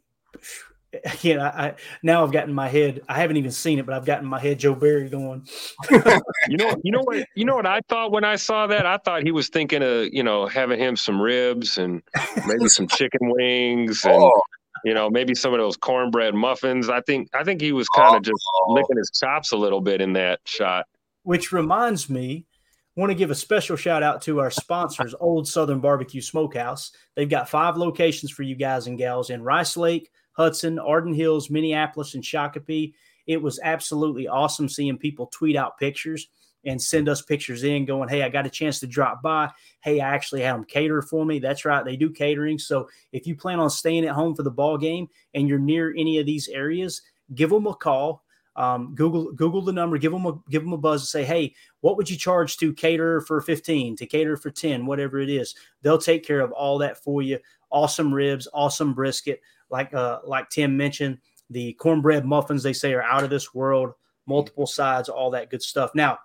again, 1.05 1.41
I, 1.41 1.49
I, 1.49 1.75
now 2.03 2.25
I've 2.25 2.33
gotten 2.33 2.55
my 2.55 2.69
head. 2.69 3.03
I 3.09 3.19
haven't 3.21 3.37
even 3.37 3.51
seen 3.51 3.79
it, 3.79 3.87
but 3.87 3.95
I've 3.95 4.05
gotten 4.05 4.27
my 4.27 4.41
head 4.41 4.59
Joe 4.59 4.75
Barry 4.75 5.09
going. 5.09 5.47
you 5.91 6.57
know, 6.57 6.75
you 6.83 6.93
know 6.93 7.03
what, 7.03 7.27
you 7.35 7.45
know 7.45 7.55
what 7.55 7.67
I 7.67 7.81
thought 7.89 8.13
when 8.13 8.25
I 8.25 8.37
saw 8.37 8.67
that. 8.67 8.87
I 8.87 8.99
thought 8.99 9.23
he 9.23 9.33
was 9.33 9.49
thinking 9.49 9.83
of 9.83 10.09
you 10.13 10.23
know 10.23 10.47
having 10.47 10.79
him 10.79 10.97
some 10.97 11.21
ribs 11.21 11.79
and 11.79 12.03
maybe 12.47 12.69
some 12.69 12.87
chicken 12.87 13.21
wings 13.23 14.05
and 14.05 14.15
oh 14.15 14.41
you 14.85 14.95
know, 14.95 15.11
maybe 15.11 15.35
some 15.35 15.53
of 15.53 15.59
those 15.59 15.77
cornbread 15.77 16.35
muffins. 16.35 16.89
I 16.89 17.01
think 17.03 17.29
I 17.35 17.45
think 17.45 17.61
he 17.61 17.73
was 17.73 17.89
kind 17.89 18.17
of 18.17 18.23
just 18.23 18.43
oh. 18.63 18.73
licking 18.73 18.97
his 18.97 19.11
chops 19.11 19.53
a 19.53 19.57
little 19.57 19.81
bit 19.81 20.01
in 20.01 20.15
that 20.15 20.41
shot. 20.45 20.87
Which 21.23 21.53
reminds 21.53 22.09
me, 22.09 22.47
want 22.97 23.11
to 23.11 23.15
give 23.15 23.31
a 23.31 23.35
special 23.35 23.77
shout 23.77 24.03
out 24.03 24.23
to 24.23 24.41
our 24.41 24.51
sponsors, 24.51 25.15
Old 25.21 25.47
Southern 25.47 25.81
Barbecue 25.81 26.21
Smokehouse. 26.21 26.93
They've 27.15 27.29
got 27.29 27.49
five 27.49 27.77
locations 27.77 28.31
for 28.31 28.43
you 28.43 28.57
guys 28.57 28.87
and 28.87 28.99
gals 28.99 29.31
in 29.31 29.43
Rice 29.43 29.77
Lake, 29.77 30.11
Hudson, 30.41 30.79
Arden 30.79 31.13
Hills, 31.13 31.51
Minneapolis, 31.51 32.15
and 32.15 32.25
Shakopee. 32.25 32.95
It 33.27 33.43
was 33.43 33.61
absolutely 33.63 34.27
awesome 34.27 34.71
seeing 34.71 34.97
people 34.97 35.27
tweet 35.27 35.55
out 35.55 35.79
pictures 35.79 36.29
and 36.65 36.81
send 36.81 37.11
us 37.11 37.21
pictures 37.21 37.63
in 37.63 37.85
going, 37.85 38.09
Hey, 38.09 38.23
I 38.23 38.31
got 38.31 38.47
a 38.47 38.51
chance 38.51 38.81
to 38.81 38.87
drop 38.87 39.21
by. 39.21 39.51
Hey, 39.83 40.01
I 40.01 40.15
actually 40.15 40.41
had 40.41 40.55
them 40.55 40.65
cater 40.65 41.03
for 41.03 41.27
me. 41.27 41.41
That's 41.41 41.67
right. 41.67 41.85
They 41.85 41.95
do 41.95 42.09
catering. 42.09 42.59
So 42.59 42.89
if 43.13 43.27
you 43.27 43.37
plan 43.37 43.61
on 43.61 43.69
staying 43.69 44.07
at 44.07 44.15
home 44.15 44.35
for 44.35 44.43
the 44.43 44.51
ball 44.51 44.79
game 44.79 45.09
and 45.35 45.47
you're 45.47 45.59
near 45.59 45.95
any 45.95 46.19
of 46.19 46.25
these 46.25 46.49
areas, 46.49 47.03
give 47.35 47.51
them 47.51 47.67
a 47.67 47.75
call. 47.75 48.25
Um, 48.57 48.95
Google 48.95 49.33
Google 49.33 49.63
the 49.63 49.73
number, 49.73 49.99
give 49.99 50.13
them 50.13 50.27
a 50.27 50.39
give 50.51 50.63
them 50.63 50.73
a 50.73 50.79
buzz 50.79 51.03
and 51.03 51.09
say, 51.09 51.25
hey, 51.25 51.55
what 51.83 51.99
would 51.99 52.09
you 52.09 52.17
charge 52.17 52.57
to 52.59 52.73
cater 52.73 53.21
for 53.21 53.43
15, 53.43 53.97
to 53.97 54.07
cater 54.07 54.37
for 54.37 54.51
10, 54.51 54.87
whatever 54.87 55.19
it 55.21 55.31
is. 55.31 55.55
They'll 55.83 55.99
take 55.99 56.27
care 56.27 56.41
of 56.41 56.51
all 56.53 56.79
that 56.79 57.03
for 57.03 57.23
you. 57.23 57.39
Awesome 57.71 58.13
ribs, 58.13 58.49
awesome 58.53 58.95
brisket. 58.95 59.41
Like 59.71 59.95
uh, 59.95 60.21
like 60.25 60.51
Tim 60.51 60.77
mentioned, 60.77 61.19
the 61.49 61.73
cornbread 61.75 62.25
muffins 62.25 62.63
they 62.63 62.73
say 62.73 62.93
are 62.93 63.03
out 63.03 63.25
of 63.25 63.31
this 63.31 63.55
world, 63.55 63.93
multiple 64.27 64.67
sides, 64.67 65.09
all 65.09 65.31
that 65.31 65.51
good 65.51 65.63
stuff. 65.63 65.91
Now, 65.95 66.19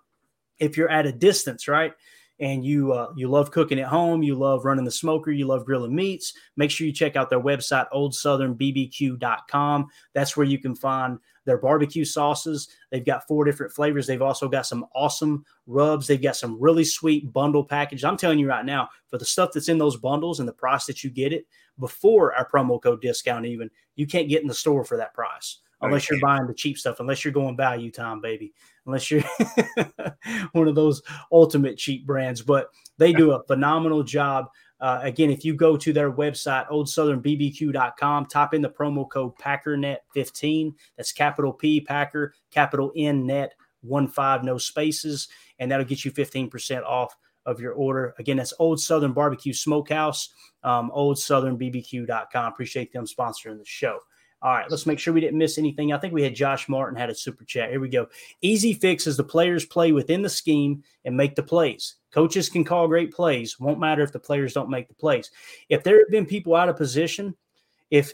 if 0.60 0.78
you're 0.78 0.89
at 0.89 1.06
a 1.06 1.12
distance, 1.12 1.68
right? 1.68 1.93
And 2.40 2.66
you 2.66 2.92
uh, 2.92 3.12
you 3.16 3.30
love 3.30 3.52
cooking 3.52 3.80
at 3.80 3.88
home, 3.88 4.22
you 4.22 4.36
love 4.36 4.66
running 4.66 4.86
the 4.86 4.92
smoker, 4.92 5.32
you 5.32 5.46
love 5.48 5.66
grilling 5.66 5.96
meats, 5.96 6.34
make 6.58 6.70
sure 6.72 6.86
you 6.86 6.94
check 6.94 7.16
out 7.16 7.30
their 7.30 7.42
website, 7.42 7.86
oldsouthernbbq.com. 7.94 9.88
That's 10.14 10.36
where 10.36 10.46
you 10.46 10.60
can 10.60 10.76
find 10.76 11.20
their 11.46 11.58
barbecue 11.58 12.04
sauces. 12.06 12.68
They've 12.92 13.06
got 13.06 13.28
four 13.28 13.46
different 13.46 13.72
flavors. 13.72 14.08
They've 14.08 14.22
also 14.22 14.50
got 14.50 14.66
some 14.66 14.86
awesome 14.94 15.46
rubs. 15.68 16.08
They've 16.08 16.22
got 16.22 16.36
some 16.36 16.60
really 16.60 16.84
sweet 16.84 17.32
bundle 17.32 17.64
package. 17.64 18.04
I'm 18.04 18.18
telling 18.18 18.40
you 18.40 18.50
right 18.50 18.66
now, 18.66 18.90
for 19.10 19.18
the 19.18 19.26
stuff 19.26 19.52
that's 19.54 19.70
in 19.70 19.78
those 19.78 19.98
bundles 19.98 20.40
and 20.40 20.50
the 20.50 20.54
price 20.54 20.86
that 20.86 21.04
you 21.04 21.10
get 21.10 21.32
it 21.34 21.46
before 21.80 22.34
our 22.36 22.50
promo 22.50 22.82
code 22.82 23.02
discount, 23.02 23.46
even 23.46 23.70
you 23.96 24.08
can't 24.08 24.30
get 24.30 24.42
in 24.42 24.48
the 24.48 24.54
store 24.54 24.84
for 24.84 24.98
that 24.98 25.14
price 25.14 25.60
unless 25.82 26.10
you're 26.10 26.20
buying 26.20 26.48
the 26.48 26.54
cheap 26.54 26.78
stuff, 26.78 27.00
unless 27.00 27.24
you're 27.24 27.34
going 27.34 27.58
value 27.58 27.92
time, 27.92 28.22
baby, 28.22 28.54
unless 28.86 29.10
you're 29.10 29.24
one 30.52 30.68
of 30.68 30.76
those 30.76 31.02
ultimate 31.32 31.78
cheap 31.78 32.06
brands. 32.06 32.42
But 32.42 32.70
they 32.98 33.14
do 33.14 33.32
a 33.32 33.44
phenomenal 33.44 34.04
job. 34.04 34.48
Uh, 34.80 35.00
again, 35.02 35.30
if 35.30 35.46
you 35.46 35.56
go 35.56 35.78
to 35.78 35.94
their 35.94 36.12
website, 36.12 36.70
oldsouthernbbq.com, 36.70 38.26
type 38.26 38.54
in 38.54 38.62
the 38.62 38.70
promo 38.70 39.10
code 39.10 39.36
PackerNet15. 39.38 40.74
That's 40.98 41.12
capital 41.12 41.54
P 41.54 41.82
Packer, 41.82 42.34
capital 42.52 42.92
N 42.96 43.26
Net, 43.26 43.54
one 43.82 44.08
five, 44.08 44.44
no 44.44 44.58
spaces, 44.58 45.28
and 45.60 45.72
that'll 45.72 45.86
get 45.86 46.04
you 46.04 46.12
15% 46.12 46.84
off 46.84 47.16
of 47.46 47.60
your 47.60 47.74
order. 47.74 48.14
Again, 48.20 48.38
that's 48.38 48.54
Old 48.60 48.82
Southern 48.82 49.14
Barbecue 49.14 49.54
Smokehouse, 49.54 50.30
um, 50.64 50.92
oldsouthernbbq.com. 50.96 52.52
Appreciate 52.52 52.92
them 52.92 53.06
sponsoring 53.06 53.58
the 53.58 53.66
show. 53.66 54.00
All 54.46 54.52
right, 54.52 54.70
let's 54.70 54.86
make 54.86 55.00
sure 55.00 55.12
we 55.12 55.22
didn't 55.22 55.39
miss 55.39 55.58
anything. 55.58 55.91
I 55.91 55.98
think 55.98 56.14
we 56.14 56.22
had 56.22 56.36
Josh 56.36 56.70
Martin 56.70 56.96
had 56.96 57.10
a 57.10 57.16
super 57.16 57.43
chat. 57.46 57.72
Here 57.72 57.80
we 57.80 57.89
go. 57.89 58.06
Easy 58.43 58.74
fix 58.74 59.08
is 59.08 59.18
the 59.18 59.24
players 59.24 59.66
play 59.66 59.91
within 59.91 60.22
the 60.22 60.30
scheme 60.30 60.84
and 61.04 61.18
make 61.18 61.34
the 61.34 61.41
plays. 61.41 61.96
Coaches 62.14 62.48
can 62.48 62.64
call 62.64 62.88
great 62.88 63.12
plays. 63.12 63.60
Won't 63.60 63.80
matter 63.80 64.04
if 64.04 64.12
the 64.12 64.20
players 64.20 64.54
don't 64.54 64.70
make 64.70 64.88
the 64.88 64.93
plays. 64.93 65.32
If 65.70 65.84
there 65.84 65.98
have 65.98 66.12
been 66.12 66.28
people 66.28 66.54
out 66.54 66.70
of 66.70 66.78
position, 66.78 67.34
if 67.89 68.14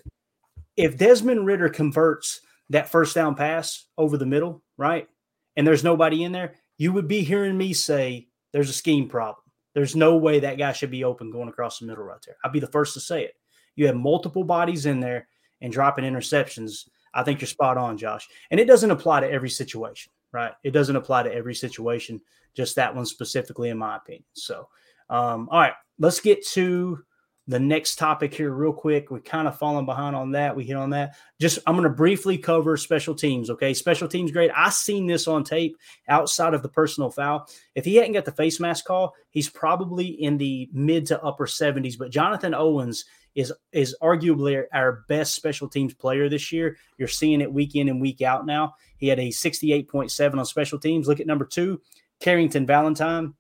if 0.78 0.98
Desmond 0.98 1.46
Ridder 1.46 1.68
converts 1.68 2.40
that 2.70 2.88
first 2.88 3.14
down 3.14 3.36
pass 3.36 3.88
over 3.98 4.18
the 4.18 4.26
middle, 4.26 4.64
right, 4.78 5.10
and 5.58 5.68
there's 5.68 5.84
nobody 5.84 6.24
in 6.24 6.32
there, 6.32 6.56
you 6.78 6.94
would 6.94 7.10
be 7.10 7.24
hearing 7.24 7.58
me 7.58 7.74
say 7.74 8.30
there's 8.54 8.70
a 8.70 8.74
scheme 8.74 9.10
problem. 9.10 9.44
There's 9.76 9.98
no 9.98 10.16
way 10.16 10.40
that 10.40 10.58
guy 10.58 10.72
should 10.72 10.92
be 10.92 11.04
open 11.04 11.30
going 11.30 11.50
across 11.50 11.80
the 11.80 11.88
middle 11.88 12.06
right 12.06 12.22
there. 12.26 12.38
I'd 12.42 12.54
be 12.54 12.62
the 12.62 12.68
first 12.68 12.94
to 12.94 13.02
say 13.02 13.26
it. 13.26 13.34
You 13.76 13.88
have 13.88 13.98
multiple 13.98 14.46
bodies 14.46 14.86
in 14.86 15.02
there 15.02 15.28
and 15.62 15.72
dropping 15.72 16.06
interceptions, 16.06 16.88
I 17.14 17.24
think 17.24 17.42
you're 17.42 17.48
spot 17.48 17.78
on, 17.78 17.98
Josh. 17.98 18.28
And 18.50 18.60
it 18.60 18.66
doesn't 18.66 18.92
apply 18.92 19.22
to 19.22 19.32
every 19.32 19.50
situation, 19.50 20.12
right? 20.32 20.54
It 20.64 20.72
doesn't 20.72 20.96
apply 20.96 21.24
to 21.24 21.34
every 21.34 21.56
situation, 21.56 22.22
just 22.54 22.76
that 22.76 22.96
one 22.96 23.06
specifically, 23.06 23.70
in 23.70 23.78
my 23.78 23.98
opinion. 23.98 24.24
So, 24.34 24.68
um, 25.10 25.50
all 25.52 25.60
right, 25.60 25.74
let's 26.00 26.20
get 26.20 26.46
to 26.50 27.04
the 27.48 27.60
next 27.60 27.98
topic 27.98 28.34
here 28.34 28.52
real 28.52 28.72
quick. 28.72 29.10
We're 29.10 29.20
kind 29.20 29.48
of 29.48 29.58
falling 29.58 29.86
behind 29.86 30.16
on 30.16 30.32
that. 30.32 30.56
We 30.56 30.64
hit 30.64 30.78
on 30.78 30.92
that. 30.92 31.16
Just 31.40 31.60
I'm 31.66 31.76
going 31.76 31.84
to 31.84 31.94
briefly 31.94 32.38
cover 32.38 32.78
special 32.78 33.16
teams. 33.16 33.50
Okay, 33.50 33.74
special 33.74 34.08
teams 34.08 34.32
great. 34.32 34.52
I 34.56 34.70
seen 34.70 35.08
this 35.08 35.28
on 35.28 35.44
tape 35.44 35.76
outside 36.08 36.54
of 36.54 36.62
the 36.62 36.70
personal 36.70 37.10
foul. 37.10 37.48
If 37.76 37.84
he 37.84 37.96
hadn't 37.96 38.14
got 38.14 38.26
the 38.26 38.32
face 38.32 38.60
mask 38.60 38.86
call, 38.86 39.14
he's 39.32 39.50
probably 39.50 40.08
in 40.08 40.38
the 40.38 40.70
mid 40.72 41.08
to 41.08 41.22
upper 41.22 41.48
70s. 41.48 41.98
But 41.98 42.12
Jonathan 42.12 42.54
Owens 42.54 43.06
is 43.36 43.54
is 43.72 43.96
arguably 44.02 44.64
our 44.74 45.04
best 45.08 45.36
special 45.36 45.68
teams 45.68 45.94
player 45.94 46.30
this 46.30 46.52
year. 46.52 46.78
You're 46.98 47.08
seeing 47.08 47.42
it 47.42 47.52
week 47.52 47.76
in 47.76 47.90
and 47.90 48.02
week 48.02 48.22
out 48.22 48.46
now. 48.46 48.76
He 48.98 49.08
had 49.08 49.20
a 49.20 49.30
68.7 49.30 50.38
on 50.38 50.46
special 50.46 50.80
teams. 50.80 51.08
Look 51.08 51.20
at 51.20 51.28
number 51.28 51.46
two, 51.46 51.82
Carrington 52.20 52.66
Valentine. 52.66 53.34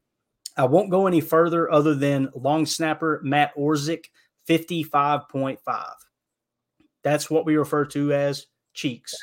I 0.57 0.65
won't 0.65 0.89
go 0.89 1.07
any 1.07 1.21
further 1.21 1.71
other 1.71 1.95
than 1.95 2.29
long 2.35 2.65
snapper 2.65 3.21
Matt 3.23 3.55
Orzech, 3.55 4.05
55.5. 4.49 5.57
That's 7.03 7.29
what 7.29 7.45
we 7.45 7.55
refer 7.55 7.85
to 7.85 8.13
as 8.13 8.47
cheeks. 8.73 9.13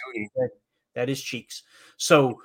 That 0.95 1.09
is 1.09 1.23
cheeks. 1.23 1.63
So 1.97 2.41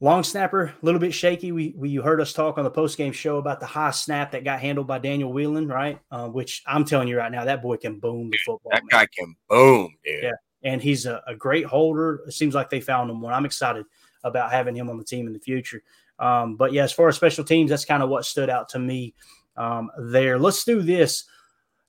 Long 0.00 0.24
snapper, 0.24 0.64
a 0.64 0.74
little 0.82 1.00
bit 1.00 1.14
shaky. 1.14 1.52
We, 1.52 1.72
we 1.76 1.88
you 1.88 2.02
heard 2.02 2.20
us 2.20 2.32
talk 2.32 2.58
on 2.58 2.64
the 2.64 2.70
post 2.70 2.98
game 2.98 3.12
show 3.12 3.38
about 3.38 3.60
the 3.60 3.66
high 3.66 3.92
snap 3.92 4.32
that 4.32 4.42
got 4.42 4.60
handled 4.60 4.88
by 4.88 4.98
Daniel 4.98 5.32
Whelan, 5.32 5.68
right? 5.68 6.00
Uh, 6.10 6.28
which 6.28 6.62
I'm 6.66 6.84
telling 6.84 7.06
you 7.06 7.16
right 7.16 7.30
now, 7.30 7.44
that 7.44 7.62
boy 7.62 7.76
can 7.76 8.00
boom 8.00 8.30
the 8.30 8.38
football. 8.44 8.72
That 8.72 8.82
man. 8.82 8.88
guy 8.90 9.06
can 9.06 9.36
boom, 9.48 9.94
dude. 10.04 10.24
Yeah, 10.24 10.32
and 10.64 10.82
he's 10.82 11.06
a, 11.06 11.22
a, 11.28 11.34
great 11.36 11.64
holder. 11.64 12.22
It 12.26 12.32
seems 12.32 12.54
like 12.54 12.70
they 12.70 12.80
found 12.80 13.08
him 13.08 13.20
one. 13.20 13.32
I'm 13.32 13.44
excited 13.44 13.86
about 14.24 14.50
having 14.50 14.74
him 14.74 14.90
on 14.90 14.98
the 14.98 15.04
team 15.04 15.28
in 15.28 15.32
the 15.32 15.38
future. 15.38 15.82
Um, 16.18 16.56
but 16.56 16.72
yeah, 16.72 16.82
as 16.82 16.92
far 16.92 17.08
as 17.08 17.16
special 17.16 17.44
teams, 17.44 17.70
that's 17.70 17.84
kind 17.84 18.02
of 18.02 18.08
what 18.08 18.24
stood 18.24 18.50
out 18.50 18.68
to 18.70 18.80
me 18.80 19.14
um, 19.56 19.90
there. 19.96 20.38
Let's 20.38 20.64
do 20.64 20.82
this, 20.82 21.24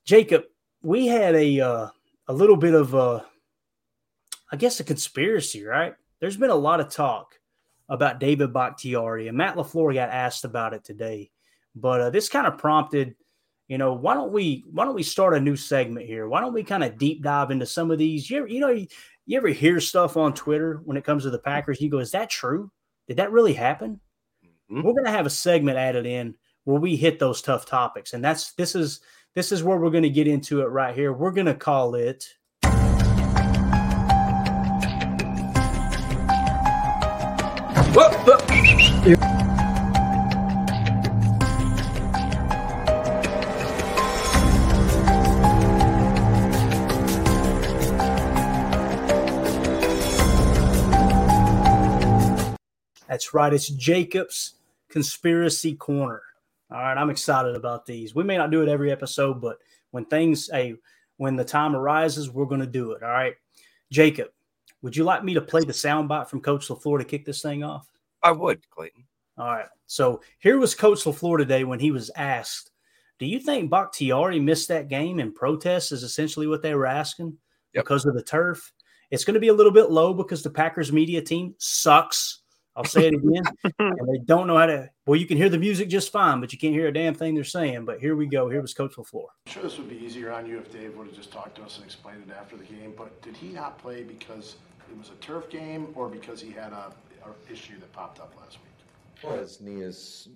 Jacob. 0.04 0.44
We 0.80 1.08
had 1.08 1.34
a 1.34 1.60
uh, 1.60 1.88
a 2.28 2.32
little 2.32 2.56
bit 2.56 2.74
of 2.74 2.94
a, 2.94 3.26
I 4.52 4.56
guess, 4.56 4.78
a 4.78 4.84
conspiracy, 4.84 5.64
right? 5.64 5.94
There's 6.20 6.36
been 6.36 6.50
a 6.50 6.54
lot 6.54 6.80
of 6.80 6.88
talk 6.88 7.34
about 7.88 8.20
David 8.20 8.52
Bakhtiari, 8.52 9.28
and 9.28 9.36
Matt 9.36 9.56
LaFleur 9.56 9.94
got 9.94 10.10
asked 10.10 10.44
about 10.44 10.74
it 10.74 10.84
today. 10.84 11.30
But 11.74 12.00
uh, 12.00 12.10
this 12.10 12.28
kind 12.28 12.46
of 12.46 12.58
prompted, 12.58 13.14
you 13.68 13.78
know, 13.78 13.92
why 13.92 14.14
don't 14.14 14.32
we 14.32 14.64
why 14.70 14.84
don't 14.84 14.94
we 14.94 15.02
start 15.02 15.36
a 15.36 15.40
new 15.40 15.56
segment 15.56 16.06
here? 16.06 16.28
Why 16.28 16.40
don't 16.40 16.54
we 16.54 16.64
kind 16.64 16.82
of 16.82 16.98
deep 16.98 17.22
dive 17.22 17.50
into 17.50 17.66
some 17.66 17.90
of 17.90 17.98
these? 17.98 18.28
You 18.30 18.38
ever, 18.38 18.48
you 18.48 18.60
know, 18.60 18.70
you, 18.70 18.86
you 19.26 19.36
ever 19.36 19.48
hear 19.48 19.80
stuff 19.80 20.16
on 20.16 20.34
Twitter 20.34 20.80
when 20.84 20.96
it 20.96 21.04
comes 21.04 21.24
to 21.24 21.30
the 21.30 21.38
Packers? 21.38 21.80
You 21.80 21.90
go, 21.90 21.98
is 21.98 22.12
that 22.12 22.30
true? 22.30 22.70
Did 23.08 23.18
that 23.18 23.32
really 23.32 23.52
happen? 23.52 24.00
Mm-hmm. 24.70 24.82
We're 24.82 24.92
going 24.92 25.04
to 25.04 25.10
have 25.10 25.26
a 25.26 25.30
segment 25.30 25.78
added 25.78 26.06
in 26.06 26.34
where 26.64 26.80
we 26.80 26.96
hit 26.96 27.18
those 27.18 27.42
tough 27.42 27.66
topics, 27.66 28.14
and 28.14 28.24
that's 28.24 28.52
this 28.52 28.74
is 28.74 29.00
this 29.34 29.52
is 29.52 29.62
where 29.62 29.76
we're 29.76 29.90
going 29.90 30.02
to 30.02 30.10
get 30.10 30.26
into 30.26 30.62
it 30.62 30.66
right 30.66 30.94
here. 30.94 31.12
We're 31.12 31.30
going 31.30 31.46
to 31.46 31.54
call 31.54 31.94
it 31.94 32.26
That's 53.08 53.32
right. 53.32 53.52
It's 53.52 53.68
Jacob's 53.68 54.56
Conspiracy 54.90 55.74
Corner. 55.74 56.22
All 56.70 56.78
right. 56.78 56.98
I'm 56.98 57.08
excited 57.08 57.56
about 57.56 57.86
these. 57.86 58.14
We 58.14 58.24
may 58.24 58.36
not 58.36 58.50
do 58.50 58.62
it 58.62 58.68
every 58.68 58.92
episode, 58.92 59.40
but 59.40 59.58
when 59.90 60.04
things, 60.04 60.50
hey, 60.52 60.74
when 61.16 61.34
the 61.34 61.44
time 61.44 61.74
arises, 61.74 62.30
we're 62.30 62.44
going 62.44 62.60
to 62.60 62.66
do 62.66 62.92
it. 62.92 63.02
All 63.02 63.08
right. 63.08 63.34
Jacob, 63.90 64.28
would 64.82 64.94
you 64.94 65.04
like 65.04 65.24
me 65.24 65.32
to 65.34 65.40
play 65.40 65.62
the 65.62 65.72
soundbite 65.72 66.28
from 66.28 66.42
Coach 66.42 66.68
LaFleur 66.68 66.98
to 66.98 67.04
kick 67.04 67.24
this 67.24 67.40
thing 67.40 67.64
off? 67.64 67.88
I 68.26 68.32
would, 68.32 68.68
Clayton. 68.70 69.04
All 69.38 69.46
right. 69.46 69.68
So 69.86 70.20
here 70.40 70.58
was 70.58 70.74
Coach 70.74 71.04
LaFleur 71.04 71.38
today 71.38 71.62
when 71.62 71.78
he 71.78 71.92
was 71.92 72.10
asked, 72.16 72.72
Do 73.20 73.26
you 73.26 73.38
think 73.38 73.70
Bakhtiari 73.70 74.40
missed 74.40 74.66
that 74.66 74.88
game 74.88 75.20
in 75.20 75.32
protest? 75.32 75.92
Is 75.92 76.02
essentially 76.02 76.48
what 76.48 76.60
they 76.60 76.74
were 76.74 76.86
asking 76.86 77.38
yep. 77.72 77.84
because 77.84 78.04
of 78.04 78.14
the 78.14 78.22
turf. 78.22 78.72
It's 79.12 79.24
going 79.24 79.34
to 79.34 79.40
be 79.40 79.48
a 79.48 79.54
little 79.54 79.70
bit 79.70 79.92
low 79.92 80.12
because 80.12 80.42
the 80.42 80.50
Packers 80.50 80.92
media 80.92 81.22
team 81.22 81.54
sucks. 81.58 82.40
I'll 82.74 82.84
say 82.84 83.06
it 83.06 83.14
again. 83.14 83.44
and 83.78 84.08
they 84.12 84.18
don't 84.24 84.48
know 84.48 84.56
how 84.58 84.66
to. 84.66 84.90
Well, 85.06 85.20
you 85.20 85.26
can 85.26 85.36
hear 85.36 85.48
the 85.48 85.58
music 85.58 85.88
just 85.88 86.10
fine, 86.10 86.40
but 86.40 86.52
you 86.52 86.58
can't 86.58 86.74
hear 86.74 86.88
a 86.88 86.92
damn 86.92 87.14
thing 87.14 87.36
they're 87.36 87.44
saying. 87.44 87.84
But 87.84 88.00
here 88.00 88.16
we 88.16 88.26
go. 88.26 88.50
Here 88.50 88.60
was 88.60 88.74
Coach 88.74 88.96
LaFleur. 88.96 89.26
I'm 89.46 89.52
sure 89.52 89.62
this 89.62 89.78
would 89.78 89.88
be 89.88 90.04
easier 90.04 90.32
on 90.32 90.46
you 90.46 90.58
if 90.58 90.72
Dave 90.72 90.96
would 90.96 91.06
have 91.06 91.16
just 91.16 91.30
talked 91.30 91.54
to 91.58 91.62
us 91.62 91.76
and 91.76 91.84
explained 91.84 92.24
it 92.28 92.34
after 92.36 92.56
the 92.56 92.64
game. 92.64 92.92
But 92.96 93.22
did 93.22 93.36
he 93.36 93.50
not 93.50 93.78
play 93.78 94.02
because 94.02 94.56
it 94.90 94.98
was 94.98 95.10
a 95.10 95.14
turf 95.24 95.48
game 95.48 95.92
or 95.94 96.08
because 96.08 96.40
he 96.40 96.50
had 96.50 96.72
a, 96.72 96.92
a 97.30 97.52
issue 97.52 97.78
that 97.80 97.92
popped 97.92 98.20
up 98.20 98.34
last 98.40 98.58
week? 98.58 99.22
Well, 99.22 99.38
his 99.38 99.60
knee 99.60 99.82
is 99.82 100.28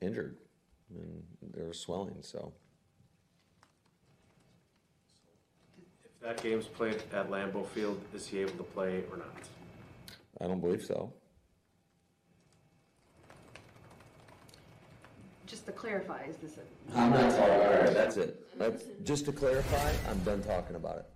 injured 0.00 0.36
and 0.94 1.22
there's 1.54 1.78
swelling, 1.78 2.16
so. 2.20 2.52
If 6.04 6.20
that 6.22 6.42
game's 6.42 6.66
played 6.66 7.02
at 7.12 7.30
Lambeau 7.30 7.66
Field, 7.68 8.00
is 8.14 8.26
he 8.26 8.38
able 8.40 8.52
to 8.52 8.62
play 8.62 9.04
or 9.10 9.18
not? 9.18 9.28
I 10.40 10.46
don't 10.46 10.60
believe 10.60 10.84
so. 10.84 11.12
Just 15.46 15.64
to 15.66 15.72
clarify, 15.72 16.24
is 16.24 16.36
this 16.36 16.58
a? 16.58 16.98
I'm 16.98 17.10
not 17.10 17.30
talking, 17.30 17.54
all 17.54 17.70
right, 17.70 17.94
that's 17.94 18.16
it. 18.18 18.58
That's, 18.58 18.84
just 19.02 19.24
to 19.26 19.32
clarify, 19.32 19.92
I'm 20.10 20.18
done 20.20 20.42
talking 20.42 20.76
about 20.76 20.98
it. 20.98 21.06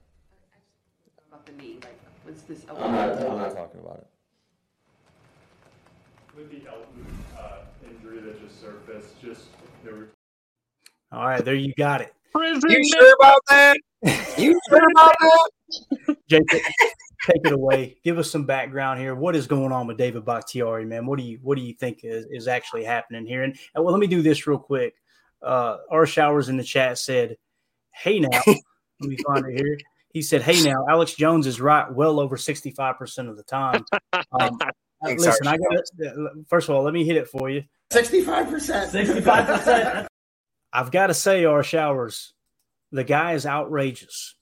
About 1.28 1.44
the 1.44 1.52
knee, 1.52 1.78
like, 1.82 1.98
was 2.24 2.42
this? 2.42 2.64
a- 2.64 2.72
I'm 2.72 2.92
not, 2.92 3.18
I'm 3.30 3.38
not 3.38 3.54
talking 3.54 3.80
about 3.80 3.98
it. 3.98 4.06
With 6.36 6.50
the 6.50 6.60
Elgton 6.68 7.04
uh, 7.38 7.58
injury 7.86 8.20
that 8.20 8.40
just 8.40 8.60
surfaced, 8.60 9.20
just 9.20 9.48
there 9.84 9.94
were. 9.94 10.08
All 11.12 11.26
right, 11.26 11.44
there 11.44 11.54
you 11.54 11.74
got 11.76 12.00
it. 12.00 12.14
You 12.34 12.84
sure 12.84 13.14
about 13.20 13.40
that? 13.50 13.76
You 14.38 14.58
sure 14.70 14.90
about 14.96 15.14
that? 15.20 16.16
Jacob, 16.28 16.60
take 17.26 17.44
it 17.44 17.52
away. 17.52 17.98
Give 18.02 18.18
us 18.18 18.30
some 18.30 18.46
background 18.46 18.98
here. 18.98 19.14
What 19.14 19.36
is 19.36 19.46
going 19.46 19.72
on 19.72 19.86
with 19.86 19.98
David 19.98 20.24
Bakhtiari, 20.24 20.86
man? 20.86 21.04
What 21.04 21.18
do 21.18 21.24
you 21.24 21.38
what 21.42 21.56
do 21.56 21.62
you 21.62 21.74
think 21.74 22.00
is, 22.02 22.26
is 22.30 22.48
actually 22.48 22.84
happening 22.84 23.26
here? 23.26 23.42
And, 23.42 23.56
and 23.74 23.84
well, 23.84 23.92
let 23.92 24.00
me 24.00 24.06
do 24.06 24.22
this 24.22 24.46
real 24.46 24.58
quick. 24.58 24.94
Uh, 25.42 25.78
our 25.90 26.06
showers 26.06 26.48
in 26.48 26.56
the 26.56 26.64
chat 26.64 26.98
said, 26.98 27.36
"Hey 27.90 28.20
now." 28.20 28.30
let 28.46 29.10
me 29.10 29.16
find 29.26 29.46
it 29.46 29.58
here. 29.58 29.78
He 30.14 30.22
said, 30.22 30.40
"Hey 30.42 30.62
now, 30.62 30.86
Alex 30.88 31.14
Jones 31.14 31.46
is 31.46 31.60
right. 31.60 31.92
Well 31.92 32.20
over 32.20 32.38
sixty 32.38 32.70
five 32.70 32.96
percent 32.96 33.28
of 33.28 33.36
the 33.36 33.44
time." 33.44 33.84
Um, 34.40 34.58
Thanks, 35.04 35.24
listen, 35.24 35.46
I 35.46 35.52
Irish 35.52 36.14
got 36.14 36.48
First 36.48 36.68
of 36.68 36.74
all, 36.74 36.82
let 36.82 36.94
me 36.94 37.04
hit 37.04 37.16
it 37.16 37.28
for 37.28 37.50
you. 37.50 37.64
65%. 37.92 38.90
65%. 38.90 40.06
I've 40.72 40.90
got 40.90 41.08
to 41.08 41.14
say, 41.14 41.44
our 41.44 41.62
showers, 41.62 42.32
the 42.92 43.04
guy 43.04 43.32
is 43.32 43.44
outrageous. 43.44 44.36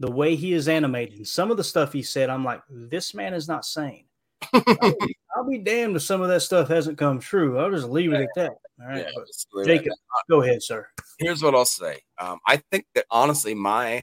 The 0.00 0.10
way 0.10 0.34
he 0.34 0.52
is 0.52 0.68
animated, 0.68 1.16
and 1.16 1.26
some 1.26 1.50
of 1.50 1.56
the 1.56 1.64
stuff 1.64 1.92
he 1.92 2.02
said, 2.02 2.28
I'm 2.28 2.44
like, 2.44 2.60
this 2.68 3.14
man 3.14 3.34
is 3.34 3.46
not 3.46 3.64
sane. 3.64 4.06
I'll, 4.52 4.60
be, 4.60 5.16
I'll 5.36 5.48
be 5.48 5.58
damned 5.58 5.96
if 5.96 6.02
some 6.02 6.20
of 6.20 6.28
that 6.28 6.40
stuff 6.40 6.68
hasn't 6.68 6.98
come 6.98 7.20
true. 7.20 7.58
I'll 7.58 7.70
just 7.70 7.88
leave 7.88 8.12
it 8.12 8.20
at 8.20 8.28
that. 8.34 8.50
All 8.80 8.88
right, 8.88 8.98
Yeah, 8.98 9.10
but 9.14 9.26
just 9.28 9.46
leave 9.52 9.68
it 9.68 9.70
at 9.70 9.78
Jacob, 9.84 9.92
go 10.28 10.42
ahead, 10.42 10.62
sir. 10.62 10.88
Here's 11.18 11.42
what 11.42 11.54
I'll 11.54 11.64
say. 11.64 12.00
Um, 12.18 12.40
I 12.46 12.56
think 12.72 12.86
that 12.94 13.06
honestly, 13.10 13.54
my 13.54 14.02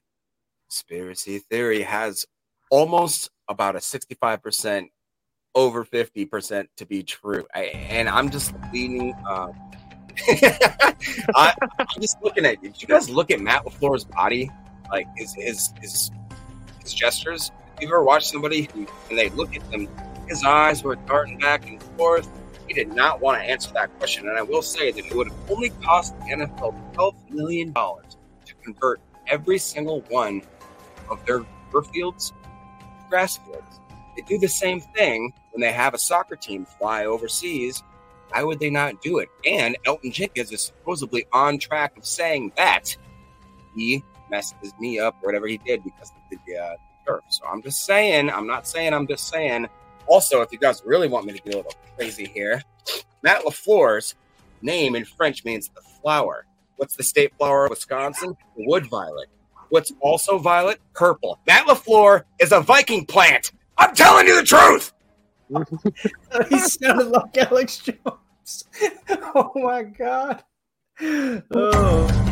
conspiracy 0.70 1.39
theory 1.39 1.82
has 1.82 2.26
almost 2.72 3.30
about 3.50 3.76
a 3.76 3.80
65% 3.80 4.88
over 5.56 5.84
50% 5.84 6.68
to 6.78 6.86
be 6.86 7.04
true. 7.04 7.45
I, 7.54 7.64
and 7.66 8.08
I'm 8.10 8.30
just 8.30 8.54
leaning. 8.74 9.14
Um, 9.28 9.54
I, 11.36 11.54
I'm 11.80 12.02
just 12.02 12.18
looking 12.22 12.45
at. 12.45 12.62
Did 12.62 12.82
you 12.82 12.88
guys 12.88 13.10
look 13.10 13.32
at 13.32 13.39
Matt 13.39 13.66
LaFleur's 13.66 14.06
body? 14.06 14.52
Like 14.89 15.08
his 15.16 15.34
his 15.36 15.74
his, 15.82 16.12
his 16.82 16.93
gestures? 16.93 17.50
Have 17.50 17.82
you 17.82 17.88
ever 17.88 18.04
watched 18.04 18.28
somebody 18.28 18.68
who, 18.74 18.86
when 19.08 19.16
they 19.16 19.30
look 19.30 19.56
at 19.56 19.70
them, 19.72 19.88
his 20.28 20.43
eyes 20.43 20.84
were 20.84 20.95
darting 20.95 21.38
back 21.38 21.68
and 21.68 21.82
forth? 21.97 22.28
He 22.68 22.74
did 22.74 22.93
not 22.93 23.22
want 23.22 23.41
to 23.41 23.50
answer 23.50 23.72
that 23.74 23.97
question. 23.97 24.28
And 24.28 24.38
I 24.38 24.41
will 24.41 24.62
say 24.62 24.91
that 24.91 25.06
it 25.06 25.16
would 25.16 25.30
have 25.30 25.52
only 25.52 25.70
cost 25.82 26.18
the 26.20 26.26
NFL 26.26 26.93
$12 26.93 27.30
million 27.30 27.74
to 27.74 28.56
convert 28.64 29.00
every 29.28 29.58
single 29.58 30.02
one 30.10 30.41
of 31.10 31.26
their 31.26 31.43
fields 31.93 32.34
grass 33.10 33.38
fields. 33.38 33.80
They 34.20 34.26
do 34.36 34.38
the 34.38 34.49
same 34.49 34.82
thing 34.82 35.32
when 35.51 35.61
they 35.61 35.72
have 35.72 35.93
a 35.93 35.97
soccer 35.97 36.36
team 36.36 36.65
fly 36.65 37.05
overseas. 37.05 37.84
Why 38.32 38.43
would 38.43 38.59
they 38.59 38.70
not 38.70 39.01
do 39.01 39.20
it? 39.20 39.30
And 39.45 39.78
Elgton 39.86 40.11
Jenkins 40.11 40.51
is 40.51 40.61
supposedly 40.61 41.26
on 41.32 41.57
track 41.57 41.97
of 41.97 42.05
saying 42.05 42.51
that 42.57 42.95
he 43.76 44.03
messed 44.30 44.55
his 44.61 44.74
knee 44.78 44.99
up 44.99 45.15
or 45.22 45.28
whatever 45.28 45.47
he 45.47 45.57
did 45.59 45.84
because 45.86 46.11
of 46.11 46.38
the 46.45 46.57
uh, 46.57 46.76
turf. 47.07 47.24
So 47.30 47.45
I'm 47.45 47.61
just 47.61 47.86
saying, 47.86 48.30
I'm 48.30 48.45
not 48.45 48.67
saying, 48.67 48.93
I'm 48.93 49.07
just 49.07 49.30
saying. 49.30 49.67
Also, 50.05 50.41
if 50.41 50.51
you 50.51 50.57
guys 50.57 50.84
really 50.86 51.07
want 51.07 51.26
me 51.26 51.34
to 51.34 51.39
get 51.39 51.53
a 51.53 51.57
little 51.57 51.74
crazy 51.95 52.26
here, 52.26 52.61
Matt 53.24 53.43
LaFleur's 53.43 54.15
name 54.61 54.95
in 54.95 55.05
French 55.05 55.45
means 55.45 55.70
the 55.70 55.82
flower. 56.01 56.45
What's 56.76 56.97
the 56.97 57.03
state 57.03 57.34
flower 57.38 57.65
of 57.65 57.70
Wisconsin? 57.70 58.36
Wood 58.57 58.88
violet. 58.88 59.30
What's 59.70 59.93
also 60.01 60.39
violet? 60.39 60.82
Purple. 60.93 61.39
Matt 61.47 61.67
LaFleur 61.67 62.24
is 62.39 62.51
a 62.51 62.59
Viking 62.59 63.05
plant. 63.05 63.53
I'm 63.80 63.95
telling 63.95 64.27
you 64.27 64.36
the 64.36 64.43
truth. 64.43 64.93
he 66.49 66.59
sounded 66.59 67.07
like 67.07 67.38
Alex 67.38 67.77
Jones. 67.80 68.65
Oh 69.36 69.51
my 69.55 69.84
god. 69.84 70.43
Oh. 71.53 72.30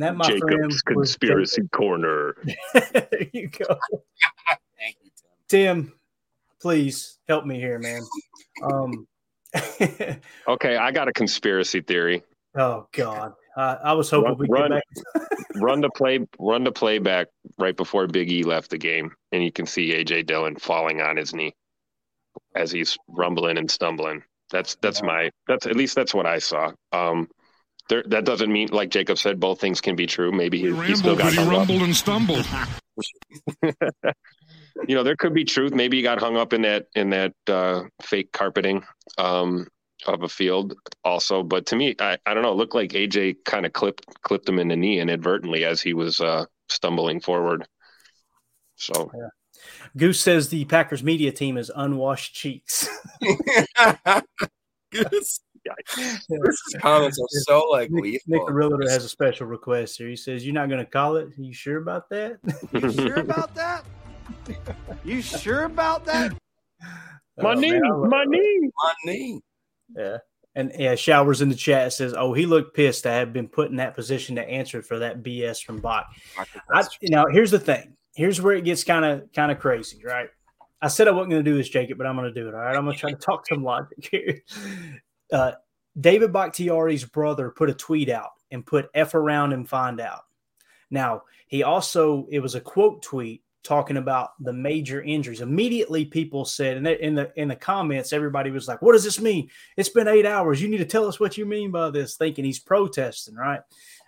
And 0.00 0.08
that, 0.08 0.16
my 0.16 0.24
friend, 0.24 0.42
Jacob's 0.48 0.74
was 0.74 0.82
conspiracy 0.82 1.68
corner. 1.74 2.34
there 2.72 3.26
you 3.34 3.48
go. 3.48 3.66
Thank 4.78 4.96
you, 5.02 5.10
Tim, 5.46 5.92
please 6.58 7.18
help 7.28 7.44
me 7.44 7.60
here, 7.60 7.78
man. 7.78 8.00
Um, 8.62 9.06
Okay, 10.48 10.76
I 10.78 10.90
got 10.90 11.08
a 11.08 11.12
conspiracy 11.12 11.82
theory. 11.82 12.22
oh 12.54 12.86
God, 12.92 13.34
uh, 13.58 13.76
I 13.84 13.92
was 13.92 14.08
hoping 14.08 14.30
Run, 14.30 14.38
we 14.38 14.48
run, 14.48 14.70
get 14.70 14.82
back. 15.12 15.28
run 15.56 15.82
the 15.82 15.90
play, 15.90 16.26
run 16.38 16.64
the 16.64 16.72
playback 16.72 17.26
right 17.58 17.76
before 17.76 18.06
Big 18.06 18.32
E 18.32 18.42
left 18.42 18.70
the 18.70 18.78
game, 18.78 19.12
and 19.32 19.44
you 19.44 19.52
can 19.52 19.66
see 19.66 19.92
AJ 19.92 20.24
Dillon 20.24 20.56
falling 20.56 21.02
on 21.02 21.18
his 21.18 21.34
knee 21.34 21.52
as 22.56 22.72
he's 22.72 22.96
rumbling 23.06 23.58
and 23.58 23.70
stumbling. 23.70 24.22
That's 24.50 24.76
that's 24.76 25.02
my 25.02 25.30
that's 25.46 25.66
at 25.66 25.76
least 25.76 25.94
that's 25.94 26.14
what 26.14 26.24
I 26.24 26.38
saw. 26.38 26.72
Um, 26.90 27.28
there, 27.90 28.04
that 28.06 28.24
doesn't 28.24 28.50
mean 28.50 28.68
like 28.70 28.88
Jacob 28.90 29.18
said, 29.18 29.38
both 29.38 29.60
things 29.60 29.80
can 29.80 29.96
be 29.96 30.06
true. 30.06 30.32
Maybe 30.32 30.58
he, 30.58 30.74
he 30.86 30.94
still 30.94 31.16
got 31.16 31.24
but 31.24 31.32
he 31.32 31.38
hung 31.38 31.48
up. 31.48 31.58
rumbled 31.58 31.82
and 31.82 31.94
stumbled. 31.94 32.46
you 33.62 34.94
know, 34.94 35.02
there 35.02 35.16
could 35.16 35.34
be 35.34 35.44
truth. 35.44 35.74
Maybe 35.74 35.96
he 35.98 36.02
got 36.02 36.20
hung 36.20 36.36
up 36.36 36.52
in 36.52 36.62
that 36.62 36.86
in 36.94 37.10
that 37.10 37.34
uh, 37.48 37.82
fake 38.00 38.32
carpeting 38.32 38.84
um, 39.18 39.66
of 40.06 40.22
a 40.22 40.28
field, 40.28 40.74
also. 41.04 41.42
But 41.42 41.66
to 41.66 41.76
me, 41.76 41.96
I, 41.98 42.16
I 42.24 42.32
don't 42.32 42.44
know. 42.44 42.52
It 42.52 42.56
looked 42.56 42.74
like 42.76 42.92
AJ 42.92 43.44
kind 43.44 43.66
of 43.66 43.72
clipped 43.72 44.06
clipped 44.22 44.48
him 44.48 44.58
in 44.58 44.68
the 44.68 44.76
knee 44.76 45.00
inadvertently 45.00 45.64
as 45.64 45.82
he 45.82 45.92
was 45.92 46.20
uh, 46.20 46.46
stumbling 46.68 47.20
forward. 47.20 47.66
So 48.76 49.10
Goose 49.96 50.20
says 50.20 50.48
the 50.48 50.64
Packers 50.66 51.02
media 51.02 51.32
team 51.32 51.56
is 51.58 51.72
unwashed 51.74 52.34
cheeks. 52.34 52.88
Goose. 54.92 55.40
Goose's 55.96 56.76
comments 56.80 57.18
are 57.18 57.26
so 57.30 57.60
like 57.70 57.90
Nick, 57.90 58.02
lethal. 58.02 58.20
Nick 58.26 58.46
the 58.46 58.52
Realtor 58.52 58.88
has 58.88 59.04
a 59.04 59.08
special 59.08 59.46
request 59.46 59.98
here. 59.98 60.08
He 60.08 60.16
says, 60.16 60.44
"You're 60.44 60.54
not 60.54 60.68
going 60.68 60.84
to 60.84 60.90
call 60.90 61.16
it. 61.16 61.26
Are 61.26 61.32
you 61.42 61.52
sure 61.52 61.78
about 61.78 62.08
that?" 62.10 62.38
You 62.72 62.90
sure 62.92 63.20
about 63.20 63.54
that? 63.54 63.84
You 65.04 65.22
sure 65.22 65.64
about 65.64 66.04
that? 66.06 66.32
my 67.38 67.52
Oh, 67.52 67.54
knee, 67.54 67.72
man, 67.72 68.08
my 68.08 68.24
knee. 68.24 68.70
My 68.82 68.94
knee. 69.04 69.40
Yeah. 69.96 70.18
And 70.56 70.72
yeah, 70.76 70.96
showers 70.96 71.42
in 71.42 71.48
the 71.48 71.54
chat 71.54 71.92
says, 71.92 72.14
"Oh, 72.16 72.32
he 72.32 72.46
looked 72.46 72.74
pissed 72.74 73.06
I 73.06 73.14
have 73.14 73.32
been 73.32 73.48
put 73.48 73.70
in 73.70 73.76
that 73.76 73.94
position 73.94 74.36
to 74.36 74.48
answer 74.48 74.82
for 74.82 74.98
that 74.98 75.22
BS 75.22 75.62
from 75.62 75.80
Bach." 75.80 76.06
I, 76.72 76.84
now, 77.04 77.26
here's 77.30 77.52
the 77.52 77.58
thing. 77.58 77.96
Here's 78.14 78.40
where 78.40 78.54
it 78.54 78.64
gets 78.64 78.82
kind 78.82 79.04
of 79.04 79.32
kind 79.32 79.52
of 79.52 79.60
crazy, 79.60 80.02
right? 80.04 80.28
I 80.82 80.88
said 80.88 81.08
I 81.08 81.12
wasn't 81.12 81.30
going 81.32 81.44
to 81.44 81.50
do 81.50 81.56
this, 81.56 81.68
Jacob, 81.68 81.98
but 81.98 82.06
I'm 82.06 82.16
going 82.16 82.32
to 82.32 82.40
do 82.40 82.48
it. 82.48 82.54
All 82.54 82.60
right, 82.60 82.74
I'm 82.74 82.84
going 82.84 82.96
to 82.96 83.00
try 83.00 83.10
to 83.10 83.16
talk 83.16 83.46
some 83.46 83.62
logic 83.62 84.08
here. 84.10 84.40
Uh, 85.32 85.52
David 85.98 86.32
Bakhtiari's 86.32 87.04
brother 87.04 87.50
put 87.50 87.70
a 87.70 87.74
tweet 87.74 88.08
out 88.08 88.30
and 88.50 88.64
put 88.64 88.90
"f 88.94 89.14
around 89.14 89.52
and 89.52 89.68
find 89.68 90.00
out." 90.00 90.24
Now 90.90 91.22
he 91.46 91.62
also 91.62 92.26
it 92.30 92.40
was 92.40 92.54
a 92.54 92.60
quote 92.60 93.02
tweet 93.02 93.42
talking 93.62 93.98
about 93.98 94.30
the 94.42 94.52
major 94.52 95.02
injuries. 95.02 95.40
Immediately, 95.40 96.06
people 96.06 96.44
said, 96.44 96.76
and 96.76 96.86
in 96.86 97.14
the 97.14 97.32
in 97.36 97.48
the 97.48 97.56
comments, 97.56 98.12
everybody 98.12 98.50
was 98.50 98.68
like, 98.68 98.82
"What 98.82 98.92
does 98.92 99.04
this 99.04 99.20
mean? 99.20 99.50
It's 99.76 99.88
been 99.88 100.08
eight 100.08 100.26
hours. 100.26 100.62
You 100.62 100.68
need 100.68 100.78
to 100.78 100.84
tell 100.84 101.06
us 101.06 101.20
what 101.20 101.36
you 101.36 101.44
mean 101.46 101.70
by 101.70 101.90
this." 101.90 102.16
Thinking 102.16 102.44
he's 102.44 102.58
protesting, 102.58 103.34
right? 103.34 103.60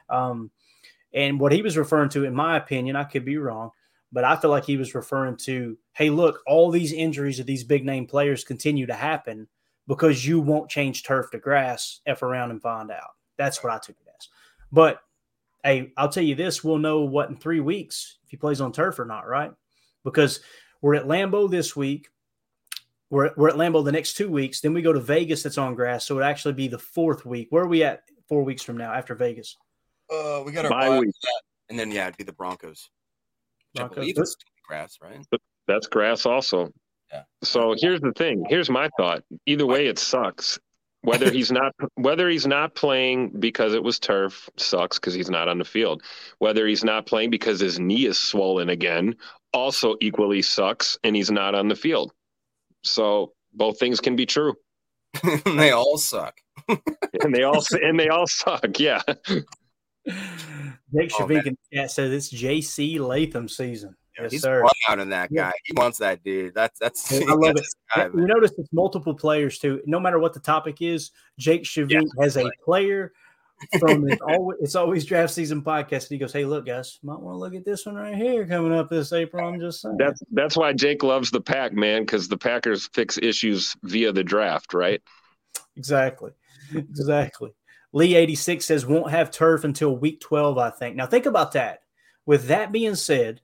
Um, 0.08 0.50
and 1.12 1.38
what 1.38 1.52
he 1.52 1.62
was 1.62 1.76
referring 1.76 2.08
to, 2.10 2.24
in 2.24 2.34
my 2.34 2.56
opinion, 2.56 2.96
I 2.96 3.04
could 3.04 3.24
be 3.24 3.36
wrong, 3.36 3.70
but 4.12 4.24
I 4.24 4.36
feel 4.36 4.50
like 4.50 4.64
he 4.64 4.78
was 4.78 4.94
referring 4.94 5.36
to, 5.38 5.76
"Hey, 5.92 6.10
look, 6.10 6.40
all 6.46 6.70
these 6.70 6.92
injuries 6.92 7.38
of 7.38 7.46
these 7.46 7.64
big 7.64 7.84
name 7.84 8.06
players 8.06 8.44
continue 8.44 8.86
to 8.86 8.94
happen 8.94 9.48
because 9.86 10.26
you 10.26 10.40
won't 10.40 10.70
change 10.70 11.02
turf 11.02 11.30
to 11.30 11.38
grass. 11.38 12.00
F 12.06 12.22
around 12.22 12.50
and 12.50 12.62
find 12.62 12.90
out." 12.90 13.10
That's 13.36 13.62
what 13.62 13.72
I 13.72 13.78
took 13.78 13.96
it 13.96 14.06
as. 14.18 14.28
But 14.70 15.00
hey, 15.64 15.92
I'll 15.96 16.08
tell 16.08 16.22
you 16.22 16.34
this: 16.34 16.62
we'll 16.62 16.78
know 16.78 17.00
what 17.02 17.28
in 17.28 17.36
three 17.36 17.60
weeks 17.60 18.18
if 18.24 18.30
he 18.30 18.36
plays 18.36 18.60
on 18.60 18.72
turf 18.72 18.98
or 18.98 19.04
not, 19.04 19.26
right? 19.26 19.52
Because 20.04 20.40
we're 20.80 20.94
at 20.94 21.06
Lambeau 21.06 21.50
this 21.50 21.74
week. 21.76 22.08
We're, 23.10 23.30
we're 23.36 23.50
at 23.50 23.56
Lambeau 23.56 23.84
the 23.84 23.92
next 23.92 24.14
two 24.14 24.30
weeks. 24.30 24.60
Then 24.60 24.72
we 24.72 24.80
go 24.80 24.92
to 24.92 25.00
Vegas 25.00 25.42
that's 25.42 25.58
on 25.58 25.74
grass. 25.74 26.06
So 26.06 26.18
it 26.18 26.22
actually 26.22 26.54
be 26.54 26.66
the 26.66 26.78
fourth 26.78 27.26
week. 27.26 27.48
Where 27.50 27.62
are 27.62 27.68
we 27.68 27.84
at 27.84 28.04
four 28.26 28.42
weeks 28.42 28.62
from 28.62 28.78
now 28.78 28.92
after 28.92 29.14
Vegas? 29.14 29.58
Uh, 30.10 30.42
we 30.44 30.52
got 30.52 30.64
our 30.64 30.70
Bye 30.70 30.88
bye 30.88 30.98
week. 31.00 31.14
and 31.68 31.78
then 31.78 31.90
yeah, 31.90 32.06
it'd 32.06 32.16
be 32.16 32.24
the 32.24 32.32
Broncos. 32.32 32.88
Which 33.72 33.82
I 33.84 33.88
believe 33.88 34.18
it's 34.18 34.36
grass, 34.66 34.98
right? 35.02 35.24
That's 35.68 35.86
grass 35.86 36.26
also. 36.26 36.70
Yeah. 37.12 37.22
So 37.42 37.74
here's 37.78 38.00
the 38.00 38.12
thing. 38.12 38.44
Here's 38.48 38.70
my 38.70 38.88
thought. 38.98 39.22
Either 39.46 39.66
way, 39.66 39.86
it 39.86 39.98
sucks. 39.98 40.58
Whether 41.02 41.32
he's 41.32 41.50
not 41.50 41.72
whether 41.96 42.28
he's 42.28 42.46
not 42.46 42.76
playing 42.76 43.30
because 43.40 43.74
it 43.74 43.82
was 43.82 43.98
turf 43.98 44.48
sucks 44.56 45.00
because 45.00 45.14
he's 45.14 45.28
not 45.28 45.48
on 45.48 45.58
the 45.58 45.64
field. 45.64 46.02
Whether 46.38 46.66
he's 46.66 46.84
not 46.84 47.06
playing 47.06 47.30
because 47.30 47.58
his 47.58 47.80
knee 47.80 48.06
is 48.06 48.18
swollen 48.18 48.68
again 48.68 49.16
also 49.52 49.96
equally 50.00 50.42
sucks 50.42 50.98
and 51.04 51.14
he's 51.14 51.30
not 51.30 51.54
on 51.54 51.68
the 51.68 51.74
field. 51.74 52.12
So 52.84 53.32
both 53.52 53.78
things 53.78 54.00
can 54.00 54.16
be 54.16 54.26
true. 54.26 54.54
they 55.44 55.70
all 55.70 55.98
suck. 55.98 56.38
And 57.24 57.34
they 57.34 57.42
all 57.42 57.62
and 57.72 58.00
they 58.00 58.08
all 58.08 58.26
suck. 58.26 58.80
Yeah. 58.80 59.02
Jake 59.06 59.44
Oh, 60.08 60.16
Shavik 60.94 61.46
in 61.46 61.56
the 61.70 61.76
chat 61.76 61.90
says 61.90 62.10
it's 62.10 62.32
JC 62.32 62.98
Latham 62.98 63.48
season. 63.48 63.94
Yeah, 64.16 64.24
Yes, 64.24 64.32
he's 64.32 64.42
sir. 64.42 64.64
out 64.88 64.98
in 64.98 65.08
that 65.10 65.30
Yeah. 65.32 65.50
guy. 65.50 65.52
He 65.64 65.72
wants 65.74 65.98
that 65.98 66.22
dude. 66.22 66.54
That's 66.54 66.78
that's. 66.78 67.12
I 67.12 67.16
love 67.24 67.40
it. 67.42 67.54
that's 67.56 67.60
his 67.60 67.74
guy, 67.96 68.04
you 68.14 68.26
notice 68.26 68.52
it's 68.58 68.72
multiple 68.72 69.14
players 69.14 69.58
too. 69.58 69.80
No 69.86 69.98
matter 69.98 70.18
what 70.18 70.32
the 70.34 70.40
topic 70.40 70.82
is, 70.82 71.10
Jake 71.38 71.64
Shavit 71.64 72.06
has 72.20 72.36
a 72.36 72.50
player 72.64 73.12
from 73.78 74.06
his 74.08 74.18
always, 74.28 74.58
it's 74.60 74.74
always 74.74 75.04
draft 75.06 75.32
season 75.32 75.62
podcast. 75.62 76.02
And 76.02 76.10
he 76.10 76.18
goes, 76.18 76.32
"Hey, 76.32 76.44
look, 76.44 76.66
guys, 76.66 76.98
might 77.02 77.20
want 77.20 77.34
to 77.34 77.38
look 77.38 77.54
at 77.54 77.64
this 77.64 77.86
one 77.86 77.94
right 77.94 78.14
here 78.14 78.46
coming 78.46 78.72
up 78.72 78.90
this 78.90 79.12
April." 79.12 79.46
I'm 79.48 79.58
just 79.60 79.80
saying. 79.80 79.96
That's 79.98 80.20
that's 80.32 80.56
why 80.56 80.72
Jake 80.74 81.02
loves 81.02 81.30
the 81.30 81.40
pack, 81.40 81.72
man, 81.72 82.02
because 82.02 82.28
the 82.28 82.36
Packers 82.36 82.88
fix 82.92 83.18
issues 83.22 83.74
via 83.82 84.12
the 84.12 84.24
draft, 84.24 84.74
right? 84.74 85.00
Exactly. 85.76 86.32
Exactly. 86.74 87.50
Lee 87.94 88.14
86 88.14 88.64
says 88.64 88.86
won't 88.86 89.10
have 89.10 89.30
turf 89.30 89.64
until 89.64 89.96
week 89.96 90.20
12, 90.20 90.56
I 90.58 90.70
think. 90.70 90.96
Now, 90.96 91.06
think 91.06 91.26
about 91.26 91.52
that. 91.52 91.80
With 92.24 92.46
that 92.48 92.72
being 92.72 92.94
said, 92.94 93.40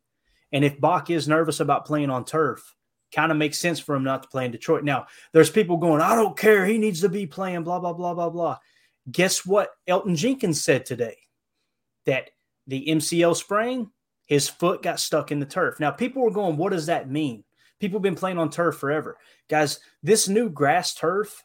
and 0.53 0.65
if 0.65 0.81
Bach 0.81 1.11
is 1.11 1.29
nervous 1.29 1.61
about 1.61 1.85
playing 1.85 2.11
on 2.11 2.25
turf, 2.25 2.75
kind 3.15 3.33
of 3.33 3.39
makes 3.39 3.59
sense 3.59 3.79
for 3.79 3.95
him 3.95 4.05
not 4.05 4.23
to 4.23 4.29
play 4.29 4.45
in 4.45 4.51
Detroit. 4.51 4.85
Now, 4.85 5.07
there's 5.33 5.51
people 5.51 5.77
going, 5.77 6.01
I 6.01 6.15
don't 6.15 6.37
care. 6.37 6.67
He 6.67 6.79
needs 6.79 7.01
to 7.01 7.09
be 7.09 7.27
playing, 7.27 7.65
blah, 7.65 7.81
blah, 7.81 7.93
blah, 7.93 8.15
blah, 8.15 8.31
blah. 8.31 8.59
Guess 9.11 9.47
what 9.47 9.71
Elgton 9.89 10.17
Jenkins 10.17 10.63
said 10.63 10.85
today? 10.85 11.17
That 12.07 12.31
the 12.67 12.87
MCL 12.87 13.37
sprain, 13.37 13.91
his 14.27 14.49
foot 14.49 14.83
got 14.83 15.01
stuck 15.01 15.33
in 15.33 15.41
the 15.41 15.47
turf. 15.47 15.81
Now, 15.81 15.91
people 15.91 16.23
were 16.23 16.31
going, 16.31 16.57
what 16.57 16.73
does 16.73 16.87
that 16.87 17.11
mean? 17.11 17.45
People 17.81 17.99
have 17.99 18.03
been 18.03 18.15
playing 18.15 18.39
on 18.39 18.51
turf 18.51 18.77
forever. 18.77 19.17
Guys, 19.49 19.81
this 20.03 20.29
new 20.29 20.51
grass 20.51 20.95
turf, 20.95 21.45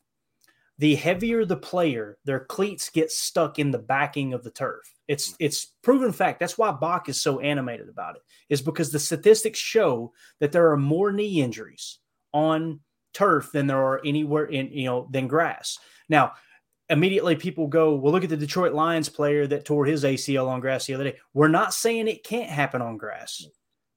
the 0.79 0.95
heavier 0.95 1.45
the 1.45 1.55
player, 1.55 2.17
their 2.25 2.41
cleats 2.41 2.89
get 2.89 3.11
stuck 3.11 3.59
in 3.59 3.71
the 3.71 3.79
backing 3.79 4.33
of 4.33 4.43
the 4.43 4.51
turf. 4.51 4.81
It's 5.13 5.35
it's 5.39 5.67
proven 5.83 6.11
fact. 6.11 6.39
That's 6.39 6.57
why 6.57 6.71
Bach 6.71 7.07
is 7.07 7.21
so 7.21 7.39
animated 7.39 7.87
about 7.87 8.15
it. 8.15 8.23
Is 8.49 8.61
because 8.61 8.91
the 8.91 8.99
statistics 8.99 9.59
show 9.59 10.11
that 10.39 10.51
there 10.51 10.71
are 10.71 10.77
more 10.77 11.11
knee 11.11 11.39
injuries 11.41 11.99
on 12.33 12.79
turf 13.13 13.51
than 13.51 13.67
there 13.67 13.77
are 13.77 14.01
anywhere 14.03 14.45
in 14.45 14.71
you 14.71 14.85
know 14.85 15.07
than 15.11 15.27
grass. 15.27 15.77
Now, 16.09 16.33
immediately 16.89 17.35
people 17.35 17.67
go, 17.67 17.93
well, 17.93 18.11
look 18.11 18.23
at 18.23 18.31
the 18.31 18.37
Detroit 18.37 18.73
Lions 18.73 19.07
player 19.07 19.45
that 19.45 19.65
tore 19.65 19.85
his 19.85 20.03
ACL 20.03 20.47
on 20.47 20.59
grass 20.59 20.87
the 20.87 20.95
other 20.95 21.03
day. 21.05 21.17
We're 21.33 21.47
not 21.47 21.75
saying 21.75 22.07
it 22.07 22.23
can't 22.23 22.49
happen 22.49 22.81
on 22.81 22.97
grass. 22.97 23.45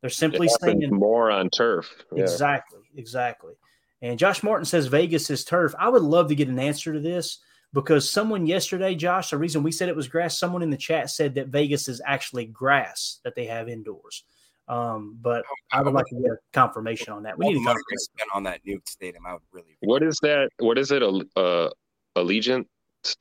They're 0.03 0.11
simply 0.11 0.49
saying 0.61 0.87
more 0.91 1.31
on 1.31 1.49
turf. 1.49 1.91
Yeah. 2.15 2.25
Exactly, 2.25 2.83
exactly. 2.95 3.55
And 4.03 4.19
Josh 4.19 4.43
Martin 4.43 4.67
says 4.67 4.87
Vegas 4.87 5.31
is 5.31 5.45
turf. 5.45 5.75
I 5.79 5.89
would 5.89 6.03
love 6.03 6.29
to 6.29 6.35
get 6.35 6.49
an 6.49 6.59
answer 6.59 6.93
to 6.93 7.01
this 7.01 7.39
because 7.73 8.11
someone 8.11 8.47
yesterday, 8.47 8.95
Josh, 8.95 9.31
the 9.31 9.39
reason 9.39 9.63
we 9.63 9.73
said 9.73 9.89
it 9.89 9.97
was 9.97 10.09
grass, 10.09 10.39
someone 10.39 10.63
in 10.63 10.71
the 10.71 10.77
chat 10.77 11.11
said 11.11 11.35
that 11.35 11.49
Vegas 11.49 11.89
is 11.89 12.01
actually 12.05 12.47
grass 12.47 13.21
that 13.25 13.35
they 13.35 13.47
have 13.47 13.69
indoors. 13.69 14.25
Um, 14.69 15.17
but 15.21 15.45
I 15.73 15.83
would 15.83 15.95
like 15.95 16.07
to 16.07 16.21
get 16.21 16.33
a 16.33 16.37
confirmation 16.53 17.13
on 17.13 17.23
that. 17.23 17.39
We 17.39 17.47
need 17.47 17.57
the 17.57 17.61
a 17.61 17.65
confirmation. 17.65 18.29
on 18.35 18.43
that 18.45 18.61
new 18.65 18.81
stadium. 18.87 19.25
I 19.27 19.35
would 19.35 19.43
really. 19.53 19.77
What 19.81 20.03
is 20.03 20.19
that? 20.23 20.51
What 20.59 20.77
is 20.79 20.91
it? 20.91 21.03
A 21.03 21.25
uh, 21.37 21.71
Allegiant? 22.17 22.67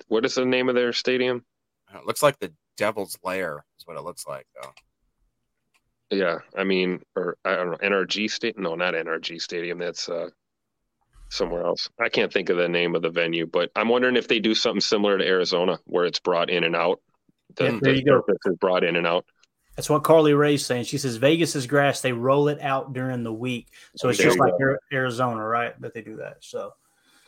What 0.08 0.26
is 0.26 0.36
the 0.36 0.46
name 0.46 0.70
of 0.70 0.76
their 0.76 0.94
stadium? 0.94 1.46
It 1.94 2.06
looks 2.06 2.24
like 2.24 2.40
the 2.40 2.52
Devil's 2.78 3.18
Lair 3.24 3.64
is 3.78 3.86
what 3.86 3.98
it 3.98 4.02
looks 4.02 4.26
like, 4.26 4.48
though. 4.60 4.72
Yeah, 6.12 6.40
I 6.58 6.64
mean, 6.64 7.02
or 7.16 7.38
I 7.46 7.56
don't 7.56 7.72
know, 7.72 7.78
NRG 7.78 8.30
Stadium? 8.30 8.64
No, 8.64 8.76
not 8.76 8.94
NRG 8.94 9.42
Stadium. 9.42 9.78
That's 9.78 10.08
uh, 10.10 10.30
somewhere 11.36 11.66
else. 11.66 11.90
I 12.00 12.10
can't 12.10 12.32
think 12.34 12.50
of 12.50 12.58
the 12.58 12.68
name 12.70 12.96
of 12.96 13.02
the 13.02 13.10
venue, 13.10 13.46
but 13.46 13.70
I'm 13.76 13.90
wondering 13.90 14.16
if 14.16 14.28
they 14.28 14.40
do 14.40 14.56
something 14.56 14.82
similar 14.82 15.18
to 15.18 15.26
Arizona, 15.26 15.80
where 15.86 16.06
it's 16.06 16.20
brought 16.20 16.50
in 16.50 16.64
and 16.64 16.76
out. 16.76 17.02
The, 17.58 17.66
Yeah, 17.66 17.70
there 17.82 17.94
the 17.94 18.00
you 18.00 18.06
go. 18.06 18.24
is 18.46 18.56
brought 18.58 18.84
in 18.84 18.96
and 18.96 19.06
out. 19.06 19.26
That's 19.76 19.90
what 19.90 20.04
Carly 20.04 20.34
Ray's 20.34 20.66
saying. 20.66 20.86
She 20.86 20.98
says 20.98 21.18
Vegas 21.18 21.56
is 21.56 21.68
grass. 21.68 22.00
They 22.02 22.14
roll 22.14 22.48
it 22.48 22.62
out 22.62 22.94
during 22.94 23.24
the 23.24 23.34
week. 23.34 23.68
So 23.98 24.08
it's 24.10 24.18
There 24.18 24.28
just 24.28 24.40
like 24.40 24.54
go. 24.60 24.78
Arizona, 24.94 25.44
right? 25.46 25.80
That 25.82 25.94
they 25.94 26.02
do 26.02 26.16
that. 26.18 26.38
So 26.40 26.72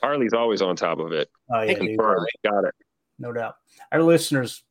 Carly's 0.02 0.34
always 0.34 0.62
on 0.62 0.76
top 0.78 1.00
of 1.00 1.12
it. 1.12 1.30
Oh, 1.54 1.62
yeah, 1.62 1.74
dude. 1.74 1.90
Confirmed. 1.98 2.28
Got 2.46 2.64
it. 2.66 2.74
no 3.20 3.34
doubt. 3.34 3.56
Our 3.92 4.02
listeners 4.02 4.64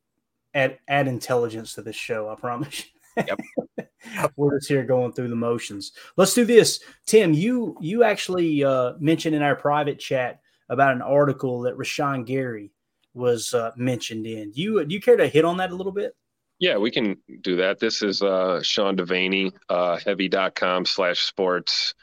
add 0.55 0.79
add 0.87 1.07
intelligence 1.07 1.73
to 1.75 1.83
this 1.83 1.95
show. 1.95 2.29
I 2.29 2.35
promise. 2.35 2.83
Yep. 3.15 3.39
We're 4.35 4.59
just 4.59 4.69
here 4.69 4.83
going 4.83 5.13
through 5.13 5.29
the 5.29 5.35
motions. 5.35 5.91
Let's 6.15 6.33
do 6.33 6.45
this, 6.45 6.79
Tim. 7.05 7.33
You 7.33 7.77
you 7.81 8.03
actually 8.03 8.63
uh, 8.63 8.93
mentioned 8.99 9.35
in 9.35 9.41
our 9.41 9.55
private 9.55 9.99
chat 9.99 10.41
about 10.69 10.93
an 10.93 11.01
article 11.01 11.61
that 11.61 11.77
Rashan 11.77 12.25
Gary 12.25 12.71
was 13.13 13.53
uh, 13.53 13.71
mentioned 13.75 14.25
in. 14.25 14.51
You 14.53 14.85
do 14.85 14.93
you 14.93 15.01
care 15.01 15.17
to 15.17 15.27
hit 15.27 15.45
on 15.45 15.57
that 15.57 15.71
a 15.71 15.75
little 15.75 15.91
bit? 15.91 16.15
Yeah, 16.59 16.77
we 16.77 16.89
can 16.89 17.17
do 17.41 17.57
that. 17.57 17.79
This 17.79 18.01
is 18.01 18.21
uh, 18.21 18.63
Sean 18.63 18.97
Devaney, 18.97 19.53
uh, 19.69 19.99
heavy.com 20.03 20.85
slash 20.85 21.19
sports. 21.19 21.93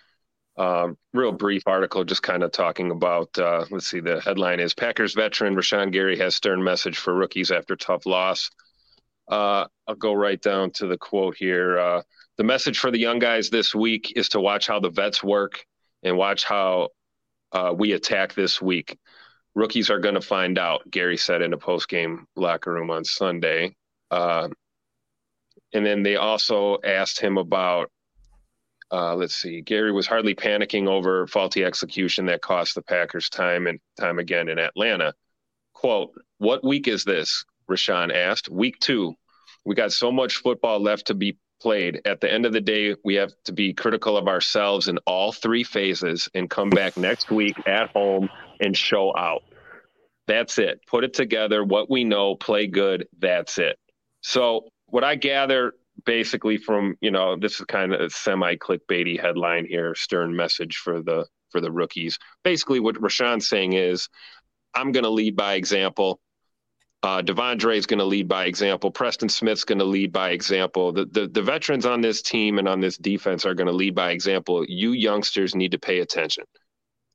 Um, 0.57 0.97
real 1.13 1.33
brief 1.33 1.65
article, 1.67 2.05
just 2.05 2.23
kind 2.23 2.45
of 2.45 2.53
talking 2.53 2.93
about, 2.93 3.37
uh, 3.37 3.65
let's 3.71 3.91
see, 3.91 3.99
the 3.99 4.21
headline 4.21 4.61
is 4.61 4.73
Packers 4.73 5.15
veteran 5.15 5.57
Rashan 5.57 5.91
Gary 5.91 6.17
has 6.19 6.37
stern 6.37 6.63
message 6.63 6.97
for 6.97 7.13
rookies 7.13 7.51
after 7.51 7.75
tough 7.75 8.07
loss. 8.07 8.51
Uh, 9.29 9.67
I'll 9.87 9.95
go 9.95 10.13
right 10.13 10.41
down 10.41 10.71
to 10.73 10.87
the 10.87 10.99
quote 10.99 11.37
here. 11.37 11.79
Uh, 11.79 12.03
the 12.37 12.45
message 12.45 12.79
for 12.79 12.91
the 12.91 12.99
young 12.99 13.19
guys 13.19 13.51
this 13.51 13.75
week 13.75 14.13
is 14.17 14.29
to 14.31 14.41
watch 14.41 14.67
how 14.67 14.81
the 14.81 14.91
vets 14.91 15.23
work 15.23 15.65
and 16.03 16.17
watch 16.17 16.45
how 16.45 16.89
uh, 17.53 17.73
we 17.77 17.93
attack 17.93 18.35
this 18.35 18.61
week. 18.61 18.99
Rookies 19.55 19.89
are 19.89 20.01
going 20.01 20.17
to 20.17 20.21
find 20.21 20.59
out, 20.59 20.91
Gary 20.91 21.17
said 21.17 21.41
in 21.41 21.53
a 21.53 21.59
post 21.59 21.89
game 21.89 22.27
locker 22.35 22.73
room 22.73 22.91
on 22.91 23.05
Sunday. 23.05 23.77
Uh, 24.11 24.49
and 25.73 25.87
then 25.87 26.03
they 26.03 26.17
also 26.17 26.79
asked 26.85 27.21
him 27.21 27.39
about, 27.39 27.91
uh, 28.91 29.15
let's 29.15 29.37
see, 29.37 29.61
Gary 29.61 29.93
was 29.93 30.07
hardly 30.07 30.35
panicking 30.35 30.89
over 30.89 31.27
faulty 31.27 31.65
execution 31.65 32.27
that 32.27 32.43
cost 32.43 32.75
the 32.75 32.83
Packers 32.83 33.29
time 33.29 33.67
and 33.67 33.79
time 33.99 34.19
again 34.19 34.49
in 34.49 34.59
Atlanta. 34.59 35.15
Quote, 35.73 36.11
What 36.39 36.65
week 36.65 36.89
is 36.89 37.05
this? 37.05 37.45
Rashan 37.71 38.15
asked. 38.15 38.49
Week 38.49 38.79
two. 38.81 39.15
We 39.65 39.75
got 39.75 39.93
so 39.93 40.13
much 40.13 40.37
football 40.37 40.81
left 40.81 41.07
to 41.07 41.15
be 41.15 41.39
played. 41.61 42.03
At 42.05 42.21
the 42.21 42.31
end 42.31 42.45
of 42.45 42.53
the 42.53 42.61
day, 42.61 42.95
we 43.05 43.15
have 43.15 43.33
to 43.45 43.53
be 43.53 43.73
critical 43.73 44.17
of 44.17 44.29
ourselves 44.29 44.89
in 44.89 44.99
all 45.07 45.33
three 45.33 45.65
phases 45.65 46.29
and 46.35 46.51
come 46.51 46.71
back 46.71 46.97
next 46.97 47.31
week 47.31 47.57
at 47.67 47.91
home 47.91 48.29
and 48.61 48.77
show 48.77 49.17
out. 49.17 49.43
That's 50.27 50.59
it. 50.59 50.81
Put 50.87 51.05
it 51.05 51.15
together. 51.15 51.65
What 51.65 51.91
we 51.91 52.05
know, 52.05 52.35
play 52.35 52.67
good. 52.67 53.09
That's 53.19 53.59
it. 53.59 53.79
So, 54.21 54.69
what 54.87 55.05
I 55.05 55.17
gather 55.17 55.75
basically 56.05 56.57
from 56.57 56.97
you 57.01 57.11
know 57.11 57.37
this 57.37 57.61
is 57.61 57.67
kind 57.67 57.95
of 57.95 58.01
a 58.01 58.11
semi 58.11 58.57
clickbaity 58.57 59.21
headline 59.21 59.67
here, 59.67 59.95
stern 59.95 60.35
message 60.35 60.77
for 60.77 61.03
the 61.03 61.27
for 61.51 61.61
the 61.61 61.71
rookies. 61.71 62.19
Basically, 62.43 62.81
what 62.81 62.97
Rashan's 62.97 63.49
saying 63.49 63.75
is, 63.75 64.09
I'm 64.75 64.93
going 64.93 65.05
to 65.05 65.11
lead 65.11 65.37
by 65.37 65.55
example. 65.55 66.21
Uh, 67.05 67.21
Devonte 67.21 67.77
is 67.77 67.85
going 67.85 67.99
to 67.99 68.05
lead 68.07 68.27
by 68.27 68.47
example. 68.47 68.91
Preston 68.91 69.29
Smith's 69.29 69.65
going 69.65 69.79
to 69.79 69.85
lead 69.85 70.11
by 70.11 70.31
example. 70.31 70.91
The, 70.91 71.05
the 71.05 71.29
the 71.29 71.43
veterans 71.43 71.85
on 71.85 72.01
this 72.01 72.23
team 72.23 72.59
and 72.59 72.67
on 72.67 72.81
this 72.81 72.97
defense 72.97 73.45
are 73.45 73.53
going 73.53 73.67
to 73.67 73.75
lead 73.75 73.95
by 73.95 74.13
example. 74.13 74.65
You 74.67 74.93
youngsters 74.93 75.55
need 75.55 75.73
to 75.73 75.79
pay 75.79 76.01
attention. 76.01 76.45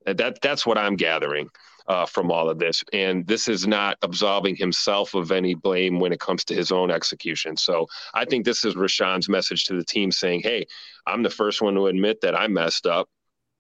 That 0.06 0.42
that's 0.44 0.64
what 0.64 0.78
I'm 0.78 0.96
gathering 0.96 1.50
uh, 1.88 2.06
from 2.06 2.32
all 2.32 2.52
of 2.52 2.60
this. 2.60 2.84
And 2.94 3.26
this 3.26 3.48
is 3.48 3.66
not 3.66 3.98
absolving 4.04 4.56
himself 4.56 5.16
of 5.16 5.32
any 5.32 5.56
blame 5.56 6.00
when 6.00 6.14
it 6.14 6.20
comes 6.20 6.46
to 6.46 6.54
his 6.54 6.72
own 6.72 6.92
execution. 6.92 7.58
So 7.58 7.88
I 8.14 8.26
think 8.26 8.46
this 8.46 8.64
is 8.66 8.76
Rashan's 8.76 9.28
message 9.28 9.64
to 9.66 9.76
the 9.76 9.84
team 9.84 10.12
saying, 10.12 10.42
hey, 10.44 10.68
I'm 11.08 11.24
the 11.24 11.32
first 11.32 11.64
one 11.64 11.74
to 11.74 11.88
admit 11.88 12.22
that 12.22 12.36
I 12.36 12.48
messed 12.48 12.86
up. 12.86 13.10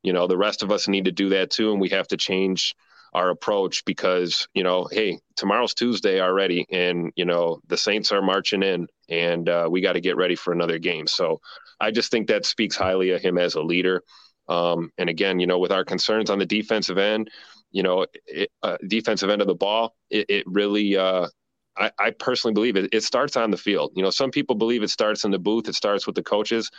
You 0.03 0.13
know, 0.13 0.27
the 0.27 0.37
rest 0.37 0.61
of 0.61 0.71
us 0.71 0.87
need 0.87 1.05
to 1.05 1.11
do 1.11 1.29
that 1.29 1.49
too. 1.49 1.71
And 1.71 1.81
we 1.81 1.89
have 1.89 2.07
to 2.09 2.17
change 2.17 2.75
our 3.13 3.29
approach 3.29 3.83
because, 3.85 4.47
you 4.53 4.63
know, 4.63 4.87
hey, 4.91 5.19
tomorrow's 5.35 5.73
Tuesday 5.73 6.21
already. 6.21 6.65
And, 6.71 7.11
you 7.15 7.25
know, 7.25 7.59
the 7.67 7.77
Saints 7.77 8.11
are 8.11 8.21
marching 8.21 8.63
in 8.63 8.87
and 9.09 9.49
uh, 9.49 9.67
we 9.69 9.81
got 9.81 9.93
to 9.93 10.01
get 10.01 10.17
ready 10.17 10.35
for 10.35 10.53
another 10.53 10.79
game. 10.79 11.07
So 11.07 11.39
I 11.79 11.91
just 11.91 12.11
think 12.11 12.27
that 12.27 12.45
speaks 12.45 12.75
highly 12.75 13.11
of 13.11 13.21
him 13.21 13.37
as 13.37 13.55
a 13.55 13.61
leader. 13.61 14.03
Um, 14.47 14.91
and 14.97 15.09
again, 15.09 15.39
you 15.39 15.47
know, 15.47 15.59
with 15.59 15.71
our 15.71 15.85
concerns 15.85 16.29
on 16.29 16.39
the 16.39 16.45
defensive 16.45 16.97
end, 16.97 17.29
you 17.71 17.83
know, 17.83 18.05
it, 18.25 18.49
uh, 18.63 18.77
defensive 18.87 19.29
end 19.29 19.41
of 19.41 19.47
the 19.47 19.55
ball, 19.55 19.95
it, 20.09 20.25
it 20.29 20.43
really, 20.47 20.97
uh, 20.97 21.27
I, 21.77 21.91
I 21.99 22.11
personally 22.11 22.53
believe 22.53 22.75
it, 22.75 22.93
it 22.93 23.03
starts 23.03 23.37
on 23.37 23.51
the 23.51 23.57
field. 23.57 23.93
You 23.95 24.03
know, 24.03 24.09
some 24.09 24.31
people 24.31 24.55
believe 24.55 24.83
it 24.83 24.89
starts 24.89 25.23
in 25.23 25.31
the 25.31 25.39
booth, 25.39 25.69
it 25.69 25.75
starts 25.75 26.05
with 26.05 26.15
the 26.15 26.23
coaches. 26.23 26.69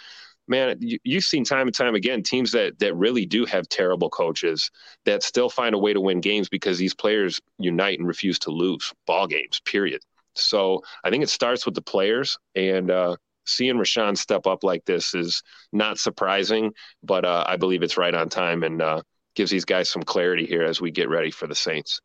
Man, 0.50 0.76
you, 0.80 0.98
you've 1.04 1.22
seen 1.22 1.44
time 1.44 1.68
and 1.68 1.74
time 1.74 1.94
again 1.94 2.24
teams 2.24 2.50
that 2.50 2.76
that 2.80 2.96
really 2.96 3.24
do 3.24 3.44
have 3.44 3.68
terrible 3.68 4.10
coaches 4.10 4.68
that 5.04 5.22
still 5.22 5.48
find 5.48 5.76
a 5.76 5.78
way 5.78 5.92
to 5.92 6.00
win 6.00 6.20
games 6.20 6.48
because 6.48 6.76
these 6.76 6.92
players 6.92 7.40
unite 7.58 8.00
and 8.00 8.08
refuse 8.08 8.36
to 8.40 8.50
lose 8.50 8.92
ball 9.06 9.28
games. 9.28 9.60
Period. 9.64 10.02
So 10.34 10.82
I 11.04 11.10
think 11.10 11.22
it 11.22 11.30
starts 11.30 11.64
with 11.66 11.76
the 11.76 11.82
players, 11.82 12.36
and 12.56 12.90
uh, 12.90 13.14
seeing 13.46 13.76
Rashan 13.76 14.18
step 14.18 14.48
up 14.48 14.64
like 14.64 14.84
this 14.84 15.14
is 15.14 15.40
not 15.72 15.98
surprising, 15.98 16.72
but 17.04 17.24
uh, 17.24 17.44
I 17.46 17.56
believe 17.56 17.84
it's 17.84 17.96
right 17.96 18.14
on 18.14 18.28
time 18.28 18.64
and 18.64 18.82
uh, 18.82 19.02
gives 19.36 19.52
these 19.52 19.64
guys 19.64 19.88
some 19.88 20.02
clarity 20.02 20.46
here 20.46 20.64
as 20.64 20.80
we 20.80 20.90
get 20.90 21.08
ready 21.08 21.30
for 21.30 21.46
the 21.46 21.54
Saints. 21.54 22.00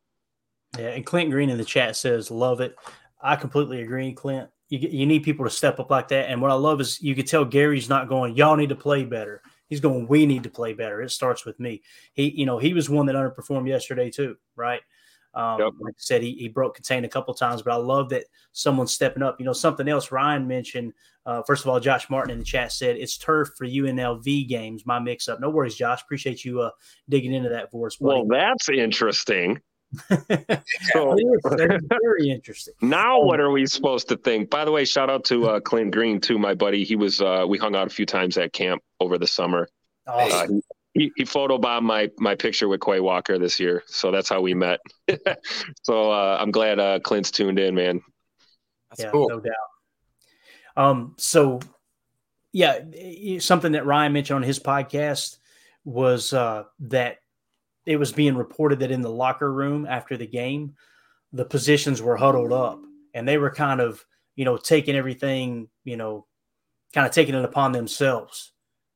Yeah, 0.78 0.90
and 0.90 1.04
Clint 1.04 1.32
Green 1.32 1.50
in 1.50 1.58
the 1.58 1.66
chat 1.66 1.96
says, 1.96 2.30
"Love 2.30 2.62
it." 2.62 2.76
I 3.20 3.38
completely 3.38 3.82
agree, 3.82 4.14
Clint. 4.14 4.52
You, 4.70 4.80
you 4.80 5.06
need 5.06 5.24
people 5.24 5.46
to 5.46 5.52
step 5.52 5.80
up 5.80 5.90
like 5.90 6.08
that. 6.10 6.30
And 6.30 6.42
what 6.42 6.52
I 6.52 6.56
love 6.56 6.82
is 6.82 7.02
you 7.02 7.16
could 7.16 7.28
tell 7.28 7.46
Gary's 7.46 7.90
not 7.90 8.10
going, 8.10 8.36
y'all 8.36 8.56
need 8.56 8.70
to 8.70 8.76
play 8.76 9.04
better. 9.04 9.42
He's 9.68 9.80
going, 9.80 10.08
we 10.08 10.26
need 10.26 10.44
to 10.44 10.50
play 10.50 10.74
better. 10.74 11.02
It 11.02 11.12
starts 11.12 11.46
with 11.46 11.60
me. 11.60 11.82
He, 12.14 12.30
you 12.30 12.46
know, 12.46 12.58
he 12.58 12.74
was 12.74 12.90
one 12.90 13.06
that 13.08 13.16
underperformed 13.16 13.68
yesterday 13.68 14.10
too, 14.10 14.38
right? 14.56 14.82
Um, 15.34 15.60
yep. 15.60 15.74
Like 15.80 15.94
I 15.94 15.98
said, 15.98 16.22
he, 16.24 16.32
he 16.34 16.48
broke 16.48 16.76
contain 16.76 17.04
a 17.04 17.10
couple 17.10 17.34
times, 17.34 17.62
but 17.62 17.74
I 17.74 17.78
love 17.78 18.10
that 18.10 18.24
someone's 18.54 18.94
stepping 18.94 19.22
up. 19.22 19.38
You 19.40 19.46
know, 19.46 19.54
something 19.54 19.88
else 19.88 20.12
Ryan 20.12 20.48
mentioned. 20.48 20.94
Uh, 21.26 21.42
first 21.42 21.66
of 21.66 21.70
all, 21.70 21.80
Josh 21.80 22.10
Martin 22.10 22.32
in 22.32 22.40
the 22.40 22.46
chat 22.46 22.72
said 22.72 22.96
it's 22.96 23.18
turf 23.18 23.50
for 23.58 23.66
UNLV 23.66 24.48
games. 24.48 24.86
My 24.86 25.00
mix 25.00 25.28
up. 25.28 25.42
No 25.42 25.50
worries, 25.50 25.76
Josh. 25.76 26.02
Appreciate 26.02 26.46
you 26.46 26.62
uh, 26.62 26.70
digging 27.10 27.34
into 27.34 27.50
that 27.50 27.70
for 27.70 27.88
us. 27.88 27.98
Buddy. 27.98 28.22
Well, 28.22 28.28
that's 28.28 28.70
interesting. 28.70 29.60
So, 30.94 31.16
very 31.46 32.30
interesting. 32.30 32.74
Now, 32.82 33.22
what 33.22 33.40
are 33.40 33.52
we 33.52 33.66
supposed 33.66 34.10
to 34.10 34.18
think? 34.18 34.50
By 34.50 34.66
the 34.66 34.72
way, 34.72 34.86
shout 34.86 35.10
out 35.10 35.24
to 35.26 35.48
uh, 35.48 35.60
Clint 35.60 35.92
Green 35.92 36.20
too, 36.20 36.38
my 36.38 36.54
buddy. 36.54 36.84
He 36.84 36.96
was 36.96 37.22
uh, 37.22 37.46
we 37.48 37.58
hung 37.58 37.76
out 37.76 37.88
a 37.88 37.90
few 37.90 38.06
times 38.06 38.38
at 38.38 38.54
camp 38.54 38.82
over 39.00 39.18
the 39.18 39.28
summer. 39.28 39.68
Awesome. 40.08 40.58
Uh, 40.58 40.76
he, 40.94 41.12
he 41.16 41.24
photobombed 41.24 41.84
my 41.84 42.10
my 42.18 42.36
picture 42.36 42.68
with 42.68 42.82
Quay 42.82 43.00
Walker 43.00 43.38
this 43.38 43.60
year, 43.60 43.84
so 43.86 44.12
that's 44.12 44.30
how 44.30 44.42
we 44.42 44.54
met. 44.54 44.80
so 45.84 46.12
uh, 46.12 46.38
I'm 46.40 46.52
glad 46.52 46.80
uh, 46.80 47.00
Clint's 47.00 47.32
tuned 47.32 47.60
in, 47.60 47.76
man. 47.76 48.02
That's 48.90 49.04
yeah, 49.04 49.12
cool. 49.12 49.30
no 49.30 49.40
doubt. 49.40 49.54
Um, 50.78 51.16
so 51.18 51.60
yeah, 52.52 52.80
something 53.40 53.74
that 53.74 53.86
Ryan 53.86 54.14
mentioned 54.14 54.38
on 54.38 54.44
his 54.44 54.60
podcast 54.60 55.38
was 55.84 56.32
uh, 56.32 56.64
that 56.80 57.18
it 57.86 57.98
was 57.98 58.12
being 58.12 58.36
reported 58.36 58.80
that 58.80 58.92
in 58.92 59.02
the 59.02 59.10
locker 59.10 59.52
room 59.52 59.86
after 59.88 60.18
the 60.18 60.28
game, 60.28 60.76
the 61.32 61.46
positions 61.46 62.02
were 62.02 62.16
huddled 62.16 62.52
up 62.52 62.82
and 63.14 63.28
they 63.28 63.38
were 63.38 63.52
kind 63.52 63.82
of, 63.82 64.04
you 64.36 64.46
know, 64.46 64.58
taking 64.58 64.96
everything, 64.96 65.70
you 65.84 65.98
know, 65.98 66.26
kind 66.94 67.06
of 67.06 67.14
taking 67.14 67.36
it 67.36 67.46
upon 67.46 67.72
themselves 67.72 68.54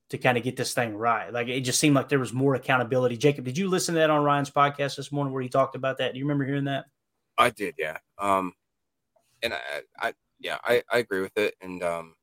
to 0.10 0.18
kind 0.18 0.38
of 0.38 0.44
get 0.44 0.56
this 0.56 0.74
thing 0.74 0.96
right. 0.96 1.32
Like 1.32 1.48
it 1.48 1.62
just 1.62 1.80
seemed 1.80 1.96
like 1.96 2.10
there 2.10 2.20
was 2.20 2.34
more 2.34 2.56
accountability. 2.56 3.18
Jacob, 3.18 3.46
did 3.46 3.58
you 3.58 3.70
listen 3.70 3.94
to 3.96 4.00
that 4.00 4.10
on 4.10 4.24
Ryan's 4.24 4.50
podcast 4.50 4.96
this 4.96 5.12
morning 5.12 5.34
where 5.34 5.44
he 5.44 5.50
talked 5.50 5.76
about 5.76 5.98
that? 5.98 6.14
Do 6.14 6.20
you 6.20 6.26
remember 6.26 6.46
hearing 6.46 6.66
that? 6.66 6.86
I 7.38 7.52
did, 7.52 7.76
yeah. 7.78 7.98
Um, 8.18 8.54
and 9.44 9.54
I, 9.54 9.60
I 10.00 10.14
yeah, 10.40 10.58
I, 10.64 10.82
I 10.92 11.00
agree 11.00 11.22
with 11.22 11.38
it. 11.38 11.56
And 11.62 11.84
um, 11.84 12.16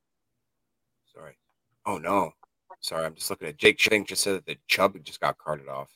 sorry. 1.14 1.38
Oh 1.84 1.98
no, 1.98 2.32
sorry. 2.80 3.04
I'm 3.04 3.14
just 3.14 3.30
looking 3.30 3.48
at 3.48 3.56
Jake 3.56 3.78
Shank 3.78 4.08
just 4.08 4.22
said 4.22 4.34
that 4.34 4.46
the 4.46 4.56
Chubb 4.66 4.96
just 5.04 5.20
got 5.20 5.38
carted 5.38 5.68
off. 5.68 5.90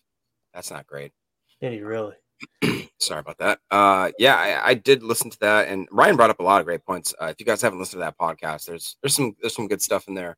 That's 0.55 0.71
not 0.71 0.87
great. 0.87 1.13
Did 1.61 1.73
he 1.73 1.81
really? 1.81 2.15
Sorry 2.99 3.21
about 3.21 3.39
that. 3.39 3.61
Uh, 3.71 4.11
yeah, 4.19 4.37
I, 4.37 4.71
I, 4.71 4.75
did 4.75 5.03
listen 5.03 5.31
to 5.31 5.39
that, 5.41 5.69
and 5.69 5.87
Ryan 5.91 6.17
brought 6.17 6.31
up 6.31 6.41
a 6.41 6.43
lot 6.43 6.61
of 6.61 6.67
great 6.67 6.85
points. 6.85 7.15
Uh, 7.21 7.27
if 7.27 7.37
you 7.39 7.45
guys 7.45 7.61
haven't 7.61 7.79
listened 7.79 8.01
to 8.01 8.05
that 8.05 8.19
podcast, 8.19 8.65
there's 8.67 8.97
there's 9.03 9.15
some 9.15 9.37
there's 9.41 9.55
some 9.55 9.69
good 9.69 9.83
stuff 9.83 10.09
in 10.09 10.15
there. 10.15 10.37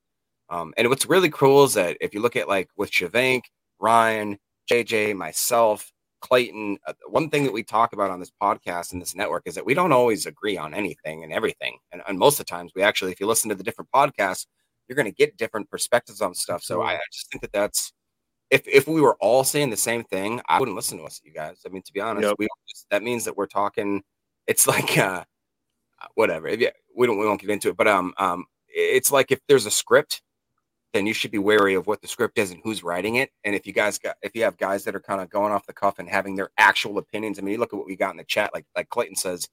Um, 0.51 0.74
and 0.76 0.89
what's 0.89 1.06
really 1.06 1.30
cool 1.30 1.64
is 1.64 1.74
that 1.74 1.97
if 2.01 2.12
you 2.12 2.20
look 2.20 2.36
at 2.36 2.48
like 2.48 2.68
with 2.76 2.90
Shavank, 2.90 3.43
Ryan, 3.78 4.39
JJ, 4.70 5.16
myself, 5.16 5.93
Clayton, 6.20 6.78
uh, 6.86 6.93
one 7.09 7.30
thing 7.30 7.44
that 7.44 7.52
we 7.52 7.62
talk 7.62 7.93
about 7.93 8.10
on 8.10 8.20
this 8.20 8.32
podcast 8.40 8.93
and 8.93 9.01
this 9.01 9.14
network 9.14 9.43
is 9.47 9.55
that 9.55 9.64
we 9.64 9.74
don't 9.74 9.93
always 9.93 10.26
agree 10.26 10.56
on 10.56 10.74
anything 10.74 11.24
and 11.24 11.32
everything. 11.32 11.78
And, 11.90 12.02
and 12.06 12.18
most 12.18 12.39
of 12.39 12.47
the 12.47 12.51
times, 12.51 12.72
we 12.74 12.82
actually, 12.82 13.12
if 13.12 13.20
you 13.20 13.26
listen 13.26 13.48
to 13.48 13.55
the 13.55 13.64
different 13.64 13.90
podcasts, 13.94 14.47
you're 14.89 14.97
going 14.97 15.10
to 15.10 15.14
get 15.14 15.36
different 15.36 15.70
perspectives 15.70 16.20
on 16.20 16.34
stuff. 16.34 16.62
So 16.62 16.82
I, 16.82 16.94
I 16.94 17.01
just 17.12 17.30
think 17.30 17.43
that 17.43 17.52
that's 17.52 17.93
if 18.53 18.69
if 18.69 18.87
we 18.87 19.01
were 19.01 19.16
all 19.19 19.45
saying 19.45 19.70
the 19.70 19.77
same 19.79 20.05
thing, 20.05 20.43
I 20.47 20.61
wouldn't 20.61 20.77
listen 20.77 20.99
to 20.99 21.05
us, 21.05 21.23
you 21.24 21.33
guys. 21.33 21.62
I 21.66 21.70
mean, 21.70 21.83
to 21.83 21.93
be 21.93 22.03
honest, 22.03 22.29
yep. 22.29 22.37
we 22.39 22.47
just, 22.69 22.87
that 22.91 23.03
means 23.03 23.24
that 23.24 23.37
we're 23.37 23.47
talking. 23.47 24.03
It's 24.47 24.66
like 24.74 24.97
uh, 24.99 25.24
whatever. 26.15 26.49
If, 26.49 26.61
yeah, 26.61 26.70
we 26.95 27.07
don't 27.07 27.19
we 27.19 27.27
won't 27.27 27.41
get 27.41 27.51
into 27.51 27.70
it, 27.70 27.77
but 27.77 27.89
um 27.89 28.12
um, 28.19 28.45
it's 28.69 29.11
like 29.11 29.33
if 29.33 29.41
there's 29.49 29.65
a 29.65 29.70
script, 29.70 30.20
then 30.93 31.07
you 31.07 31.15
should 31.15 31.31
be 31.31 31.39
wary 31.39 31.74
of 31.74 31.87
what 31.87 32.03
the 32.03 32.09
script 32.09 32.39
is 32.39 32.51
and 32.51 32.61
who's 32.62 32.85
writing 32.85 33.16
it. 33.16 33.31
And 33.43 33.55
if 33.55 33.66
you 33.66 33.73
guys 33.73 33.99
got 33.99 34.16
if 34.23 34.33
you 34.35 34.45
have 34.45 34.59
guys 34.59 34.85
that 34.85 34.95
are 34.95 35.01
kind 35.01 35.23
of 35.23 35.31
going 35.31 35.51
off 35.51 35.66
the 35.66 35.73
cuff 35.73 35.99
and 35.99 36.09
having 36.09 36.37
their 36.37 36.51
actual 36.59 36.99
opinions, 36.99 37.39
I 37.39 37.43
mean, 37.43 37.53
you 37.53 37.59
look 37.59 37.73
at 37.73 37.79
what 37.79 37.87
we 37.87 37.97
got 37.97 38.11
in 38.11 38.19
the 38.19 38.24
chat, 38.24 38.51
like 38.53 38.66
like 38.77 38.91
Clayton 38.91 39.16
says, 39.16 39.49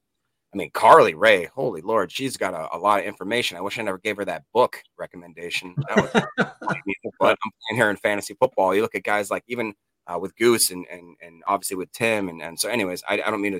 I 0.52 0.56
mean, 0.56 0.70
Carly 0.72 1.14
Ray, 1.14 1.44
holy 1.44 1.80
Lord, 1.80 2.10
she's 2.10 2.36
got 2.36 2.54
a, 2.54 2.76
a, 2.76 2.78
lot 2.78 2.98
of 2.98 3.06
information. 3.06 3.56
I 3.56 3.60
wish 3.60 3.78
I 3.78 3.82
never 3.82 3.98
gave 3.98 4.16
her 4.16 4.24
that 4.24 4.42
book 4.52 4.82
recommendation. 4.98 5.76
That 5.88 5.96
was, 5.96 6.46
but 7.20 7.38
I'm 7.44 7.50
playing 7.68 7.80
her 7.80 7.90
in 7.90 7.96
fantasy 7.96 8.34
football. 8.34 8.74
You 8.74 8.82
look 8.82 8.96
at 8.96 9.04
guys 9.04 9.30
like 9.30 9.44
even 9.46 9.74
uh, 10.08 10.18
with 10.18 10.36
Goose 10.36 10.70
and, 10.70 10.86
and 10.90 11.16
and 11.22 11.44
obviously 11.46 11.76
with 11.76 11.92
Tim. 11.92 12.28
And, 12.28 12.42
and 12.42 12.58
so, 12.58 12.68
anyways, 12.68 13.04
I, 13.08 13.22
I 13.24 13.30
don't 13.30 13.40
mean 13.40 13.52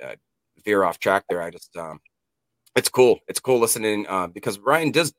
to 0.00 0.08
uh, 0.08 0.14
veer 0.64 0.82
off 0.82 0.98
track 0.98 1.24
there. 1.28 1.42
I 1.42 1.50
just, 1.50 1.76
um, 1.76 2.00
it's 2.74 2.88
cool. 2.88 3.20
It's 3.28 3.40
cool 3.40 3.60
listening 3.60 4.06
uh, 4.08 4.26
because 4.26 4.58
Ryan 4.58 4.90
does, 4.90 5.14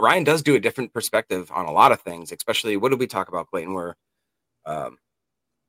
Ryan 0.00 0.24
does 0.24 0.42
do 0.42 0.56
a 0.56 0.60
different 0.60 0.92
perspective 0.92 1.50
on 1.54 1.66
a 1.66 1.72
lot 1.72 1.92
of 1.92 2.00
things, 2.00 2.32
especially 2.32 2.76
what 2.76 2.88
did 2.88 2.98
we 2.98 3.06
talk 3.06 3.28
about, 3.28 3.50
Clayton? 3.50 3.72
Where, 3.72 3.96
um, 4.66 4.98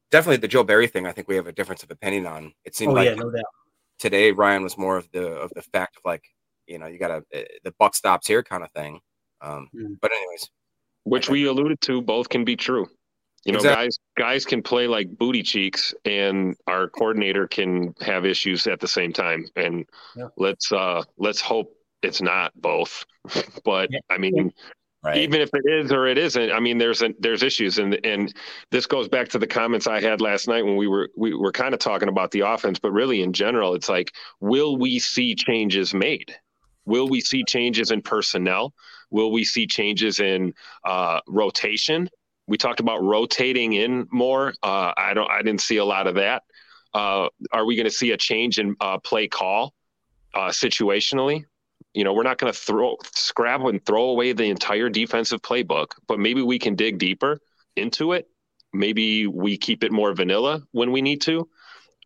definitely 0.10 0.38
the 0.38 0.48
Joe 0.48 0.64
Barry 0.64 0.88
thing, 0.88 1.06
I 1.06 1.12
think 1.12 1.28
we 1.28 1.36
have 1.36 1.48
a 1.48 1.52
difference 1.52 1.84
of 1.84 1.92
opinion 1.92 2.26
on. 2.26 2.54
It 2.64 2.76
seemed 2.76 2.94
oh, 2.94 2.96
like 2.96 3.10
yeah, 3.10 3.16
no 3.16 3.30
doubt 3.30 3.44
today 3.99 4.31
Ryan 4.31 4.63
was 4.63 4.77
more 4.77 4.97
of 4.97 5.09
the 5.11 5.27
of 5.27 5.51
the 5.55 5.61
fact 5.61 5.97
of 5.97 6.01
like 6.05 6.23
you 6.67 6.80
know 6.80 6.88
you 6.88 6.97
got 6.99 7.07
to 7.09 7.23
eh, 7.34 7.45
the 7.63 7.73
buck 7.80 7.95
stops 7.95 8.27
here 8.27 8.43
kind 8.43 8.63
of 8.63 8.72
thing. 8.72 8.99
Um, 9.41 9.69
mm. 9.76 9.97
But 10.01 10.11
anyways, 10.11 10.49
which 11.03 11.30
we 11.30 11.45
alluded 11.45 11.81
to, 11.81 12.01
both 12.01 12.30
can 12.30 12.45
be 12.45 12.55
true. 12.55 12.88
You 13.45 13.51
know, 13.51 13.57
exactly. 13.57 13.85
guys 13.85 13.99
guys 14.17 14.45
can 14.45 14.63
play 14.63 14.88
like 14.88 15.17
booty 15.17 15.43
cheeks, 15.43 15.93
and 16.03 16.55
our 16.67 16.89
coordinator 16.89 17.47
can 17.47 17.93
have 18.01 18.26
issues 18.26 18.65
at 18.65 18.80
the 18.80 18.88
same 18.88 19.13
time. 19.13 19.45
And 19.55 19.85
yeah. 20.15 20.30
let's 20.38 20.72
uh 20.72 21.03
let's 21.17 21.41
hope 21.41 21.72
it's 22.01 22.22
not 22.22 22.53
both. 22.55 23.05
but 23.63 23.89
yeah. 23.91 23.99
I 24.09 24.17
mean, 24.17 24.51
Right. 25.06 25.18
Even 25.18 25.40
if 25.40 25.52
it 25.53 25.69
is 25.69 25.91
or 25.91 26.07
it 26.07 26.18
isn't, 26.18 26.52
I 26.52 26.60
mean, 26.60 26.80
there's 26.80 27.03
a, 27.03 27.14
there's 27.19 27.44
issues, 27.44 27.77
and 27.77 28.03
and 28.03 28.34
this 28.72 28.88
goes 28.88 29.07
back 29.07 29.30
to 29.30 29.38
the 29.38 29.45
comments 29.45 29.86
I 29.86 30.02
had 30.02 30.19
last 30.19 30.48
night 30.48 30.65
when 30.65 30.77
we 30.77 30.88
were 30.88 31.10
we 31.15 31.36
were 31.36 31.52
kind 31.52 31.76
of 31.76 31.80
talking 31.80 32.10
about 32.10 32.32
the 32.32 32.40
offense, 32.40 32.80
but 32.80 32.91
really 32.91 33.22
in 33.22 33.32
general, 33.32 33.76
it's 33.76 33.88
like, 33.88 34.11
will 34.40 34.77
we 34.77 34.98
see 34.98 35.36
changes 35.36 35.94
made? 35.94 36.36
Will 36.86 37.07
we 37.07 37.22
see 37.22 37.44
changes 37.44 37.91
in 37.91 38.02
personnel? 38.02 38.73
Will 39.11 39.32
we 39.32 39.44
see 39.44 39.68
changes 39.68 40.19
in 40.19 40.56
uh, 40.86 41.19
rotation? 41.27 42.10
We 42.48 42.57
talked 42.57 42.80
about 42.80 43.03
rotating 43.03 43.73
in 43.73 44.07
more. 44.11 44.56
Uh, 44.64 44.91
I 44.98 45.14
don't. 45.14 45.30
I 45.30 45.44
didn't 45.44 45.61
see 45.61 45.77
a 45.77 45.86
lot 45.86 46.07
of 46.07 46.15
that. 46.15 46.41
Uh, 46.95 47.27
are 47.52 47.65
we 47.65 47.76
going 47.76 47.86
to 47.86 47.91
see 47.91 48.10
a 48.10 48.18
change 48.18 48.57
in 48.57 48.76
uh, 48.82 48.98
play 48.98 49.27
call 49.27 49.76
uh, 50.34 50.48
situationally? 50.49 51.45
You 51.95 52.03
know, 52.03 52.13
we're 52.13 52.23
not 52.23 52.38
going 52.38 52.51
to 52.51 52.59
throw 52.59 52.97
scrap 53.13 53.61
and 53.61 53.84
throw 53.85 54.09
away 54.09 54.34
the 54.34 54.43
entire 54.43 54.89
defensive 54.89 55.41
playbook, 55.41 55.88
but 56.07 56.19
maybe 56.19 56.41
we 56.41 56.59
can 56.59 56.76
dig 56.76 56.97
deeper 56.97 57.39
into 57.77 58.11
it. 58.11 58.27
Maybe 58.73 59.27
we 59.27 59.57
keep 59.57 59.81
it 59.81 59.93
more 59.93 60.13
vanilla 60.13 60.61
when 60.72 60.91
we 60.91 61.01
need 61.01 61.22
to. 61.22 61.47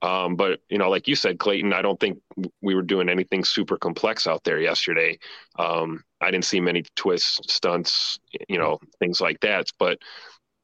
Um, 0.04 0.36
but 0.36 0.62
you 0.70 0.78
know, 0.78 0.90
like 0.90 1.08
you 1.08 1.16
said, 1.16 1.40
Clayton, 1.40 1.74
I 1.74 1.82
don't 1.82 2.00
think 2.00 2.20
we 2.62 2.76
were 2.76 2.84
doing 2.84 3.10
anything 3.10 3.44
super 3.44 3.78
complex 3.78 4.28
out 4.28 4.44
there 4.44 4.60
yesterday. 4.60 5.18
Um, 5.58 6.04
I 6.22 6.30
didn't 6.30 6.46
see 6.46 6.62
many 6.62 6.84
twists, 6.96 7.52
stunts, 7.52 8.20
you 8.48 8.60
know, 8.60 8.80
things 9.00 9.20
like 9.20 9.40
that. 9.42 9.66
But 9.80 9.98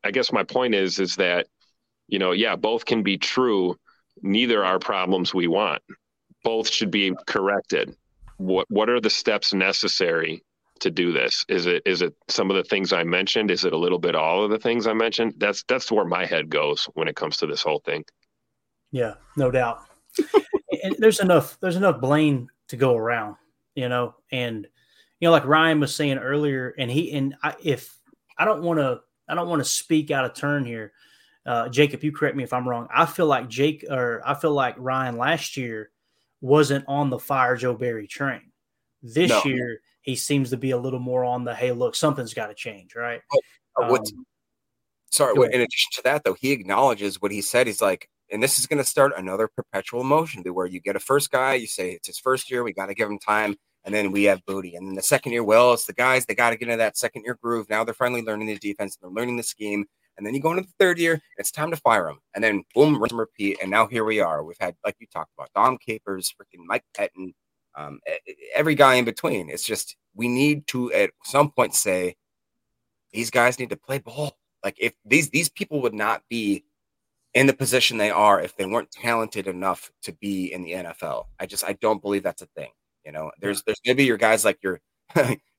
I 0.03 0.11
guess 0.11 0.31
my 0.31 0.43
point 0.43 0.75
is, 0.75 0.99
is 0.99 1.15
that 1.15 1.47
you 2.07 2.19
know, 2.19 2.31
yeah, 2.31 2.55
both 2.55 2.85
can 2.85 3.01
be 3.01 3.17
true. 3.17 3.75
Neither 4.21 4.63
are 4.63 4.77
problems 4.77 5.33
we 5.33 5.47
want. 5.47 5.81
Both 6.43 6.69
should 6.69 6.91
be 6.91 7.11
corrected 7.25 7.95
what 8.37 8.69
what 8.69 8.89
are 8.89 8.99
the 8.99 9.09
steps 9.09 9.53
necessary 9.53 10.43
to 10.79 10.91
do 10.91 11.11
this? 11.11 11.45
Is 11.47 11.65
it 11.65 11.83
is 11.85 12.01
it 12.01 12.13
some 12.27 12.49
of 12.49 12.57
the 12.57 12.63
things 12.63 12.93
I 12.93 13.03
mentioned? 13.03 13.51
Is 13.51 13.65
it 13.65 13.73
a 13.73 13.77
little 13.77 13.99
bit 13.99 14.15
all 14.15 14.43
of 14.43 14.51
the 14.51 14.59
things 14.59 14.87
I 14.87 14.93
mentioned? 14.93 15.35
That's 15.37 15.63
that's 15.67 15.91
where 15.91 16.05
my 16.05 16.25
head 16.25 16.49
goes 16.49 16.85
when 16.93 17.07
it 17.07 17.15
comes 17.15 17.37
to 17.37 17.47
this 17.47 17.61
whole 17.61 17.81
thing. 17.85 18.03
Yeah, 18.91 19.15
no 19.35 19.51
doubt. 19.51 19.81
and 20.83 20.95
there's 20.99 21.19
enough 21.19 21.57
there's 21.61 21.75
enough 21.75 22.01
blame 22.01 22.49
to 22.69 22.77
go 22.77 22.95
around, 22.95 23.35
you 23.75 23.89
know, 23.89 24.15
and 24.31 24.67
you 25.19 25.27
know, 25.27 25.31
like 25.31 25.45
Ryan 25.45 25.79
was 25.79 25.95
saying 25.95 26.17
earlier, 26.17 26.73
and 26.77 26.91
he 26.91 27.11
and 27.13 27.35
I, 27.41 27.55
if 27.63 27.97
I 28.37 28.45
don't 28.45 28.63
want 28.63 28.79
to 28.79 28.99
I 29.27 29.35
don't 29.35 29.49
want 29.49 29.61
to 29.61 29.69
speak 29.69 30.11
out 30.11 30.25
of 30.25 30.33
turn 30.33 30.65
here. 30.65 30.91
Uh, 31.45 31.69
Jacob, 31.69 32.03
you 32.03 32.11
correct 32.11 32.35
me 32.35 32.43
if 32.43 32.53
I'm 32.53 32.67
wrong. 32.67 32.87
I 32.93 33.05
feel 33.05 33.27
like 33.27 33.47
Jake 33.47 33.85
or 33.89 34.21
I 34.25 34.33
feel 34.33 34.51
like 34.51 34.75
Ryan 34.77 35.17
last 35.17 35.57
year 35.57 35.91
wasn't 36.45 36.85
on 36.87 37.09
the 37.09 37.19
fire 37.19 37.55
Joe 37.55 37.73
Barry 37.73 38.07
train. 38.07 38.51
This 39.01 39.29
no. 39.29 39.43
year, 39.43 39.79
he 40.01 40.15
seems 40.15 40.51
to 40.51 40.57
be 40.57 40.71
a 40.71 40.77
little 40.77 40.99
more 40.99 41.25
on 41.25 41.43
the 41.43 41.55
hey, 41.55 41.71
look, 41.71 41.95
something's 41.95 42.33
got 42.33 42.47
to 42.47 42.53
change, 42.53 42.95
right? 42.95 43.21
Oh, 43.77 43.95
um, 43.95 44.03
sorry, 45.09 45.33
wait, 45.33 45.51
in 45.51 45.61
addition 45.61 45.91
to 45.93 46.03
that, 46.03 46.23
though, 46.23 46.35
he 46.39 46.51
acknowledges 46.51 47.21
what 47.21 47.31
he 47.31 47.41
said. 47.41 47.67
He's 47.67 47.81
like, 47.81 48.09
and 48.31 48.41
this 48.41 48.59
is 48.59 48.67
going 48.67 48.77
to 48.77 48.83
start 48.83 49.13
another 49.17 49.47
perpetual 49.47 50.03
motion 50.03 50.43
to 50.43 50.51
where 50.51 50.65
you 50.65 50.79
get 50.79 50.95
a 50.95 50.99
first 50.99 51.31
guy, 51.31 51.55
you 51.55 51.67
say 51.67 51.91
it's 51.91 52.07
his 52.07 52.19
first 52.19 52.49
year, 52.49 52.63
we 52.63 52.73
got 52.73 52.87
to 52.87 52.93
give 52.93 53.09
him 53.09 53.19
time, 53.19 53.55
and 53.83 53.93
then 53.93 54.11
we 54.11 54.23
have 54.23 54.45
booty. 54.45 54.75
And 54.75 54.87
then 54.87 54.95
the 54.95 55.03
second 55.03 55.31
year, 55.31 55.43
well, 55.43 55.73
it's 55.73 55.85
the 55.85 55.93
guys, 55.93 56.25
they 56.25 56.35
got 56.35 56.51
to 56.51 56.57
get 56.57 56.67
into 56.67 56.77
that 56.77 56.97
second 56.97 57.23
year 57.23 57.37
groove. 57.41 57.69
Now 57.69 57.83
they're 57.83 57.93
finally 57.93 58.21
learning 58.21 58.47
the 58.47 58.57
defense, 58.57 58.97
they're 58.97 59.09
learning 59.09 59.37
the 59.37 59.43
scheme. 59.43 59.85
And 60.17 60.25
then 60.25 60.33
you 60.33 60.41
go 60.41 60.51
into 60.51 60.63
the 60.63 60.73
third 60.79 60.97
year, 60.97 61.21
it's 61.37 61.51
time 61.51 61.71
to 61.71 61.77
fire 61.77 62.07
him. 62.07 62.19
And 62.33 62.43
then 62.43 62.63
boom, 62.73 63.01
rinse 63.01 63.11
and 63.11 63.19
repeat. 63.19 63.57
And 63.61 63.69
now 63.69 63.87
here 63.87 64.03
we 64.03 64.19
are. 64.19 64.43
We've 64.43 64.57
had, 64.59 64.75
like 64.85 64.95
you 64.99 65.07
talked 65.07 65.31
about, 65.37 65.51
Dom 65.53 65.77
Capers, 65.77 66.33
freaking 66.33 66.65
Mike 66.65 66.85
Pettine, 66.97 67.33
um, 67.75 67.99
every 68.53 68.75
guy 68.75 68.95
in 68.95 69.05
between. 69.05 69.49
It's 69.49 69.65
just 69.65 69.95
we 70.15 70.27
need 70.27 70.67
to 70.67 70.91
at 70.93 71.11
some 71.23 71.51
point 71.51 71.75
say 71.75 72.15
these 73.11 73.29
guys 73.29 73.59
need 73.59 73.69
to 73.69 73.77
play 73.77 73.99
ball. 73.99 74.37
Like 74.63 74.75
if 74.79 74.93
these 75.05 75.29
these 75.29 75.49
people 75.49 75.81
would 75.81 75.93
not 75.93 76.23
be 76.29 76.63
in 77.33 77.47
the 77.47 77.53
position 77.53 77.97
they 77.97 78.09
are 78.09 78.41
if 78.41 78.55
they 78.55 78.65
weren't 78.65 78.89
talented 78.91 79.47
enough 79.47 79.91
to 80.03 80.13
be 80.13 80.51
in 80.51 80.63
the 80.63 80.71
NFL. 80.71 81.25
I 81.39 81.45
just 81.45 81.65
I 81.65 81.73
don't 81.73 82.01
believe 82.01 82.23
that's 82.23 82.41
a 82.41 82.47
thing. 82.55 82.71
You 83.05 83.11
know, 83.11 83.31
there's 83.39 83.61
there's 83.63 83.79
maybe 83.85 84.05
your 84.05 84.17
guys 84.17 84.45
like 84.45 84.57
your 84.63 84.79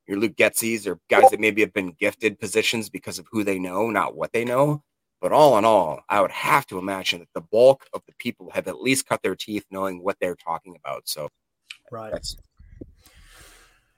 your 0.07 0.19
Luke 0.19 0.37
Getsy's 0.37 0.87
or 0.87 1.01
guys 1.11 1.31
that 1.31 1.41
maybe 1.41 1.61
have 1.63 1.73
been 1.73 1.93
gifted 1.99 2.39
positions 2.39 2.89
because 2.89 3.19
of 3.19 3.27
who 3.31 3.45
they 3.45 3.59
know, 3.59 3.91
not 3.91 4.17
what 4.17 4.33
they 4.33 4.45
know. 4.45 4.83
But 5.21 5.33
all 5.33 5.57
in 5.57 5.65
all, 5.65 6.01
I 6.09 6.21
would 6.21 6.31
have 6.31 6.67
to 6.67 6.79
imagine 6.79 7.21
that 7.21 7.33
the 7.35 7.41
bulk 7.41 7.87
of 7.95 8.03
the 8.07 8.13
people 8.19 8.51
have 8.51 8.69
at 8.69 8.81
least 8.81 9.09
cut 9.09 9.23
their 9.23 9.35
teeth 9.35 9.65
knowing 9.71 10.03
what 10.03 10.19
they're 10.21 10.37
talking 10.37 10.77
about. 10.77 11.09
So, 11.09 11.31
right. 11.91 12.13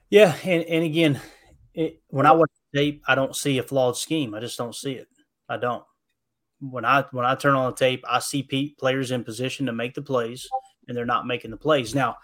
Yeah, 0.09 0.33
and, 0.43 0.63
and 0.63 0.85
again, 0.85 1.21
it, 1.73 2.01
when 2.07 2.25
I 2.25 2.31
watch 2.31 2.49
tape, 2.73 3.03
I 3.07 3.15
don't 3.15 3.35
see 3.35 3.57
a 3.57 3.63
flawed 3.63 3.97
scheme. 3.97 4.33
I 4.33 4.39
just 4.39 4.57
don't 4.57 4.73
see 4.73 4.93
it. 4.93 5.07
I 5.49 5.57
don't. 5.57 5.83
When 6.61 6.83
I 6.83 7.05
when 7.11 7.25
I 7.25 7.35
turn 7.35 7.55
on 7.55 7.71
the 7.71 7.77
tape, 7.77 8.03
I 8.07 8.19
see 8.19 8.75
players 8.79 9.11
in 9.11 9.23
position 9.23 9.65
to 9.65 9.73
make 9.73 9.93
the 9.93 10.01
plays, 10.01 10.47
and 10.87 10.95
they're 10.95 11.05
not 11.05 11.27
making 11.27 11.51
the 11.51 11.57
plays. 11.57 11.93
Now, 11.93 12.17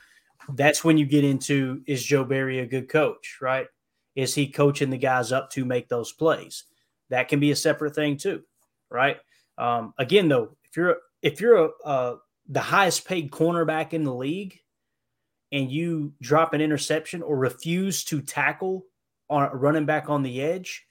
that's 0.53 0.83
when 0.83 0.97
you 0.97 1.05
get 1.05 1.23
into 1.23 1.81
is 1.85 2.03
Joe 2.03 2.23
Barry 2.23 2.59
a 2.59 2.65
good 2.65 2.89
coach, 2.89 3.37
right? 3.41 3.67
Is 4.15 4.33
he 4.33 4.47
coaching 4.47 4.89
the 4.89 4.97
guys 4.97 5.31
up 5.31 5.49
to 5.51 5.65
make 5.65 5.89
those 5.89 6.11
plays? 6.11 6.63
That 7.09 7.27
can 7.27 7.39
be 7.39 7.51
a 7.51 7.55
separate 7.55 7.95
thing 7.95 8.17
too, 8.17 8.43
right? 8.89 9.17
Um, 9.57 9.93
again, 9.97 10.27
though, 10.27 10.55
if 10.63 10.75
you're 10.75 10.97
if 11.21 11.41
you're 11.41 11.65
a, 11.65 11.69
uh, 11.85 12.15
the 12.49 12.61
highest 12.61 13.07
paid 13.07 13.31
cornerback 13.31 13.93
in 13.93 14.03
the 14.03 14.13
league, 14.13 14.59
and 15.51 15.71
you 15.71 16.13
drop 16.21 16.53
an 16.53 16.61
interception 16.61 17.21
or 17.21 17.37
refuse 17.37 18.03
to 18.05 18.21
tackle 18.21 18.85
on 19.29 19.49
running 19.53 19.85
back 19.85 20.09
on 20.09 20.23
the 20.23 20.41
edge, 20.41 20.85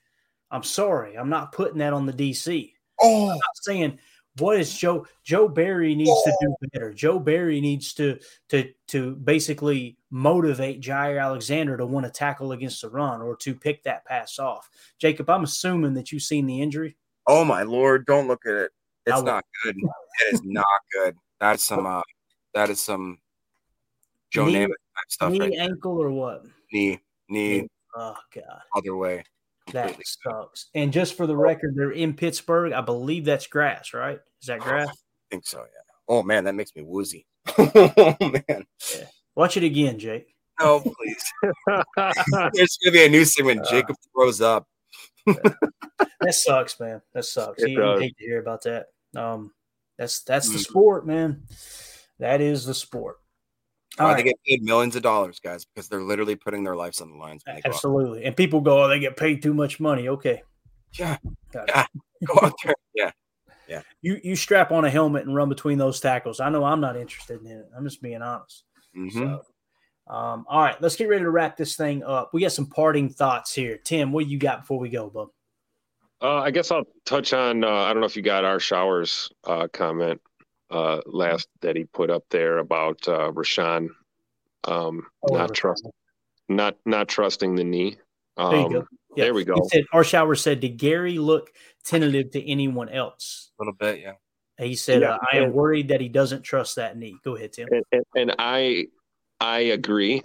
I'm 0.50 0.62
sorry, 0.62 1.16
I'm 1.16 1.28
not 1.28 1.52
putting 1.52 1.78
that 1.78 1.92
on 1.92 2.06
the 2.06 2.12
DC. 2.12 2.72
Oh, 3.00 3.24
I'm 3.24 3.36
not 3.36 3.56
saying 3.62 3.98
what 4.38 4.58
is 4.58 4.76
Joe 4.76 5.06
Joe 5.22 5.48
Barry 5.48 5.94
needs 5.94 6.10
to 6.24 6.36
do 6.40 6.54
better. 6.72 6.92
Joe 6.92 7.18
Barry 7.18 7.60
needs 7.60 7.94
to 7.94 8.18
to 8.48 8.72
to 8.88 9.14
basically 9.16 9.96
motivate 10.10 10.80
Jaire 10.80 11.22
Alexander 11.22 11.76
to 11.76 11.86
want 11.86 12.06
to 12.06 12.10
tackle 12.12 12.52
against 12.52 12.82
the 12.82 12.88
run 12.88 13.22
or 13.22 13.36
to 13.36 13.54
pick 13.54 13.82
that 13.84 14.04
pass 14.04 14.38
off. 14.38 14.68
Jacob, 14.98 15.30
I'm 15.30 15.44
assuming 15.44 15.94
that 15.94 16.10
you've 16.12 16.22
seen 16.22 16.46
the 16.46 16.60
injury. 16.60 16.96
oh 17.26 17.44
my 17.44 17.62
lord, 17.62 18.06
don't 18.06 18.26
look 18.28 18.44
at 18.46 18.54
it. 18.54 18.72
It's 19.06 19.22
not 19.22 19.44
good. 19.62 19.76
It 19.76 20.34
is 20.34 20.42
not 20.44 20.66
good. 20.92 21.16
That's 21.40 21.62
some 21.62 21.86
uh 21.86 22.02
that 22.54 22.70
is 22.70 22.80
some 22.80 23.18
Joe 24.30 24.46
Knee- 24.46 24.54
Namath 24.54 24.68
type 24.68 25.10
stuff 25.10 25.32
knee, 25.32 25.40
right 25.40 25.52
there. 25.52 25.62
ankle, 25.62 25.98
or 26.02 26.10
what? 26.10 26.42
Knee, 26.72 27.00
knee, 27.28 27.68
Oh 27.96 28.16
God, 28.34 28.60
other 28.76 28.96
way. 28.96 29.22
That 29.72 29.96
sucks. 30.04 30.66
And 30.74 30.92
just 30.92 31.16
for 31.16 31.26
the 31.26 31.36
record, 31.36 31.74
they're 31.76 31.90
in 31.90 32.14
Pittsburgh. 32.14 32.72
I 32.72 32.80
believe 32.80 33.24
that's 33.24 33.46
grass, 33.46 33.94
right? 33.94 34.20
Is 34.42 34.46
that 34.48 34.60
grass? 34.60 34.88
I 34.88 34.92
think 35.30 35.46
so, 35.46 35.58
yeah. 35.58 35.64
Oh 36.08 36.22
man, 36.22 36.44
that 36.44 36.54
makes 36.54 36.74
me 36.76 36.82
woozy. 36.82 37.26
oh 37.58 38.16
man. 38.20 38.66
Watch 39.34 39.56
it 39.56 39.64
again, 39.64 39.98
Jake. 39.98 40.34
Oh 40.60 40.80
please. 40.80 41.24
There's 42.52 42.78
gonna 42.84 42.92
be 42.92 43.04
a 43.06 43.08
new 43.08 43.24
segment. 43.24 43.62
Uh, 43.66 43.70
Jacob 43.70 43.96
throws 44.14 44.40
up. 44.40 44.68
That 45.26 46.34
sucks, 46.34 46.78
man. 46.78 47.00
That 47.14 47.24
sucks. 47.24 47.62
It 47.62 47.70
You, 47.70 47.76
you 47.76 47.82
does. 47.82 48.00
hate 48.02 48.16
to 48.18 48.24
hear 48.24 48.40
about 48.40 48.62
that. 48.64 48.86
Um, 49.16 49.52
that's 49.98 50.22
that's 50.22 50.48
the 50.50 50.58
Mhm. 50.58 50.64
sport, 50.64 51.06
man. 51.06 51.42
That 52.18 52.40
is 52.40 52.66
the 52.66 52.74
sport. 52.74 53.16
All 53.98 54.06
Why 54.06 54.12
right. 54.12 54.16
they 54.16 54.30
get 54.30 54.36
paid 54.44 54.62
millions 54.62 54.96
of 54.96 55.02
dollars, 55.02 55.38
guys, 55.38 55.64
because 55.64 55.88
they're 55.88 56.02
literally 56.02 56.34
putting 56.34 56.64
their 56.64 56.74
lives 56.74 57.00
on 57.00 57.10
the 57.10 57.16
lines. 57.16 57.42
When 57.46 57.56
they. 57.56 57.62
Absolutely. 57.64 58.24
And 58.24 58.36
people 58.36 58.60
go, 58.60 58.84
oh, 58.84 58.88
they 58.88 58.98
get 58.98 59.16
paid 59.16 59.42
too 59.42 59.54
much 59.54 59.78
money. 59.78 60.08
Okay. 60.08 60.42
Yeah. 60.98 61.16
Got 61.52 61.68
it. 61.68 61.74
Yeah. 61.74 61.86
Go 62.26 62.34
out 62.42 62.54
there. 62.64 62.74
Yeah. 62.94 63.10
Yeah. 63.68 63.82
You 64.02 64.20
you 64.22 64.36
strap 64.36 64.72
on 64.72 64.84
a 64.84 64.90
helmet 64.90 65.26
and 65.26 65.34
run 65.34 65.48
between 65.48 65.78
those 65.78 66.00
tackles. 66.00 66.40
I 66.40 66.50
know 66.50 66.64
I'm 66.64 66.80
not 66.80 66.96
interested 66.96 67.40
in 67.40 67.46
it. 67.46 67.66
I'm 67.76 67.84
just 67.84 68.02
being 68.02 68.22
honest. 68.22 68.64
Mhm. 68.96 69.12
So, 69.12 69.42
um, 70.12 70.44
all 70.48 70.60
right, 70.60 70.80
let's 70.82 70.96
get 70.96 71.08
ready 71.08 71.24
to 71.24 71.30
wrap 71.30 71.56
this 71.56 71.76
thing 71.76 72.02
up. 72.02 72.30
We 72.32 72.42
got 72.42 72.52
some 72.52 72.66
parting 72.66 73.08
thoughts 73.08 73.54
here. 73.54 73.78
Tim, 73.78 74.12
what 74.12 74.26
you 74.26 74.38
got 74.38 74.60
before 74.60 74.78
we 74.78 74.90
go, 74.90 75.08
bub? 75.08 75.28
Uh, 76.22 76.40
I 76.40 76.50
guess 76.50 76.70
I'll 76.70 76.86
touch 77.04 77.32
on. 77.32 77.64
Uh, 77.64 77.68
I 77.68 77.92
don't 77.92 78.00
know 78.00 78.06
if 78.06 78.16
you 78.16 78.22
got 78.22 78.44
our 78.44 78.60
showers 78.60 79.30
uh, 79.44 79.66
comment 79.72 80.20
uh, 80.74 81.00
last 81.06 81.48
that 81.62 81.76
he 81.76 81.84
put 81.84 82.10
up 82.10 82.24
there 82.30 82.58
about 82.58 83.06
uh, 83.08 83.30
Rashan 83.32 83.88
um, 84.64 85.06
Oh, 85.22 85.34
not 85.36 85.50
Rashan. 85.50 85.54
trust, 85.54 85.88
not 86.48 86.76
not 86.84 87.08
trusting 87.08 87.54
the 87.54 87.64
knee. 87.64 87.96
Um, 88.36 88.50
There 88.50 88.60
you 88.60 88.68
go. 88.70 88.86
Yeah. 89.16 89.24
There 89.24 89.34
we 89.34 89.44
go. 89.44 89.54
He 89.54 89.68
said, 89.68 89.84
our 89.92 90.02
shower 90.02 90.34
said, 90.34 90.58
did 90.60 90.76
Gary 90.76 91.18
look 91.18 91.52
tentative 91.84 92.32
to 92.32 92.50
anyone 92.50 92.88
else? 92.88 93.52
A 93.58 93.62
little 93.62 93.74
bit, 93.78 94.00
yeah. 94.00 94.14
He 94.58 94.74
said, 94.74 95.02
Yeah, 95.02 95.14
uh, 95.14 95.18
I 95.32 95.36
am 95.38 95.52
worried 95.52 95.88
that 95.88 96.00
he 96.00 96.08
doesn't 96.08 96.42
trust 96.42 96.76
that 96.76 96.96
knee. 96.96 97.16
Go 97.24 97.36
ahead, 97.36 97.52
Tim. 97.52 97.68
and, 97.70 97.84
and, 97.92 98.04
and 98.16 98.34
I 98.38 98.86
I 99.40 99.58
agree. 99.60 100.22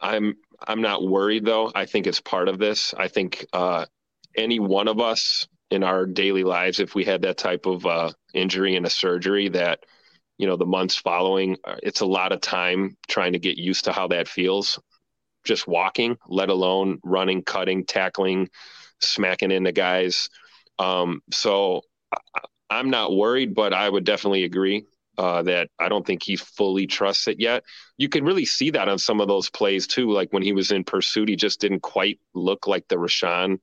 I'm 0.00 0.34
I'm 0.66 0.80
not 0.82 1.02
worried 1.06 1.44
though. 1.44 1.70
I 1.74 1.86
think 1.86 2.06
it's 2.06 2.20
part 2.20 2.48
of 2.48 2.58
this. 2.58 2.94
I 2.96 3.08
think 3.08 3.46
uh, 3.52 3.86
any 4.36 4.58
one 4.60 4.88
of 4.88 4.98
us 5.00 5.46
in 5.70 5.82
our 5.84 6.06
daily 6.06 6.44
lives, 6.44 6.80
if 6.80 6.94
we 6.94 7.04
had 7.04 7.22
that 7.22 7.38
type 7.38 7.66
of 7.66 7.84
uh, 7.86 8.10
injury 8.34 8.76
and 8.76 8.86
a 8.86 8.90
surgery, 8.90 9.48
that 9.50 9.84
you 10.42 10.48
know 10.48 10.56
the 10.56 10.66
months 10.66 10.96
following, 10.96 11.56
uh, 11.62 11.76
it's 11.84 12.00
a 12.00 12.06
lot 12.06 12.32
of 12.32 12.40
time 12.40 12.96
trying 13.06 13.34
to 13.34 13.38
get 13.38 13.58
used 13.58 13.84
to 13.84 13.92
how 13.92 14.08
that 14.08 14.26
feels. 14.26 14.76
Just 15.44 15.68
walking, 15.68 16.18
let 16.26 16.48
alone 16.48 16.98
running, 17.04 17.44
cutting, 17.44 17.84
tackling, 17.84 18.48
smacking 19.00 19.52
into 19.52 19.70
guys. 19.70 20.28
Um, 20.80 21.22
so 21.30 21.82
I'm 22.68 22.90
not 22.90 23.14
worried, 23.14 23.54
but 23.54 23.72
I 23.72 23.88
would 23.88 24.02
definitely 24.02 24.42
agree 24.42 24.84
uh, 25.16 25.42
that 25.42 25.70
I 25.78 25.88
don't 25.88 26.04
think 26.04 26.24
he 26.24 26.34
fully 26.34 26.88
trusts 26.88 27.28
it 27.28 27.38
yet. 27.38 27.62
You 27.96 28.08
can 28.08 28.24
really 28.24 28.44
see 28.44 28.70
that 28.70 28.88
on 28.88 28.98
some 28.98 29.20
of 29.20 29.28
those 29.28 29.48
plays 29.48 29.86
too. 29.86 30.10
Like 30.10 30.32
when 30.32 30.42
he 30.42 30.52
was 30.52 30.72
in 30.72 30.82
pursuit, 30.82 31.28
he 31.28 31.36
just 31.36 31.60
didn't 31.60 31.82
quite 31.82 32.18
look 32.34 32.66
like 32.66 32.88
the 32.88 32.96
Rashan 32.96 33.58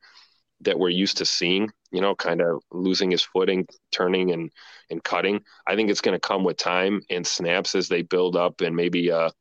that 0.62 0.78
we're 0.78 0.90
used 0.90 1.18
to 1.18 1.26
seeing. 1.26 1.70
You 1.92 2.02
know, 2.02 2.16
kind 2.16 2.42
of 2.42 2.62
losing 2.72 3.12
his 3.12 3.24
footing, 3.24 3.68
turning 3.92 4.32
and 4.32 4.52
and 4.90 5.04
cutting. 5.04 5.42
I 5.68 5.76
think 5.76 5.90
it's 5.90 6.02
going 6.02 6.16
to 6.16 6.28
come 6.28 6.44
with 6.44 6.58
time 6.58 7.02
and 7.10 7.26
snaps 7.26 7.76
as 7.76 7.88
they 7.88 8.02
build 8.04 8.36
up, 8.36 8.62
and 8.62 8.76
maybe 8.76 9.12
uh, 9.12 9.32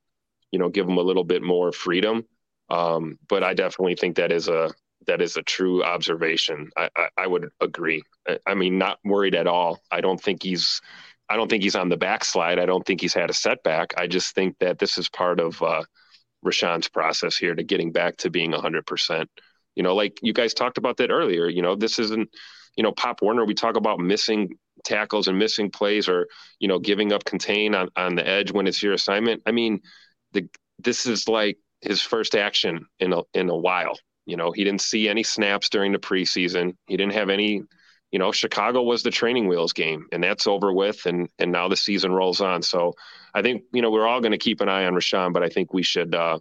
you 0.51 0.59
know, 0.59 0.69
give 0.69 0.89
him 0.89 0.99
a 0.99 1.03
little 1.03 1.25
bit 1.25 1.43
more 1.43 1.73
freedom. 1.73 2.25
Um, 2.71 3.19
but 3.29 3.43
I 3.43 3.55
definitely 3.55 3.97
think 3.97 4.17
that 4.17 4.33
is 4.33 4.49
a 4.49 4.71
that 5.07 5.23
is 5.23 5.37
a 5.37 5.43
true 5.43 5.83
observation. 5.85 6.71
I, 6.77 6.89
I, 6.97 7.09
I 7.17 7.27
would 7.27 7.49
agree. 7.61 8.03
I, 8.29 8.39
I 8.47 8.55
mean, 8.55 8.79
not 8.79 8.99
worried 9.05 9.35
at 9.35 9.47
all. 9.47 9.81
I 9.91 10.01
don't 10.01 10.21
think 10.21 10.43
he's 10.43 10.81
I 11.29 11.37
don't 11.37 11.49
think 11.49 11.63
he's 11.63 11.77
on 11.77 11.89
the 11.89 11.97
backslide. 11.97 12.59
I 12.59 12.67
don't 12.67 12.85
think 12.87 13.01
he's 13.01 13.15
had 13.15 13.31
a 13.31 13.35
setback. 13.35 13.95
I 13.97 14.07
just 14.07 14.35
think 14.35 14.57
that 14.61 14.79
this 14.79 14.97
is 14.97 15.09
part 15.11 15.41
of 15.41 15.61
uh, 15.63 15.83
Rashan's 16.45 16.89
process 16.89 17.37
here 17.37 17.55
to 17.55 17.63
getting 17.63 17.93
back 17.93 18.17
to 18.19 18.31
being 18.31 18.53
100%. 18.53 19.27
You 19.79 19.85
know, 19.85 19.95
like 19.95 20.19
you 20.23 20.33
guys 20.33 20.55
talked 20.55 20.77
about 20.77 20.97
that 20.97 21.13
earlier. 21.13 21.49
You 21.49 21.63
know, 21.63 21.77
this 21.77 22.01
isn't, 22.01 22.29
you 22.77 22.83
know, 22.83 22.91
Pop 22.91 23.23
Warner, 23.23 23.45
we 23.45 23.55
talk 23.55 23.77
about 23.77 24.01
missing 24.01 24.59
tackles 24.85 25.29
and 25.29 25.39
missing 25.39 25.71
plays 25.71 26.09
or, 26.09 26.27
you 26.59 26.67
know, 26.67 26.81
giving 26.81 27.13
up 27.13 27.25
contain 27.25 27.77
on, 27.77 27.89
on 27.95 28.17
the 28.17 28.27
edge 28.27 28.51
when 28.51 28.67
it's 28.67 28.83
your 28.83 28.95
assignment. 28.95 29.41
I 29.47 29.53
mean, 29.53 29.81
the 30.33 30.49
this 30.81 31.07
is 31.07 31.29
like 31.29 31.59
his 31.81 32.03
first 32.03 32.35
action 32.35 32.87
in 32.99 33.13
a, 33.13 33.23
in 33.35 33.49
a 33.51 33.57
while. 33.57 33.97
You 34.27 34.37
know, 34.37 34.51
he 34.51 34.65
didn't 34.65 34.81
see 34.81 35.09
any 35.09 35.23
snaps 35.23 35.69
during 35.69 35.93
the 35.93 35.99
preseason. 36.01 36.75
He 36.89 36.97
didn't 36.97 37.15
have 37.15 37.31
any 37.31 37.63
you 38.11 38.19
know, 38.19 38.33
Chicago 38.33 38.83
was 38.83 39.03
the 39.03 39.11
training 39.11 39.49
wheels 39.49 39.75
game, 39.75 40.07
and 40.13 40.25
that's 40.25 40.47
over 40.47 40.73
with, 40.73 41.05
and 41.05 41.29
and 41.39 41.53
now 41.53 41.69
the 41.69 41.77
season 41.77 42.11
rolls 42.11 42.41
on. 42.41 42.63
So, 42.63 42.95
I 43.35 43.43
think 43.43 43.65
you 43.73 43.83
know 43.83 43.91
we're 43.91 44.07
all 44.07 44.23
going 44.23 44.33
to 44.33 44.39
keep 44.39 44.63
an 44.63 44.69
eye 44.71 44.87
on 44.87 44.95
Rashan, 44.95 45.35
but 45.35 45.43
I 45.43 45.51
think 45.51 45.75
we 45.75 45.83
should 45.83 46.15
uh, 46.15 46.39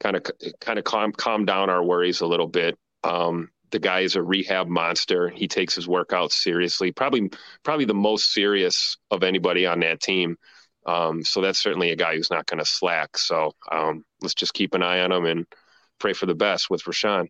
kind 0.00 0.16
of 0.16 0.22
kind 0.60 0.78
of 0.78 0.84
calm 0.84 1.12
calm 1.12 1.44
down 1.44 1.70
our 1.70 1.82
worries 1.82 2.20
a 2.20 2.26
little 2.26 2.48
bit. 2.48 2.78
Um, 3.02 3.50
the 3.70 3.78
guy 3.78 4.00
is 4.00 4.16
a 4.16 4.22
rehab 4.22 4.68
monster. 4.68 5.28
He 5.28 5.48
takes 5.48 5.74
his 5.74 5.86
workouts 5.86 6.32
seriously, 6.32 6.92
probably 6.92 7.30
probably 7.62 7.84
the 7.84 7.94
most 7.94 8.32
serious 8.32 8.96
of 9.10 9.22
anybody 9.22 9.66
on 9.66 9.80
that 9.80 10.00
team. 10.00 10.36
Um, 10.86 11.24
so 11.24 11.40
that's 11.40 11.62
certainly 11.62 11.90
a 11.90 11.96
guy 11.96 12.14
who's 12.14 12.30
not 12.30 12.46
going 12.46 12.58
to 12.58 12.64
slack. 12.64 13.16
So 13.16 13.52
um, 13.72 14.04
let's 14.20 14.34
just 14.34 14.54
keep 14.54 14.74
an 14.74 14.82
eye 14.82 15.00
on 15.00 15.12
him 15.12 15.24
and 15.24 15.46
pray 15.98 16.12
for 16.12 16.26
the 16.26 16.34
best 16.34 16.68
with 16.68 16.84
Rashan. 16.84 17.28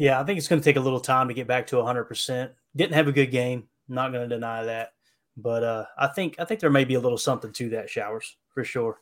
Yeah, 0.00 0.18
I 0.18 0.24
think 0.24 0.38
it's 0.38 0.48
going 0.48 0.60
to 0.60 0.64
take 0.64 0.76
a 0.76 0.80
little 0.80 0.98
time 0.98 1.28
to 1.28 1.34
get 1.34 1.46
back 1.46 1.66
to 1.68 1.76
100%. 1.76 2.50
Didn't 2.74 2.94
have 2.94 3.06
a 3.06 3.12
good 3.12 3.30
game. 3.30 3.68
Not 3.86 4.12
going 4.12 4.26
to 4.26 4.34
deny 4.34 4.64
that. 4.64 4.92
But 5.36 5.62
uh, 5.62 5.84
I 5.98 6.06
think 6.06 6.36
I 6.38 6.44
think 6.46 6.60
there 6.60 6.70
may 6.70 6.84
be 6.84 6.94
a 6.94 7.00
little 7.00 7.18
something 7.18 7.52
to 7.52 7.68
that, 7.70 7.90
Showers, 7.90 8.36
for 8.54 8.64
sure. 8.64 8.98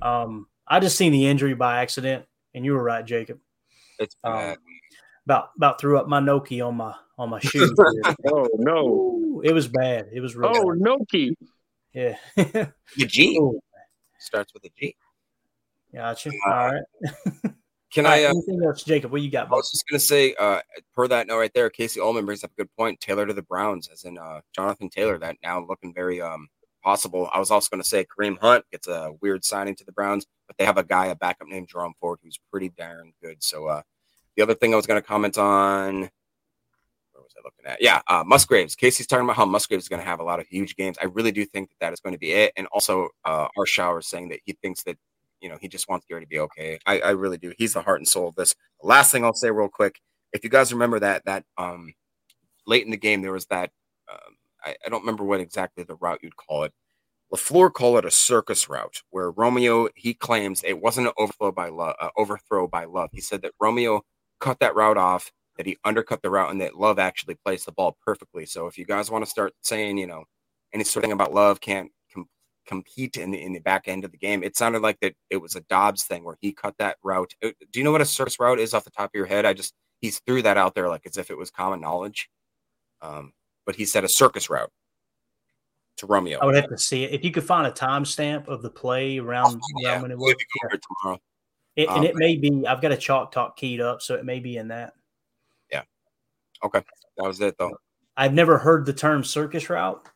Um, 0.00 0.46
I 0.66 0.80
just 0.80 0.96
seen 0.96 1.12
the 1.12 1.26
injury 1.26 1.54
by 1.54 1.82
accident, 1.82 2.24
and 2.54 2.64
you 2.64 2.72
were 2.72 2.82
right, 2.82 3.04
Jacob. 3.04 3.40
It's 3.98 4.16
um, 4.24 4.56
about 5.26 5.50
about 5.56 5.80
threw 5.80 5.98
up 5.98 6.08
my 6.08 6.20
Noki 6.20 6.66
on 6.66 6.76
my 6.76 6.94
on 7.18 7.30
my 7.30 7.38
shoe. 7.40 7.74
oh 8.26 8.48
no! 8.54 8.86
Ooh, 8.88 9.42
it 9.44 9.52
was 9.52 9.68
bad. 9.68 10.08
It 10.12 10.20
was 10.20 10.34
real. 10.36 10.50
Oh 10.54 10.72
bad. 10.72 10.80
Noki! 10.80 11.34
Yeah. 11.92 12.16
The 12.96 13.06
G 13.06 13.36
Ooh. 13.40 13.60
starts 14.18 14.52
with 14.54 14.64
a 14.64 14.70
G. 14.78 14.96
Gotcha. 15.94 16.30
Uh, 16.30 16.50
All 16.50 16.72
right. 16.72 16.82
Can 17.92 18.06
All 18.06 18.12
I? 18.12 18.14
right, 18.16 18.24
Uh, 18.26 18.30
anything 18.30 18.60
else, 18.64 18.82
Jacob? 18.84 19.12
What 19.12 19.20
you 19.20 19.30
got? 19.30 19.48
I 19.48 19.50
was 19.50 19.70
just 19.70 19.84
gonna 19.88 20.00
say, 20.00 20.34
uh, 20.38 20.60
per 20.94 21.06
that 21.08 21.26
note 21.26 21.38
right 21.38 21.52
there, 21.54 21.68
Casey 21.68 22.00
Ullman 22.00 22.24
brings 22.24 22.42
up 22.44 22.50
a 22.52 22.54
good 22.54 22.74
point. 22.76 23.00
Taylor 23.00 23.26
to 23.26 23.34
the 23.34 23.42
Browns, 23.42 23.88
as 23.92 24.04
in 24.04 24.16
uh, 24.16 24.40
Jonathan 24.54 24.88
Taylor, 24.88 25.18
that 25.18 25.36
now 25.42 25.60
looking 25.60 25.92
very 25.92 26.20
um 26.20 26.48
possible. 26.82 27.28
I 27.32 27.38
was 27.38 27.50
also 27.50 27.68
gonna 27.70 27.84
say 27.84 28.04
Kareem 28.04 28.38
Hunt 28.38 28.64
gets 28.70 28.88
a 28.88 29.12
weird 29.20 29.44
signing 29.44 29.74
to 29.76 29.84
the 29.84 29.92
Browns, 29.92 30.26
but 30.46 30.56
they 30.56 30.64
have 30.64 30.78
a 30.78 30.84
guy, 30.84 31.06
a 31.06 31.14
backup 31.14 31.48
named 31.48 31.68
Jerome 31.68 31.94
Ford, 32.00 32.18
who's 32.22 32.38
pretty 32.50 32.70
darn 32.70 33.12
good. 33.22 33.42
So 33.42 33.66
uh, 33.66 33.82
the 34.36 34.42
other 34.42 34.54
thing 34.54 34.72
I 34.72 34.76
was 34.76 34.86
gonna 34.86 35.02
comment 35.02 35.38
on, 35.38 36.00
where 36.00 37.22
was 37.22 37.34
I 37.36 37.40
looking 37.44 37.66
at? 37.66 37.80
Yeah, 37.80 38.02
uh, 38.08 38.24
Musgraves. 38.26 38.74
Casey's 38.74 39.06
talking 39.06 39.24
about 39.24 39.36
how 39.36 39.44
Musgraves 39.44 39.84
is 39.84 39.88
gonna 39.88 40.02
have 40.02 40.20
a 40.20 40.24
lot 40.24 40.40
of 40.40 40.46
huge 40.46 40.76
games. 40.76 40.98
I 41.00 41.06
really 41.06 41.32
do 41.32 41.44
think 41.44 41.70
that 41.70 41.78
that 41.80 41.92
is 41.92 42.00
going 42.00 42.14
to 42.14 42.18
be 42.18 42.32
it. 42.32 42.52
And 42.56 42.66
also, 42.72 43.08
uh, 43.24 43.48
our 43.56 43.66
shower 43.66 44.00
is 44.00 44.06
saying 44.06 44.30
that 44.30 44.40
he 44.44 44.52
thinks 44.62 44.82
that 44.84 44.96
you 45.42 45.48
know, 45.48 45.58
he 45.60 45.68
just 45.68 45.88
wants 45.88 46.06
Gary 46.06 46.22
to 46.22 46.26
be 46.26 46.38
okay. 46.38 46.78
I, 46.86 47.00
I 47.00 47.10
really 47.10 47.36
do. 47.36 47.52
He's 47.58 47.74
the 47.74 47.82
heart 47.82 47.98
and 47.98 48.08
soul 48.08 48.28
of 48.28 48.36
this. 48.36 48.54
Last 48.82 49.10
thing 49.10 49.24
I'll 49.24 49.34
say 49.34 49.50
real 49.50 49.68
quick, 49.68 50.00
if 50.32 50.44
you 50.44 50.50
guys 50.50 50.72
remember 50.72 51.00
that 51.00 51.24
that 51.26 51.44
um 51.58 51.92
late 52.66 52.84
in 52.84 52.90
the 52.90 52.96
game 52.96 53.22
there 53.22 53.32
was 53.32 53.46
that 53.46 53.70
um, 54.10 54.36
I, 54.64 54.76
I 54.84 54.88
don't 54.88 55.00
remember 55.02 55.24
what 55.24 55.40
exactly 55.40 55.84
the 55.84 55.96
route 55.96 56.20
you'd 56.22 56.36
call 56.36 56.64
it. 56.64 56.72
LaFleur 57.32 57.72
called 57.72 57.98
it 57.98 58.04
a 58.04 58.10
circus 58.10 58.68
route, 58.68 59.02
where 59.10 59.30
Romeo 59.30 59.88
he 59.94 60.12
claims 60.14 60.62
it 60.64 60.80
wasn't 60.80 61.06
an 61.06 61.14
overflow 61.18 61.50
by 61.50 61.70
uh, 61.70 62.10
overthrow 62.16 62.68
by 62.68 62.84
love. 62.84 63.10
He 63.12 63.20
said 63.22 63.42
that 63.42 63.52
Romeo 63.60 64.02
cut 64.40 64.60
that 64.60 64.74
route 64.74 64.98
off, 64.98 65.32
that 65.56 65.66
he 65.66 65.78
undercut 65.84 66.20
the 66.22 66.30
route, 66.30 66.50
and 66.50 66.60
that 66.60 66.76
Love 66.76 66.98
actually 66.98 67.36
placed 67.44 67.66
the 67.66 67.72
ball 67.72 67.96
perfectly. 68.04 68.44
So 68.44 68.66
if 68.66 68.76
you 68.76 68.84
guys 68.84 69.10
want 69.10 69.24
to 69.24 69.30
start 69.30 69.54
saying, 69.62 69.98
you 69.98 70.06
know, 70.06 70.24
any 70.74 70.84
sort 70.84 71.04
of 71.04 71.08
thing 71.08 71.12
about 71.12 71.32
Love 71.32 71.60
can't 71.60 71.90
com- 72.12 72.28
compete 72.66 73.16
in 73.16 73.30
the 73.30 73.40
in 73.40 73.52
the 73.52 73.60
back 73.60 73.88
end 73.88 74.04
of 74.04 74.12
the 74.12 74.18
game. 74.18 74.42
It 74.42 74.56
sounded 74.56 74.82
like 74.82 75.00
that 75.00 75.14
it 75.30 75.38
was 75.38 75.56
a 75.56 75.60
Doubs 75.62 76.04
thing 76.04 76.24
where 76.24 76.36
he 76.40 76.52
cut 76.52 76.74
that 76.78 76.96
route. 77.02 77.34
Uh, 77.42 77.50
Do 77.70 77.80
you 77.80 77.84
know 77.84 77.92
what 77.92 78.00
a 78.00 78.06
circus 78.06 78.38
route 78.40 78.60
is 78.60 78.74
off 78.74 78.84
the 78.84 78.90
top 78.90 79.06
of 79.06 79.14
your 79.14 79.26
head? 79.26 79.46
I 79.46 79.52
just 79.54 79.74
he 80.00 80.10
threw 80.10 80.42
that 80.42 80.56
out 80.58 80.74
there 80.74 80.88
like 80.88 81.06
as 81.06 81.16
if 81.16 81.30
it 81.30 81.38
was 81.38 81.50
common 81.50 81.80
knowledge. 81.80 82.28
Um, 83.00 83.32
but 83.64 83.76
he 83.76 83.84
said 83.84 84.04
a 84.04 84.08
circus 84.08 84.50
route 84.50 84.70
to 85.98 86.06
Romeo. 86.06 86.38
I 86.40 86.46
would 86.46 86.54
have 86.54 86.68
to 86.68 86.78
see 86.78 87.04
it. 87.04 87.12
If 87.12 87.24
you 87.24 87.30
could 87.30 87.44
find 87.44 87.66
a 87.66 87.70
timestamp 87.70 88.48
of 88.48 88.62
the 88.62 88.70
play 88.70 89.18
around, 89.18 89.60
yeah, 89.78 89.92
around 89.92 90.02
when 90.02 90.10
it 90.10 90.18
was, 90.18 90.34
be 90.34 90.78
tomorrow. 90.78 91.20
it, 91.76 91.88
and 91.88 91.98
Um, 91.98 92.04
it 92.04 92.16
may 92.16 92.36
be. 92.36 92.66
I've 92.66 92.82
got 92.82 92.92
a 92.92 92.96
chalk 92.96 93.32
talk 93.32 93.56
keyed 93.56 93.80
up, 93.80 94.02
so 94.02 94.14
it 94.14 94.24
may 94.24 94.40
be 94.40 94.56
in 94.56 94.68
that. 94.68 94.94
Yeah. 95.70 95.82
Okay, 96.64 96.82
that 97.16 97.26
was 97.26 97.40
it 97.40 97.56
though. 97.58 97.76
I've 98.16 98.34
never 98.34 98.58
heard 98.58 98.84
the 98.84 98.92
term 98.92 99.24
circus 99.24 99.70
route. 99.70 100.06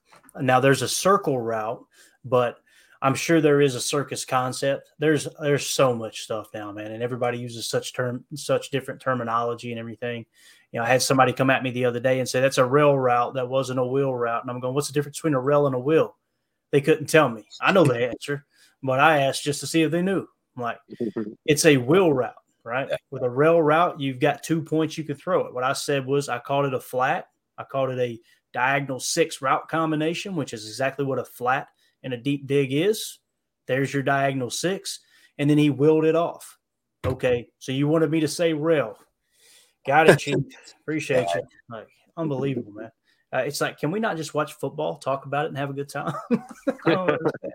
Now 0.40 0.60
there's 0.60 0.82
a 0.82 0.88
circle 0.88 1.40
route, 1.40 1.82
but 2.24 2.58
I'm 3.02 3.14
sure 3.14 3.40
there 3.40 3.60
is 3.60 3.74
a 3.74 3.80
circus 3.80 4.24
concept. 4.24 4.90
There's 4.98 5.28
there's 5.40 5.66
so 5.66 5.94
much 5.94 6.22
stuff 6.22 6.48
now, 6.52 6.72
man, 6.72 6.92
and 6.92 7.02
everybody 7.02 7.38
uses 7.38 7.68
such 7.68 7.94
term 7.94 8.24
such 8.34 8.70
different 8.70 9.00
terminology 9.00 9.70
and 9.70 9.78
everything. 9.78 10.26
You 10.76 10.82
know, 10.82 10.88
I 10.88 10.90
had 10.90 11.00
somebody 11.00 11.32
come 11.32 11.48
at 11.48 11.62
me 11.62 11.70
the 11.70 11.86
other 11.86 12.00
day 12.00 12.20
and 12.20 12.28
say 12.28 12.38
that's 12.42 12.58
a 12.58 12.64
rail 12.66 12.98
route 12.98 13.32
that 13.32 13.48
wasn't 13.48 13.78
a 13.78 13.86
wheel 13.86 14.14
route, 14.14 14.42
and 14.42 14.50
I'm 14.50 14.60
going, 14.60 14.74
what's 14.74 14.88
the 14.88 14.92
difference 14.92 15.16
between 15.16 15.32
a 15.32 15.40
rail 15.40 15.64
and 15.66 15.74
a 15.74 15.78
wheel? 15.78 16.18
They 16.70 16.82
couldn't 16.82 17.06
tell 17.06 17.30
me. 17.30 17.48
I 17.62 17.72
know 17.72 17.82
the 17.82 18.08
answer, 18.08 18.44
but 18.82 19.00
I 19.00 19.22
asked 19.22 19.42
just 19.42 19.60
to 19.60 19.66
see 19.66 19.84
if 19.84 19.90
they 19.90 20.02
knew. 20.02 20.26
I'm 20.54 20.62
like, 20.62 20.76
it's 21.46 21.64
a 21.64 21.78
wheel 21.78 22.12
route, 22.12 22.34
right? 22.62 22.90
With 23.10 23.22
a 23.22 23.30
rail 23.30 23.62
route, 23.62 23.98
you've 23.98 24.20
got 24.20 24.42
two 24.42 24.60
points 24.60 24.98
you 24.98 25.04
can 25.04 25.16
throw 25.16 25.46
it. 25.46 25.54
What 25.54 25.64
I 25.64 25.72
said 25.72 26.04
was 26.04 26.28
I 26.28 26.40
called 26.40 26.66
it 26.66 26.74
a 26.74 26.80
flat. 26.80 27.28
I 27.56 27.64
called 27.64 27.88
it 27.88 27.98
a 27.98 28.20
diagonal 28.52 29.00
six 29.00 29.40
route 29.40 29.68
combination, 29.68 30.36
which 30.36 30.52
is 30.52 30.66
exactly 30.66 31.06
what 31.06 31.18
a 31.18 31.24
flat 31.24 31.68
and 32.02 32.12
a 32.12 32.18
deep 32.18 32.46
dig 32.46 32.74
is. 32.74 33.20
There's 33.66 33.94
your 33.94 34.02
diagonal 34.02 34.50
six. 34.50 35.00
And 35.38 35.48
then 35.48 35.56
he 35.56 35.70
willed 35.70 36.04
it 36.04 36.16
off. 36.16 36.58
Okay. 37.06 37.48
So 37.60 37.72
you 37.72 37.88
wanted 37.88 38.10
me 38.10 38.20
to 38.20 38.28
say 38.28 38.52
rail. 38.52 38.98
Got 39.86 40.10
it, 40.10 40.18
Chief. 40.18 40.36
Appreciate 40.80 41.26
you. 41.34 41.42
Like, 41.70 41.88
unbelievable, 42.16 42.72
man. 42.72 42.90
Uh, 43.32 43.38
it's 43.38 43.60
like, 43.60 43.78
can 43.78 43.90
we 43.90 44.00
not 44.00 44.16
just 44.16 44.34
watch 44.34 44.54
football, 44.54 44.96
talk 44.98 45.26
about 45.26 45.44
it, 45.44 45.48
and 45.48 45.58
have 45.58 45.70
a 45.70 45.74
good 45.74 45.88
time? 45.88 46.14
I 46.32 46.72
don't 46.86 47.10
understand. 47.10 47.52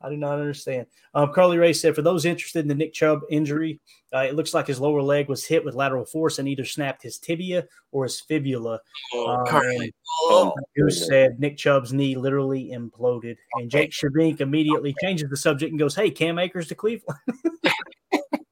I 0.00 0.10
do 0.10 0.16
not 0.16 0.38
understand. 0.38 0.86
Um, 1.14 1.32
Carly 1.32 1.58
Ray 1.58 1.72
said, 1.72 1.94
for 1.96 2.02
those 2.02 2.24
interested 2.24 2.60
in 2.60 2.68
the 2.68 2.74
Nick 2.74 2.92
Chubb 2.92 3.22
injury, 3.30 3.80
uh, 4.14 4.20
it 4.20 4.36
looks 4.36 4.54
like 4.54 4.66
his 4.68 4.78
lower 4.78 5.02
leg 5.02 5.28
was 5.28 5.44
hit 5.44 5.64
with 5.64 5.74
lateral 5.74 6.04
force 6.04 6.38
and 6.38 6.46
either 6.46 6.64
snapped 6.64 7.02
his 7.02 7.18
tibia 7.18 7.66
or 7.90 8.04
his 8.04 8.20
fibula. 8.20 8.80
Oh, 9.14 9.26
Um, 9.26 9.46
Carly. 9.46 9.92
Oh. 10.22 10.54
Goose 10.76 11.06
said 11.08 11.40
Nick 11.40 11.56
Chubb's 11.56 11.92
knee 11.92 12.16
literally 12.16 12.70
imploded. 12.72 13.36
And 13.54 13.68
Jake 13.68 13.90
Shavink 13.90 14.40
immediately 14.40 14.94
changes 15.02 15.30
the 15.30 15.36
subject 15.36 15.70
and 15.70 15.80
goes, 15.80 15.96
Hey, 15.96 16.10
Cam 16.10 16.38
Akers 16.38 16.68
to 16.68 16.74
Cleveland. 16.76 17.18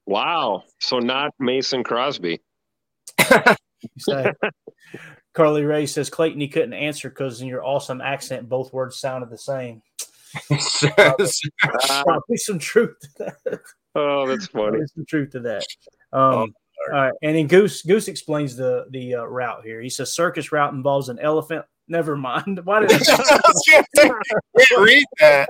Wow. 0.09 0.63
So 0.79 1.01
not 1.01 1.35
Mason 1.41 1.83
Crosby. 1.83 2.41
So, 3.99 4.33
Carly 5.35 5.65
Ray 5.65 5.87
says, 5.87 6.11
Clayton, 6.11 6.41
he 6.41 6.49
couldn't 6.49 6.73
answer 6.73 7.09
because 7.09 7.41
in 7.41 7.49
your 7.49 7.65
awesome 7.65 8.01
accent, 8.01 8.49
both 8.49 8.73
words 8.73 8.99
sounded 8.99 9.31
the 9.31 9.39
same. 9.39 9.83
Probably 11.87 12.37
some 12.37 12.59
truth 12.59 12.97
to 13.01 13.09
that. 13.19 13.61
Oh, 13.95 14.27
that's 14.27 14.47
funny. 14.49 14.79
There's 14.79 14.95
some 14.95 15.07
truth 15.07 15.31
to 15.33 15.41
that. 15.41 15.65
Um, 16.13 16.55
all 16.93 17.01
right, 17.01 17.13
and 17.23 17.37
then 17.37 17.47
Goose 17.47 17.83
Goose 17.83 18.09
explains 18.09 18.57
the 18.57 18.87
the 18.91 19.17
uh, 19.17 19.25
route 19.25 19.65
here. 19.65 19.81
He 19.81 19.89
says 19.89 20.15
circus 20.15 20.53
route 20.53 20.75
involves 20.75 21.09
an 21.09 21.19
elephant. 21.19 21.65
Never 21.89 22.17
mind. 22.17 22.61
Why 22.65 22.81
did 22.81 22.93
I 22.93 22.99
Can't 23.67 23.87
read 24.79 25.05
that. 25.21 25.49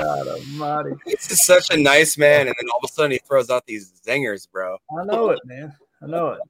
God 0.06 0.28
Almighty! 0.28 0.90
This 1.04 1.32
is 1.32 1.44
such 1.44 1.70
a 1.70 1.76
nice 1.76 2.16
man, 2.16 2.46
and 2.46 2.54
then 2.58 2.68
all 2.72 2.78
of 2.78 2.88
a 2.88 2.92
sudden 2.92 3.10
he 3.10 3.18
throws 3.18 3.50
out 3.50 3.66
these 3.66 3.92
zingers, 4.06 4.48
bro. 4.48 4.76
I 4.96 5.04
know 5.04 5.30
it, 5.30 5.40
man. 5.44 5.74
I 6.00 6.06
know 6.06 6.28
it. 6.28 6.40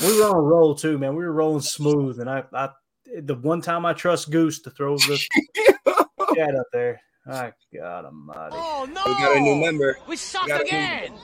We 0.00 0.18
were 0.18 0.26
on 0.26 0.36
a 0.36 0.40
roll 0.40 0.74
too, 0.74 0.96
man. 0.96 1.14
We 1.14 1.22
were 1.22 1.32
rolling 1.32 1.60
smooth, 1.60 2.18
and 2.18 2.30
I, 2.30 2.44
I 2.54 2.70
the 3.20 3.34
one 3.34 3.60
time 3.60 3.84
I 3.84 3.92
trust 3.92 4.30
Goose 4.30 4.62
to 4.62 4.70
throw 4.70 4.96
the 4.96 5.22
cat 6.34 6.54
up 6.54 6.66
there. 6.72 6.98
My 7.26 7.52
God 7.74 8.06
Almighty! 8.06 8.56
Oh 8.56 8.88
no! 8.90 9.02
We 9.04 9.12
got 9.12 9.36
a 9.36 9.40
new 9.40 9.56
member. 9.56 9.98
We 10.08 10.16
suck 10.16 10.48
got 10.48 10.62
a 10.62 10.64
new 10.64 10.68
again. 10.68 11.18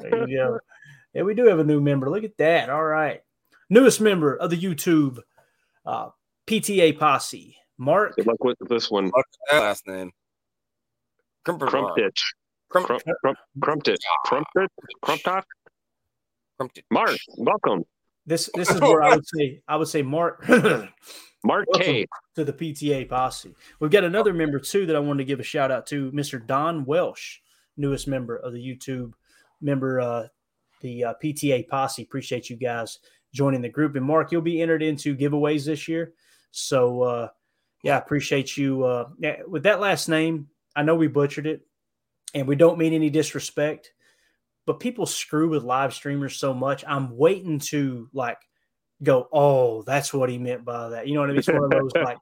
There 0.00 0.28
you 0.28 0.36
go. 0.36 0.58
Yeah, 1.14 1.22
we 1.22 1.34
do 1.34 1.46
have 1.46 1.60
a 1.60 1.64
new 1.64 1.80
member. 1.80 2.10
Look 2.10 2.24
at 2.24 2.36
that. 2.38 2.70
All 2.70 2.84
right. 2.84 3.20
Newest 3.70 4.00
member 4.00 4.34
of 4.34 4.50
the 4.50 4.60
YouTube 4.60 5.20
uh, 5.86 6.08
PTA 6.48 6.98
posse, 6.98 7.56
Mark. 7.78 8.16
Good 8.16 8.26
luck 8.26 8.42
with 8.42 8.58
this 8.68 8.90
one. 8.90 9.10
What's 9.10 9.38
that 9.50 9.60
last 9.60 9.86
name? 9.86 10.10
Crumptitch. 11.44 12.34
Crump, 12.70 12.88
crump, 12.88 13.38
Crumptitch. 13.60 14.02
Crumptitch. 14.26 14.70
Crumptot. 15.02 15.42
Mark, 16.90 17.16
welcome. 17.36 17.84
This 18.26 18.50
this 18.54 18.70
is 18.70 18.80
where 18.80 19.02
I 19.02 19.14
would 19.14 19.26
say 19.26 19.60
I 19.68 19.76
would 19.76 19.88
say 19.88 20.02
Mark 20.02 20.44
Mark 21.44 21.66
K. 21.74 22.06
to 22.36 22.44
the 22.44 22.52
PTA 22.52 23.08
posse. 23.08 23.54
We've 23.80 23.90
got 23.90 24.04
another 24.04 24.32
member 24.32 24.58
too 24.58 24.86
that 24.86 24.96
I 24.96 25.00
wanted 25.00 25.18
to 25.18 25.24
give 25.24 25.40
a 25.40 25.44
shout 25.44 25.70
out 25.70 25.86
to, 25.88 26.10
Mr. 26.12 26.44
Don 26.44 26.84
Welsh, 26.84 27.38
newest 27.76 28.08
member 28.08 28.36
of 28.36 28.52
the 28.52 28.58
YouTube 28.58 29.12
member 29.60 30.00
uh 30.00 30.26
the 30.80 31.04
uh, 31.04 31.14
PTA 31.22 31.68
posse. 31.68 32.02
Appreciate 32.02 32.50
you 32.50 32.56
guys 32.56 32.98
joining 33.32 33.62
the 33.62 33.68
group. 33.68 33.96
And 33.96 34.04
Mark, 34.04 34.32
you'll 34.32 34.42
be 34.42 34.60
entered 34.60 34.82
into 34.82 35.16
giveaways 35.16 35.64
this 35.64 35.88
year. 35.88 36.12
So 36.50 37.02
uh 37.02 37.28
yeah, 37.82 37.98
appreciate 37.98 38.56
you 38.56 38.84
uh 38.84 39.08
yeah, 39.18 39.42
with 39.46 39.64
that 39.64 39.80
last 39.80 40.08
name. 40.08 40.48
I 40.76 40.82
know 40.82 40.94
we 40.94 41.08
butchered 41.08 41.46
it 41.46 41.62
and 42.34 42.46
we 42.46 42.56
don't 42.56 42.78
mean 42.78 42.92
any 42.92 43.10
disrespect, 43.10 43.92
but 44.66 44.80
people 44.80 45.06
screw 45.06 45.48
with 45.48 45.62
live 45.62 45.94
streamers 45.94 46.36
so 46.36 46.52
much. 46.52 46.84
I'm 46.86 47.16
waiting 47.16 47.58
to 47.60 48.08
like 48.12 48.38
go, 49.02 49.28
oh, 49.32 49.82
that's 49.82 50.12
what 50.12 50.28
he 50.28 50.38
meant 50.38 50.64
by 50.64 50.90
that. 50.90 51.06
You 51.06 51.14
know 51.14 51.20
what 51.20 51.30
I 51.30 51.32
mean? 51.32 51.38
It's 51.38 51.48
one 51.48 51.64
of 51.64 51.70
those 51.70 51.92
like, 52.04 52.18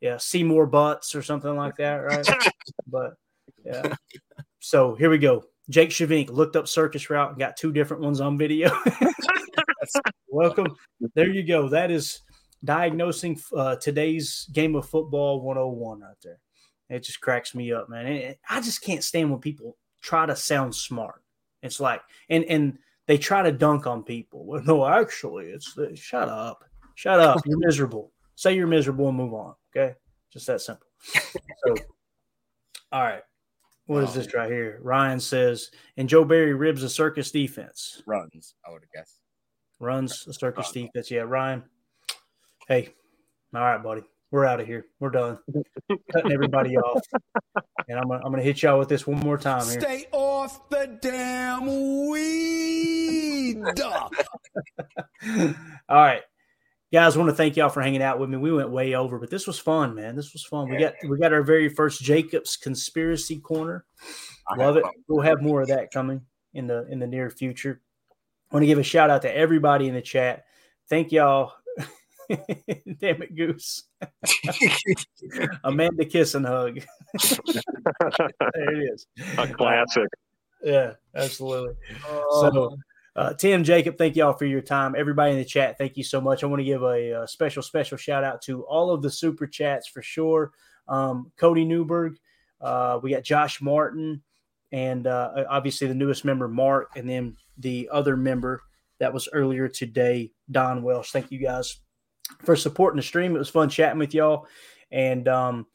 yeah, 0.00 0.16
see 0.18 0.44
more 0.44 0.66
butts 0.66 1.14
or 1.14 1.22
something 1.22 1.54
like 1.56 1.76
that, 1.76 1.96
right? 1.96 2.26
but 2.86 3.14
yeah. 3.64 3.94
So 4.60 4.94
here 4.94 5.10
we 5.10 5.18
go. 5.18 5.44
Jake 5.68 5.90
Shavink 5.90 6.30
looked 6.30 6.56
up 6.56 6.68
circus 6.68 7.08
route 7.10 7.30
and 7.30 7.38
got 7.38 7.56
two 7.56 7.72
different 7.72 8.02
ones 8.02 8.20
on 8.20 8.36
video. 8.36 8.70
Welcome. 10.28 10.76
There 11.14 11.30
you 11.30 11.46
go. 11.46 11.68
That 11.68 11.90
is 11.90 12.20
diagnosing 12.64 13.40
uh, 13.56 13.76
today's 13.76 14.48
game 14.52 14.74
of 14.74 14.88
football 14.88 15.40
101 15.42 16.00
right 16.00 16.14
there. 16.22 16.38
It 16.90 17.04
just 17.04 17.20
cracks 17.20 17.54
me 17.54 17.72
up, 17.72 17.88
man. 17.88 18.34
I 18.48 18.60
just 18.60 18.82
can't 18.82 19.04
stand 19.04 19.30
when 19.30 19.40
people 19.40 19.76
try 20.02 20.26
to 20.26 20.34
sound 20.34 20.74
smart. 20.74 21.22
It's 21.62 21.78
like, 21.78 22.02
and 22.28 22.44
and 22.44 22.78
they 23.06 23.16
try 23.16 23.42
to 23.42 23.52
dunk 23.52 23.86
on 23.86 24.02
people. 24.02 24.44
Well, 24.44 24.62
no, 24.64 24.86
actually, 24.86 25.46
it's 25.46 25.74
the, 25.74 25.94
shut 25.94 26.28
up, 26.28 26.64
shut 26.96 27.20
up. 27.20 27.42
You're 27.46 27.58
miserable. 27.58 28.12
Say 28.34 28.56
you're 28.56 28.66
miserable 28.66 29.08
and 29.08 29.16
move 29.16 29.34
on. 29.34 29.54
Okay, 29.74 29.94
just 30.32 30.46
that 30.48 30.60
simple. 30.60 30.86
So, 31.02 31.74
all 32.92 33.02
right, 33.02 33.22
what 33.86 34.02
is 34.02 34.10
um, 34.10 34.16
this 34.16 34.34
right 34.34 34.50
here? 34.50 34.80
Ryan 34.82 35.20
says, 35.20 35.70
and 35.96 36.08
Joe 36.08 36.24
Barry 36.24 36.54
ribs 36.54 36.82
a 36.82 36.88
circus 36.88 37.30
defense. 37.30 38.02
Runs, 38.06 38.54
I 38.66 38.70
would 38.72 38.82
have 38.82 38.90
guessed. 38.92 39.20
Runs 39.78 40.26
a 40.26 40.32
circus 40.32 40.72
defense. 40.72 41.10
Yeah, 41.10 41.22
Ryan. 41.22 41.62
Hey, 42.68 42.94
all 43.54 43.62
right, 43.62 43.82
buddy. 43.82 44.02
We're 44.30 44.44
out 44.44 44.60
of 44.60 44.66
here. 44.66 44.86
We're 45.00 45.10
done. 45.10 45.38
Cutting 46.12 46.32
everybody 46.32 46.76
off. 46.76 47.02
And 47.88 47.98
I'm 47.98 48.08
gonna, 48.08 48.22
I'm 48.24 48.30
gonna 48.30 48.42
hit 48.42 48.62
y'all 48.62 48.78
with 48.78 48.88
this 48.88 49.06
one 49.06 49.18
more 49.20 49.36
time 49.36 49.64
here. 49.64 49.80
Stay 49.80 50.06
off 50.12 50.68
the 50.68 50.98
damn 51.00 52.08
weed. 52.08 53.62
All 55.88 55.96
right. 55.96 56.22
Guys, 56.92 57.16
want 57.16 57.30
to 57.30 57.36
thank 57.36 57.56
y'all 57.56 57.68
for 57.68 57.82
hanging 57.82 58.02
out 58.02 58.18
with 58.18 58.28
me. 58.28 58.36
We 58.36 58.52
went 58.52 58.70
way 58.70 58.94
over, 58.94 59.18
but 59.18 59.30
this 59.30 59.46
was 59.46 59.60
fun, 59.60 59.94
man. 59.94 60.16
This 60.16 60.32
was 60.32 60.44
fun. 60.44 60.68
We 60.68 60.76
got 60.76 60.94
we 61.08 61.18
got 61.18 61.32
our 61.32 61.42
very 61.42 61.68
first 61.68 62.02
Jacobs 62.02 62.56
conspiracy 62.56 63.38
corner. 63.38 63.84
Love 64.56 64.76
it. 64.76 64.84
We'll 65.06 65.22
have 65.22 65.40
more 65.40 65.62
of 65.62 65.68
that 65.68 65.92
coming 65.92 66.22
in 66.52 66.66
the 66.66 66.86
in 66.88 66.98
the 66.98 67.06
near 67.06 67.30
future. 67.30 67.80
I 68.50 68.56
want 68.56 68.64
to 68.64 68.66
give 68.66 68.78
a 68.78 68.82
shout 68.82 69.10
out 69.10 69.22
to 69.22 69.36
everybody 69.36 69.86
in 69.86 69.94
the 69.94 70.02
chat. 70.02 70.46
Thank 70.88 71.12
y'all. 71.12 71.52
Damn 73.00 73.22
it, 73.22 73.34
Goose. 73.34 73.84
Amanda 75.64 76.04
kiss 76.04 76.34
and 76.34 76.46
hug. 76.46 76.80
there 77.20 78.74
it 78.74 78.92
is. 78.92 79.06
A 79.36 79.48
classic. 79.48 80.08
Yeah, 80.62 80.92
absolutely. 81.14 81.74
So, 82.40 82.76
uh, 83.16 83.34
Tim, 83.34 83.64
Jacob, 83.64 83.98
thank 83.98 84.14
y'all 84.14 84.34
for 84.34 84.44
your 84.44 84.60
time. 84.60 84.94
Everybody 84.96 85.32
in 85.32 85.38
the 85.38 85.44
chat, 85.44 85.76
thank 85.76 85.96
you 85.96 86.04
so 86.04 86.20
much. 86.20 86.44
I 86.44 86.46
want 86.46 86.60
to 86.60 86.64
give 86.64 86.82
a, 86.82 87.22
a 87.22 87.28
special, 87.28 87.62
special 87.62 87.98
shout 87.98 88.22
out 88.22 88.42
to 88.42 88.62
all 88.62 88.90
of 88.90 89.02
the 89.02 89.10
super 89.10 89.46
chats 89.46 89.88
for 89.88 90.02
sure. 90.02 90.52
Um, 90.86 91.32
Cody 91.36 91.64
Newberg, 91.64 92.16
uh, 92.60 93.00
we 93.02 93.10
got 93.10 93.24
Josh 93.24 93.60
Martin, 93.60 94.22
and 94.70 95.06
uh, 95.06 95.44
obviously 95.48 95.88
the 95.88 95.94
newest 95.94 96.24
member, 96.24 96.46
Mark, 96.46 96.90
and 96.94 97.08
then 97.08 97.36
the 97.58 97.88
other 97.90 98.16
member 98.16 98.62
that 99.00 99.12
was 99.12 99.28
earlier 99.32 99.66
today, 99.66 100.30
Don 100.48 100.82
Welsh. 100.84 101.10
Thank 101.10 101.32
you 101.32 101.38
guys 101.38 101.80
for 102.44 102.56
supporting 102.56 102.96
the 102.96 103.02
stream. 103.02 103.34
It 103.34 103.38
was 103.38 103.48
fun 103.48 103.68
chatting 103.68 103.98
with 103.98 104.14
y'all. 104.14 104.46
And 104.90 105.28
um, 105.28 105.66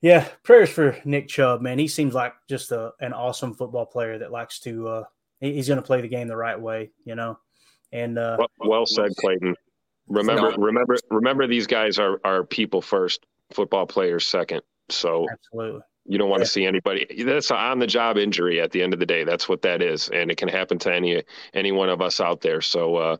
yeah, 0.00 0.28
prayers 0.42 0.70
for 0.70 0.96
Nick 1.04 1.28
Chubb, 1.28 1.60
man. 1.60 1.78
He 1.78 1.88
seems 1.88 2.14
like 2.14 2.34
just 2.48 2.72
a, 2.72 2.92
an 3.00 3.12
awesome 3.12 3.54
football 3.54 3.86
player 3.86 4.18
that 4.18 4.32
likes 4.32 4.60
to, 4.60 4.88
uh, 4.88 5.04
he's 5.40 5.68
going 5.68 5.80
to 5.80 5.86
play 5.86 6.00
the 6.00 6.08
game 6.08 6.28
the 6.28 6.36
right 6.36 6.60
way, 6.60 6.90
you 7.04 7.14
know? 7.14 7.38
And 7.92 8.18
uh, 8.18 8.36
Well, 8.38 8.48
well 8.58 8.86
said, 8.86 9.10
Clayton. 9.16 9.54
Remember, 10.06 10.52
remember, 10.58 10.96
remember. 11.08 11.46
These 11.46 11.68
guys 11.68 12.00
are 12.00 12.20
are 12.24 12.42
people 12.42 12.82
first, 12.82 13.26
football 13.52 13.86
players 13.86 14.26
second. 14.26 14.62
So 14.88 15.24
absolutely, 15.30 15.82
you 16.04 16.18
don't 16.18 16.28
want 16.28 16.42
to 16.42 16.48
see 16.48 16.66
anybody. 16.66 17.06
That's 17.24 17.50
an 17.50 17.58
on 17.58 17.78
the 17.78 17.86
job 17.86 18.16
injury. 18.16 18.60
At 18.60 18.72
the 18.72 18.82
end 18.82 18.92
of 18.92 18.98
the 18.98 19.06
day, 19.06 19.22
that's 19.22 19.48
what 19.48 19.62
that 19.62 19.82
is, 19.82 20.08
and 20.08 20.28
it 20.28 20.36
can 20.36 20.48
happen 20.48 20.78
to 20.80 20.92
any 20.92 21.22
any 21.54 21.70
one 21.70 21.88
of 21.88 22.00
us 22.00 22.20
out 22.20 22.40
there. 22.40 22.60
So 22.60 22.96
uh, 22.96 23.16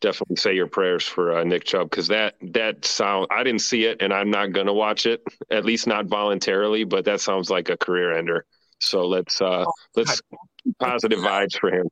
definitely 0.00 0.36
say 0.36 0.54
your 0.54 0.66
prayers 0.66 1.04
for 1.06 1.38
uh, 1.38 1.44
Nick 1.44 1.64
Chubb 1.64 1.90
because 1.90 2.08
that 2.08 2.34
that 2.52 2.84
sound. 2.84 3.28
I 3.30 3.42
didn't 3.42 3.62
see 3.62 3.84
it, 3.84 4.02
and 4.02 4.12
I'm 4.12 4.30
not 4.30 4.52
gonna 4.52 4.74
watch 4.74 5.06
it. 5.06 5.22
At 5.50 5.64
least 5.64 5.86
not 5.86 6.06
voluntarily. 6.06 6.84
But 6.84 7.04
that 7.04 7.20
sounds 7.20 7.50
like 7.50 7.68
a 7.68 7.76
career 7.76 8.16
ender. 8.16 8.44
So 8.80 9.06
let's 9.06 9.40
uh, 9.40 9.64
let's 9.96 10.20
positive 10.78 11.18
vibes 11.18 11.58
for 11.58 11.70
him. 11.70 11.88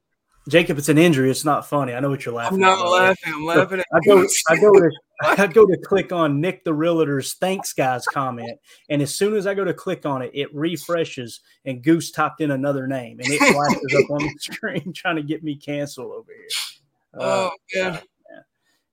Jacob, 0.49 0.79
it's 0.79 0.89
an 0.89 0.99
injury. 0.99 1.29
It's 1.29 1.45
not 1.45 1.67
funny. 1.67 1.93
I 1.93 1.99
know 1.99 2.09
what 2.09 2.25
you're 2.25 2.35
laughing. 2.35 2.57
I'm 2.57 2.61
not 2.61 2.79
at. 2.79 2.89
laughing. 2.89 3.35
I'm 3.35 3.45
laughing 3.45 3.81
at 3.81 3.87
I 3.93 4.01
go, 4.07 4.25
I 4.49 4.57
go 4.57 4.73
to, 4.73 4.91
I 5.43 5.47
go 5.49 5.67
to 5.67 5.77
click 5.77 6.13
on 6.13 6.41
Nick 6.41 6.63
the 6.63 6.73
Realtor's 6.73 7.35
thanks 7.35 7.73
guys 7.73 8.05
comment, 8.07 8.59
and 8.89 9.03
as 9.03 9.13
soon 9.13 9.35
as 9.35 9.47
I 9.49 9.55
go 9.55 9.65
to 9.65 9.75
click 9.75 10.07
on 10.07 10.23
it, 10.23 10.31
it 10.35 10.55
refreshes, 10.55 11.41
and 11.65 11.83
Goose 11.83 12.13
typed 12.13 12.41
in 12.41 12.53
another 12.53 12.87
name, 12.87 13.19
and 13.19 13.29
it 13.29 13.39
flashes 13.39 14.05
up 14.05 14.11
on 14.11 14.23
the 14.23 14.35
screen 14.39 14.93
trying 14.93 15.17
to 15.17 15.23
get 15.23 15.43
me 15.43 15.57
canceled 15.57 16.13
over 16.13 16.33
here. 16.33 16.49
Uh, 17.19 17.49
Oh 17.49 17.51
man. 17.75 18.01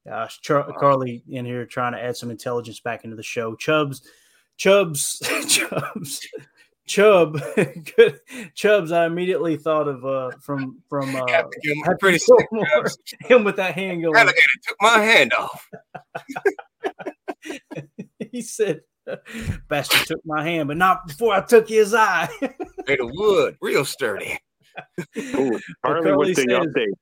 Gosh, 0.05 0.41
Char- 0.41 0.71
Carly 0.77 1.23
in 1.29 1.45
here 1.45 1.65
trying 1.65 1.93
to 1.93 2.01
add 2.03 2.17
some 2.17 2.29
intelligence 2.29 2.81
back 2.81 3.05
into 3.05 3.15
the 3.15 3.23
show. 3.23 3.55
Chubbs, 3.55 4.05
Chubbs, 4.57 5.19
Chubbs, 5.47 6.27
Chubb, 6.85 7.39
good 7.95 8.19
Chubbs. 8.53 8.91
I 8.91 9.05
immediately 9.05 9.55
thought 9.55 9.87
of 9.87 10.05
uh 10.05 10.31
from 10.41 10.81
from 10.89 11.15
uh, 11.15 11.25
Happy 11.27 11.49
Gilmore, 11.63 11.85
Happy 11.85 11.97
pretty 12.01 12.19
Gilmore. 12.49 12.65
Chubbs. 12.75 12.97
him 13.21 13.43
with 13.45 13.55
that 13.55 13.75
hand 13.75 14.01
going. 14.03 14.15
Alligator 14.17 14.41
took 14.67 14.77
my 14.81 14.99
hand 14.99 15.31
off. 15.33 15.69
he 18.31 18.41
said, 18.41 18.81
"Bastard 19.69 20.05
took 20.07 20.21
my 20.25 20.43
hand, 20.43 20.67
but 20.67 20.77
not 20.77 21.07
before 21.07 21.33
I 21.33 21.41
took 21.41 21.69
his 21.69 21.93
eye." 21.93 22.27
Made 22.87 22.99
of 22.99 23.09
wood, 23.13 23.55
real 23.61 23.85
sturdy. 23.85 24.37
Ooh, 25.17 25.59
Harley 25.85 26.09
Carly 26.09 26.15
with 26.17 26.35
the 26.35 26.41
says- 26.41 26.47
update. 26.49 26.93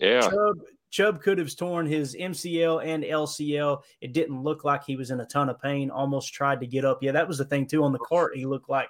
Yeah. 0.00 0.20
Chubb, 0.20 0.56
Chubb 0.90 1.22
could 1.22 1.38
have 1.38 1.54
torn 1.56 1.86
his 1.86 2.14
MCL 2.14 2.84
and 2.84 3.04
LCL. 3.04 3.82
It 4.00 4.12
didn't 4.12 4.42
look 4.42 4.64
like 4.64 4.84
he 4.84 4.96
was 4.96 5.10
in 5.10 5.20
a 5.20 5.26
ton 5.26 5.48
of 5.48 5.60
pain. 5.60 5.90
Almost 5.90 6.32
tried 6.32 6.60
to 6.60 6.66
get 6.66 6.84
up. 6.84 7.02
Yeah, 7.02 7.12
that 7.12 7.28
was 7.28 7.38
the 7.38 7.44
thing 7.44 7.66
too. 7.66 7.84
On 7.84 7.92
the 7.92 7.98
cart, 7.98 8.36
he 8.36 8.46
looked 8.46 8.68
like, 8.70 8.88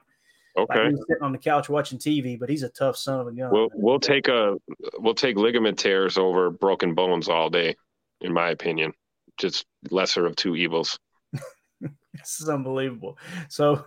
like 0.57 0.71
Okay. 0.71 0.87
he 0.87 0.93
was 0.93 1.05
sitting 1.09 1.23
on 1.23 1.33
the 1.33 1.39
couch 1.39 1.69
watching 1.69 1.99
TV. 1.99 2.39
But 2.39 2.49
he's 2.49 2.63
a 2.63 2.69
tough 2.69 2.97
son 2.97 3.21
of 3.21 3.27
a 3.27 3.33
gun. 3.33 3.51
We'll 3.51 3.71
we'll 3.75 4.01
take 4.01 4.29
a 4.29 4.57
we'll 4.99 5.15
take 5.15 5.37
ligament 5.37 5.79
tears 5.79 6.17
over 6.19 6.51
broken 6.51 6.95
bones 6.95 7.29
all 7.29 7.51
day, 7.51 7.75
in 8.21 8.33
my 8.33 8.51
opinion. 8.51 8.93
Just 9.37 9.67
lesser 9.91 10.27
of 10.27 10.37
two 10.37 10.57
evils. 10.57 10.99
This 12.19 12.41
is 12.41 12.49
unbelievable. 12.49 13.19
So 13.51 13.85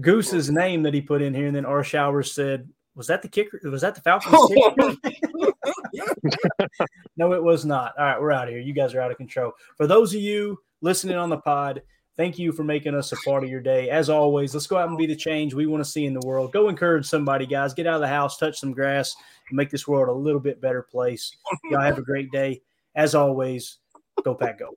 Goose's 0.00 0.50
name 0.50 0.82
that 0.82 0.94
he 0.94 1.00
put 1.00 1.22
in 1.22 1.32
here, 1.32 1.46
and 1.46 1.54
then 1.54 1.64
R. 1.64 1.84
Showers 1.84 2.34
said, 2.34 2.68
"Was 2.96 3.06
that 3.06 3.22
the 3.22 3.28
kicker? 3.28 3.60
Was 3.64 3.82
that 3.82 3.94
the 3.94 4.00
Falcons?" 4.00 4.98
kicker?" 5.94 6.68
no, 7.16 7.32
it 7.32 7.42
was 7.42 7.64
not. 7.64 7.96
All 7.98 8.04
right, 8.04 8.20
we're 8.20 8.32
out 8.32 8.48
of 8.48 8.54
here. 8.54 8.60
You 8.60 8.72
guys 8.72 8.94
are 8.94 9.00
out 9.00 9.10
of 9.10 9.16
control. 9.16 9.52
For 9.76 9.86
those 9.86 10.14
of 10.14 10.20
you 10.20 10.58
listening 10.80 11.16
on 11.16 11.30
the 11.30 11.38
pod, 11.38 11.82
thank 12.16 12.38
you 12.38 12.52
for 12.52 12.64
making 12.64 12.94
us 12.94 13.12
a 13.12 13.16
part 13.24 13.44
of 13.44 13.50
your 13.50 13.60
day. 13.60 13.88
As 13.88 14.10
always, 14.10 14.52
let's 14.52 14.66
go 14.66 14.76
out 14.76 14.88
and 14.88 14.98
be 14.98 15.06
the 15.06 15.16
change 15.16 15.54
we 15.54 15.66
want 15.66 15.82
to 15.82 15.90
see 15.90 16.04
in 16.04 16.12
the 16.12 16.26
world. 16.26 16.52
Go 16.52 16.68
encourage 16.68 17.06
somebody, 17.06 17.46
guys. 17.46 17.74
Get 17.74 17.86
out 17.86 17.94
of 17.94 18.00
the 18.00 18.08
house, 18.08 18.36
touch 18.36 18.58
some 18.58 18.72
grass, 18.72 19.14
and 19.48 19.56
make 19.56 19.70
this 19.70 19.88
world 19.88 20.08
a 20.08 20.12
little 20.12 20.40
bit 20.40 20.60
better 20.60 20.82
place. 20.82 21.34
Y'all 21.70 21.80
have 21.80 21.98
a 21.98 22.02
great 22.02 22.30
day. 22.32 22.60
As 22.94 23.14
always, 23.14 23.78
go 24.24 24.34
pack 24.34 24.58
go. 24.58 24.70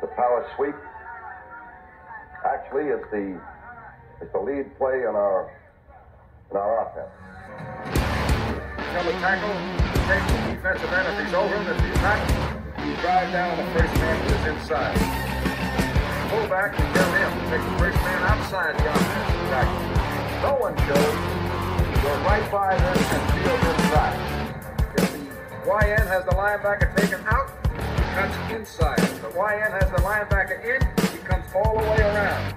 The 0.00 0.06
power 0.08 0.48
sweep. 0.56 0.74
Actually, 2.44 2.84
it's 2.84 3.04
the 3.10 3.38
it's 4.22 4.32
the 4.32 4.40
lead 4.40 4.76
play 4.78 5.00
in 5.00 5.14
our 5.14 5.52
in 6.50 6.56
our 6.56 6.88
offense. 6.88 7.10
Come 8.92 9.06
to 9.06 9.12
tackle, 9.12 9.99
take 10.10 10.26
the 10.26 10.58
defensive 10.58 10.90
end 10.90 11.06
if 11.06 11.16
he's 11.22 11.34
over 11.34 11.54
him. 11.54 11.70
If 11.70 11.78
he's 11.86 12.02
not, 12.02 12.18
you 12.82 12.94
drive 12.98 13.30
down 13.30 13.54
the 13.54 13.66
first 13.78 13.94
man 13.94 14.16
who 14.18 14.34
is 14.34 14.44
inside. 14.58 14.98
Pull 16.34 16.46
back 16.50 16.74
and 16.74 16.88
tell 16.94 17.10
him 17.14 17.30
take 17.46 17.62
the 17.62 17.76
first 17.78 17.98
man 18.02 18.20
outside 18.26 18.74
the 18.74 18.90
offensive 18.90 19.46
tackle. 19.54 19.86
No 20.42 20.52
one 20.58 20.74
shows. 20.82 21.14
Go 22.02 22.10
right 22.26 22.46
by 22.50 22.74
them 22.74 22.98
and 22.98 23.22
field 23.38 23.62
inside. 23.70 24.18
If 24.98 25.12
the 25.12 25.70
YN 25.70 26.06
has 26.10 26.24
the 26.24 26.34
linebacker 26.34 26.90
taken 26.96 27.22
out, 27.26 27.46
he 27.70 28.02
cuts 28.18 28.34
inside. 28.50 28.98
If 28.98 29.22
the 29.22 29.30
YN 29.30 29.70
has 29.78 29.90
the 29.94 30.02
linebacker 30.02 30.58
in, 30.66 30.80
he 31.14 31.18
comes 31.22 31.46
all 31.54 31.78
the 31.78 31.86
way 31.86 32.00
around. 32.00 32.54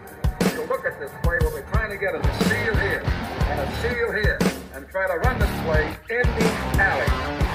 You 0.53 0.65
look 0.65 0.85
at 0.85 0.99
this 0.99 1.11
play, 1.21 1.37
what 1.41 1.53
we're 1.53 1.69
trying 1.69 1.91
to 1.91 1.97
get 1.97 2.15
is 2.15 2.25
a 2.25 2.43
seal 2.45 2.75
here 2.77 3.03
and 3.05 3.59
a 3.59 3.75
seal 3.81 4.11
here 4.11 4.52
and 4.73 4.87
try 4.89 5.07
to 5.07 5.19
run 5.19 5.39
this 5.39 5.49
play 5.61 5.85
in 6.09 6.23
the 6.23 6.81
alley. 6.81 7.52